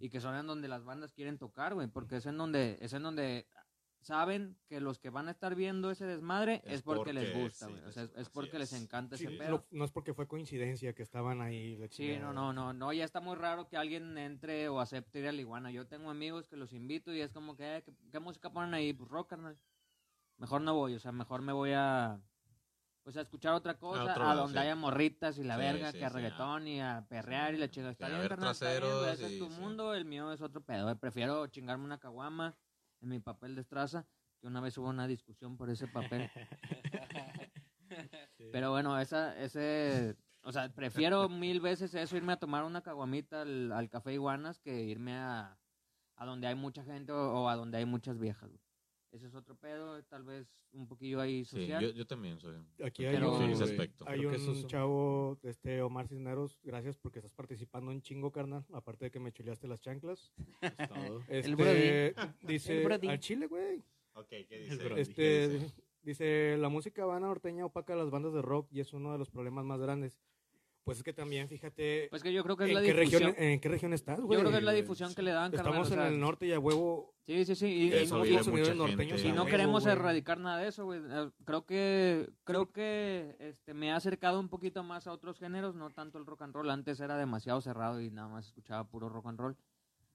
y 0.00 0.10
que 0.10 0.20
son 0.20 0.34
en 0.34 0.46
donde 0.46 0.66
las 0.66 0.84
bandas 0.84 1.12
quieren 1.12 1.38
tocar, 1.38 1.74
güey, 1.74 1.86
porque 1.86 2.16
es 2.16 2.26
en 2.26 2.36
donde 2.36 2.78
es 2.80 2.92
en 2.92 3.04
donde 3.04 3.48
saben 4.08 4.56
que 4.66 4.80
los 4.80 4.98
que 4.98 5.10
van 5.10 5.28
a 5.28 5.30
estar 5.32 5.54
viendo 5.54 5.90
ese 5.90 6.06
desmadre 6.06 6.62
es, 6.64 6.76
Es 6.76 6.82
porque, 6.82 7.12
les 7.12 7.34
gusta, 7.34 7.66
sí, 7.66 7.72
güey. 7.72 7.84
O 7.84 7.92
sea, 7.92 8.04
es, 8.16 8.30
porque 8.30 8.58
les 8.58 8.72
es. 8.72 8.82
encanta 8.82 9.18
Sí, 9.18 9.26
ese 9.26 9.36
pedo. 9.36 9.50
lo- 9.50 9.66
no 9.70 9.84
es 9.84 9.92
porque 9.92 10.14
fue 10.14 10.26
coincidencia 10.26 10.94
que 10.94 11.02
estaban 11.02 11.42
ahí. 11.42 11.78
Sí, 11.90 12.16
no, 12.18 12.32
no, 12.32 12.54
no, 12.54 12.72
no, 12.72 12.90
ya 12.94 13.04
está 13.04 13.20
muy 13.20 13.36
raro 13.36 13.68
que 13.68 13.76
alguien 13.76 14.16
entre 14.16 14.68
o 14.70 14.80
acepte 14.80 15.18
ir 15.20 15.28
a 15.28 15.32
la 15.32 15.40
iguana. 15.42 15.70
Yo 15.70 15.86
tengo 15.86 16.08
amigos 16.10 16.48
que 16.48 16.56
los 16.56 16.72
invito 16.72 17.12
y 17.12 17.20
es 17.20 17.32
como 17.32 17.54
que, 17.54 17.76
eh, 17.76 17.82
¿qué, 17.82 17.92
qué 18.10 18.18
música 18.18 18.50
ponen 18.50 18.72
ahí? 18.72 18.94
Pues 18.94 19.10
rock, 19.10 19.28
carnal. 19.28 19.58
Mejor 20.38 20.62
no 20.62 20.72
voy, 20.74 20.94
o 20.94 20.98
sea, 21.00 21.12
mejor 21.12 21.42
me 21.42 21.52
voy 21.52 21.72
a, 21.74 22.18
pues 23.02 23.16
a 23.18 23.20
escuchar 23.20 23.52
otra 23.52 23.78
cosa, 23.78 24.14
a, 24.30 24.34
donde 24.34 24.58
sí. 24.58 24.64
haya 24.64 24.74
morritas 24.74 25.36
y 25.36 25.44
la 25.44 25.56
Sí, 25.56 25.60
verga, 25.60 25.92
sí, 25.92 25.98
que 25.98 26.04
a 26.06 26.08
sí, 26.08 26.14
reggaetón 26.14 26.66
y 26.66 26.80
a 26.80 27.04
perrear 27.10 27.54
y 27.54 27.58
la 27.58 27.68
chingada. 27.68 27.92
Está 27.92 28.08
bien, 28.08 28.26
carnal, 28.26 28.52
está 28.52 28.70
bien, 28.78 29.08
ese 29.12 29.26
es 29.26 29.38
tu 29.38 29.50
sí. 29.50 29.60
mundo, 29.60 29.92
el 29.94 30.06
mío 30.06 30.32
es 30.32 30.40
otro 30.40 30.62
pedo. 30.62 30.96
Prefiero 30.98 31.46
chingarme 31.48 31.84
una 31.84 31.98
caguama 31.98 32.56
en 33.00 33.08
mi 33.08 33.20
papel 33.20 33.54
de 33.54 33.62
estraza, 33.62 34.06
que 34.40 34.46
una 34.46 34.60
vez 34.60 34.76
hubo 34.78 34.88
una 34.88 35.06
discusión 35.06 35.56
por 35.56 35.70
ese 35.70 35.88
papel. 35.88 36.30
Pero 38.52 38.70
bueno, 38.70 38.98
esa, 38.98 39.36
ese, 39.38 40.16
o 40.42 40.52
sea, 40.52 40.72
prefiero 40.74 41.28
mil 41.28 41.60
veces 41.60 41.94
eso, 41.94 42.16
irme 42.16 42.34
a 42.34 42.38
tomar 42.38 42.64
una 42.64 42.82
caguamita 42.82 43.42
al, 43.42 43.72
al 43.72 43.88
café 43.88 44.12
Iguanas 44.12 44.60
que 44.60 44.82
irme 44.84 45.14
a, 45.14 45.58
a 46.16 46.26
donde 46.26 46.46
hay 46.46 46.54
mucha 46.54 46.84
gente 46.84 47.12
o, 47.12 47.42
o 47.42 47.48
a 47.48 47.56
donde 47.56 47.78
hay 47.78 47.86
muchas 47.86 48.18
viejas. 48.18 48.50
güey. 48.50 48.62
Ese 49.10 49.26
es 49.26 49.34
otro 49.34 49.54
pedo, 49.56 50.02
tal 50.04 50.22
vez 50.24 50.46
un 50.72 50.86
poquillo 50.86 51.18
ahí 51.20 51.44
Sí, 51.44 51.56
social. 51.62 51.82
yo, 51.82 51.90
yo 51.90 52.06
también 52.06 52.38
soy. 52.38 52.56
Aquí 52.84 53.06
hay 53.06 53.14
Pero- 53.14 53.32
un, 53.32 53.38
Sí, 53.56 53.62
hay 54.06 54.26
un 54.26 54.38
son- 54.38 54.66
chavo, 54.66 55.38
este 55.42 55.80
Omar 55.80 56.08
Cisneros, 56.08 56.60
gracias 56.62 56.98
porque 56.98 57.20
estás 57.20 57.32
participando 57.32 57.90
un 57.90 58.02
chingo, 58.02 58.30
carnal. 58.30 58.66
Aparte 58.72 59.06
de 59.06 59.10
que 59.10 59.18
me 59.18 59.32
chuleaste 59.32 59.66
las 59.66 59.80
chanclas. 59.80 60.30
Es. 60.60 60.72
Este, 61.28 61.54
Brody. 61.54 62.46
dice, 62.46 62.82
El 62.82 63.08
al 63.10 63.18
chile, 63.20 63.46
güey. 63.46 63.82
Ok, 64.12 64.28
¿qué 64.28 64.58
dice? 64.58 64.76
dice? 64.76 65.00
Este, 65.00 65.72
dice, 66.02 66.56
la 66.58 66.68
música 66.68 67.06
vana 67.06 67.28
norteña 67.28 67.64
opaca 67.64 67.94
a 67.94 67.96
las 67.96 68.10
bandas 68.10 68.34
de 68.34 68.42
rock 68.42 68.68
y 68.70 68.80
es 68.80 68.92
uno 68.92 69.12
de 69.12 69.18
los 69.18 69.30
problemas 69.30 69.64
más 69.64 69.80
grandes. 69.80 70.18
Pues 70.88 70.98
es 70.98 71.04
que 71.04 71.12
también, 71.12 71.48
fíjate, 71.48 72.06
Pues 72.08 72.22
que 72.22 72.32
yo 72.32 72.42
creo 72.42 72.56
que 72.56 72.64
es 72.64 72.70
¿en, 72.70 72.74
la 72.76 72.80
qué 72.80 72.94
difusión. 72.94 73.22
región, 73.22 73.44
¿en 73.48 73.60
qué 73.60 73.68
región 73.68 73.92
estás, 73.92 74.18
yo 74.18 74.24
güey? 74.26 74.38
creo 74.40 74.50
que 74.50 74.56
es 74.58 74.62
la 74.64 74.72
difusión 74.72 75.14
que 75.14 75.20
le 75.22 75.32
dan, 75.32 75.52
carnal, 75.52 75.66
Estamos 75.82 75.90
o 75.90 75.94
en 75.94 76.00
el 76.14 76.18
norte 76.20 76.46
y 76.46 76.52
a 76.52 76.58
huevo. 76.58 77.14
Sí, 77.26 77.44
sí, 77.44 77.54
sí. 77.54 77.66
Y, 77.66 78.06
no- 78.08 78.16
norteños 78.74 79.22
y 79.22 79.28
huevo, 79.32 79.44
queremos 79.44 79.82
güey. 79.82 79.92
erradicar 79.94 80.38
nada 80.40 80.58
de 80.58 80.68
eso, 80.68 80.86
güey. 80.86 81.00
Eh, 81.04 81.30
Creo 81.44 81.66
que 81.66 82.30
creo 82.44 82.72
que 82.72 83.36
este 83.38 83.74
me 83.74 83.92
ha 83.92 83.96
acercado 83.96 84.40
un 84.40 84.48
poquito 84.48 84.82
más 84.82 85.06
a 85.06 85.12
otros 85.12 85.38
géneros, 85.38 85.74
no 85.74 85.90
tanto 85.90 86.16
el 86.18 86.24
rock 86.24 86.42
and 86.42 86.54
roll. 86.54 86.70
Antes 86.70 86.98
era 87.00 87.16
demasiado 87.18 87.60
cerrado 87.60 88.00
y 88.00 88.10
nada 88.10 88.28
más 88.28 88.46
escuchaba 88.46 88.88
puro 88.88 89.10
rock 89.10 89.26
and 89.26 89.38
roll. 89.40 89.56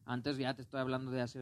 Antes 0.06 0.38
ya 0.38 0.56
te 0.56 0.64
estoy 0.64 0.80
hablando 0.80 1.12
de 1.12 1.22
hace, 1.22 1.40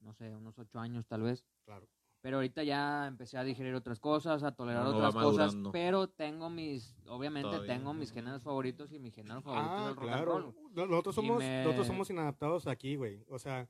no 0.00 0.14
sé, 0.14 0.34
unos 0.34 0.58
ocho 0.58 0.80
años 0.80 1.06
tal 1.06 1.22
vez. 1.22 1.44
Claro. 1.64 1.86
Pero 2.22 2.36
ahorita 2.36 2.62
ya 2.62 3.06
empecé 3.06 3.38
a 3.38 3.44
digerir 3.44 3.74
otras 3.74 3.98
cosas, 3.98 4.42
a 4.42 4.52
tolerar 4.52 4.86
otras 4.86 5.14
cosas. 5.14 5.56
Pero 5.72 6.08
tengo 6.08 6.50
mis, 6.50 6.94
obviamente 7.06 7.48
Todavía. 7.48 7.74
tengo 7.76 7.94
mis 7.94 8.12
géneros 8.12 8.42
favoritos 8.42 8.92
y 8.92 8.98
mi 8.98 9.10
género 9.10 9.40
favorito 9.40 9.74
es 9.74 9.80
Ah, 9.80 9.88
el 9.88 9.96
rock 9.96 10.02
and 10.04 10.12
claro. 10.12 10.38
roll. 10.38 10.54
Nosotros 10.90 11.14
somos, 11.14 11.38
me- 11.38 11.64
nosotros 11.64 11.86
somos 11.86 12.10
inadaptados 12.10 12.66
aquí, 12.66 12.96
güey. 12.96 13.24
O 13.28 13.38
sea, 13.38 13.68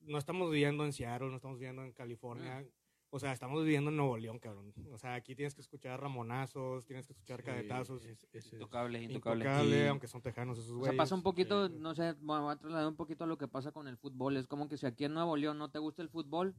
no 0.00 0.18
estamos 0.18 0.50
viviendo 0.50 0.84
en 0.84 0.92
Seattle, 0.92 1.28
no 1.30 1.36
estamos 1.36 1.58
viviendo 1.58 1.84
en 1.84 1.92
California. 1.92 2.66
O 3.12 3.18
sea, 3.18 3.32
estamos 3.32 3.62
viviendo 3.64 3.90
en 3.90 3.96
Nuevo 3.96 4.16
León, 4.18 4.38
cabrón. 4.38 4.72
O 4.92 4.98
sea, 4.98 5.14
aquí 5.14 5.34
tienes 5.34 5.54
que 5.54 5.60
escuchar 5.60 6.00
ramonazos, 6.00 6.86
tienes 6.86 7.06
que 7.06 7.12
escuchar 7.12 7.42
cadetazos. 7.42 8.04
Es- 8.04 8.22
es- 8.32 8.46
es- 8.46 8.52
Intocable, 8.52 9.02
intocable. 9.02 9.44
Intocable, 9.44 9.84
Y- 9.84 9.86
aunque 9.88 10.06
son 10.08 10.22
tejanos 10.22 10.58
esos 10.58 10.70
O 10.72 10.78
güeyes. 10.78 10.94
sea, 10.94 10.96
pasa 10.96 11.14
un 11.16 11.22
poquito, 11.22 11.66
Sí. 11.68 11.74
no 11.78 11.94
sé, 11.94 12.14
me 12.20 12.38
voy 12.40 12.52
a 12.52 12.56
trasladar 12.56 12.86
un 12.88 12.96
poquito 12.96 13.24
a 13.24 13.26
lo 13.26 13.36
que 13.38 13.48
pasa 13.48 13.72
con 13.72 13.86
el 13.88 13.96
fútbol. 13.96 14.36
Es 14.36 14.46
como 14.46 14.68
que 14.68 14.76
si 14.76 14.86
aquí 14.86 15.04
en 15.04 15.14
Nuevo 15.14 15.36
León 15.36 15.58
no 15.58 15.70
te 15.70 15.78
gusta 15.80 16.02
el 16.02 16.08
fútbol, 16.08 16.54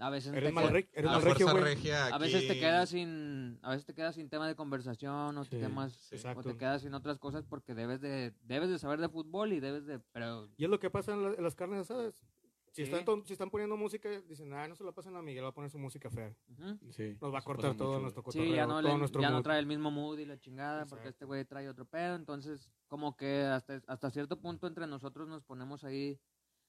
A 0.00 0.10
veces 0.10 0.32
Eres 0.32 0.48
te 0.48 0.52
mal, 0.52 0.64
eres 0.74 0.90
fuerza 0.92 1.28
regio, 1.28 1.52
regia 1.60 2.06
a 2.06 2.18
veces 2.18 2.48
te 2.48 2.58
quedas 2.58 2.88
sin 2.88 3.60
a 3.62 3.70
veces 3.70 3.84
te 3.86 3.94
quedas 3.94 4.16
sin 4.16 4.28
tema 4.28 4.48
de 4.48 4.56
conversación 4.56 5.38
o 5.38 5.44
Sí, 5.44 5.50
temas 5.50 5.92
sí. 5.92 6.16
o 6.34 6.42
te 6.42 6.56
quedas 6.56 6.82
sin 6.82 6.94
otras 6.94 7.18
cosas 7.18 7.44
porque 7.44 7.74
debes 7.74 8.00
de 8.00 8.34
debes 8.42 8.70
de 8.70 8.78
saber 8.80 9.00
de 9.00 9.08
fútbol 9.08 9.52
y 9.52 9.60
debes 9.60 9.86
de 9.86 10.00
pero 10.12 10.48
Y 10.56 10.64
es 10.64 10.70
lo 10.70 10.80
que 10.80 10.90
pasa 10.90 11.12
en, 11.14 11.22
la- 11.22 11.34
en 11.34 11.42
las 11.44 11.54
carnes 11.54 11.80
asadas. 11.80 12.26
Si, 12.72 12.84
Sí. 12.86 12.92
están, 12.92 13.24
si 13.24 13.32
están 13.34 13.50
poniendo 13.50 13.76
música, 13.76 14.08
dicen, 14.22 14.52
ah, 14.52 14.66
no 14.66 14.74
se 14.74 14.82
la 14.82 14.90
pasen 14.90 15.14
a 15.14 15.22
Miguel, 15.22 15.44
va 15.44 15.50
a 15.50 15.54
poner 15.54 15.70
su 15.70 15.78
música 15.78 16.10
fea. 16.10 16.34
ujú. 16.50 16.76
Sí, 16.90 17.16
Nos 17.20 17.32
va 17.32 17.38
a 17.38 17.42
cortar 17.42 17.76
todo 17.76 17.90
mucho, 17.92 18.00
nuestro 18.02 18.24
cotorreo, 18.24 18.48
Sí, 18.50 18.56
ya 18.56 18.66
no, 18.66 18.80
todo 18.80 18.92
le- 18.94 18.98
nuestro 18.98 19.22
ya 19.22 19.28
no 19.30 19.36
mood. 19.36 19.42
trae 19.44 19.60
el 19.60 19.66
mismo 19.66 19.92
mood 19.92 20.18
y 20.18 20.24
la 20.24 20.40
chingada, 20.40 20.80
porque 20.86 21.04
Exacto. 21.04 21.08
este 21.10 21.24
güey 21.24 21.44
trae 21.44 21.68
otro 21.68 21.84
pedo. 21.84 22.16
Entonces, 22.16 22.68
como 22.88 23.16
que 23.16 23.42
hasta, 23.44 23.80
hasta 23.86 24.10
cierto 24.10 24.40
punto 24.40 24.66
entre 24.66 24.88
nosotros 24.88 25.28
nos 25.28 25.44
ponemos 25.44 25.84
ahí 25.84 26.18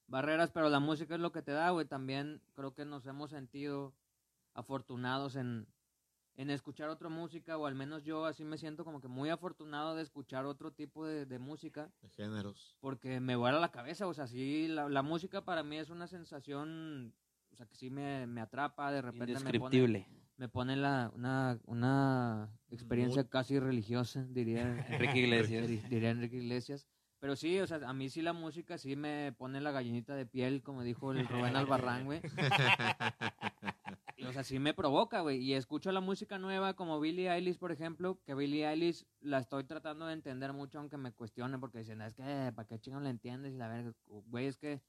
barreras, 0.07 0.51
pero 0.51 0.69
la 0.69 0.79
música 0.79 1.15
es 1.15 1.21
lo 1.21 1.31
que 1.31 1.41
te 1.41 1.51
da, 1.51 1.69
güey. 1.71 1.85
También 1.85 2.41
creo 2.53 2.73
que 2.73 2.85
nos 2.85 3.05
hemos 3.05 3.29
sentido 3.31 3.93
afortunados 4.53 5.35
en, 5.35 5.67
en 6.35 6.49
escuchar 6.49 6.89
otra 6.89 7.09
música, 7.09 7.57
o 7.57 7.65
al 7.65 7.75
menos 7.75 8.03
yo 8.03 8.25
así 8.25 8.43
me 8.43 8.57
siento 8.57 8.83
como 8.85 9.01
que 9.01 9.07
muy 9.07 9.29
afortunado 9.29 9.95
de 9.95 10.03
escuchar 10.03 10.45
otro 10.45 10.71
tipo 10.71 11.05
de, 11.05 11.25
de 11.25 11.39
música 11.39 11.91
De 12.01 12.09
géneros. 12.09 12.75
porque 12.79 13.19
me 13.19 13.35
vuela 13.35 13.59
la 13.59 13.71
cabeza, 13.71 14.07
o 14.07 14.13
sea, 14.13 14.27
sí, 14.27 14.67
la, 14.67 14.89
la 14.89 15.01
música 15.01 15.43
para 15.43 15.63
mí 15.63 15.77
es 15.77 15.89
una 15.89 16.07
sensación, 16.07 17.13
o 17.51 17.55
sea, 17.55 17.65
que 17.65 17.75
sí 17.75 17.89
me, 17.89 18.27
me 18.27 18.41
atrapa, 18.41 18.91
de 18.91 19.01
repente 19.01 19.39
me 19.39 19.53
pone, 19.53 19.77
Indescriptible. 19.77 20.07
me 20.37 20.49
pone 20.49 20.75
la, 20.75 21.11
una, 21.15 21.59
una 21.65 22.49
experiencia 22.69 23.23
Mood. 23.23 23.29
casi 23.29 23.59
religiosa, 23.59 24.25
diría 24.29 24.85
Enrique 24.89 25.19
Iglesias. 25.19 25.67
diría 25.89 26.11
Enrique 26.11 26.37
Iglesias. 26.37 26.87
Pero 27.20 27.36
sí, 27.36 27.59
o 27.59 27.68
sea, 27.68 27.80
a 27.88 27.93
mí 27.93 28.09
sí 28.09 28.22
la 28.22 28.34
música 28.34 28.78
sí 28.78 28.95
me 28.95 29.34
pone 29.38 29.61
la 29.61 29.72
gallinita 29.72 30.16
de 30.16 30.26
piel, 30.26 30.61
como 30.61 30.84
dijo 30.84 31.11
el 31.11 31.28
Rubén 31.28 31.55
Albarrán, 31.55 32.05
güey. 32.05 32.22
O 34.28 34.32
sea, 34.32 34.43
sí 34.43 34.59
me 34.59 34.74
provoca, 34.74 35.22
güey. 35.22 35.39
Y 35.41 35.53
escucho 35.53 35.91
la 35.91 36.01
música 36.01 36.38
nueva 36.38 36.74
como 36.74 36.99
Billie 36.99 37.30
Eilish, 37.30 37.57
por 37.57 37.72
ejemplo, 37.72 38.20
que 38.26 38.34
Billie 38.34 38.68
Eilish 38.68 39.05
la 39.22 39.39
estoy 39.39 39.63
tratando 39.66 40.07
de 40.07 40.13
entender 40.13 40.53
mucho, 40.53 40.80
aunque 40.80 40.97
me 40.97 41.11
cuestionen, 41.11 41.59
porque 41.59 41.80
dicen, 41.80 42.01
es 42.01 42.13
que, 42.16 42.51
¿para 42.55 42.68
qué 42.68 42.80
chingón 42.80 43.03
la 43.03 43.09
entiendes? 43.09 43.53
Y 43.53 43.57
la 43.57 43.68
verga, 43.68 43.93
güey, 44.07 44.47
es 44.47 44.57
que, 44.57 44.82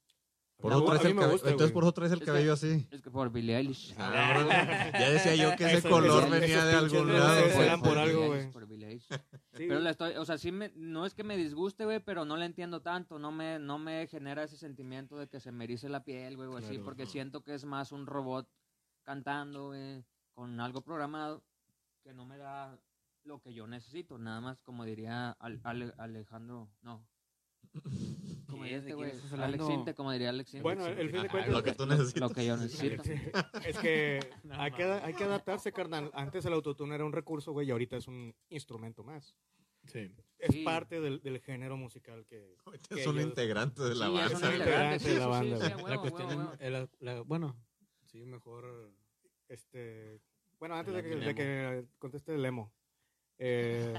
Por 0.59 0.71
eso 0.73 0.85
traes 0.85 1.03
me 1.03 1.09
el 1.23 1.29
gusta, 1.31 1.49
Entonces, 1.49 1.57
güey. 1.67 1.73
por 1.73 1.83
eso 1.83 1.91
traes 1.93 2.11
el 2.11 2.17
Es 2.17 2.19
que- 2.21 2.25
cabello 2.25 2.53
así. 2.53 2.87
es 2.89 3.01
que 3.03 3.11
por 3.11 3.31
Billie 3.31 3.55
Eilish. 3.57 3.93
Ah, 3.97 4.89
ya 4.91 5.09
decía 5.11 5.35
yo 5.35 5.55
que 5.55 5.65
ese 5.71 5.87
color 5.87 6.19
esos- 6.23 6.29
venía 6.31 6.57
esos 6.57 6.65
de 6.65 6.73
algún 6.97 7.13
lado. 7.13 7.41
pues. 7.53 7.69
por 7.79 7.87
Billie 7.89 8.01
algo, 8.01 8.25
güey. 8.27 8.51
por 8.51 8.65
Billie 8.67 8.87
Eilish. 8.87 9.07
Sí, 9.07 9.17
Pero 9.67 9.79
la 9.79 9.91
estoy, 9.91 10.15
o 10.15 10.25
sea, 10.25 10.37
sí 10.39 10.51
me, 10.51 10.71
no 10.75 11.05
es 11.05 11.13
que 11.13 11.23
me 11.23 11.37
disguste, 11.37 11.85
güey, 11.85 11.99
pero 11.99 12.25
no 12.25 12.37
la 12.37 12.45
entiendo 12.45 12.81
tanto, 12.81 13.19
no 13.19 13.31
me, 13.31 13.59
no 13.59 13.77
me 13.77 14.07
genera 14.07 14.43
ese 14.43 14.57
sentimiento 14.57 15.15
de 15.17 15.27
que 15.27 15.39
se 15.39 15.51
me 15.51 15.63
erice 15.65 15.89
la 15.89 16.03
piel, 16.03 16.35
güey, 16.35 16.47
o 16.49 16.57
así, 16.57 16.69
Claro. 16.69 16.83
porque 16.85 17.05
siento 17.05 17.43
que 17.43 17.53
es 17.53 17.63
más 17.65 17.91
un 17.91 18.07
robot 18.07 18.49
cantando, 19.03 19.67
güey, 19.67 20.03
con 20.33 20.59
algo 20.59 20.81
programado, 20.81 21.43
que 22.03 22.13
no 22.13 22.25
me 22.25 22.37
da 22.37 22.79
lo 23.23 23.39
que 23.41 23.53
yo 23.53 23.67
necesito, 23.67 24.17
nada 24.17 24.41
más 24.41 24.59
como 24.61 24.85
diría 24.85 25.31
Al- 25.39 25.59
Ale- 25.63 25.93
Alejandro, 25.97 26.67
no. 26.81 27.05
Como 27.73 28.63
¿Quién? 28.63 28.63
diría 28.63 28.71
¿De 28.71 28.77
este 28.77 28.93
güey, 28.93 29.11
estás 29.11 29.33
Alex 29.33 29.63
como 29.95 30.11
diría 30.11 30.29
Alex. 30.29 30.61
Bueno, 30.61 30.85
el 30.87 31.09
fin 31.09 31.21
de 31.21 31.27
Ah, 31.27 31.31
cuentas, 31.31 31.53
lo 31.53 31.63
que 31.63 31.71
tú 31.73 31.85
necesitas. 31.85 32.21
lo 32.21 32.29
que 32.29 32.45
yo 32.45 32.57
necesito. 32.57 33.03
es 33.65 33.77
que 33.77 34.19
hay, 34.51 34.71
que 34.71 34.83
hay 34.83 35.13
que 35.13 35.23
adaptarse, 35.23 35.71
carnal. 35.71 36.09
Antes 36.13 36.45
el 36.45 36.53
autotune 36.53 36.95
era 36.95 37.05
un 37.05 37.13
recurso, 37.13 37.51
güey, 37.51 37.67
y 37.67 37.71
ahorita 37.71 37.97
es 37.97 38.07
un 38.07 38.33
instrumento 38.49 39.03
más. 39.03 39.35
Sí. 39.85 40.11
Es 40.39 40.51
Sí. 40.53 40.63
parte 40.63 40.99
del, 40.99 41.21
del 41.21 41.39
género 41.39 41.77
musical 41.77 42.25
que... 42.25 42.55
Que 42.89 43.01
es 43.01 43.07
un 43.07 43.17
ellos- 43.17 43.29
integrante 43.29 43.81
de 43.83 43.95
la 43.95 44.07
Sí, 44.07 44.17
es 44.17 44.31
banda. 44.41 44.49
de 44.49 44.57
la 45.19 45.27
banda, 45.27 45.57
la 45.87 45.97
cuestión, 45.99 46.27
huevo, 46.29 46.53
en- 46.59 46.73
huevo. 46.73 46.89
la- 46.99 47.13
la- 47.13 47.21
bueno, 47.21 47.55
sí, 48.05 48.25
mejor. 48.25 48.91
Este, 49.47 50.19
bueno, 50.59 50.75
antes 50.75 50.93
de 50.93 51.03
que, 51.03 51.15
de 51.15 51.35
que 51.35 51.85
conteste 51.99 52.35
el 52.35 52.43
emo. 52.45 52.73
Eh, 53.39 53.93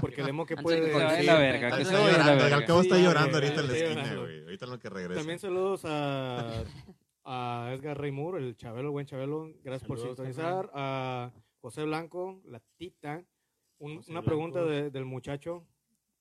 porque 0.00 0.20
el 0.20 0.28
emo 0.28 0.44
que 0.46 0.56
puede 0.56 0.80
que 0.80 0.86
decir- 0.98 1.24
la 1.26 1.38
verga, 1.38 1.68
Está 1.68 1.78
que 1.78 1.84
se 1.84 1.92
llorando. 1.92 2.44
Al 2.56 2.64
cabo 2.64 2.80
está 2.80 2.98
llorando 2.98 3.36
ahorita 3.36 3.60
en 3.60 3.66
la 3.68 3.72
está 3.76 3.84
esquina, 3.90 4.14
güey. 4.20 4.42
Ahorita 4.42 4.64
en 4.64 4.70
lo 4.70 4.78
que 4.78 4.90
regresa. 4.90 5.20
También 5.20 5.38
saludos 5.38 5.82
a, 5.84 6.64
a 7.24 7.70
Edgar 7.74 7.98
Raymur, 8.00 8.38
el 8.38 8.56
Chabelo, 8.56 8.90
buen 8.92 9.06
Chabelo. 9.06 9.52
Gracias 9.62 9.86
por 9.86 9.98
Saludos, 9.98 10.16
sintonizar. 10.16 10.70
A 10.74 11.30
José 11.60 11.84
Blanco, 11.84 12.40
la 12.46 12.60
tita. 12.76 13.24
Un- 13.78 13.92
una 13.92 14.02
Blanco. 14.06 14.24
pregunta 14.24 14.64
de- 14.64 14.90
del 14.90 15.04
muchacho 15.04 15.64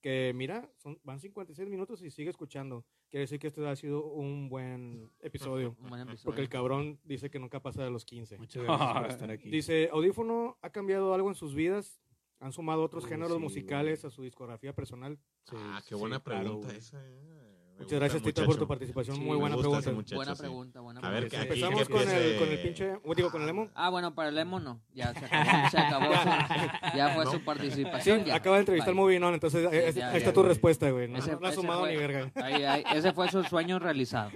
que, 0.01 0.31
mira, 0.35 0.69
son, 0.77 0.97
van 1.03 1.19
56 1.19 1.67
minutos 1.67 2.01
y 2.03 2.09
sigue 2.11 2.29
escuchando. 2.29 2.85
Quiere 3.09 3.21
decir 3.21 3.39
que 3.39 3.47
este 3.47 3.67
ha 3.67 3.75
sido 3.75 4.05
un 4.05 4.47
buen 4.47 5.09
episodio. 5.21 5.75
Un 5.81 5.89
buen 5.89 6.01
episodio. 6.03 6.23
Porque 6.25 6.41
el 6.41 6.47
cabrón 6.49 6.99
dice 7.03 7.29
que 7.31 7.39
nunca 7.39 7.59
pasa 7.61 7.83
de 7.83 7.89
los 7.89 8.05
15. 8.05 8.37
Muchas 8.37 8.63
gracias 8.63 8.93
por 8.93 9.07
estar 9.09 9.31
aquí. 9.31 9.49
Dice, 9.49 9.89
¿Audífono 9.91 10.57
ha 10.61 10.69
cambiado 10.69 11.13
algo 11.15 11.27
en 11.29 11.35
sus 11.35 11.55
vidas? 11.55 11.99
¿Han 12.39 12.53
sumado 12.53 12.83
otros 12.83 13.03
Uh, 13.03 13.07
géneros 13.07 13.33
sí, 13.33 13.39
musicales 13.39 14.01
güey. 14.01 14.11
a 14.11 14.15
su 14.15 14.23
discografía 14.23 14.73
personal? 14.73 15.17
Sí, 15.43 15.55
Ah, 15.57 15.81
qué 15.83 15.95
sí, 15.95 15.99
buena 15.99 16.19
claro, 16.19 16.41
pregunta 16.41 16.67
güey. 16.67 16.77
esa. 16.79 16.97
eh. 17.05 17.55
Muchas 17.79 17.91
gusta 17.91 17.95
gracias, 17.99 18.21
el 18.21 18.33
Tita, 18.33 18.45
por 18.45 18.57
tu 18.57 18.67
participación. 18.67 19.15
Sí, 19.15 19.21
Muy 19.23 19.37
buena 19.37 19.55
pregunta. 19.55 19.91
muchacho, 19.93 20.15
buena 20.17 20.35
sí. 20.35 20.41
pregunta, 20.41 20.79
buena 20.81 20.99
A 20.99 21.09
ver, 21.11 21.29
pregunta. 21.29 21.29
¿qué- 21.29 21.53
aquí 21.53 21.63
Empezamos 21.63 21.87
con 21.89 22.09
el, 22.13 22.37
con 22.37 22.47
el 22.49 22.61
pinche... 22.61 22.93
Digo, 23.15 23.31
con 23.31 23.41
el 23.41 23.47
emo. 23.49 23.69
Ah, 23.73 23.89
bueno, 23.89 24.13
para 24.13 24.27
el 24.27 24.37
emo 24.37 24.59
no. 24.59 24.81
Ya 24.91 25.13
se 25.13 25.25
acabó, 25.25 25.69
se 25.71 25.77
acabó 25.77 26.13
su, 26.13 26.97
ya 26.97 27.09
fue 27.15 27.23
No. 27.23 27.31
su 27.31 27.41
participación. 27.45 28.25
ya. 28.25 28.35
Acaba 28.35 28.57
de 28.57 28.59
entrevistar 28.63 28.93
Bye. 28.93 29.01
Movinón, 29.01 29.33
entonces 29.33 29.71
eh, 29.71 29.87
es- 29.87 29.95
ya, 29.95 30.11
ya, 30.11 30.17
está 30.17 30.33
tu 30.33 30.41
güey. 30.41 30.49
respuesta, 30.49 30.89
güey. 30.91 31.07
No, 31.07 31.19
Ese- 31.19 31.37
no 31.39 31.47
ha 31.47 31.51
sumado 31.53 31.79
fue- 31.81 31.91
ni 31.91 31.95
verga. 31.97 32.29
Ahí, 32.35 32.63
ahí, 32.65 32.83
ese 32.95 33.13
fue 33.13 33.31
su 33.31 33.43
sueño 33.45 33.79
realizado. 33.79 34.29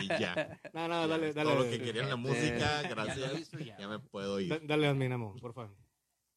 Y 0.00 0.06
ya. 0.06 0.60
No, 0.72 0.86
no, 0.86 1.08
dale, 1.08 1.32
dale. 1.32 1.50
Todo 1.50 1.64
lo 1.64 1.68
que 1.68 1.80
quería 1.82 2.02
en 2.04 2.10
la 2.10 2.16
música, 2.16 2.58
Ya 2.82 2.88
gracias. 2.88 3.50
ya. 3.50 3.76
Ya 3.76 3.88
me 3.88 3.98
puedo 3.98 4.38
ir. 4.38 4.64
Dale, 4.68 4.86
adminamo, 4.86 5.34
por 5.40 5.52
favor. 5.52 5.74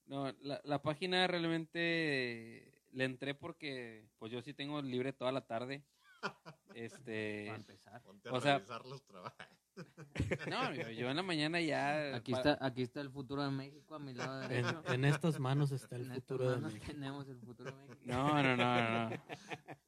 No, 0.07 0.31
la, 0.41 0.61
la 0.63 0.81
página 0.81 1.25
realmente 1.27 2.71
le 2.91 3.03
entré 3.05 3.33
porque 3.35 4.07
pues 4.19 4.31
yo 4.31 4.41
sí 4.41 4.53
tengo 4.53 4.81
libre 4.81 5.13
toda 5.13 5.31
la 5.31 5.41
tarde. 5.41 5.83
Este, 6.75 7.45
Para 7.47 7.55
empezar. 7.57 8.01
Ponte 8.01 8.27
a 8.27 8.33
o 8.33 8.41
sea- 8.41 8.59
los 8.89 9.01
trabajos. 9.05 9.37
no, 10.49 10.73
yo, 10.73 10.89
yo 10.89 11.09
en 11.09 11.15
la 11.17 11.23
mañana 11.23 11.59
ya 11.61 12.15
Aquí 12.15 12.33
está, 12.33 12.57
aquí 12.61 12.81
está 12.81 12.99
el 13.01 13.09
futuro 13.09 13.43
de 13.43 13.51
México 13.51 13.95
a 13.95 13.99
mi 13.99 14.13
lado 14.13 14.39
derecho. 14.39 14.83
en 14.87 15.05
estas 15.05 15.39
manos 15.39 15.71
está 15.71 15.95
el 15.97 16.05
En 16.07 16.13
futuro 16.15 16.51
de 16.51 16.57
México. 16.61 16.85
tenemos 16.87 17.27
el 17.29 17.39
futuro 17.39 17.71
de 17.71 17.77
México. 17.87 18.01
No, 18.05 18.41
no, 18.43 18.55
no, 18.55 18.55
no. 18.57 19.09
no. 19.09 19.15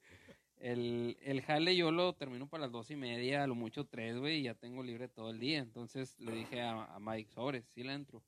El, 0.60 1.16
el 1.22 1.40
jale 1.42 1.76
yo 1.76 1.92
lo 1.92 2.14
termino 2.14 2.48
para 2.48 2.62
las 2.62 2.72
dos 2.72 2.90
y 2.90 2.96
media, 2.96 3.44
a 3.44 3.46
lo 3.46 3.54
mucho 3.54 3.86
tres, 3.86 4.16
güey, 4.18 4.40
y 4.40 4.42
ya 4.44 4.54
tengo 4.54 4.82
libre 4.82 5.06
todo 5.08 5.30
el 5.30 5.38
día. 5.38 5.58
Entonces 5.60 6.18
le 6.18 6.32
dije 6.32 6.60
a, 6.62 6.82
a 6.84 6.98
Mike, 6.98 7.30
sobres, 7.30 7.64
sí 7.74 7.84
le 7.84 7.92
entro. 7.92 8.22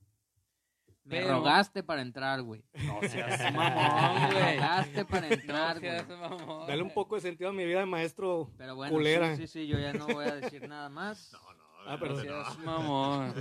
Me 1.05 1.17
Pero- 1.21 1.29
rogaste 1.39 1.83
para 1.83 2.03
entrar, 2.03 2.43
güey. 2.43 2.63
No 2.75 3.01
seas 3.09 3.53
mamón, 3.53 4.29
Me 4.29 4.41
güey. 4.41 4.55
rogaste 4.57 5.05
para 5.07 5.27
No 5.29 5.35
entrar, 5.35 5.81
güey. 5.81 5.91
seas 5.93 6.09
mamón. 6.09 6.67
Dale 6.69 6.83
un 6.83 6.93
poco 6.95 7.15
de 7.17 7.21
sentido 7.23 7.51
a 7.51 7.53
mi 7.53 7.65
vida 7.65 7.81
de 7.81 7.87
maestro. 7.87 8.51
Pero 8.59 8.77
bueno, 8.77 8.93
culera. 8.93 9.35
sí, 9.37 9.47
sí, 9.47 9.61
sí, 9.61 9.67
yo 9.67 9.79
ya 9.79 9.93
no 9.93 10.07
voy 10.07 10.27
a 10.27 10.37
decir 10.37 10.69
nada 10.69 10.89
más. 10.89 11.33
No, 11.43 11.55
no. 11.55 11.61
Ah, 11.87 11.95
no, 11.95 12.01
perdón. 12.01 12.27
No 12.27 12.33
no. 12.33 12.45
seas 12.45 12.59
mamón. 12.59 13.35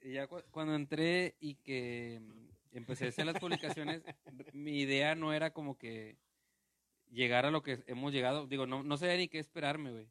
y 0.00 0.12
ya 0.12 0.26
cu- 0.26 0.42
cuando 0.50 0.74
entré 0.74 1.36
y 1.40 1.56
que 1.56 2.20
mm, 2.20 2.76
empecé 2.76 3.06
a 3.06 3.08
hacer 3.10 3.26
las 3.26 3.38
publicaciones, 3.38 4.02
mi 4.52 4.80
idea 4.80 5.14
no 5.14 5.32
era 5.32 5.52
como 5.52 5.76
que 5.78 6.16
llegar 7.10 7.44
a 7.46 7.50
lo 7.50 7.62
que 7.62 7.84
hemos 7.86 8.12
llegado. 8.12 8.46
Digo, 8.46 8.66
no, 8.66 8.82
no 8.82 8.96
sabía 8.96 9.16
ni 9.16 9.28
qué 9.28 9.38
esperarme, 9.38 9.90
güey. 9.92 10.08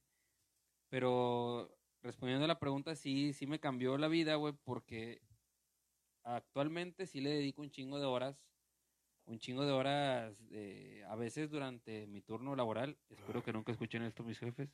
Pero 0.90 1.76
respondiendo 2.04 2.46
a 2.46 2.48
la 2.48 2.60
pregunta, 2.60 2.96
sí, 2.96 3.34
sí 3.34 3.48
me 3.48 3.60
cambió 3.60 3.98
la 3.98 4.08
vida, 4.08 4.36
güey, 4.36 4.54
porque 4.64 5.22
actualmente 6.24 7.06
sí 7.08 7.22
le 7.22 7.32
dedico 7.32 7.62
un 7.62 7.72
chingo 7.72 8.00
de 8.00 8.06
horas. 8.06 8.48
Un 9.26 9.40
chingo 9.40 9.66
de 9.66 9.72
horas, 9.72 10.36
eh, 10.52 11.04
a 11.08 11.16
veces 11.16 11.50
durante 11.52 12.08
mi 12.08 12.22
turno 12.22 12.56
laboral. 12.56 12.98
Espero 13.10 13.44
que 13.44 13.54
nunca 13.54 13.72
escuchen 13.72 14.04
esto 14.04 14.24
mis 14.24 14.40
jefes. 14.40 14.70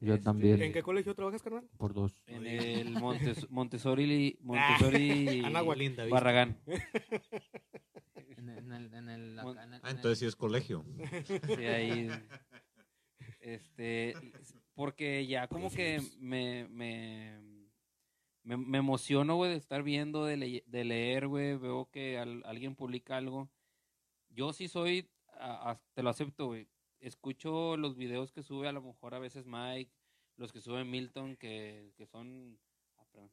Yo 0.00 0.14
Este, 0.14 0.24
también. 0.24 0.62
¿En 0.62 0.72
qué 0.72 0.82
colegio 0.82 1.14
trabajas, 1.14 1.42
carnal? 1.42 1.68
Por 1.76 1.92
dos. 1.92 2.22
En 2.26 2.46
el 2.46 2.90
Montes, 2.90 3.46
Montessori, 3.50 4.38
Montessori. 4.40 5.42
Linda 5.42 5.62
vista. 6.04 6.06
Barragán. 6.08 6.58
En, 8.38 8.50
en 8.50 8.72
el, 8.72 8.94
en 8.94 9.08
el, 9.08 9.38
acá 9.38 9.64
en 9.64 9.74
el- 9.74 9.80
Ah, 9.82 9.90
entonces 9.90 10.18
sí 10.18 10.26
es 10.26 10.36
colegio. 10.36 10.84
Sí, 11.56 11.64
ahí. 11.64 12.08
Este, 13.40 14.14
porque 14.74 15.26
ya 15.26 15.48
como 15.48 15.70
que 15.70 16.00
me, 16.18 16.68
me, 16.68 17.38
me, 18.46 18.56
me 18.56 18.78
emociono, 18.78 19.34
güey, 19.36 19.50
de 19.50 19.56
estar 19.56 19.82
viendo, 19.82 20.24
de, 20.24 20.36
le- 20.36 20.64
de 20.66 20.84
leer, 20.84 21.26
güey, 21.26 21.56
veo 21.56 21.90
que 21.90 22.16
al- 22.18 22.42
alguien 22.46 22.74
publica 22.76 23.16
algo. 23.16 23.50
Yo 24.30 24.52
sí 24.52 24.68
soy, 24.68 25.08
a- 25.32 25.70
a- 25.72 25.80
te 25.94 26.02
lo 26.02 26.10
acepto, 26.10 26.46
güey. 26.46 26.68
Escucho 27.00 27.76
los 27.76 27.96
videos 27.96 28.32
que 28.32 28.42
sube 28.42 28.68
a 28.68 28.72
lo 28.72 28.80
mejor 28.82 29.14
a 29.14 29.18
veces 29.18 29.46
Mike, 29.46 29.90
los 30.36 30.52
que 30.52 30.60
sube 30.60 30.84
Milton, 30.84 31.36
que, 31.36 31.92
que 31.96 32.06
son, 32.06 32.58
ah, 32.98 33.28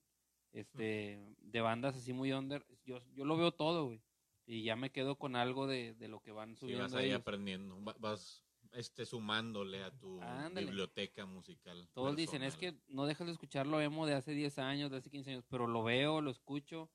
este, 0.51 1.19
de 1.37 1.61
bandas 1.61 1.95
así 1.95 2.11
muy 2.13 2.31
under. 2.31 2.65
Yo, 2.85 2.99
yo 3.13 3.25
lo 3.25 3.37
veo 3.37 3.51
todo, 3.51 3.85
güey. 3.85 4.01
Y 4.45 4.63
ya 4.63 4.75
me 4.75 4.91
quedo 4.91 5.15
con 5.17 5.35
algo 5.35 5.67
de, 5.67 5.93
de 5.93 6.07
lo 6.09 6.19
que 6.21 6.31
van 6.31 6.55
subiendo 6.57 6.83
vas 6.83 6.93
ahí 6.95 7.07
ellos. 7.07 7.21
aprendiendo. 7.21 7.81
Va- 7.83 7.95
Vas 7.99 8.42
este, 8.73 9.05
sumándole 9.05 9.83
a 9.83 9.91
tu 9.91 10.21
Ándale. 10.21 10.65
biblioteca 10.67 11.25
musical. 11.25 11.87
Todos 11.93 12.15
dicen, 12.15 12.43
es 12.43 12.55
personal. 12.55 12.81
que 12.87 12.93
no 12.93 13.05
dejas 13.05 13.27
de 13.27 13.33
escucharlo 13.33 13.79
emo 13.81 14.05
de 14.05 14.13
hace 14.15 14.31
10 14.33 14.57
años, 14.59 14.91
de 14.91 14.97
hace 14.97 15.09
15 15.09 15.31
años, 15.31 15.45
pero 15.49 15.67
lo 15.67 15.83
veo, 15.83 16.21
lo 16.21 16.31
escucho. 16.31 16.89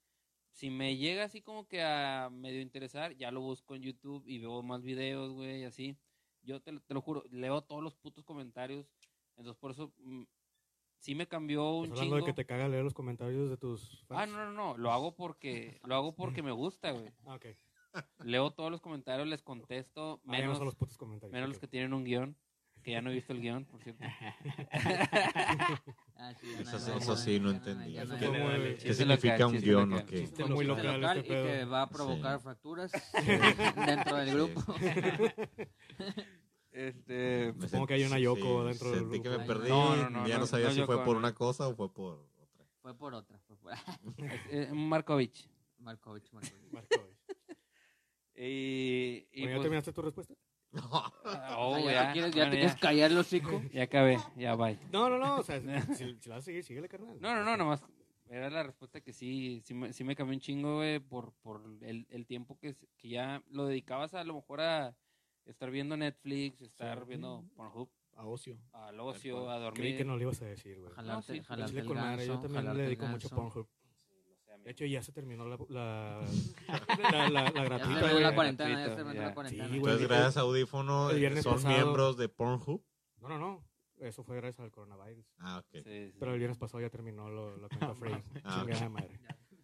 Si 0.51 0.70
me 0.70 0.97
llega 0.97 1.24
así 1.24 1.41
como 1.41 1.68
que 1.68 1.83
a 1.83 2.31
medio 2.33 2.61
interesar, 2.61 3.14
ya 3.16 3.31
lo 3.31 3.41
busco 3.41 3.74
en 3.76 3.83
YouTube 3.83 4.24
y 4.26 4.39
veo 4.39 4.62
más 4.62 4.83
videos, 4.83 5.33
güey, 5.33 5.61
y 5.61 5.64
así. 5.64 5.97
Yo 6.43 6.61
te, 6.61 6.72
lo- 6.72 6.81
te 6.81 6.95
lo 6.95 7.01
juro, 7.01 7.22
leo 7.31 7.62
todos 7.62 7.83
los 7.83 7.95
putos 7.97 8.24
comentarios. 8.24 8.91
Entonces, 9.37 9.59
por 9.61 9.70
eso 9.70 9.93
mm, 9.99 10.22
sí 10.99 11.14
me 11.14 11.29
cambió 11.29 11.70
un 11.76 11.85
¿Estás 11.85 11.99
hablando 12.01 12.16
chingo. 12.16 12.26
de 12.26 12.33
que 12.33 12.35
te 12.43 12.47
caga 12.47 12.66
leer 12.68 12.83
los 12.83 12.95
comentarios 12.95 13.51
de 13.51 13.57
tus 13.57 14.03
Ah, 14.09 14.26
fans? 14.26 14.33
no, 14.33 14.47
no, 14.47 14.53
no, 14.53 14.76
lo 14.79 14.91
hago 14.91 15.14
porque 15.14 15.79
lo 15.85 15.95
hago 15.95 16.14
porque 16.16 16.43
me 16.43 16.51
gusta, 16.53 16.91
güey. 16.93 17.12
Ah, 17.24 17.35
ok. 17.37 17.47
Leo 18.24 18.51
todos 18.53 18.70
los 18.70 18.80
comentarios, 18.80 19.26
les 19.28 19.43
contesto, 19.43 20.20
menos, 20.24 20.61
los 20.61 20.74
putos 20.76 20.97
comentarios. 20.97 21.32
menos 21.32 21.49
los 21.49 21.59
que 21.59 21.66
tienen 21.68 21.93
un 21.95 22.05
guion, 22.05 22.36
que 22.82 22.93
ya 22.93 23.01
no 23.03 23.11
he 23.11 23.14
visto 23.14 23.32
el 23.32 23.41
guion, 23.41 23.64
por 23.64 23.82
cierto. 23.82 24.05
Ah, 26.20 26.34
sí, 26.34 26.49
Eso- 26.59 27.16
sí, 27.16 27.39
no 27.39 27.51
entendí. 27.51 27.93
¿Qué 27.95 28.93
significa 28.93 29.39
local, 29.39 29.55
un 29.55 29.61
guion 29.62 29.91
local. 29.91 30.05
o 30.05 30.07
qué? 30.11 30.16
Chiste 30.18 30.45
muy 30.47 30.64
local 30.64 31.01
local 31.01 31.18
este 31.18 31.28
y 31.28 31.30
que 31.47 31.64
va 31.64 31.82
a 31.82 31.89
provocar 31.89 32.39
Sí. 32.39 32.43
fracturas 32.43 32.93
eh, 33.24 33.41
dentro 33.86 34.16
del 34.16 34.30
grupo. 34.34 34.64
Este, 36.72 37.53
Me 37.57 37.66
Supongo 37.68 37.86
que 37.86 37.95
hay 37.95 38.05
una 38.05 38.18
Yoko 38.18 38.62
sí, 38.62 38.68
dentro 38.68 38.91
del 38.91 38.99
Sentí 39.01 39.20
que 39.22 39.28
me 39.28 39.36
grupo. 39.36 39.47
perdí. 39.49 39.68
No, 39.68 39.97
no, 39.97 40.11
no, 40.11 40.26
ya 40.26 40.34
no, 40.34 40.41
no, 40.41 40.47
sabía 40.47 40.66
no 40.68 40.72
si 40.74 40.82
fue 40.82 40.97
por 41.05 41.14
no. 41.14 41.18
una 41.20 41.32
cosa 41.34 41.68
o 41.68 41.74
fue 41.76 41.93
por 41.93 42.14
otra. 42.18 42.64
Fue 42.82 42.95
por 42.97 43.14
otra. 43.14 43.39
Fue 43.47 43.57
por... 43.57 43.72
es, 44.18 44.41
es 44.51 44.72
Markovich. 44.72 45.49
Markovich, 45.78 46.30
Markovich. 46.32 47.18
Y, 48.41 49.26
y 49.32 49.41
Bueno, 49.43 49.49
¿Ya 49.51 49.55
pues- 49.57 49.62
terminaste 49.62 49.93
tu 49.93 50.03
respuesta? 50.03 50.34
Ah, 51.24 51.57
oh, 51.59 51.78
O 51.78 51.82
sea, 51.82 51.84
ya, 51.84 51.93
ya, 51.93 52.07
te 52.09 52.12
quieres, 52.12 52.30
ya 52.34 52.41
bueno, 52.43 52.51
te 52.53 52.57
quieres 52.59 52.76
callar 52.76 53.11
el 53.11 53.18
hocico. 53.18 53.62
ya 53.72 53.82
acabé, 53.84 54.18
ya 54.36 54.55
bye. 54.55 54.78
No, 54.93 55.09
no, 55.09 55.18
no. 55.18 55.36
O 55.39 55.43
sea, 55.43 55.61
si, 55.97 56.16
si 56.20 56.28
vas 56.28 56.39
a 56.39 56.43
seguir, 56.43 56.62
síguele, 56.62 56.89
carnal. 56.89 57.18
No, 57.20 57.34
no, 57.34 57.43
no, 57.45 57.57
nomás 57.57 57.82
era 58.30 58.51
la 58.51 58.62
respuesta 58.62 59.01
que 59.01 59.14
sí, 59.14 59.62
sí 59.64 59.72
me, 59.72 59.91
sí 59.95 60.05
me 60.05 60.14
cambió 60.14 60.34
un 60.34 60.41
chingo, 60.41 60.76
güey, 60.76 60.99
por, 61.01 61.32
por 61.41 61.62
el, 61.80 62.07
el 62.11 62.26
tiempo 62.26 62.59
que, 62.59 62.74
que 62.99 63.09
ya 63.09 63.43
lo 63.49 63.64
dedicabas 63.66 64.12
a 64.12 64.22
lo 64.22 64.34
mejor 64.34 64.61
a 64.61 64.95
estar 65.47 65.70
viendo 65.70 65.97
Netflix, 65.97 66.61
estar 66.61 66.99
Sí. 66.99 67.05
viendo 67.09 67.43
Pornhub, 67.57 67.89
A 68.16 68.26
ocio. 68.26 68.59
al 68.72 69.01
ocio, 69.01 69.49
a 69.51 69.55
Creí 69.55 69.62
dormir. 69.64 69.97
que 69.97 70.05
no 70.05 70.16
lo 70.16 70.22
ibas 70.24 70.43
a 70.43 70.45
decir, 70.45 70.78
güey. 70.78 70.93
Jalarte, 70.93 71.32
sí, 71.39 71.43
jalarte 71.43 71.78
el 71.80 71.89
madre, 71.89 72.26
yo 72.26 72.32
ganso, 72.34 72.49
también 72.53 72.76
le 72.76 72.82
dedico 72.82 73.07
mucho 73.07 73.28
ganso. 73.30 73.34
Pornhub. 73.36 73.68
De 74.65 74.71
hecho, 74.73 74.85
ya 74.85 75.03
se 75.03 75.13
terminó 75.13 75.47
la, 75.47 75.57
la, 75.69 76.21
la, 77.13 77.29
la, 77.31 77.43
la 77.51 77.53
Ya 77.55 77.65
gratuita, 77.65 78.01
terminó 78.01 78.21
la 78.21 78.35
cuarentena, 78.35 78.69
ya 78.71 78.77
gratuito, 78.77 78.97
terminó 78.97 79.15
ya. 79.23 79.29
la 79.29 79.35
cuarentena. 79.35 79.65
Sí, 79.65 79.71
güey. 79.79 79.93
Entonces, 79.93 80.09
gracias 80.09 80.37
a 80.37 80.41
Audífono, 80.41 81.11
eh, 81.11 81.43
son 81.43 81.55
pasado- 81.55 81.75
miembros 81.75 82.17
de 82.19 82.29
Pornhub. 82.29 82.83
No, 83.21 83.29
no, 83.29 83.39
no. 83.39 83.65
Eso 83.99 84.23
fue 84.23 84.37
gracias 84.37 84.61
al 84.65 84.71
coronavirus. 84.71 85.27
Ah, 85.39 85.59
ok. 85.59 85.67
sí, 85.73 85.83
sí. 85.83 86.15
Pero 86.21 86.33
el 86.33 86.39
viernes 86.39 86.59
pasado 86.59 86.81
ya 86.81 86.89
terminó 86.91 87.29
lo- 87.31 87.57
la 87.57 87.69
cuenta 87.69 87.95
free. 87.95 88.13
Ah, 88.45 88.61
Chingada 88.61 88.89
madre. 88.91 89.19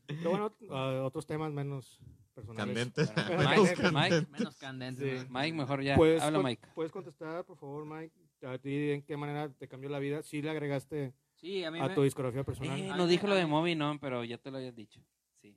Pero 0.06 0.30
bueno, 0.30 0.56
ah, 0.70 1.02
otros 1.04 1.24
temas 1.26 1.52
menos 1.52 2.00
personales. 2.34 2.74
Candentes. 2.74 3.14
Bueno, 3.14 3.38
Menos 3.50 3.56
Mike, 3.68 3.74
candentes. 3.82 3.92
Mike, 4.22 4.26
Menos 4.38 4.56
candente. 4.56 5.20
Sí. 5.20 5.26
Mike, 5.30 5.56
mejor 5.56 5.82
ya, 5.82 5.94
¿Puedes, 5.96 6.20
habla 6.22 6.38
con- 6.38 6.46
Mike. 6.46 6.66
¿Puedes 6.74 6.90
contestar, 6.92 7.44
por 7.44 7.56
favor, 7.58 7.84
Mike? 7.86 8.12
¿A 8.46 8.58
ti 8.58 8.90
en 8.90 9.02
qué 9.02 9.16
manera 9.16 9.48
te 9.52 9.68
cambió 9.68 9.88
la 9.88 9.98
vida? 10.00 10.22
¿Sí 10.22 10.42
le 10.42 10.50
agregaste 10.50 11.14
Sí, 11.44 11.62
a 11.62 11.70
mí 11.70 11.78
a 11.78 11.88
me... 11.88 11.94
tu 11.94 12.02
discografía 12.02 12.42
personal? 12.42 12.78
Eh, 12.80 12.88
no 12.96 13.06
me- 13.06 13.28
lo 13.28 13.34
de 13.34 13.44
Moby, 13.44 13.74
no, 13.74 13.98
pero 14.00 14.24
ya 14.24 14.38
te 14.38 14.50
lo 14.50 14.56
habías 14.56 14.74
dicho. 14.74 15.02
Sí. 15.42 15.54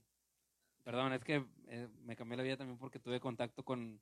Perdón, 0.84 1.14
es 1.14 1.24
que 1.24 1.46
eh, 1.70 1.88
me 2.04 2.18
cambió 2.18 2.36
la 2.36 2.44
vida 2.44 2.58
también 2.58 2.78
porque 2.78 3.00
tuve 3.00 3.22
contacto 3.22 3.64
con 3.64 4.02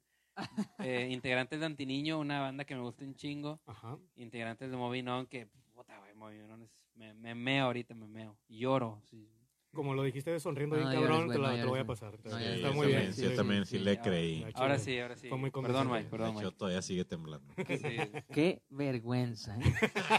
eh, 0.80 1.08
integrantes 1.12 1.60
de 1.60 1.66
Antiniño, 1.68 2.20
una 2.20 2.42
banda 2.42 2.66
que 2.66 2.74
me 2.76 2.82
gusta 2.82 3.04
un 3.06 3.14
chingo. 3.14 3.60
Ajá. 3.68 4.00
Integrantes 4.16 4.72
de 4.72 4.78
Moby 4.78 5.04
Non, 5.04 5.28
que, 5.28 5.46
puta, 5.76 5.96
güey, 6.00 6.16
Moby 6.16 6.38
es- 6.64 6.72
me, 6.96 7.14
me 7.14 7.36
meo 7.36 7.66
ahorita, 7.66 7.94
me 7.94 8.08
meo. 8.08 8.36
Lloro, 8.50 9.00
sí. 9.04 9.30
Como 9.76 9.94
lo 9.94 10.02
dijiste 10.04 10.40
sonriendo 10.40 10.76
bien 10.78 10.88
No 10.90 10.94
cabrón, 10.96 11.30
te, 11.30 11.38
la- 11.38 11.50
no 11.52 11.56
te 11.58 11.62
lo 11.64 11.70
voy 11.70 11.80
a 11.82 11.86
pasar. 11.86 12.14
No 12.24 12.38
Sí. 12.38 12.44
Está 12.44 12.68
yo 12.70 12.74
muy 12.74 12.88
bien. 12.88 13.14
sí, 13.14 13.22
yo 13.24 13.30
sí, 13.32 13.36
también 13.36 13.66
sí, 13.66 13.78
sí 13.78 13.84
le 13.84 14.00
creí. 14.00 14.46
Ahora 14.56 14.80
sí, 14.80 14.98
ahora 15.00 15.16
sí. 15.18 15.28
Fue 15.30 15.38
muy 15.38 15.52
Perdón. 15.52 15.92
Mike, 15.92 16.10
perdón, 16.10 16.34
De 16.36 16.40
hecho, 16.40 16.48
Mike. 16.48 16.58
todavía 16.58 16.82
sigue 16.82 17.06
temblando. 17.06 17.54
Sí. 17.68 17.98
Qué 18.34 18.64
vergüenza, 18.70 19.56
¿eh? 19.60 19.74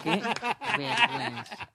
Qué 0.04 0.22
vergüenza. 0.78 1.70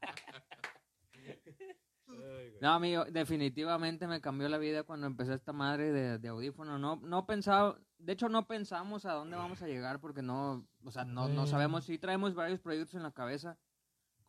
Güey. 2.07 2.53
No, 2.61 2.73
amigo, 2.73 3.05
definitivamente 3.05 4.05
me 4.07 4.21
cambió 4.21 4.47
la 4.49 4.57
vida 4.57 4.83
cuando 4.83 5.07
empecé 5.07 5.33
esta 5.33 5.53
madre 5.53 5.91
de, 5.91 6.17
de 6.19 6.27
audífono. 6.27 6.77
No, 6.77 6.97
no 6.97 7.25
pensaba, 7.25 7.79
de 7.97 8.13
hecho 8.13 8.27
no 8.29 8.45
pensamos 8.47 9.05
a 9.05 9.13
dónde 9.13 9.37
vamos 9.37 9.61
a 9.61 9.67
llegar 9.67 9.99
porque 9.99 10.21
no, 10.21 10.67
o 10.83 10.91
sea, 10.91 11.05
no, 11.05 11.29
no 11.29 11.47
sabemos 11.47 11.85
si 11.85 11.97
traemos 11.97 12.35
varios 12.35 12.59
proyectos 12.59 12.95
en 12.95 13.03
la 13.03 13.11
cabeza, 13.11 13.57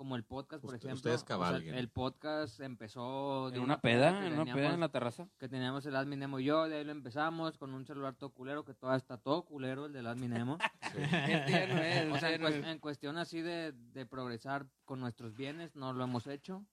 como 0.02 0.16
el 0.16 0.24
podcast, 0.24 0.60
por 0.64 0.74
Usted- 0.74 0.88
ejemplo. 0.88 1.12
ustedes 1.12 1.22
O 1.38 1.46
sea, 1.60 1.78
el 1.78 1.88
podcast 1.88 2.58
empezó 2.58 3.50
de 3.52 3.58
¿En 3.58 3.62
una 3.62 3.80
peda? 3.80 4.26
¿En 4.26 4.32
una 4.32 4.52
peda 4.52 4.74
en 4.74 4.80
la 4.80 4.88
terraza? 4.88 5.28
que 5.38 5.48
teníamos 5.48 5.86
el 5.86 5.94
Admin 5.94 6.18
Nemo 6.18 6.40
y 6.40 6.44
yo, 6.44 6.68
de 6.68 6.78
ahí 6.78 6.84
lo 6.84 6.90
empezamos 6.90 7.56
con 7.56 7.72
un 7.72 7.86
celular 7.86 8.16
todo 8.16 8.30
culero, 8.30 8.64
que 8.64 8.74
todavía 8.74 8.96
está 8.98 9.16
todo 9.16 9.44
culero 9.44 9.86
el 9.86 9.92
del 9.92 10.08
Admin 10.08 10.30
Nemo. 10.30 10.58
Ya 11.48 11.66
no 11.68 11.78
es, 11.78 12.12
o 12.12 12.18
sea, 12.18 12.34
en, 12.34 12.40
ya 12.40 12.42
no 12.42 12.48
cues- 12.48 12.58
es. 12.60 12.66
en 12.66 12.78
cuestión 12.80 13.16
así 13.16 13.40
de, 13.42 13.70
de 13.72 14.04
progresar 14.06 14.66
con 14.84 14.98
nuestros 14.98 15.34
bienes, 15.36 15.76
no 15.76 15.92
lo 15.92 16.02
hemos 16.02 16.26
hecho. 16.26 16.66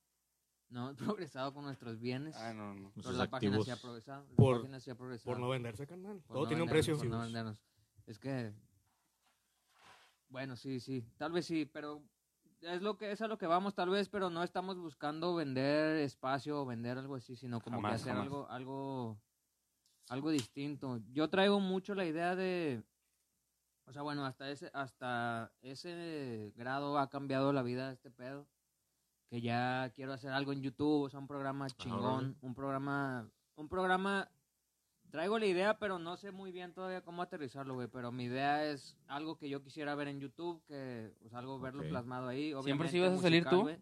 No 0.69 0.89
hemos 0.89 0.97
progresado 1.19 1.53
con 1.53 1.63
nuestros 1.65 1.99
bienes. 1.99 2.35
Ah, 2.35 2.51
no, 2.53 2.73
no. 2.73 2.91
pero 2.95 3.11
la 3.11 3.29
página 3.29 3.61
sí 3.61 3.69
ha 3.69 3.77
progresado. 3.77 4.25
La 4.29 4.35
Por- 4.35 4.57
página 4.61 4.79
sí 4.79 4.89
ha 4.89 4.95
progresado. 4.95 5.31
Por 5.31 5.39
no 5.39 5.49
venderse, 5.49 5.85
carnal. 5.85 6.19
Por 6.21 6.33
Todo 6.33 6.41
no 6.43 6.47
tiene 6.47 6.63
un 6.63 6.69
precio. 6.69 6.97
por 6.97 7.05
no 7.05 7.19
vendernos. 7.19 7.57
Es 8.07 8.17
que. 8.17 8.51
Bueno, 10.29 10.55
sí, 10.55 10.79
sí. 10.79 11.03
Tal 11.17 11.31
vez 11.31 11.45
sí, 11.45 11.65
pero 11.65 12.03
es 12.61 12.81
lo 12.81 12.97
que 12.97 13.11
es 13.11 13.21
a 13.21 13.27
lo 13.27 13.37
que 13.37 13.47
vamos, 13.47 13.73
tal 13.73 13.89
vez, 13.89 14.09
pero 14.09 14.29
no 14.29 14.43
estamos 14.43 14.77
buscando 14.77 15.35
vender 15.35 15.97
espacio 15.97 16.61
o 16.61 16.65
vender 16.65 16.97
algo 16.97 17.15
así, 17.15 17.35
sino 17.35 17.61
como 17.61 17.77
Jamás, 17.77 17.91
que 17.91 17.95
hacer 17.95 18.13
jamás. 18.13 18.25
algo, 18.25 18.47
algo, 18.49 19.21
algo 20.09 20.29
distinto. 20.31 20.99
Yo 21.11 21.29
traigo 21.29 21.59
mucho 21.59 21.95
la 21.95 22.05
idea 22.05 22.35
de, 22.35 22.83
o 23.85 23.93
sea, 23.93 24.01
bueno, 24.01 24.25
hasta 24.25 24.49
ese, 24.49 24.69
hasta 24.73 25.51
ese 25.61 26.53
grado 26.55 26.97
ha 26.99 27.09
cambiado 27.09 27.53
la 27.53 27.63
vida 27.63 27.87
de 27.87 27.93
este 27.93 28.11
pedo, 28.11 28.47
que 29.29 29.41
ya 29.41 29.91
quiero 29.95 30.13
hacer 30.13 30.31
algo 30.31 30.51
en 30.53 30.61
YouTube, 30.61 31.03
o 31.03 31.09
sea, 31.09 31.19
un 31.19 31.27
programa 31.27 31.69
chingón, 31.69 32.03
órale. 32.03 32.35
un 32.41 32.55
programa, 32.55 33.29
un 33.55 33.69
programa 33.69 34.29
Traigo 35.11 35.39
la 35.39 35.45
idea, 35.47 35.77
pero 35.79 35.97
no 35.97 36.17
sé 36.17 36.31
muy 36.31 36.51
bien 36.51 36.71
todavía 36.73 37.01
cómo 37.01 37.21
aterrizarlo, 37.21 37.73
güey. 37.73 37.87
Pero 37.87 38.11
mi 38.11 38.25
idea 38.25 38.65
es 38.69 38.95
algo 39.07 39.37
que 39.37 39.49
yo 39.49 39.61
quisiera 39.63 39.95
ver 39.95 40.07
en 40.07 40.19
YouTube, 40.19 40.61
que, 40.67 41.11
pues, 41.19 41.33
algo 41.33 41.59
verlo 41.59 41.81
Ok. 41.81 41.89
plasmado 41.89 42.27
ahí. 42.27 42.53
¿Siempre 42.63 42.89
sí 42.89 42.99
obviamente 42.99 43.09
vas 43.09 43.19
a 43.19 43.21
salir 43.21 43.45
tú? 43.45 43.61
güey. 43.61 43.77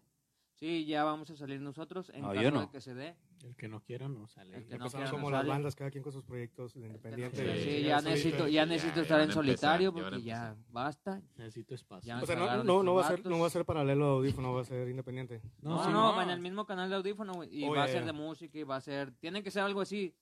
Sí, 0.54 0.86
ya 0.86 1.04
vamos 1.04 1.30
a 1.30 1.36
salir 1.36 1.60
nosotros, 1.60 2.10
en 2.12 2.22
No, 2.22 2.30
caso 2.30 2.42
yo 2.42 2.50
no. 2.50 2.60
de 2.62 2.68
que 2.70 2.80
se 2.80 2.92
dé. 2.92 3.14
El 3.44 3.54
que 3.54 3.68
no 3.68 3.78
quiera 3.80 4.08
no 4.08 4.26
sale. 4.26 4.56
El 4.56 4.64
que 4.64 4.70
Ya 4.70 4.78
no 4.78 4.86
quiera 4.90 5.08
como 5.10 5.24
no 5.28 5.30
las 5.30 5.40
sale. 5.42 5.50
bandas, 5.50 5.76
cada 5.76 5.90
quien 5.92 6.02
con 6.02 6.12
sus 6.12 6.24
proyectos 6.24 6.74
independientes. 6.74 7.38
Sí, 7.38 7.62
Sí, 7.62 7.76
sí, 7.76 7.82
ya 7.84 8.00
necesito, 8.00 8.48
ya 8.48 8.62
Ya, 8.62 8.66
necesito 8.66 8.96
ya 8.96 9.02
estar 9.02 9.18
van 9.20 9.28
en 9.28 9.34
solitario 9.34 9.88
empezar, 9.90 10.10
ya 10.10 10.10
porque 10.16 10.26
ya 10.26 10.56
basta. 10.72 11.22
Necesito 11.36 11.76
espacio. 11.76 12.08
Ya 12.08 12.20
O 12.20 12.26
sea, 12.26 12.34
no, 12.34 12.64
no, 12.64 12.82
no, 12.82 12.94
va 12.94 13.04
a 13.04 13.08
ser, 13.08 13.24
no 13.24 13.38
va 13.38 13.46
a 13.46 13.50
ser 13.50 13.64
paralelo 13.64 14.04
a 14.06 14.08
audífono, 14.14 14.52
va 14.52 14.62
a 14.62 14.64
ser 14.64 14.88
independiente. 14.88 15.40
No, 15.62 15.76
No, 15.76 15.84
sí, 15.84 15.92
no. 15.92 16.16
va 16.16 16.24
en 16.24 16.30
el 16.30 16.40
mismo 16.40 16.66
canal 16.66 16.90
de 16.90 16.96
audífono. 16.96 17.44
Y 17.44 17.64
Oh, 17.64 17.70
va 17.74 17.84
a 17.84 17.86
ya, 17.86 17.92
ser 17.92 18.00
ya. 18.00 18.06
de 18.06 18.12
música 18.14 18.58
y 18.58 18.64
va 18.64 18.76
a 18.76 18.80
ser. 18.80 19.12
Tiene 19.20 19.44
que 19.44 19.52
ser 19.52 19.62
algo 19.62 19.80
así. 19.80 20.12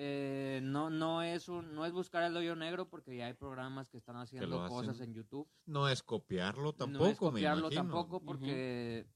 Eh, 0.00 0.60
no, 0.62 0.90
no 0.90 1.22
es 1.22 1.48
un, 1.48 1.74
no 1.74 1.84
es 1.84 1.92
buscar 1.92 2.22
el 2.22 2.36
hoyo 2.36 2.54
negro 2.54 2.88
porque 2.88 3.16
ya 3.16 3.26
hay 3.26 3.34
programas 3.34 3.90
que 3.90 3.96
están 3.98 4.14
haciendo 4.16 4.68
cosas 4.68 5.00
en 5.00 5.12
YouTube. 5.12 5.48
No 5.66 5.88
es 5.88 6.04
copiarlo 6.04 6.72
tampoco, 6.72 7.04
no 7.04 7.10
es 7.10 7.18
copiarlo 7.18 7.68
me 7.68 7.74
tampoco 7.74 8.20
porque 8.20 9.08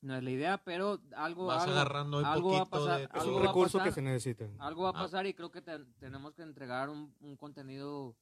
no 0.00 0.16
es 0.16 0.24
la 0.24 0.30
idea, 0.32 0.58
pero 0.64 1.00
algo, 1.14 1.46
Vas 1.46 1.62
algo, 1.62 1.74
agarrando 1.74 2.18
un 2.18 2.24
algo 2.24 2.50
va 2.50 2.56
a 2.62 2.64
poquito 2.64 2.84
pasar- 2.84 2.98
de 2.98 3.04
Es 3.04 3.10
algo 3.22 3.36
un 3.36 3.36
va 3.36 3.44
a 3.44 3.46
recurso 3.46 3.78
que 3.78 3.82
pasar. 3.84 3.94
se 3.94 4.02
necesita. 4.02 4.48
algo 4.58 4.82
va 4.82 4.88
a 4.88 4.92
Ah. 4.92 5.02
pasar 5.04 5.26
y 5.26 5.34
creo 5.34 5.52
que 5.52 5.62
te- 5.62 5.84
tenemos 6.00 6.34
que 6.34 6.42
entregar 6.42 6.90
un, 6.90 7.14
un 7.20 7.36
contenido 7.36 8.16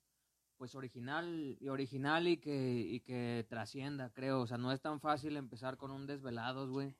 pues 0.58 0.74
original 0.74 1.56
y 1.58 1.68
original 1.70 2.28
y 2.28 2.36
que 2.36 2.78
y 2.78 3.00
que 3.00 3.46
trascienda, 3.48 4.10
creo, 4.10 4.42
o 4.42 4.46
sea, 4.46 4.58
no 4.58 4.70
es 4.72 4.82
tan 4.82 5.00
fácil 5.00 5.38
empezar 5.38 5.78
con 5.78 5.90
un 5.92 6.06
desvelados, 6.06 6.68
güey. 6.68 6.94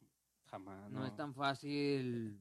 Jamás. 0.47 0.91
No. 0.91 1.01
No, 1.01 1.07
es 1.07 1.14
tan 1.14 1.35
fácil. 1.35 2.41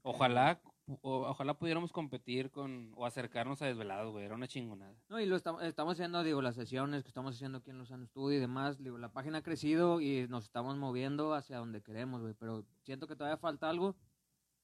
Ojalá, 0.00 0.58
ojalá 1.02 1.54
pudiéramos 1.58 1.92
competir 1.92 2.50
con, 2.50 2.92
o 2.96 3.06
acercarnos 3.06 3.60
a 3.62 3.66
Desvelados, 3.66 4.12
güey. 4.12 4.24
Era 4.24 4.34
una 4.34 4.46
chingonada. 4.48 4.94
No, 5.08 5.20
y 5.20 5.26
lo 5.26 5.36
estamos, 5.36 5.62
estamos 5.62 5.92
haciendo, 5.94 6.22
digo, 6.22 6.42
las 6.42 6.54
sesiones 6.54 7.02
que 7.02 7.08
estamos 7.08 7.34
haciendo 7.34 7.58
aquí 7.58 7.70
en 7.70 7.78
Lozano 7.78 8.06
Studio 8.06 8.36
y 8.38 8.40
demás, 8.40 8.82
digo, 8.82 8.98
la 8.98 9.12
página 9.12 9.38
ha 9.38 9.42
crecido 9.42 10.00
y 10.00 10.26
nos 10.28 10.44
estamos 10.44 10.76
moviendo 10.76 11.34
hacia 11.34 11.58
donde 11.58 11.82
queremos, 11.82 12.20
güey, 12.22 12.34
pero 12.34 12.64
siento 12.82 13.06
que 13.06 13.16
todavía 13.16 13.36
falta 13.38 13.68
algo. 13.68 13.96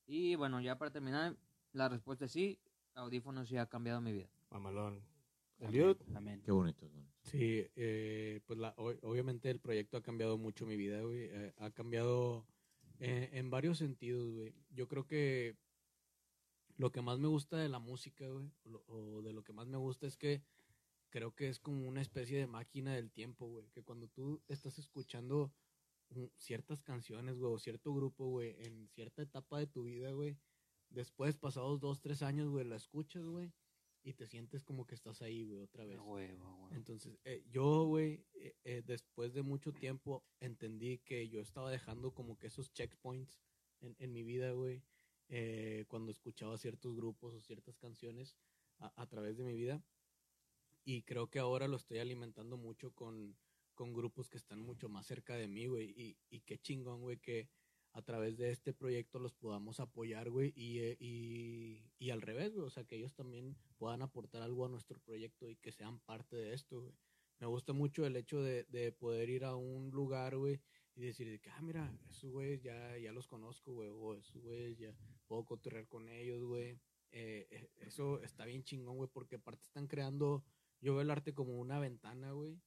Y 0.06 0.34
bueno, 0.36 0.60
ya 0.60 0.76
para 0.78 0.90
terminar, 0.90 1.36
la 1.72 1.88
respuesta 1.88 2.24
es 2.26 2.32
sí, 2.32 2.58
audífonos 2.94 3.48
sí 3.48 3.56
ha 3.56 3.66
cambiado 3.66 4.00
mi 4.00 4.12
vida. 4.12 4.28
Mamalón. 4.50 5.00
Eliud, 5.58 5.96
Amén. 6.14 6.42
Qué 6.44 6.50
bonito. 6.50 6.88
Sí, 7.22 7.64
eh, 7.76 8.40
pues 8.46 8.58
la, 8.58 8.74
o- 8.76 8.94
obviamente 9.08 9.48
el 9.48 9.60
proyecto 9.60 9.96
ha 9.96 10.02
cambiado 10.02 10.36
mucho 10.36 10.66
mi 10.66 10.76
vida, 10.76 11.00
güey. 11.02 11.28
Eh, 11.30 11.54
ha 11.58 11.70
cambiado 11.70 12.44
eh, 12.98 13.30
en 13.32 13.48
varios 13.48 13.78
sentidos, 13.78 14.28
güey. 14.32 14.52
Yo 14.70 14.88
creo 14.88 15.06
que 15.06 15.54
lo 16.76 16.90
que 16.92 17.02
más 17.02 17.18
me 17.18 17.28
gusta 17.28 17.56
de 17.56 17.68
la 17.68 17.78
música, 17.78 18.28
güey, 18.28 18.50
o, 18.86 19.22
de 19.22 19.32
lo 19.32 19.42
que 19.42 19.52
más 19.52 19.66
me 19.66 19.76
gusta 19.76 20.06
es 20.06 20.16
que 20.16 20.42
creo 21.10 21.34
que 21.34 21.48
es 21.48 21.60
como 21.60 21.86
una 21.86 22.00
especie 22.00 22.38
de 22.38 22.46
máquina 22.46 22.94
del 22.94 23.10
tiempo, 23.10 23.46
güey. 23.46 23.68
Que 23.70 23.82
cuando 23.82 24.08
tú 24.08 24.42
estás 24.48 24.78
escuchando 24.78 25.52
ciertas 26.36 26.82
canciones, 26.82 27.38
güey, 27.38 27.52
o 27.52 27.58
cierto 27.58 27.94
grupo, 27.94 28.26
güey, 28.26 28.54
en 28.66 28.88
cierta 28.88 29.22
etapa 29.22 29.58
de 29.58 29.66
tu 29.66 29.84
vida, 29.84 30.12
güey, 30.12 30.38
después, 30.90 31.36
pasados 31.36 31.80
dos, 31.80 32.00
tres 32.00 32.22
años, 32.22 32.48
güey, 32.48 32.66
la 32.66 32.76
escuchas, 32.76 33.24
güey, 33.24 33.52
y 34.02 34.14
te 34.14 34.26
sientes 34.26 34.64
como 34.64 34.86
que 34.86 34.94
estás 34.94 35.22
ahí, 35.22 35.44
güey, 35.44 35.60
otra 35.60 35.84
vez. 35.84 35.98
Huevo, 36.00 36.56
güey. 36.56 36.74
Entonces, 36.74 37.18
eh, 37.24 37.44
yo, 37.50 37.84
güey, 37.84 38.24
eh, 38.34 38.56
eh, 38.64 38.82
después 38.84 39.32
de 39.32 39.42
mucho 39.42 39.72
tiempo 39.72 40.24
entendí 40.40 40.98
que 40.98 41.28
yo 41.28 41.40
estaba 41.40 41.70
dejando 41.70 42.12
como 42.12 42.38
que 42.38 42.48
esos 42.48 42.72
checkpoints 42.72 43.40
en, 43.80 43.96
en 43.98 44.12
mi 44.12 44.22
vida, 44.22 44.52
güey, 44.52 44.82
eh, 45.34 45.86
cuando 45.88 46.12
escuchaba 46.12 46.58
ciertos 46.58 46.94
grupos 46.94 47.32
o 47.32 47.40
ciertas 47.40 47.78
canciones 47.78 48.36
a, 48.78 48.92
a 49.00 49.06
través 49.06 49.38
de 49.38 49.44
mi 49.44 49.54
vida. 49.54 49.82
Y 50.84 51.02
creo 51.04 51.30
que 51.30 51.38
ahora 51.38 51.68
lo 51.68 51.76
estoy 51.76 52.00
alimentando 52.00 52.58
mucho 52.58 52.92
con, 52.94 53.34
con 53.74 53.94
grupos 53.94 54.28
que 54.28 54.36
están 54.36 54.60
mucho 54.60 54.90
más 54.90 55.06
cerca 55.06 55.34
de 55.34 55.48
mí, 55.48 55.66
güey. 55.66 55.90
Y, 55.96 56.18
y 56.28 56.40
qué 56.40 56.58
chingón, 56.58 57.00
güey, 57.00 57.16
que 57.16 57.48
a 57.92 58.02
través 58.02 58.36
de 58.36 58.50
este 58.50 58.74
proyecto 58.74 59.18
los 59.18 59.32
podamos 59.32 59.80
apoyar, 59.80 60.28
güey. 60.28 60.52
Y, 60.54 60.80
eh, 60.80 60.96
y, 61.00 61.90
y 61.98 62.10
al 62.10 62.20
revés, 62.20 62.54
güey. 62.54 62.66
O 62.66 62.70
sea, 62.70 62.84
que 62.84 62.96
ellos 62.96 63.14
también 63.14 63.56
puedan 63.78 64.02
aportar 64.02 64.42
algo 64.42 64.66
a 64.66 64.68
nuestro 64.68 65.00
proyecto 65.00 65.48
y 65.48 65.56
que 65.56 65.72
sean 65.72 65.98
parte 66.00 66.36
de 66.36 66.52
esto, 66.52 66.82
güey. 66.82 66.94
Me 67.38 67.46
gusta 67.46 67.72
mucho 67.72 68.04
el 68.04 68.16
hecho 68.16 68.42
de, 68.42 68.64
de 68.64 68.92
poder 68.92 69.30
ir 69.30 69.44
a 69.44 69.56
un 69.56 69.90
lugar, 69.90 70.36
güey, 70.36 70.60
y 70.94 71.02
decir 71.02 71.40
ah, 71.50 71.62
mira, 71.62 71.92
esos 72.10 72.30
güeyes 72.30 72.62
ya, 72.62 72.98
ya 72.98 73.12
los 73.12 73.26
conozco, 73.26 73.72
güey, 73.72 73.90
o 73.90 74.14
esos 74.14 74.42
güeyes 74.42 74.78
ya 74.78 74.94
puedo 75.26 75.44
cotorrear 75.44 75.86
con 75.88 76.08
ellos, 76.08 76.42
güey. 76.44 76.78
Eh, 77.12 77.46
eh, 77.50 77.70
eso 77.78 78.22
está 78.22 78.44
bien 78.44 78.64
chingón, 78.64 78.96
güey, 78.96 79.08
porque 79.12 79.36
aparte 79.36 79.64
están 79.64 79.86
creando, 79.86 80.44
yo 80.80 80.94
veo 80.94 81.02
el 81.02 81.10
arte 81.10 81.34
como 81.34 81.58
una 81.60 81.78
ventana, 81.78 82.32
güey, 82.32 82.60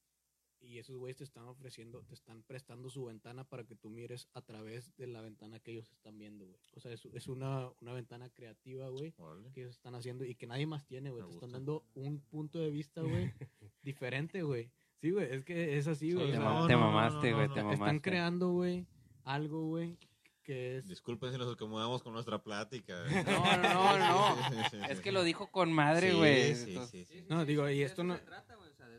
y 0.60 0.78
esos 0.78 0.96
güeyes 0.96 1.16
te 1.16 1.24
están 1.24 1.44
ofreciendo, 1.44 2.02
te 2.04 2.14
están 2.14 2.42
prestando 2.42 2.88
su 2.90 3.04
ventana 3.04 3.44
para 3.44 3.64
que 3.64 3.76
tú 3.76 3.90
mires 3.90 4.28
a 4.34 4.42
través 4.42 4.94
de 4.96 5.06
la 5.06 5.20
ventana 5.20 5.60
que 5.60 5.72
ellos 5.72 5.90
están 5.92 6.18
viendo, 6.18 6.46
güey. 6.46 6.60
O 6.74 6.80
sea, 6.80 6.92
es, 6.92 7.04
es 7.06 7.28
una, 7.28 7.70
una 7.80 7.92
ventana 7.92 8.30
creativa, 8.30 8.88
güey, 8.88 9.14
que 9.52 9.60
ellos 9.60 9.76
están 9.76 9.94
haciendo 9.94 10.24
y 10.24 10.34
que 10.34 10.46
nadie 10.46 10.66
más 10.66 10.86
tiene, 10.86 11.10
güey. 11.10 11.24
Te 11.24 11.34
están 11.34 11.52
dando 11.52 11.84
un 11.94 12.20
punto 12.20 12.58
de 12.58 12.70
vista, 12.70 13.02
güey, 13.02 13.32
diferente, 13.82 14.42
güey. 14.42 14.70
Sí, 15.00 15.10
güey, 15.10 15.26
es 15.32 15.44
que 15.44 15.76
es 15.76 15.86
así, 15.86 16.12
güey. 16.12 16.26
Sí, 16.26 16.32
o 16.32 16.34
Te, 16.34 16.38
sea, 16.38 16.44
ma- 16.44 16.60
no, 16.60 16.66
te 16.66 16.72
no, 16.72 16.78
no, 16.80 16.86
mamaste, 16.86 17.30
no, 17.30 17.36
güey, 17.36 17.48
no, 17.48 17.54
te 17.54 17.60
no. 17.60 17.64
mamaste. 17.66 17.84
están 17.84 18.00
creando, 18.00 18.50
güey, 18.52 18.86
algo, 19.24 19.66
güey, 19.66 19.98
que 20.42 20.78
es... 20.78 20.88
Disculpen 20.88 21.32
si 21.32 21.38
nos 21.38 21.52
acomodamos 21.52 22.02
con 22.02 22.12
nuestra 22.12 22.42
plática. 22.42 23.04
No, 23.24 23.56
no, 23.58 23.98
no, 23.98 24.36
Sí, 24.48 24.54
sí, 24.70 24.70
sí, 24.70 24.76
Es 24.88 25.00
que 25.00 25.12
lo 25.12 25.22
dijo 25.24 25.50
con 25.50 25.72
madre, 25.72 26.14
güey. 26.14 26.54
Sí, 26.54 26.70
Entonces, 26.70 27.06
sí, 27.08 27.18
sí. 27.20 27.26
No, 27.28 27.44
digo, 27.44 27.68
y 27.68 27.82
esto 27.82 28.04
no... 28.04 28.18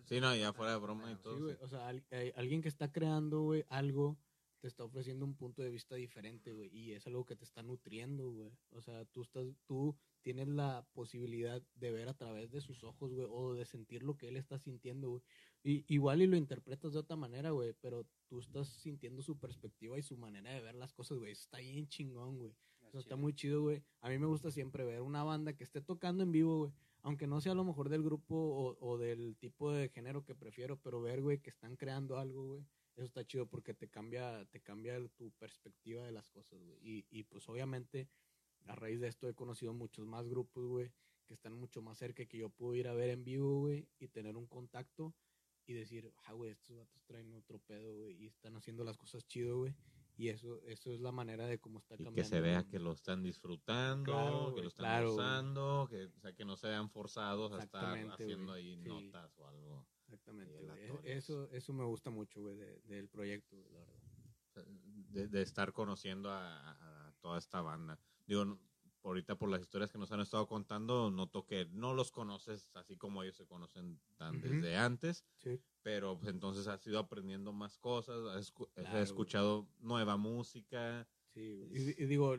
Sí, 0.05 0.21
no, 0.21 0.33
ya 0.35 0.53
fuera 0.53 0.71
de 0.73 0.77
broma 0.79 1.11
y 1.11 1.15
todo. 1.15 1.35
Sí, 1.35 1.41
güey, 1.43 1.55
sí. 1.55 1.61
o 1.63 1.67
sea, 1.67 1.87
al- 1.87 2.03
eh, 2.11 2.31
alguien 2.37 2.61
que 2.61 2.69
está 2.69 2.91
creando, 2.91 3.41
güey, 3.41 3.65
algo, 3.69 4.17
te 4.61 4.67
está 4.67 4.83
ofreciendo 4.85 5.25
un 5.25 5.35
punto 5.35 5.61
de 5.61 5.69
vista 5.69 5.95
diferente, 5.95 6.53
güey, 6.53 6.69
y 6.73 6.93
es 6.93 7.05
algo 7.07 7.25
que 7.25 7.35
te 7.35 7.43
está 7.43 7.61
nutriendo, 7.63 8.29
güey. 8.29 8.51
O 8.71 8.81
sea, 8.81 9.03
tú 9.05 9.21
estás, 9.23 9.45
tú 9.65 9.97
tienes 10.27 10.49
la 10.49 10.85
posibilidad 10.91 11.63
de 11.75 11.89
ver 11.89 12.09
a 12.09 12.13
través 12.13 12.51
de 12.51 12.59
sus 12.59 12.83
ojos, 12.83 13.13
güey, 13.13 13.25
o 13.31 13.53
de 13.53 13.63
sentir 13.63 14.03
lo 14.03 14.17
que 14.17 14.27
él 14.27 14.35
está 14.35 14.59
sintiendo, 14.59 15.09
güey. 15.09 15.21
Y, 15.63 15.85
igual 15.87 16.21
y 16.21 16.27
lo 16.27 16.35
interpretas 16.35 16.91
de 16.91 16.99
otra 16.99 17.15
manera, 17.15 17.51
güey, 17.51 17.71
pero 17.79 18.05
tú 18.27 18.41
estás 18.41 18.67
sintiendo 18.67 19.21
su 19.21 19.39
perspectiva 19.39 19.97
y 19.97 20.01
su 20.01 20.17
manera 20.17 20.51
de 20.51 20.59
ver 20.59 20.75
las 20.75 20.91
cosas, 20.91 21.17
güey. 21.17 21.31
Eso 21.31 21.43
Está 21.43 21.59
bien 21.59 21.87
chingón, 21.87 22.39
güey. 22.39 22.51
O 22.81 22.91
sea, 22.91 22.99
está 22.99 23.15
muy 23.15 23.33
chido, 23.35 23.61
güey. 23.61 23.81
A 24.01 24.09
mí 24.09 24.17
me 24.17 24.25
gusta 24.25 24.51
siempre 24.51 24.83
ver 24.83 25.01
una 25.01 25.23
banda 25.23 25.53
que 25.53 25.63
esté 25.63 25.79
tocando 25.79 26.23
en 26.23 26.33
vivo, 26.33 26.57
güey. 26.57 26.73
Aunque 27.03 27.25
no 27.25 27.39
sea 27.39 27.53
a 27.53 27.55
lo 27.55 27.63
mejor 27.63 27.87
del 27.87 28.03
grupo 28.03 28.35
o, 28.35 28.77
o 28.81 28.97
del 28.97 29.37
tipo 29.37 29.71
de 29.71 29.87
género 29.87 30.25
que 30.25 30.35
prefiero, 30.35 30.77
pero 30.77 30.99
ver, 30.99 31.21
güey, 31.21 31.39
que 31.39 31.51
están 31.51 31.77
creando 31.77 32.17
algo, 32.17 32.47
güey. 32.47 32.65
Eso 32.97 33.05
está 33.05 33.23
chido 33.23 33.47
porque 33.47 33.73
te 33.73 33.87
cambia, 33.87 34.43
te 34.51 34.59
cambia 34.59 34.99
tu 35.15 35.31
perspectiva 35.39 36.03
de 36.03 36.11
las 36.11 36.29
cosas, 36.29 36.61
güey. 36.61 36.79
Y, 36.81 37.05
y 37.09 37.23
pues 37.23 37.47
obviamente, 37.47 38.09
a 38.65 38.75
raíz 38.75 38.99
de 38.99 39.07
esto 39.07 39.27
he 39.29 39.33
conocido 39.33 39.73
muchos 39.73 40.05
más 40.05 40.27
grupos, 40.27 40.65
güey, 40.67 40.91
que 41.25 41.33
están 41.33 41.53
mucho 41.53 41.81
más 41.81 41.97
cerca 41.97 42.25
que 42.25 42.37
yo 42.37 42.49
puedo 42.49 42.75
ir 42.75 42.87
a 42.87 42.93
ver 42.93 43.09
en 43.09 43.23
vivo, 43.23 43.59
güey, 43.61 43.87
y 43.99 44.07
tener 44.07 44.35
un 44.37 44.47
contacto 44.47 45.13
y 45.65 45.73
decir, 45.73 46.13
ah, 46.25 46.33
güey, 46.33 46.51
estos 46.51 46.77
vatos 46.77 47.03
traen 47.05 47.33
otro 47.33 47.59
pedo, 47.59 47.95
güey, 47.97 48.15
y 48.23 48.27
están 48.27 48.55
haciendo 48.55 48.83
las 48.83 48.97
cosas 48.97 49.25
chido, 49.27 49.57
güey. 49.59 49.75
Y 50.19 50.29
eso, 50.29 50.59
eso 50.63 50.91
es 50.91 50.99
la 50.99 51.11
manera 51.11 51.45
de 51.45 51.59
cómo 51.59 51.77
está 51.77 51.93
Y 51.93 51.97
cambiando. 52.03 52.15
que 52.15 52.23
se 52.23 52.41
vea 52.41 52.63
que 52.67 52.79
lo 52.79 52.91
están 52.93 53.21
disfrutando, 53.21 54.03
Claro, 54.11 54.55
que 54.55 54.61
lo 54.63 54.67
están 54.69 54.83
claro, 54.85 55.11
gozando, 55.11 55.87
que, 55.89 56.05
o 56.05 56.19
sea, 56.19 56.33
que 56.33 56.43
no 56.45 56.55
se 56.57 56.67
vean 56.69 56.89
forzados 56.89 57.51
a 57.53 57.61
estar 57.61 57.95
haciendo 58.09 58.53
ahí 58.53 58.75
sí. 58.77 58.87
notas 58.87 59.37
o 59.37 59.45
algo. 59.47 59.85
Exactamente. 60.05 60.57
Eso, 61.03 61.51
eso 61.51 61.73
me 61.73 61.83
gusta 61.83 62.09
mucho, 62.09 62.41
güey, 62.41 62.55
de- 62.55 62.79
del 62.85 63.09
proyecto, 63.09 63.57
güey, 63.57 63.69
la 63.73 63.79
verdad. 63.81 64.01
De, 65.09 65.27
de 65.27 65.41
estar 65.43 65.71
conociendo 65.71 66.31
a, 66.31 67.07
a 67.07 67.11
toda 67.19 67.37
esta 67.37 67.61
banda. 67.61 67.99
Digo, 68.27 68.59
ahorita 69.03 69.37
por 69.37 69.49
las 69.49 69.61
historias 69.61 69.91
que 69.91 69.97
nos 69.97 70.11
han 70.11 70.19
estado 70.19 70.47
contando, 70.47 71.09
noto 71.09 71.45
que 71.45 71.65
no 71.71 71.93
los 71.93 72.11
conoces 72.11 72.69
así 72.75 72.97
como 72.97 73.23
ellos 73.23 73.37
se 73.37 73.47
conocen 73.47 73.99
tan 74.17 74.35
Ujú. 74.37 74.47
desde 74.49 74.75
antes, 74.75 75.23
Sí. 75.37 75.61
pero 75.81 76.19
pues, 76.19 76.33
entonces 76.33 76.67
has 76.67 76.85
ido 76.85 76.99
aprendiendo 76.99 77.53
más 77.53 77.77
cosas, 77.77 78.17
has, 78.35 78.53
escu- 78.53 78.67
has 78.69 78.73
Claro, 78.75 78.91
güey. 78.91 79.03
escuchado 79.03 79.67
nueva 79.79 80.17
música. 80.17 81.07
Sí, 81.33 81.55
güey. 81.55 81.69
y, 81.97 82.03
y 82.03 82.05
digo, 82.07 82.35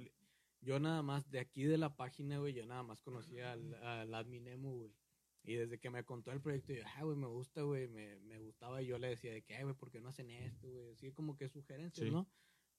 yo 0.60 0.78
nada 0.78 1.02
más 1.02 1.30
de 1.30 1.38
aquí 1.38 1.64
de 1.64 1.78
la 1.78 1.96
página, 1.96 2.38
güey, 2.38 2.52
yo 2.52 2.66
nada 2.66 2.82
más 2.82 3.00
conocía 3.00 3.52
al, 3.52 3.74
al 3.82 4.14
admin 4.14 4.46
emo, 4.48 4.72
güey. 4.74 4.92
Y 5.44 5.54
desde 5.54 5.78
que 5.78 5.88
me 5.88 6.04
contó 6.04 6.32
el 6.32 6.42
proyecto, 6.42 6.74
yo, 6.74 6.82
ah, 6.96 7.04
güey, 7.04 7.16
me 7.16 7.28
gusta, 7.28 7.62
güey, 7.62 7.88
me, 7.88 8.18
me 8.18 8.38
gustaba. 8.40 8.82
Y 8.82 8.86
yo 8.88 8.98
le 8.98 9.08
decía 9.08 9.32
de 9.32 9.42
que, 9.42 9.54
ay, 9.56 9.62
güey, 9.62 9.74
¿por 9.76 9.90
qué 9.90 10.00
no 10.00 10.08
hacen 10.10 10.28
esto, 10.30 10.68
güey? 10.68 10.90
Así 10.90 11.12
como 11.12 11.36
que 11.36 11.48
sugerencias, 11.48 12.06
Sí. 12.06 12.12
¿no? 12.12 12.28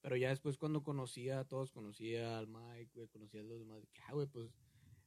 Pero 0.01 0.15
ya 0.15 0.29
después 0.29 0.57
cuando 0.57 0.81
conocía 0.83 1.39
a 1.41 1.45
todos, 1.47 1.71
conocía 1.71 2.37
al 2.39 2.47
Mike, 2.47 2.91
güey, 2.95 3.07
conocía 3.09 3.41
a 3.41 3.43
los 3.43 3.59
demás, 3.59 3.81
de 3.81 3.87
que, 3.87 4.01
ah, 4.07 4.13
güey, 4.13 4.27
pues 4.27 4.49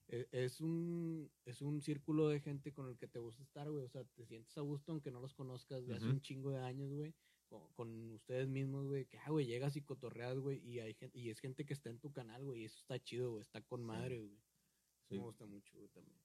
e- 0.09 0.29
es 0.33 0.61
un, 0.61 1.31
es 1.47 1.63
un 1.63 1.81
círculo 1.81 2.29
de 2.29 2.41
gente 2.41 2.73
con 2.73 2.89
el 2.89 2.99
que 2.99 3.09
te 3.09 3.19
gusta 3.19 3.43
estar, 3.43 3.71
güey. 3.71 3.85
O 3.85 3.89
sea, 3.89 4.05
te 4.05 4.27
sientes 4.27 4.57
a 4.59 4.61
gusto 4.61 4.93
aunque 4.93 5.11
no 5.11 5.21
los 5.21 5.33
conozcas 5.35 5.87
de 5.87 5.95
hace 5.95 6.07
un 6.07 6.21
chingo 6.21 6.51
de 6.51 6.59
años, 6.59 6.93
güey. 6.93 7.15
Con, 7.49 7.69
con 7.75 8.11
ustedes 8.13 8.49
mismos, 8.49 8.87
güey. 8.87 9.07
Que, 9.07 9.19
ah, 9.19 9.31
güey, 9.31 9.47
llegas 9.47 9.77
y 9.77 9.83
cotorreas, 9.83 10.39
güey. 10.39 10.59
Y, 10.67 10.81
hay 10.81 10.95
gente, 10.95 11.19
y 11.19 11.31
es 11.31 11.39
gente 11.41 11.65
que 11.65 11.73
está 11.73 11.89
en 11.91 11.99
tu 11.99 12.11
canal, 12.13 12.45
güey. 12.45 12.63
Y 12.63 12.65
eso 12.67 12.79
está 12.79 12.99
chido, 13.03 13.31
güey. 13.33 13.43
Está 13.43 13.61
con 13.63 13.83
madre, 13.85 14.19
güey. 14.21 14.35
Eso 14.35 15.09
Sí. 15.09 15.15
me 15.19 15.25
gusta 15.25 15.47
mucho, 15.47 15.77
güey, 15.77 15.89
también. 15.89 16.19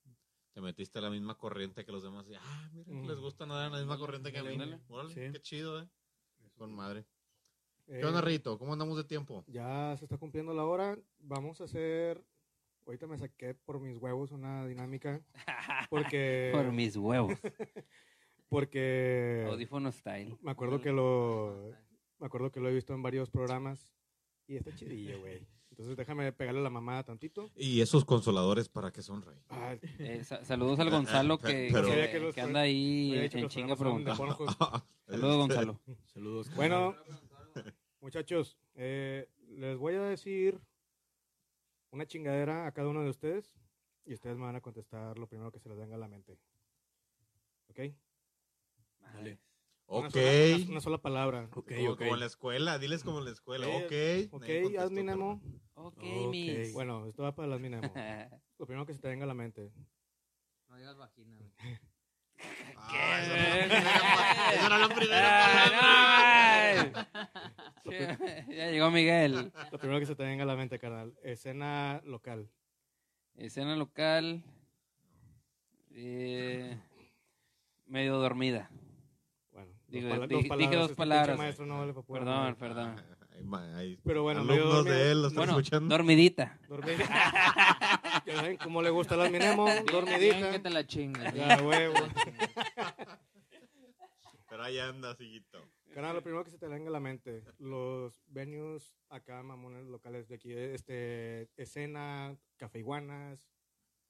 Te 0.53 0.61
metiste 0.61 0.99
a 0.99 1.01
la 1.03 1.09
misma 1.09 1.37
corriente 1.37 1.85
que 1.85 1.91
los 1.91 2.03
demás. 2.03 2.27
Y, 2.29 2.33
ah, 2.35 2.71
mira, 2.73 2.91
Mm. 3.03 3.07
les 3.07 3.17
gusta 3.19 3.45
nadar 3.45 3.67
en 3.67 3.71
la 3.73 3.77
misma 3.79 3.97
corriente 3.97 4.31
que 4.31 4.37
a 4.39 4.43
mí. 4.43 4.57
Órale, 4.89 5.13
Sí. 5.13 5.31
qué 5.33 5.41
chido, 5.41 5.81
eh. 5.81 5.89
Con 6.55 6.73
madre. 6.73 7.05
Eh, 7.87 7.99
¿Qué 7.99 8.05
onda, 8.05 8.21
Rito? 8.21 8.57
¿Cómo 8.57 8.73
andamos 8.73 8.97
de 8.97 9.03
tiempo? 9.05 9.43
Ya 9.47 9.95
se 9.97 10.05
está 10.05 10.17
cumpliendo 10.17 10.53
la 10.53 10.65
hora. 10.65 10.97
Vamos 11.19 11.61
a 11.61 11.65
hacer. 11.65 12.23
Ahorita 12.85 13.07
me 13.07 13.17
saqué 13.17 13.53
por 13.53 13.79
mis 13.79 13.97
huevos 13.97 14.31
una 14.31 14.65
dinámica. 14.67 15.21
Porque. 15.89 16.49
Por 16.53 16.71
mis 16.71 16.95
huevos. 16.97 17.33
Porque. 18.49 19.45
Audífono 19.49 19.91
style. 19.91 20.37
Me 20.41 20.51
acuerdo 20.51 20.81
que 20.81 20.91
lo. 20.91 21.71
Me 22.19 22.27
acuerdo 22.27 22.51
que 22.51 22.59
lo 22.59 22.69
he 22.69 22.73
visto 22.73 22.93
en 22.93 23.01
varios 23.03 23.29
programas. 23.29 23.93
Y 24.47 24.55
está 24.55 24.73
chidillo, 24.73 25.19
güey. 25.19 25.45
Entonces 25.71 25.95
déjame 25.97 26.31
pegarle 26.31 26.61
la 26.61 26.69
mamada 26.69 27.03
tantito. 27.03 27.51
Y 27.55 27.81
esos 27.81 28.03
consoladores 28.05 28.67
para 28.69 28.91
que 28.91 29.01
son 29.03 29.21
rey. 29.21 29.37
Ah, 29.49 29.75
Eh, 29.99 30.23
sa- 30.23 30.43
saludos 30.43 30.79
al 30.79 30.89
Gonzalo 30.89 31.37
que, 31.39 31.69
Pero- 31.71 31.85
que- 31.87 31.91
Sabía 31.93 32.11
que 32.11 32.19
los- 32.19 32.33
que 32.33 32.41
anda 32.41 32.61
ahí 32.61 33.13
en 33.31 33.47
chinga 33.49 33.75
preguntando. 33.75 34.35
Saludos, 35.05 35.37
Gonzalo. 35.37 35.79
Saludos. 36.05 36.49
Bueno, 36.55 36.95
muchachos, 38.07 38.57
eh, 38.75 39.29
les 39.49 39.77
voy 39.77 39.95
a 39.95 40.01
decir 40.03 40.61
una 41.91 42.05
chingadera 42.05 42.65
a 42.65 42.71
cada 42.71 42.87
uno 42.87 43.03
de 43.03 43.09
ustedes 43.09 43.53
y 44.05 44.13
ustedes 44.13 44.37
me 44.37 44.45
van 44.45 44.55
a 44.55 44.61
contestar 44.61 45.17
lo 45.19 45.27
primero 45.27 45.51
que 45.51 45.59
se 45.59 45.67
les 45.67 45.77
venga 45.77 45.95
a 45.95 45.99
la 45.99 46.07
mente. 46.07 46.39
¿Ok? 47.69 47.79
Dale. 49.01 49.39
Una 49.87 50.07
Ok. 50.07 50.13
sola, 50.13 50.55
una- 50.55 50.71
una 50.71 50.81
sola 50.81 51.01
palabra. 51.01 51.49
Ok, 51.53 51.71
como, 51.75 51.91
ok. 51.91 51.97
como 51.99 52.13
en 52.13 52.19
la 52.21 52.25
escuela, 52.27 52.79
diles 52.79 53.03
como 53.03 53.19
en 53.19 53.25
la 53.25 53.31
escuela. 53.31 53.67
Ok, 53.67 53.75
Ok. 53.75 53.91
Ok, 54.31 54.45
contestó, 54.61 54.81
hazme 54.81 55.03
Nemo. 55.03 55.41
Ok, 55.73 55.97
Ok. 55.97 56.29
mis. 56.29 56.71
Bueno, 56.73 57.07
esto 57.07 57.23
va 57.23 57.35
para 57.35 57.49
las 57.49 57.59
Minemo. 57.59 57.81
Lo 58.57 58.65
primero 58.65 58.85
que 58.85 58.93
se 58.93 58.99
te 58.99 59.09
venga 59.09 59.25
a 59.25 59.27
la 59.27 59.33
mente. 59.33 59.73
No 60.69 60.77
digas 60.77 60.95
vagina, 60.97 61.37
Ah, 62.77 63.19
era 63.21 63.67
primera- 63.67 64.53
esa 64.53 64.65
era 64.65 64.77
palabra. 64.89 66.91
no, 66.93 67.01
ay. 67.85 67.85
ya 68.55 68.71
llegó 68.71 68.89
Miguel. 68.91 69.51
Lo 69.71 69.77
primero 69.77 69.99
que 69.99 70.05
se 70.05 70.15
te 70.15 70.23
venga 70.23 70.43
a 70.43 70.47
la 70.47 70.55
mente, 70.55 70.79
carnal. 70.79 71.13
Escena 71.23 72.01
local. 72.05 72.49
Escena 73.35 73.75
local. 73.75 74.43
eh, 75.91 76.77
medio 77.87 78.17
dormida. 78.17 78.69
Bueno, 79.51 79.71
Digo, 79.87 80.27
dije 80.27 80.75
dos 80.75 80.91
este 80.91 80.95
palabras. 80.95 81.27
pinche 81.27 81.37
maestro 81.43 81.65
no 81.65 81.79
vale 81.79 81.93
pa' 81.93 82.01
pura 82.03 82.19
Perdón, 82.19 82.55
perdón. 82.55 82.95
Hay 83.75 83.97
Pero 84.03 84.23
bueno, 84.23 84.41
alumnos 84.41 84.73
dormido. 84.73 84.95
de 84.95 85.11
él 85.11 85.21
lo 85.21 85.27
están 85.27 85.41
Bueno, 85.45 85.59
escuchando. 85.59 85.95
dormidita. 85.95 86.59
Dormidita. 86.67 87.03
ya 88.25 88.35
saben 88.35 88.57
cómo 88.57 88.81
le 88.81 88.89
gusta 88.89 89.15
las 89.15 89.31
Minemo, 89.31 89.65
Bien 89.65 89.85
dormidita. 89.85 90.51
que 90.51 90.59
te 90.59 90.69
la 90.69 90.85
chingas. 90.85 91.33
Ya, 91.33 91.61
huevo. 91.61 91.93
Pero 94.49 94.63
ahí 94.63 94.79
anda, 94.79 95.15
siguito. 95.15 95.59
Carnal, 95.93 96.15
lo 96.15 96.21
primero 96.23 96.43
que 96.43 96.51
se 96.51 96.57
te 96.57 96.67
venga 96.67 96.89
a 96.89 96.91
la 96.91 96.99
mente, 96.99 97.43
los 97.59 98.21
venues 98.27 98.95
acá, 99.09 99.41
mamones 99.43 99.85
locales 99.87 100.27
de 100.27 100.35
aquí, 100.35 100.53
este, 100.53 101.49
escena, 101.57 102.35
café 102.57 102.79
iguanas, 102.79 103.49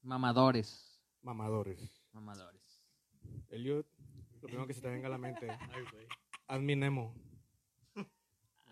Mamadores. 0.02 1.02
mamadores. 1.22 2.04
Mamadores. 2.12 2.84
Eliud, 3.50 3.86
lo 4.42 4.48
primero 4.48 4.68
que 4.68 4.74
se 4.74 4.82
te 4.82 4.90
venga 4.90 5.08
a 5.08 5.12
la 5.12 5.18
mente. 5.18 5.48
Adminemo. 6.48 7.14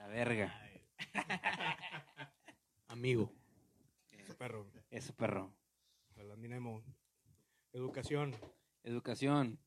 La 0.06 0.12
verga. 0.12 0.54
Amigo. 2.90 3.32
Su 4.28 4.36
perro. 4.38 4.68
Ese 4.92 5.14
perro. 5.14 5.52
El 6.16 6.30
Adminemo. 6.30 6.84
Educación. 7.74 8.36
Educación. 8.84 9.60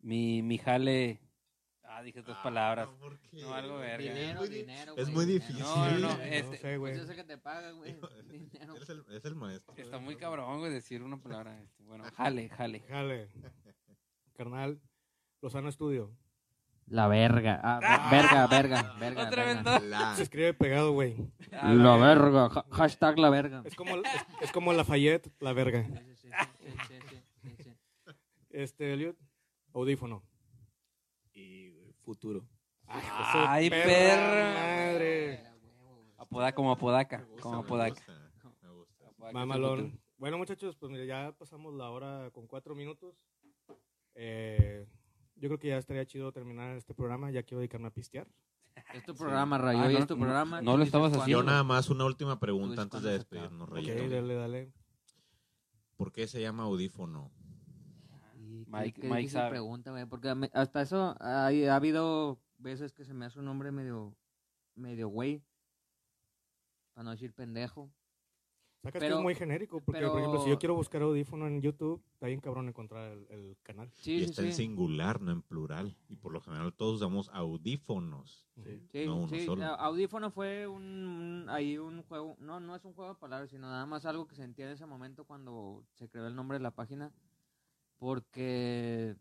Mi, 0.00 0.42
mi 0.42 0.58
jale. 0.58 1.20
Ah, 1.84 2.02
dije 2.02 2.22
dos 2.22 2.36
palabras. 2.38 2.88
Ah, 2.90 2.96
¿por 2.98 3.20
qué? 3.20 3.40
No, 3.40 3.54
algo 3.54 3.78
verga. 3.78 4.12
Dinero, 4.12 4.46
dinero. 4.48 4.94
es 4.96 5.10
güey, 5.10 5.14
muy 5.14 5.26
dinero. 5.26 5.46
difícil. 5.46 5.62
No, 5.62 5.90
no, 5.90 5.98
no. 5.98 6.16
No 6.16 6.22
Este, 6.24 6.58
sé, 6.58 6.76
güey. 6.76 6.92
Pues 6.94 7.02
yo 7.02 7.06
sé 7.06 7.14
que 7.16 7.24
te 7.24 7.38
pagan, 7.38 7.76
güey. 7.78 7.96
Dinero. 8.26 8.76
Es 8.76 8.88
el, 8.88 9.04
es 9.10 9.24
el 9.24 9.34
maestro. 9.36 9.74
está 9.76 9.98
muy 9.98 10.16
cabrón, 10.16 10.58
güey, 10.58 10.72
decir 10.72 11.04
una 11.04 11.20
palabra. 11.20 11.56
este, 11.62 11.84
Bueno, 11.84 12.02
jale, 12.16 12.48
jale. 12.48 12.80
Jale. 12.80 13.28
Carnal, 14.34 14.80
Lozano 15.40 15.68
Estudio. 15.68 16.16
La 16.90 17.06
verga. 17.06 17.60
Ah, 17.62 18.08
verga, 18.10 18.46
verga, 18.48 18.94
verga. 19.00 19.22
Otra 19.28 19.44
vez 19.44 19.62
verga. 19.62 19.78
La- 19.80 20.16
Se 20.16 20.24
escribe 20.24 20.52
pegado, 20.54 20.92
güey. 20.92 21.16
Ah, 21.52 21.72
La 21.72 21.96
verga. 21.96 22.46
ha- 22.46 22.66
Hashtag 22.72 23.18
la 23.18 23.30
verga. 23.30 23.62
Es 23.64 23.74
como, 23.76 23.96
es, 23.96 24.02
es 24.42 24.52
como 24.52 24.72
Lafayette, 24.72 25.30
la 25.40 25.52
verga. 25.52 25.84
Sí, 25.84 25.92
sí, 26.16 26.28
sí, 26.28 26.28
sí, 26.28 26.72
sí, 26.88 27.16
sí, 27.42 27.56
sí, 27.56 27.62
sí. 27.62 27.76
Este, 28.50 28.92
Eliud, 28.92 29.14
audífono. 29.72 30.22
Y 31.32 31.70
futuro. 32.02 32.44
Ay, 32.86 33.02
Ay, 33.48 33.70
perra. 33.70 34.52
madre. 34.54 35.44
Apodaca 36.18 36.54
como 36.56 36.72
apodaca. 36.72 37.18
me 37.18 37.24
gusta, 37.24 37.42
Como 37.42 37.56
me 37.58 37.64
apodaca. 37.64 37.94
gusta, 37.94 38.12
me 38.62 38.70
gusta. 38.70 39.04
Mamalón. 39.32 40.00
Bueno, 40.18 40.36
muchachos, 40.38 40.74
pues 40.76 40.90
mira, 40.90 41.04
ya 41.04 41.32
pasamos 41.38 41.72
la 41.74 41.88
hora 41.90 42.30
con 42.32 42.46
cuatro 42.48 42.74
minutos. 42.74 43.14
Eh, 44.16 44.86
yo 45.40 45.48
creo 45.48 45.58
que 45.58 45.68
ya 45.68 45.78
estaría 45.78 46.06
chido 46.06 46.30
terminar 46.32 46.76
este 46.76 46.94
programa. 46.94 47.30
Ya 47.30 47.42
quiero 47.42 47.58
dedicarme 47.60 47.88
a 47.88 47.90
pistear. 47.90 48.28
Es 48.94 49.04
tu 49.04 49.14
programa, 49.14 49.58
Rayo. 49.58 49.80
Ah, 49.80 49.88
no, 49.88 49.98
es 49.98 50.06
tu 50.06 50.14
no, 50.16 50.20
programa. 50.22 50.62
no 50.62 50.76
lo 50.76 50.84
estabas 50.84 51.10
cuándo. 51.10 51.26
Yo 51.26 51.38
haciendo. 51.38 51.50
nada 51.50 51.64
más 51.64 51.90
una 51.90 52.04
última 52.04 52.38
pregunta 52.38 52.68
dices 52.70 52.84
antes 52.84 53.02
de 53.02 53.12
despedirnos, 53.12 53.68
Ok, 53.68 53.74
Rayito. 53.74 54.08
dale, 54.14 54.34
dale. 54.34 54.72
¿Por 55.96 56.12
qué 56.12 56.26
se 56.28 56.40
llama 56.40 56.62
audífono? 56.62 57.30
Mike- 58.68 59.02
Mike 59.08 59.28
sabe. 59.30 59.50
pregunta, 59.50 59.90
güey, 59.90 60.06
porque 60.06 60.32
hasta 60.54 60.82
eso 60.82 61.16
hay- 61.20 61.64
ha 61.66 61.74
habido 61.74 62.40
veces 62.58 62.92
que 62.92 63.04
se 63.04 63.12
me 63.12 63.26
hace 63.26 63.38
un 63.40 63.44
nombre 63.46 63.72
medio, 63.72 64.14
medio 64.76 65.08
güey, 65.08 65.42
para 66.94 67.04
no 67.04 67.10
decir 67.10 67.32
pendejo. 67.34 67.90
Sacas 68.82 68.94
que 68.94 69.06
Pero- 69.06 69.16
es 69.18 69.22
muy 69.22 69.34
genérico, 69.34 69.80
porque 69.82 70.00
pero- 70.00 70.10
por 70.12 70.20
ejemplo, 70.20 70.42
si 70.42 70.48
yo 70.48 70.58
quiero 70.58 70.74
buscar 70.74 71.02
audífono 71.02 71.46
en 71.46 71.60
YouTube, 71.60 72.02
está 72.14 72.28
bien 72.28 72.40
cabrón 72.40 72.66
encontrar 72.66 73.12
el, 73.12 73.26
el 73.28 73.56
canal. 73.62 73.90
Sí, 73.94 74.12
y 74.14 74.18
sí, 74.20 74.24
está 74.30 74.42
en 74.42 74.54
singular, 74.54 75.20
no 75.20 75.32
en 75.32 75.42
plural. 75.42 75.94
Y 76.08 76.16
por 76.16 76.32
lo 76.32 76.40
general 76.40 76.72
todos 76.72 76.96
usamos 76.96 77.28
audífonos. 77.34 78.48
Sí. 78.64 78.82
Sí, 78.90 79.04
no 79.06 79.16
uno 79.16 79.28
sí, 79.28 79.44
solo. 79.44 79.64
audífono 79.64 80.30
fue 80.30 80.66
un, 80.66 80.82
un- 80.82 81.46
ahí 81.50 81.76
un 81.76 82.02
juego, 82.04 82.36
no, 82.40 82.58
no 82.58 82.74
es 82.74 82.82
un 82.86 82.94
juego 82.94 83.12
de 83.12 83.20
palabras, 83.20 83.50
sino 83.50 83.68
nada 83.68 83.84
más 83.84 84.06
algo 84.06 84.26
que 84.26 84.34
sentía 84.34 84.64
en 84.66 84.72
ese 84.72 84.86
momento 84.86 85.24
cuando 85.26 85.84
se 85.96 86.08
creó 86.08 86.26
el 86.26 86.34
nombre 86.34 86.56
de 86.56 86.62
la 86.62 86.70
página, 86.70 87.12
porque, 87.98 89.14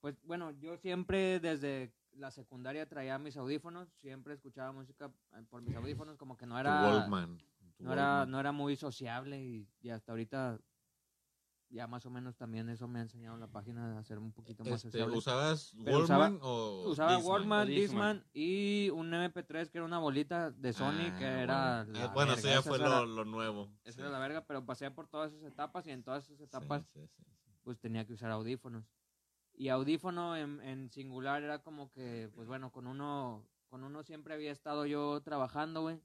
pues 0.00 0.16
bueno, 0.24 0.50
yo 0.50 0.76
siempre 0.78 1.38
desde 1.38 1.92
la 2.16 2.32
secundaria 2.32 2.88
traía 2.88 3.18
mis 3.20 3.36
audífonos, 3.36 3.88
siempre 4.00 4.34
escuchaba 4.34 4.72
música 4.72 5.12
eh, 5.36 5.44
por 5.48 5.62
mis 5.62 5.76
audífonos, 5.76 6.16
como 6.16 6.36
que 6.36 6.46
no 6.46 6.58
era, 6.58 6.82
Walkman. 6.82 7.38
Tu 7.78 7.84
no 7.84 7.92
era, 7.92 8.26
no 8.26 8.38
era 8.40 8.52
muy 8.52 8.76
sociable 8.76 9.42
y, 9.42 9.68
y 9.80 9.90
hasta 9.90 10.12
ahorita 10.12 10.60
ya 11.70 11.86
más 11.86 12.06
o 12.06 12.10
menos 12.10 12.34
también 12.36 12.68
eso 12.70 12.88
me 12.88 12.98
ha 12.98 13.02
enseñado 13.02 13.36
la 13.36 13.46
página 13.46 13.98
a 13.98 14.02
ser 14.04 14.18
un 14.18 14.32
poquito 14.32 14.64
más 14.64 14.74
Este, 14.76 14.88
sociable. 14.90 15.16
¿Usabas 15.18 15.74
Pero 15.84 15.98
Walkman 15.98 16.38
o 16.42 16.88
Usaba? 16.88 17.18
Walkman, 17.18 17.62
O 17.62 17.66
Discman. 17.66 18.16
Discman 18.16 18.24
y 18.32 18.88
un 18.90 19.12
MP3 19.12 19.68
que 19.70 19.76
era 19.78 19.84
una 19.84 19.98
bolita 19.98 20.50
de 20.50 20.72
Sony 20.72 21.10
Ah, 21.12 21.16
que 21.18 21.24
era 21.26 21.84
bueno. 21.84 21.98
la 22.00 22.06
bueno, 22.14 22.34
verga. 22.34 22.38
eso 22.40 22.48
ya 22.48 22.62
fue 22.62 22.76
era- 22.78 23.00
lo, 23.00 23.06
lo 23.06 23.24
nuevo. 23.26 23.68
Esa 23.84 23.92
Sí. 23.96 24.00
era 24.00 24.10
la 24.10 24.18
verga, 24.18 24.44
pero 24.46 24.64
pasé 24.64 24.90
por 24.90 25.08
todas 25.08 25.32
esas 25.32 25.44
etapas 25.44 25.86
y 25.86 25.90
en 25.90 26.02
todas 26.02 26.24
esas 26.24 26.38
Sí, 26.38 26.44
etapas 26.44 26.84
sí, 26.94 27.06
sí, 27.06 27.22
sí. 27.44 27.50
pues 27.62 27.78
tenía 27.78 28.06
que 28.06 28.14
usar 28.14 28.30
audífonos. 28.30 28.84
Y 29.52 29.68
audífono 29.68 30.36
en, 30.36 30.62
en 30.62 30.88
singular 30.90 31.42
era 31.42 31.58
como 31.62 31.90
que, 31.90 32.30
pues 32.34 32.46
bueno, 32.48 32.70
con 32.72 32.86
uno, 32.86 33.44
con 33.68 33.84
uno 33.84 34.02
siempre 34.04 34.32
había 34.32 34.52
estado 34.52 34.86
yo 34.86 35.20
trabajando, 35.20 35.82
güey. 35.82 36.00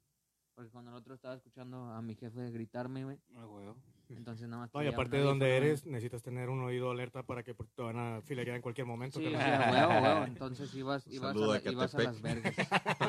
Porque 0.55 0.69
con 0.69 0.87
el 0.87 0.93
otro 0.93 1.15
estaba 1.15 1.33
escuchando 1.33 1.85
a 1.91 2.01
mi 2.03 2.13
jefe 2.15 2.51
gritarme, 2.51 3.03
güey. 3.05 3.17
Ah, 3.35 3.47
huevo. 3.47 3.75
Entonces 4.09 4.47
nada 4.47 4.61
más. 4.63 4.73
No, 4.73 4.83
y 4.83 4.87
aparte 4.87 5.17
de 5.17 5.23
donde 5.23 5.47
güey. 5.47 5.57
eres, 5.57 5.85
necesitas 5.87 6.21
tener 6.21 6.49
un 6.49 6.61
oído 6.61 6.91
alerta 6.91 7.23
para 7.23 7.41
que 7.41 7.55
te 7.55 7.81
van 7.81 7.97
a 7.97 8.21
filerear 8.21 8.57
en 8.57 8.61
cualquier 8.61 8.85
momento. 8.85 9.17
Sí, 9.19 9.33
a 9.33 9.71
huevo. 9.89 10.25
Entonces 10.25 10.71
ibas, 10.75 11.07
a, 11.07 11.09
la- 11.09 11.61
ibas 11.71 11.93
las 11.95 12.21
vergas. 12.21 12.53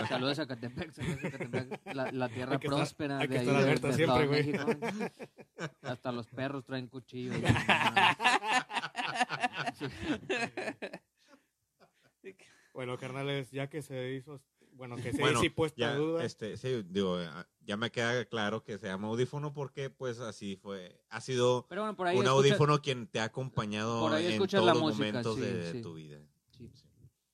Saludos 0.08 0.38
a 0.38 0.46
Catepec, 0.46 0.92
saludos 0.92 1.24
a 1.24 1.30
Catepec. 1.32 1.94
La, 1.94 2.10
la 2.12 2.28
tierra 2.30 2.52
Hay 2.54 2.58
que 2.60 2.66
estar- 2.68 2.78
próspera 2.78 3.18
hay 3.18 3.28
que 3.28 3.34
de 3.34 3.40
ahí 3.40 3.72
estar 3.74 3.90
de- 3.90 3.96
siempre, 3.96 4.20
de 4.22 4.26
güey. 4.26 4.46
México. 4.46 4.64
Hasta 5.82 6.12
los 6.12 6.26
perros 6.28 6.64
traen 6.64 6.86
cuchillo. 6.88 7.34
y- 7.36 7.42
Bueno, 12.72 12.98
carnales, 12.98 13.50
ya 13.52 13.68
que 13.68 13.82
se 13.82 14.14
hizo, 14.14 14.40
bueno, 14.74 14.96
que 14.96 15.12
se 15.12 15.20
Bueno, 15.20 15.40
puesta 15.54 15.78
ya, 15.78 15.96
duda. 15.96 16.24
este, 16.24 16.56
sí, 16.56 16.82
digo, 16.88 17.16
ah, 17.16 17.46
ya 17.60 17.76
me 17.76 17.90
queda 17.90 18.24
claro 18.26 18.62
que 18.62 18.78
se 18.78 18.86
llama 18.86 19.08
audífono 19.08 19.52
porque 19.52 19.88
pues 19.90 20.18
así 20.20 20.56
fue, 20.56 21.00
ha 21.10 21.20
sido 21.20 21.66
Pero 21.68 21.82
bueno, 21.82 21.96
por 21.96 22.06
ahí 22.06 22.16
un 22.18 22.24
escucha- 22.24 22.30
audífono 22.36 22.82
quien 22.82 23.06
te 23.06 23.20
ha 23.20 23.24
acompañado 23.24 24.16
en 24.18 24.38
todos 24.38 24.52
los 24.66 24.80
música, 24.80 24.98
momentos 25.06 25.34
sí, 25.36 25.40
de 25.40 25.72
sí. 25.72 25.82
tu 25.82 25.94
vida. 25.94 26.20
sí. 26.50 26.70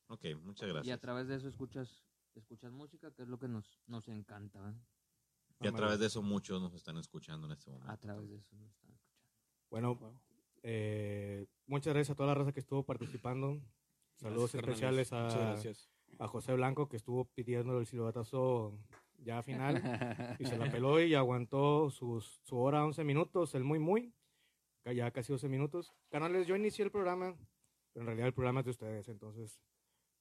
Ok, 0.09 0.25
muchas 0.43 0.67
Y 0.67 0.71
a 0.71 0.73
gracias. 0.75 1.01
través 1.01 1.29
de 1.29 1.37
eso 1.37 1.49
escuchas, 1.49 2.05
escuchas 2.35 2.73
música, 2.73 3.12
que 3.12 3.23
es 3.23 3.29
lo 3.29 3.39
que 3.39 3.47
nos, 3.49 3.81
nos 3.87 4.09
encanta. 4.09 4.59
¿eh? 4.71 4.75
Y 5.61 5.69
a 5.69 5.73
través 5.73 5.99
de 6.01 6.07
eso 6.07 6.21
muchos 6.23 6.61
nos 6.61 6.75
están 6.75 6.97
escuchando 6.99 7.47
en 7.47 7.53
este 7.53 7.71
momento. 7.71 7.91
A 7.93 7.97
través 7.97 8.29
de 8.31 8.37
eso 8.39 8.57
nos 8.57 8.71
están 8.73 8.91
escuchando. 8.91 9.01
Bueno, 9.71 10.21
eh, 10.62 11.47
muchas 11.67 11.95
gracias 11.95 12.11
a 12.11 12.17
toda 12.17 12.29
la 12.31 12.35
raza 12.35 12.53
que 12.53 12.61
estuvo 12.61 12.85
participando. 12.85 13.62
Saludos 14.17 14.53
Gracias, 14.53 14.69
especiales 14.69 15.11
carnales. 15.11 15.35
Muchas 15.35 15.47
a, 15.49 15.51
gracias. 15.53 15.91
A 16.19 16.28
José 16.28 16.53
Blanco, 16.55 16.89
que 16.89 16.97
estuvo 16.97 17.24
pidiendo 17.27 17.78
el 17.78 17.87
silbatazo 17.87 18.78
ya 19.23 19.43
final 19.43 20.37
y 20.39 20.45
se 20.47 20.57
la 20.59 20.70
peló 20.70 21.01
y 21.01 21.15
aguantó 21.15 21.91
sus, 21.91 22.41
su 22.43 22.57
hora 22.59 22.85
11 22.85 23.05
minutos, 23.05 23.55
el 23.55 23.65
muy 23.65 23.78
muy, 23.78 24.12
ya 24.85 25.11
casi 25.11 25.32
12 25.32 25.49
minutos. 25.49 25.93
Canales, 26.11 26.47
yo 26.47 26.57
inicié 26.57 26.85
el 26.85 26.91
programa, 26.91 27.35
pero 27.93 28.03
en 28.03 28.07
realidad 28.07 28.28
el 28.28 28.35
programa 28.35 28.61
es 28.61 28.65
de 28.66 28.70
ustedes, 28.70 29.09
entonces, 29.09 29.61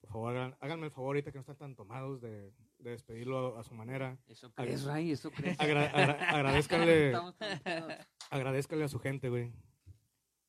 por 0.02 0.10
favor, 0.12 0.32
hagan- 0.36 0.58
háganme 0.60 0.86
el 0.86 0.92
favor 0.92 1.08
ahorita 1.10 1.32
que 1.32 1.38
no 1.38 1.42
están 1.42 1.58
tan 1.58 1.76
tomados 1.76 2.22
de, 2.22 2.54
de 2.78 2.90
despedirlo 2.92 3.58
a 3.58 3.64
su 3.64 3.74
manera. 3.74 4.18
¿Eso 4.28 4.52
crees, 4.54 4.82
Agra- 4.84 4.94
Ray? 4.94 5.12
¿Eso 5.12 5.32
crees? 5.32 5.60
Agra- 5.60 5.90
agra- 5.92 6.30
agradezcanle, 6.30 7.14
agradezcanle 8.30 8.86
a 8.86 8.90
su 8.90 9.00
gente, 9.00 9.30
güey. 9.30 9.52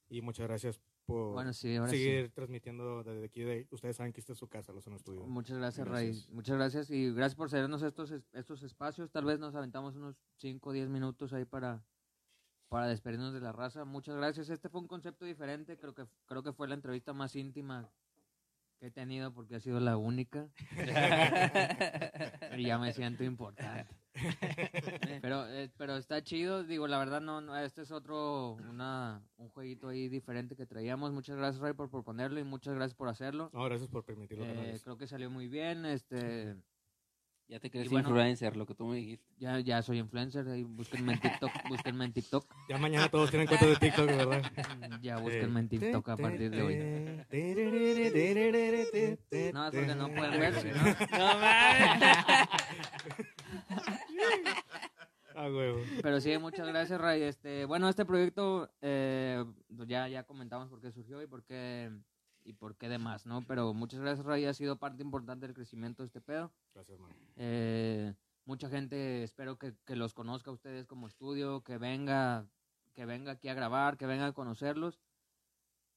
Y 0.09 0.23
muchas 0.23 0.47
gracias 0.49 0.81
por 1.11 1.32
Bueno, 1.35 1.53
sí, 1.53 1.77
ahora 1.77 1.91
sí. 1.91 1.99
seguir 1.99 2.31
transmitiendo 2.32 3.03
desde 3.03 3.24
aquí. 3.24 3.43
De, 3.43 3.66
ustedes 3.70 3.97
saben 3.97 4.12
que 4.12 4.20
esta 4.20 4.32
es 4.32 4.39
su 4.39 4.49
casa, 4.49 4.73
los 4.73 4.87
en 4.87 4.95
estudio. 4.95 5.27
Muchas 5.27 5.59
gracias, 5.59 5.87
Gracias. 5.87 6.27
Ray. 6.27 6.35
Muchas 6.35 6.57
gracias 6.57 6.91
y 6.91 7.12
gracias 7.12 7.35
por 7.37 7.51
cedernos 7.51 7.82
estos, 7.82 8.11
es- 8.11 8.28
estos 8.32 8.62
espacios. 8.62 9.11
Tal 9.11 9.24
vez 9.24 9.39
nos 9.39 9.55
aventamos 9.55 9.97
unos 9.97 10.16
5 10.37 10.70
o 10.70 10.73
10 10.73 10.89
minutos 10.89 11.32
ahí 11.32 11.45
para, 11.45 11.85
para 12.69 12.87
despedirnos 12.89 13.32
de 13.35 13.41
la 13.41 13.53
raza. 13.53 13.85
Muchas 13.85 14.16
gracias. 14.16 14.49
Este 14.51 14.69
fue 14.69 14.81
un 14.81 14.87
concepto 14.89 15.24
diferente. 15.24 15.77
Creo 15.77 15.95
que, 15.95 16.07
creo 16.27 16.43
que 16.43 16.53
fue 16.53 16.69
la 16.69 16.74
entrevista 16.74 17.12
más 17.12 17.35
íntima 17.37 17.91
que 18.78 18.87
he 18.87 18.91
tenido 18.91 19.32
porque 19.35 19.57
ha 19.57 19.61
sido 19.61 19.78
la 19.81 19.97
única. 19.97 20.49
y 22.57 22.65
ya 22.65 22.78
me 22.78 22.93
siento 22.93 23.24
importante. 23.24 23.95
Pero, 25.23 25.47
eh, 25.49 25.70
pero 25.77 25.97
está 25.97 26.23
chido. 26.23 26.65
Digo, 26.65 26.87
la 26.89 26.99
verdad, 26.99 27.20
no, 27.20 27.41
no 27.41 27.57
este 27.57 27.82
es 27.82 27.91
otro, 27.91 28.53
una, 28.69 29.23
un 29.37 29.49
jueguito 29.51 29.89
ahí 29.89 30.09
diferente 30.09 30.57
que 30.57 30.66
traíamos. 30.66 31.12
Muchas 31.12 31.37
gracias, 31.37 31.61
Ray, 31.62 31.74
por 31.74 31.91
proponerlo 31.91 32.41
y 32.41 32.45
muchas 32.45 32.74
gracias 32.74 32.95
por 32.97 33.09
hacerlo. 33.09 33.51
No, 33.53 33.65
gracias 33.65 33.89
por 33.89 34.05
permitirlo. 34.05 34.45
Eh, 34.47 34.81
creo 34.82 34.97
que 34.97 35.07
salió 35.07 35.31
muy 35.31 35.47
bien. 35.49 35.85
Este, 35.87 36.57
Ya 37.49 37.59
te 37.61 37.70
crees 37.70 37.89
bueno- 37.91 38.09
influencer, 38.09 38.57
lo 38.57 38.65
que 38.66 38.74
tú 38.74 38.87
me 38.87 38.97
dijiste. 38.97 39.27
ya, 39.39 39.59
ya 39.61 39.82
soy 39.82 39.99
influencer. 39.99 40.47
Ahí 40.49 40.62
búsquenme 40.65 41.12
en 41.15 41.20
TikTok. 41.20 41.51
búsquenme 41.69 42.05
en 42.07 42.12
TikTok. 42.12 42.47
Ya 42.69 42.78
mañana 42.78 43.09
todos 43.09 43.31
tienen 43.31 43.47
cuenta 43.49 43.66
de 43.66 43.77
TikTok, 43.77 44.07
¿verdad? 44.07 44.43
Ya 45.03 45.19
búsquenme 45.19 45.61
en 45.61 45.69
TikTok 45.69 46.09
a 46.09 46.16
partir 46.16 46.51
de 46.51 46.62
hoy. 46.62 46.77
No, 49.53 49.69
eso 49.69 49.81
que 49.87 49.95
no 49.95 50.09
pueden 50.15 50.41
ver. 50.41 50.55
no- 50.77 51.19
No 51.19 51.41
mames. 51.41 52.24
Pero 56.03 56.21
sí, 56.21 56.37
muchas 56.39 56.67
gracias, 56.67 57.01
Ray. 57.01 57.23
Este, 57.23 57.65
bueno, 57.65 57.89
este 57.89 58.05
proyecto 58.05 58.71
eh, 58.83 59.45
pues 59.75 59.89
ya, 59.89 60.09
ya 60.09 60.25
comentamos 60.25 60.69
por 60.69 60.81
qué 60.81 60.91
surgió 60.91 61.23
y 61.23 61.27
por 61.27 61.43
qué 61.45 61.91
y 62.45 62.53
por 62.53 62.77
qué 62.77 62.89
demás, 62.89 63.27
¿no? 63.27 63.43
Pero 63.47 63.75
muchas 63.75 64.01
gracias, 64.01 64.27
Ray. 64.27 64.45
Ha 64.47 64.55
sido 64.55 64.77
parte 64.77 65.03
importante 65.03 65.47
del 65.47 65.55
crecimiento 65.55 66.03
de 66.03 66.09
este 66.09 66.21
pedo. 66.21 66.53
Gracias, 66.75 66.95
hermano. 66.95 67.15
Eh, 67.37 68.15
mucha 68.45 68.69
gente, 68.69 69.23
espero 69.23 69.59
que, 69.59 69.75
los 69.95 70.15
conozca 70.15 70.51
a 70.51 70.55
ustedes 70.55 70.87
como 70.87 71.07
estudio, 71.07 71.63
que 71.63 71.79
venga, 71.79 72.47
que 72.95 73.05
venga 73.05 73.33
aquí 73.33 73.49
a 73.49 73.55
grabar, 73.55 73.97
que 73.97 74.07
venga 74.07 74.27
a 74.27 74.33
conocerlos. 74.33 75.01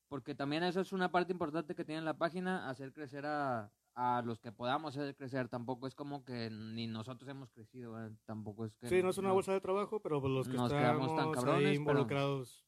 Porque 0.10 0.36
también 0.36 0.64
eso 0.64 0.82
es 0.82 0.94
una 0.94 1.12
parte 1.12 1.32
importante 1.32 1.76
que 1.76 1.86
tiene 1.86 2.02
la 2.02 2.18
página, 2.18 2.70
hacer 2.70 2.94
crecer 2.94 3.26
a, 3.26 3.72
a 3.96 4.22
los 4.26 4.40
que 4.40 4.52
podamos 4.52 4.96
hacer 4.98 5.16
crecer. 5.16 5.50
Tampoco 5.50 5.88
es 5.88 5.96
como 5.96 6.24
que 6.26 6.50
ni 6.50 6.88
nosotros 6.88 7.30
hemos 7.30 7.52
crecido, 7.52 7.94
¿verdad? 7.94 8.12
tampoco 8.26 8.66
es 8.66 8.76
que... 8.76 8.88
Sí, 8.90 9.04
no 9.04 9.10
es 9.10 9.18
una 9.18 9.32
bolsa 9.32 9.54
de 9.54 9.62
trabajo, 9.62 10.00
pero 10.02 10.20
pues 10.22 10.32
los 10.34 10.48
que 10.48 10.58
nos 10.58 10.72
quedamos 10.72 11.08
estamos 11.12 11.16
tan 11.16 11.28
ahí 11.28 11.34
cabrones, 11.34 11.64
pero- 11.64 11.76
involucrados, 11.76 12.66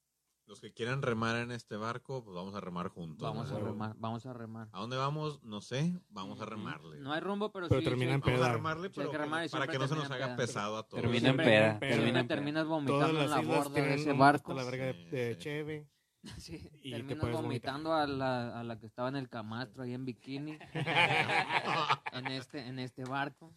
Los 0.47 0.61
que 0.61 0.71
quieran 0.71 1.01
remar 1.01 1.37
en 1.37 1.51
este 1.51 1.75
barco, 1.75 2.23
pues 2.23 2.35
vamos 2.35 2.53
a 2.53 2.59
remar 2.61 2.89
juntos. 2.89 3.23
Vamos 3.27 3.49
¿no? 3.49 3.57
a 3.57 3.59
remar, 3.59 3.95
vamos 3.97 4.25
a 4.27 4.33
remar. 4.33 4.69
¿A 4.73 4.79
dónde 4.79 4.95
vamos? 4.95 5.41
No 5.41 5.59
sé. 5.59 5.99
Vamos 6.09 6.39
a 6.39 6.45
remarle. 6.45 6.99
No 6.99 7.11
hay 7.13 7.19
rumbo, 7.19 7.51
pero, 7.51 7.67
Pero 7.67 7.81
sí. 7.81 7.85
termina 7.85 8.11
sí, 8.11 8.15
en 8.15 8.21
Vamos 8.21 8.35
a 8.39 8.43
peda. 8.43 8.53
remarle, 8.53 8.87
Sí, 8.89 8.93
pero 8.95 9.09
que 9.09 9.17
remar 9.17 9.49
para 9.49 9.65
que 9.67 9.79
no 9.79 9.87
se 9.87 9.95
nos 9.95 10.03
termina 10.03 10.17
en 10.17 10.23
haga 10.23 10.35
peda. 10.35 10.45
pesado 10.45 10.77
a 10.77 10.83
todos. 10.87 11.01
Termina 11.01 11.29
en 11.29 11.37
peda. 11.37 11.79
Termina 11.79 12.27
terminas 12.27 12.67
vomitando 12.67 13.21
en 13.21 13.29
la 13.31 13.41
borda 13.41 13.69
de 13.71 13.93
ese 13.95 14.13
barco. 14.13 14.53
la 14.53 14.63
verga 14.65 14.85
de, 14.85 14.93
de 15.09 15.33
sí. 15.33 15.39
cheve. 15.39 15.89
Sí, 16.39 16.69
y 16.81 16.91
te 16.91 16.97
terminas 17.03 17.31
vomitando 17.41 17.93
a 17.93 18.07
la, 18.07 18.59
a 18.59 18.63
la 18.63 18.79
que 18.79 18.85
estaba 18.87 19.09
en 19.09 19.15
el 19.15 19.29
camastro 19.29 19.83
ahí 19.83 19.93
en 19.93 20.05
bikini. 20.05 20.57
en 22.13 22.27
este 22.27 22.67
en 22.67 22.79
este 22.79 23.03
barco. 23.03 23.53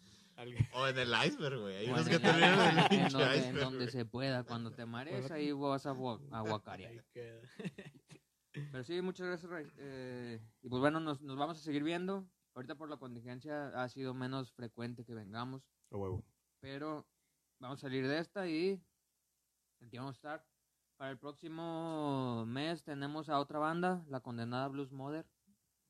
O 0.73 0.87
en 0.87 0.97
el 0.97 1.11
iceberg, 1.25 1.59
güey. 1.59 1.75
Hay 1.77 1.87
unos 1.89 2.01
en 2.01 2.07
que 2.07 2.15
el- 2.15 2.21
terminan 2.21 2.59
en 2.59 2.77
el 2.77 2.77
en 2.83 2.89
pinche 2.89 3.17
donde, 3.59 3.83
en 3.85 3.91
se 3.91 4.05
pueda. 4.05 4.43
Cuando 4.45 4.71
te 4.71 4.85
marees, 4.85 5.29
ahí 5.31 5.51
vas 5.51 5.85
a, 5.85 5.91
gua- 5.93 6.21
a 6.31 6.41
guacarear. 6.41 6.91
Ahí 6.91 7.01
queda. 7.11 7.41
Pero 8.71 8.83
sí, 8.83 9.01
muchas 9.01 9.27
gracias, 9.27 9.51
Ray. 9.51 9.67
Eh, 9.77 10.39
y 10.61 10.69
pues 10.69 10.79
bueno, 10.79 10.99
nos, 10.99 11.21
nos 11.21 11.37
vamos 11.37 11.57
a 11.57 11.61
seguir 11.61 11.83
viendo. 11.83 12.25
Ahorita 12.55 12.75
por 12.75 12.89
la 12.89 12.97
contingencia 12.97 13.67
ha 13.69 13.89
sido 13.89 14.13
menos 14.13 14.51
frecuente 14.53 15.03
que 15.05 15.13
vengamos. 15.13 15.61
A 15.91 15.97
huevo. 15.97 16.23
Pero 16.61 17.05
vamos 17.59 17.79
a 17.79 17.81
salir 17.81 18.07
de 18.07 18.19
esta 18.19 18.47
y 18.47 18.81
aquí 19.81 19.97
vamos 19.97 20.15
a 20.15 20.17
estar. 20.17 20.45
Para 20.99 21.11
el 21.11 21.17
próximo 21.17 22.45
mes 22.45 22.83
tenemos 22.83 23.29
a 23.29 23.39
otra 23.39 23.57
banda, 23.57 24.03
la 24.09 24.19
condenada 24.19 24.67
Blues 24.67 24.91
Mother. 24.91 25.25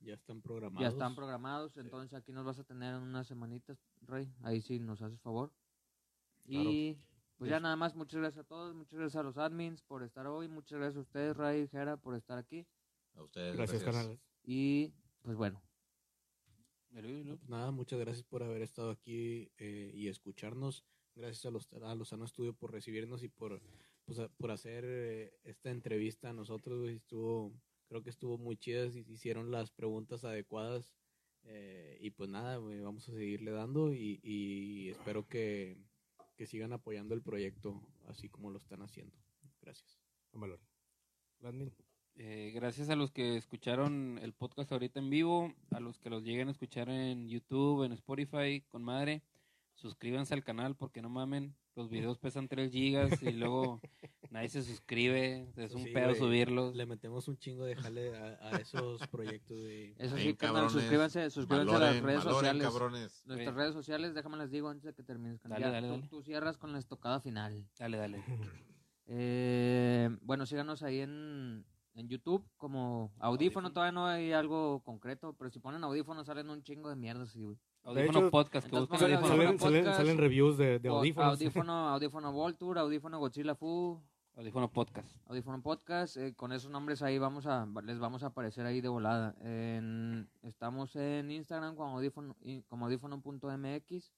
Ya 0.02 0.14
están 0.14 0.40
programados. 0.40 0.82
Ya 0.84 0.88
están 0.88 1.16
programados, 1.16 1.78
entonces 1.78 2.14
aquí 2.14 2.32
nos 2.32 2.46
vas 2.46 2.60
a 2.60 2.64
tener 2.64 2.94
en 2.94 3.02
unas 3.02 3.26
semanitas, 3.26 3.80
Rey. 4.02 4.32
Ahí 4.44 4.62
sí 4.62 4.78
nos 4.78 5.02
haces 5.02 5.20
favor. 5.20 5.52
Y 6.46 6.96
pues 7.40 7.50
ya 7.50 7.60
nada 7.60 7.76
más, 7.76 7.96
muchas 7.96 8.20
gracias 8.22 8.46
a 8.46 8.48
todos, 8.48 8.76
muchas 8.76 9.00
gracias 9.00 9.20
a 9.20 9.24
los 9.24 9.40
admins 9.40 9.82
por 9.82 10.04
estar 10.04 10.28
hoy, 10.28 10.48
muchas 10.48 10.78
gracias 10.78 10.98
a 10.98 11.02
ustedes, 11.02 11.36
Ray 11.36 11.62
y 11.64 11.68
Jera, 11.70 11.98
por 11.98 12.14
estar 12.14 12.38
aquí. 12.38 12.68
A 13.16 13.24
ustedes, 13.24 13.56
Gracias, 13.56 13.82
gracias. 13.82 14.04
canales. 14.04 14.22
Y 14.44 14.94
pues 15.24 15.36
bueno, 15.36 15.60
Pues 16.92 17.50
nada, 17.50 17.72
muchas 17.72 18.00
gracias 18.00 18.24
por 18.28 18.44
haber 18.44 18.62
estado 18.62 18.92
aquí 18.92 19.52
eh, 19.58 19.90
y 19.92 20.08
escucharnos. 20.08 20.86
Gracias 21.16 21.48
a 21.48 21.50
los 21.50 21.68
a 21.74 21.96
Lozano 21.96 22.26
Estudio 22.26 22.54
por 22.54 22.72
recibirnos 22.72 23.24
y 23.24 23.28
por 23.28 23.60
pues, 24.10 24.20
a- 24.20 24.30
por 24.38 24.50
hacer 24.52 24.84
eh, 24.88 25.34
esta 25.44 25.70
entrevista 25.70 26.30
a 26.32 26.34
nosotros. 26.34 26.82
güey. 26.82 26.96
Estuvo, 26.96 27.54
creo 27.88 28.02
que 28.04 28.10
estuvo 28.10 28.38
muy 28.40 28.58
chida. 28.58 28.86
Hicieron 29.08 29.52
las 29.52 29.72
preguntas 29.72 30.24
adecuadas. 30.26 30.96
eh, 31.44 31.98
y 32.02 32.10
pues 32.10 32.30
nada, 32.30 32.58
güey, 32.58 32.80
vamos 32.82 33.08
a 33.08 33.14
seguirle 33.14 33.52
dando 33.52 33.94
y, 33.94 34.20
y 34.24 34.90
espero 34.90 35.28
que, 35.28 35.78
que 36.36 36.46
sigan 36.46 36.74
apoyando 36.74 37.14
el 37.16 37.22
proyecto 37.22 37.82
así 38.08 38.28
como 38.30 38.50
lo 38.52 38.58
están 38.58 38.82
haciendo. 38.82 39.16
Gracias. 39.62 39.98
Landmin. 41.40 41.72
Eh, 42.16 42.52
gracias 42.54 42.90
a 42.90 42.96
los 42.98 43.12
que 43.12 43.38
escucharon 43.38 44.20
el 44.22 44.34
podcast 44.34 44.72
ahorita 44.74 45.00
en 45.00 45.10
vivo, 45.10 45.54
a 45.72 45.80
los 45.80 45.98
que 46.00 46.10
los 46.10 46.24
lleguen 46.24 46.50
a 46.50 46.52
escuchar 46.52 46.90
en 46.90 47.30
YouTube, 47.30 47.84
en 47.86 47.94
Spotify, 47.94 48.62
con 48.68 48.84
madre, 48.84 49.22
suscríbanse 49.80 50.34
al 50.34 50.44
canal 50.44 50.76
porque 50.76 51.02
no 51.02 51.10
mamen, 51.10 51.56
los 51.76 51.90
videos 51.90 52.18
pesan 52.20 52.48
3 52.48 52.72
gigas 52.72 53.24
y 53.24 53.32
luego 53.32 53.80
nadie 54.32 54.50
se 54.50 54.62
suscribe, 54.64 55.48
es 55.56 55.74
un 55.74 55.84
Sí, 55.84 55.92
pedo 55.92 56.14
subirlos. 56.16 56.76
Le 56.76 56.86
metemos 56.86 57.28
un 57.28 57.38
chingo 57.38 57.64
de 57.66 57.76
jale 57.76 58.16
a, 58.18 58.38
a 58.42 58.58
esos 58.58 59.08
proyectos. 59.08 59.58
güey. 59.58 59.96
eso 59.98 60.18
sí, 60.18 60.34
cabrones. 60.36 60.74
suscríbanse, 60.74 61.30
suscríbanse 61.30 61.76
a 61.76 61.80
las 61.80 62.02
redes 62.02 62.24
valoren, 62.26 62.34
sociales. 62.34 62.64
cabrones. 62.68 63.24
Nuestras 63.26 63.54
Sí. 63.54 63.58
redes 63.58 63.74
sociales, 63.74 64.14
déjame 64.14 64.38
las 64.38 64.52
digo 64.52 64.70
antes 64.70 64.84
de 64.84 64.94
que 64.94 65.04
termines. 65.04 65.42
Dale, 65.44 65.66
dale, 65.70 65.88
tú- 65.88 65.94
dale. 65.96 66.08
Tú 66.10 66.22
cierras 66.22 66.58
con 66.58 66.74
la 66.74 66.80
estocada 66.80 67.22
final. 67.22 67.66
Dale, 67.78 67.98
dale. 67.98 68.24
Eh, 69.12 70.08
bueno, 70.22 70.46
síganos 70.46 70.84
ahí 70.84 71.00
en, 71.00 71.66
en 72.00 72.08
YouTube 72.08 72.46
como 72.58 73.12
audífono, 73.20 73.26
Audífono. 73.28 73.72
todavía 73.74 73.92
no 73.92 74.06
hay 74.08 74.32
algo 74.32 74.82
concreto, 74.84 75.34
pero 75.38 75.50
si 75.50 75.60
ponen 75.60 75.84
audífono 75.84 76.24
salen 76.24 76.50
un 76.50 76.64
chingo 76.64 76.90
de 76.90 76.96
mierdas, 76.96 77.32
sí, 77.32 77.44
güey. 77.44 77.58
Audífono 77.84 78.20
hecho, 78.20 78.32
podcast, 78.32 78.68
que 78.70 78.76
audífono. 78.76 79.00
Salen, 79.00 79.16
Audífono 79.18 79.36
salen- 79.44 79.58
podcast. 79.58 79.98
salen 79.98 80.18
reviews 80.18 80.58
de, 80.58 80.80
audífonos. 80.88 81.34
Audífono, 81.34 81.74
audífono 81.90 82.32
Volture, 82.32 82.80
audífono 82.80 83.20
Godzilla 83.20 83.56
Fu, 83.56 84.02
Audífono 84.36 84.72
podcast. 84.72 85.12
audífono 85.28 85.62
Podcast. 85.62 86.16
eh, 86.18 86.34
con 86.36 86.54
esos 86.54 86.72
nombres 86.72 87.02
ahí 87.02 87.18
vamos 87.18 87.46
a, 87.46 87.68
les 87.84 88.00
vamos 88.00 88.24
a 88.24 88.28
aparecer 88.28 88.66
ahí 88.66 88.80
de 88.80 88.88
volada. 88.88 89.36
En- 89.42 90.30
estamos 90.44 90.96
en 90.96 91.30
Instagram 91.32 91.76
como 91.76 91.98
audífono, 91.98 92.36
y- 92.42 92.62
como 92.64 92.86
audífono.mx. 92.86 94.14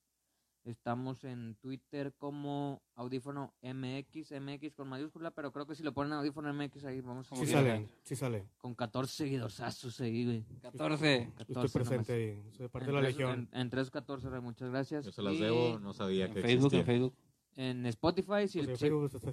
Estamos 0.63 1.23
en 1.23 1.55
Twitter 1.55 2.13
como 2.19 2.83
audífono 2.95 3.51
MX, 3.63 4.31
MX 4.39 4.75
con 4.75 4.87
mayúscula, 4.89 5.31
pero 5.31 5.51
creo 5.51 5.65
que 5.65 5.73
si 5.73 5.81
lo 5.81 5.91
ponen 5.91 6.13
audífono 6.13 6.53
MX 6.53 6.85
ahí 6.85 7.01
vamos 7.01 7.25
a 7.27 7.29
Como 7.31 7.45
Sí 7.45 7.51
salen, 7.51 7.89
sí 8.03 8.15
salen. 8.15 8.47
con 8.59 8.75
14 8.75 9.11
seguidorzazos 9.11 9.99
ahí, 10.01 10.23
güey. 10.25 10.45
14. 10.61 11.31
14 11.35 11.41
Estoy 11.41 11.55
nomás. 11.55 11.71
presente 11.73 12.13
ahí. 12.13 12.43
Soy 12.51 12.67
parte 12.67 12.85
de 12.85 12.89
En 12.91 12.95
la 12.95 13.01
tres- 13.01 13.15
legión. 13.17 13.49
En, 13.51 13.61
en 13.61 13.69
314, 13.71 14.29
Ray, 14.29 14.41
muchas 14.41 14.69
gracias. 14.69 15.05
Yo 15.05 15.11
se 15.11 15.21
las 15.23 15.33
Y 15.33 15.39
debo, 15.39 15.79
no 15.79 15.93
sabía 15.93 16.25
En 16.27 16.33
que 16.33 16.41
Facebook, 16.41 16.73
en 16.73 16.79
existía. 16.79 16.85
Facebook. 16.85 17.15
En 17.57 17.85
Spotify, 17.87 18.47
si, 18.47 18.61
Pues 18.63 18.79
si- 18.79 18.89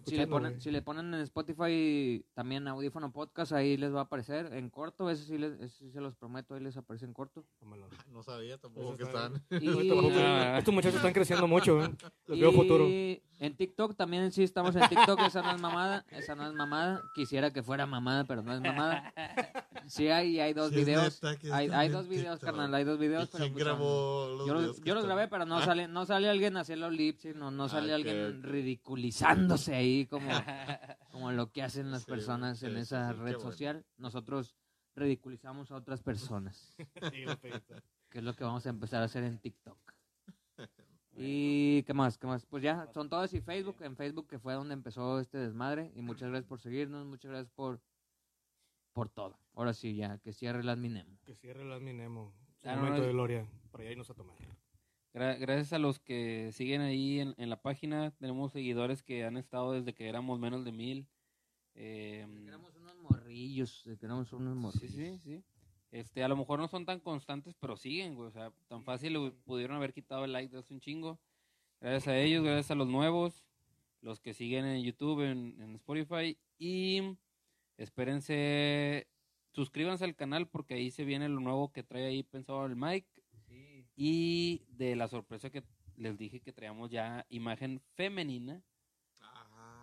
si 0.06 0.16
le 0.16 0.26
ponen, 0.26 0.60
si 0.60 0.70
le 0.72 0.82
ponen 0.82 1.14
en 1.14 1.20
Spotify 1.20 2.24
también 2.34 2.66
audífono 2.66 3.12
podcast, 3.12 3.52
ahí 3.52 3.76
les 3.76 3.94
va 3.94 4.00
a 4.00 4.02
aparecer 4.02 4.52
en 4.54 4.70
corto, 4.70 5.08
ese 5.08 5.24
sí, 5.24 5.38
les, 5.38 5.52
ese 5.60 5.68
sí 5.78 5.90
se 5.92 6.00
los 6.00 6.16
prometo, 6.16 6.54
ahí 6.54 6.60
les 6.60 6.76
aparece 6.76 7.04
en 7.04 7.12
corto. 7.12 7.44
Vámonos. 7.60 7.88
No 8.12 8.22
sabía 8.24 8.58
tampoco 8.58 8.96
que 8.96 9.04
está 9.04 9.26
estaban. 9.26 9.42
Y, 9.62 9.68
Ahorita 9.68 9.94
vamos 9.94 10.12
a- 10.14 10.54
Ah. 10.54 10.58
Estos 10.58 10.74
muchachos 10.74 10.96
están 10.96 11.12
creciendo 11.12 11.46
mucho, 11.46 11.80
¿eh? 11.84 11.90
Los 12.26 12.40
veo 12.40 12.52
futuro. 12.52 12.86
en 12.86 13.56
TikTok 13.56 13.94
también 13.96 14.32
sí 14.32 14.42
estamos 14.42 14.74
en 14.74 14.88
TikTok, 14.88 15.20
esa 15.20 15.40
no 15.42 15.52
es 15.52 15.60
mamada, 15.60 16.04
esa 16.10 16.34
no 16.34 16.44
es 16.48 16.54
mamada, 16.54 17.02
quisiera 17.14 17.52
que 17.52 17.62
fuera 17.62 17.86
mamada, 17.86 18.24
pero 18.24 18.42
no 18.42 18.52
es 18.52 18.60
mamada. 18.60 19.12
Sí 19.86 20.08
hay, 20.08 20.40
hay 20.40 20.52
dos 20.54 20.70
Sí 20.70 20.76
videos, 20.76 21.22
neta 21.22 21.56
hay, 21.56 21.66
están 21.66 21.80
hay 21.80 21.88
dos 21.88 22.08
videos, 22.08 22.40
TikTok. 22.40 22.44
carnal, 22.56 22.74
hay 22.74 22.84
dos 22.84 22.98
videos, 22.98 23.24
¿Y 23.28 23.32
pero 23.32 23.44
quién 23.44 23.52
pues, 23.54 23.64
son- 23.64 23.72
grabó 23.78 24.28
los 24.28 24.46
yo 24.48 24.54
videos 24.54 24.66
los, 24.66 24.80
que 24.80 24.88
yo 24.88 24.94
los 24.94 25.04
están? 25.04 25.16
grabé, 25.16 25.28
pero 25.30 25.46
no 25.46 25.58
Ah. 25.58 25.64
sale, 25.64 25.88
no 25.88 26.04
sale 26.04 26.28
alguien 26.28 26.56
haciendo 26.56 26.90
lips, 26.90 27.26
no, 27.36 27.50
no 27.50 27.68
sale 27.68 27.92
Ah, 27.92 27.94
alguien 27.94 28.07
ok. 28.10 28.44
ridiculizándose 28.44 29.74
ahí 29.74 30.06
como, 30.06 30.28
como 31.12 31.32
lo 31.32 31.51
que 31.52 31.62
hacen 31.62 31.90
las 31.90 32.02
Sí, 32.02 32.10
personas 32.10 32.62
en 32.62 32.74
sí, 32.74 32.78
esa 32.80 33.12
red 33.12 33.35
bueno. 33.35 33.40
social. 33.40 33.86
Nosotros 33.97 34.56
ridiculizamos 34.94 35.70
a 35.70 35.76
otras 35.76 36.02
personas, 36.02 36.76
Sí, 37.12 37.24
que 38.10 38.18
es 38.18 38.24
lo 38.24 38.35
que 38.35 38.44
vamos 38.44 38.66
a 38.66 38.70
empezar 38.70 39.02
a 39.02 39.06
hacer 39.06 39.24
en 39.24 39.39
TikTok. 39.39 39.78
¿Y 41.12 41.82
qué 41.85 41.94
más? 41.94 42.16
¿Qué 42.18 42.26
más? 42.26 42.47
Pues 42.47 42.62
ya, 42.62 42.86
son 42.93 43.09
todos 43.09 43.32
y 43.35 43.40
Facebook, 43.40 43.76
en 43.80 43.97
Facebook 43.97 44.28
que 44.28 44.39
fue 44.39 44.55
donde 44.55 44.74
empezó 44.74 45.18
este 45.20 45.39
desmadre. 45.39 45.93
Y 45.94 46.02
muchas 46.02 46.28
gracias 46.28 46.48
por 46.48 46.60
seguirnos, 46.60 47.06
muchas 47.06 47.30
gracias 47.30 47.51
por, 47.51 47.80
por 48.93 49.09
todo. 49.09 49.39
Ahora 49.55 49.72
sí, 49.74 49.97
ya, 49.97 50.18
que 50.18 50.32
cierre 50.32 50.60
el 50.60 50.68
adminemo. 50.68 51.18
Que 51.24 51.35
cierre 51.35 51.62
Ah, 52.64 52.74
no, 52.74 52.82
momento 52.82 53.01
no, 53.01 53.06
de 53.06 53.12
gloria. 53.12 53.47
Para 53.70 53.82
allá 53.82 53.93
irnos 53.93 54.10
a 54.10 54.14
tomar. 54.14 54.36
Gra- 55.14 55.39
gracias 55.39 55.72
a 55.72 55.78
los 55.78 55.98
que 55.98 56.51
siguen 56.52 56.80
ahí 56.82 57.20
en, 57.20 57.35
en 57.39 57.51
la 57.51 57.60
página. 57.60 58.10
Tenemos 58.18 58.52
seguidores 58.52 59.02
que 59.02 59.24
han 59.24 59.36
estado 59.36 59.72
desde 59.72 59.94
que 59.94 60.09
éramos 60.09 60.39
menos 60.39 60.64
de 60.64 60.72
mil. 60.72 61.06
Eh, 61.74 62.26
Queremos 62.44 62.74
unos 62.76 62.97
morrillos, 62.97 63.85
queremos 64.01 64.32
unos 64.32 64.56
morrillos. 64.56 64.93
sí, 64.94 65.18
sí, 65.18 65.20
sí. 65.24 65.44
Este, 65.90 66.22
a 66.22 66.28
lo 66.28 66.36
mejor 66.36 66.59
no 66.59 66.68
son 66.68 66.85
tan 66.85 67.01
constantes, 67.01 67.55
pero 67.59 67.76
siguen, 67.76 68.14
güey. 68.14 68.28
O 68.28 68.30
sea, 68.32 68.52
tan 68.68 68.85
fácil 68.85 69.32
pudieron 69.44 69.76
haber 69.76 69.94
quitado 69.94 70.24
el 70.24 70.32
like 70.32 70.52
de 70.52 70.59
hace 70.59 70.74
un 70.74 70.80
chingo. 70.80 71.18
Gracias 71.80 72.09
a 72.09 72.18
ellos, 72.18 72.44
gracias 72.44 72.70
a 72.72 72.74
los 72.74 72.89
nuevos, 72.89 73.47
los 74.02 74.20
que 74.20 74.35
siguen 74.35 74.66
en 74.66 74.82
YouTube, 74.82 75.22
en, 75.22 75.60
en 75.62 75.74
Spotify. 75.76 76.36
Y 76.59 77.16
espérense, 77.78 79.06
suscríbanse 79.52 80.05
al 80.05 80.14
canal 80.14 80.47
porque 80.48 80.74
ahí 80.74 80.90
se 80.90 81.05
viene 81.05 81.28
lo 81.28 81.40
nuevo 81.40 81.72
que 81.72 81.82
trae 81.82 82.06
ahí 82.06 82.22
pensado 82.22 82.66
el 82.66 82.76
Mike. 82.76 83.09
Y 84.00 84.62
de 84.76 84.94
la 84.94 85.08
sorpresa 85.08 85.50
que 85.50 85.64
les 85.96 86.16
dije 86.16 86.38
que 86.40 86.52
traíamos 86.52 86.88
ya 86.88 87.26
imagen 87.30 87.80
femenina. 87.96 88.62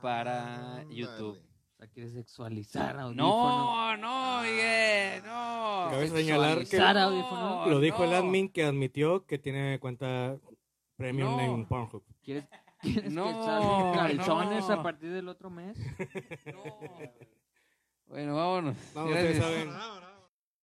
para 0.01 0.77
Ándale. 0.79 0.95
YouTube. 0.95 1.37
O 1.37 1.77
sea, 1.77 1.87
quieres 1.89 2.13
sexualizar 2.13 2.97
audífono. 2.97 3.25
No, 3.27 3.97
no, 3.97 4.41
Miguel, 4.43 5.21
no. 5.25 5.87
Cabe 5.91 6.07
señalar 6.07 6.59
que 6.59 6.65
Sexualizar 6.67 6.97
audífono. 6.97 7.65
No, 7.65 7.69
lo 7.71 7.79
dijo 7.81 8.03
el 8.05 8.11
no. 8.11 8.15
admin 8.15 8.47
que 8.49 8.63
admitió 8.63 9.25
que 9.25 9.37
tiene 9.37 9.77
cuenta 9.79 10.37
premium 10.95 11.35
No. 11.35 11.41
en 11.41 11.65
Pornhub. 11.65 12.03
¿Quieres, 12.23 12.45
¿Quieres 12.81 13.11
No, 13.11 13.25
que 13.25 13.33
salgan 13.33 13.93
calzones 14.15 14.67
no. 14.69 14.73
a 14.75 14.83
partir 14.83 15.11
del 15.11 15.27
otro 15.27 15.49
mes? 15.49 15.77
Bueno, 18.07 18.35
vámonos. 18.35 18.77
No, 18.93 19.05
Gracias. 19.07 19.35
ustedes 19.35 19.43
saben, 19.43 19.73
Vámonos. 19.73 20.04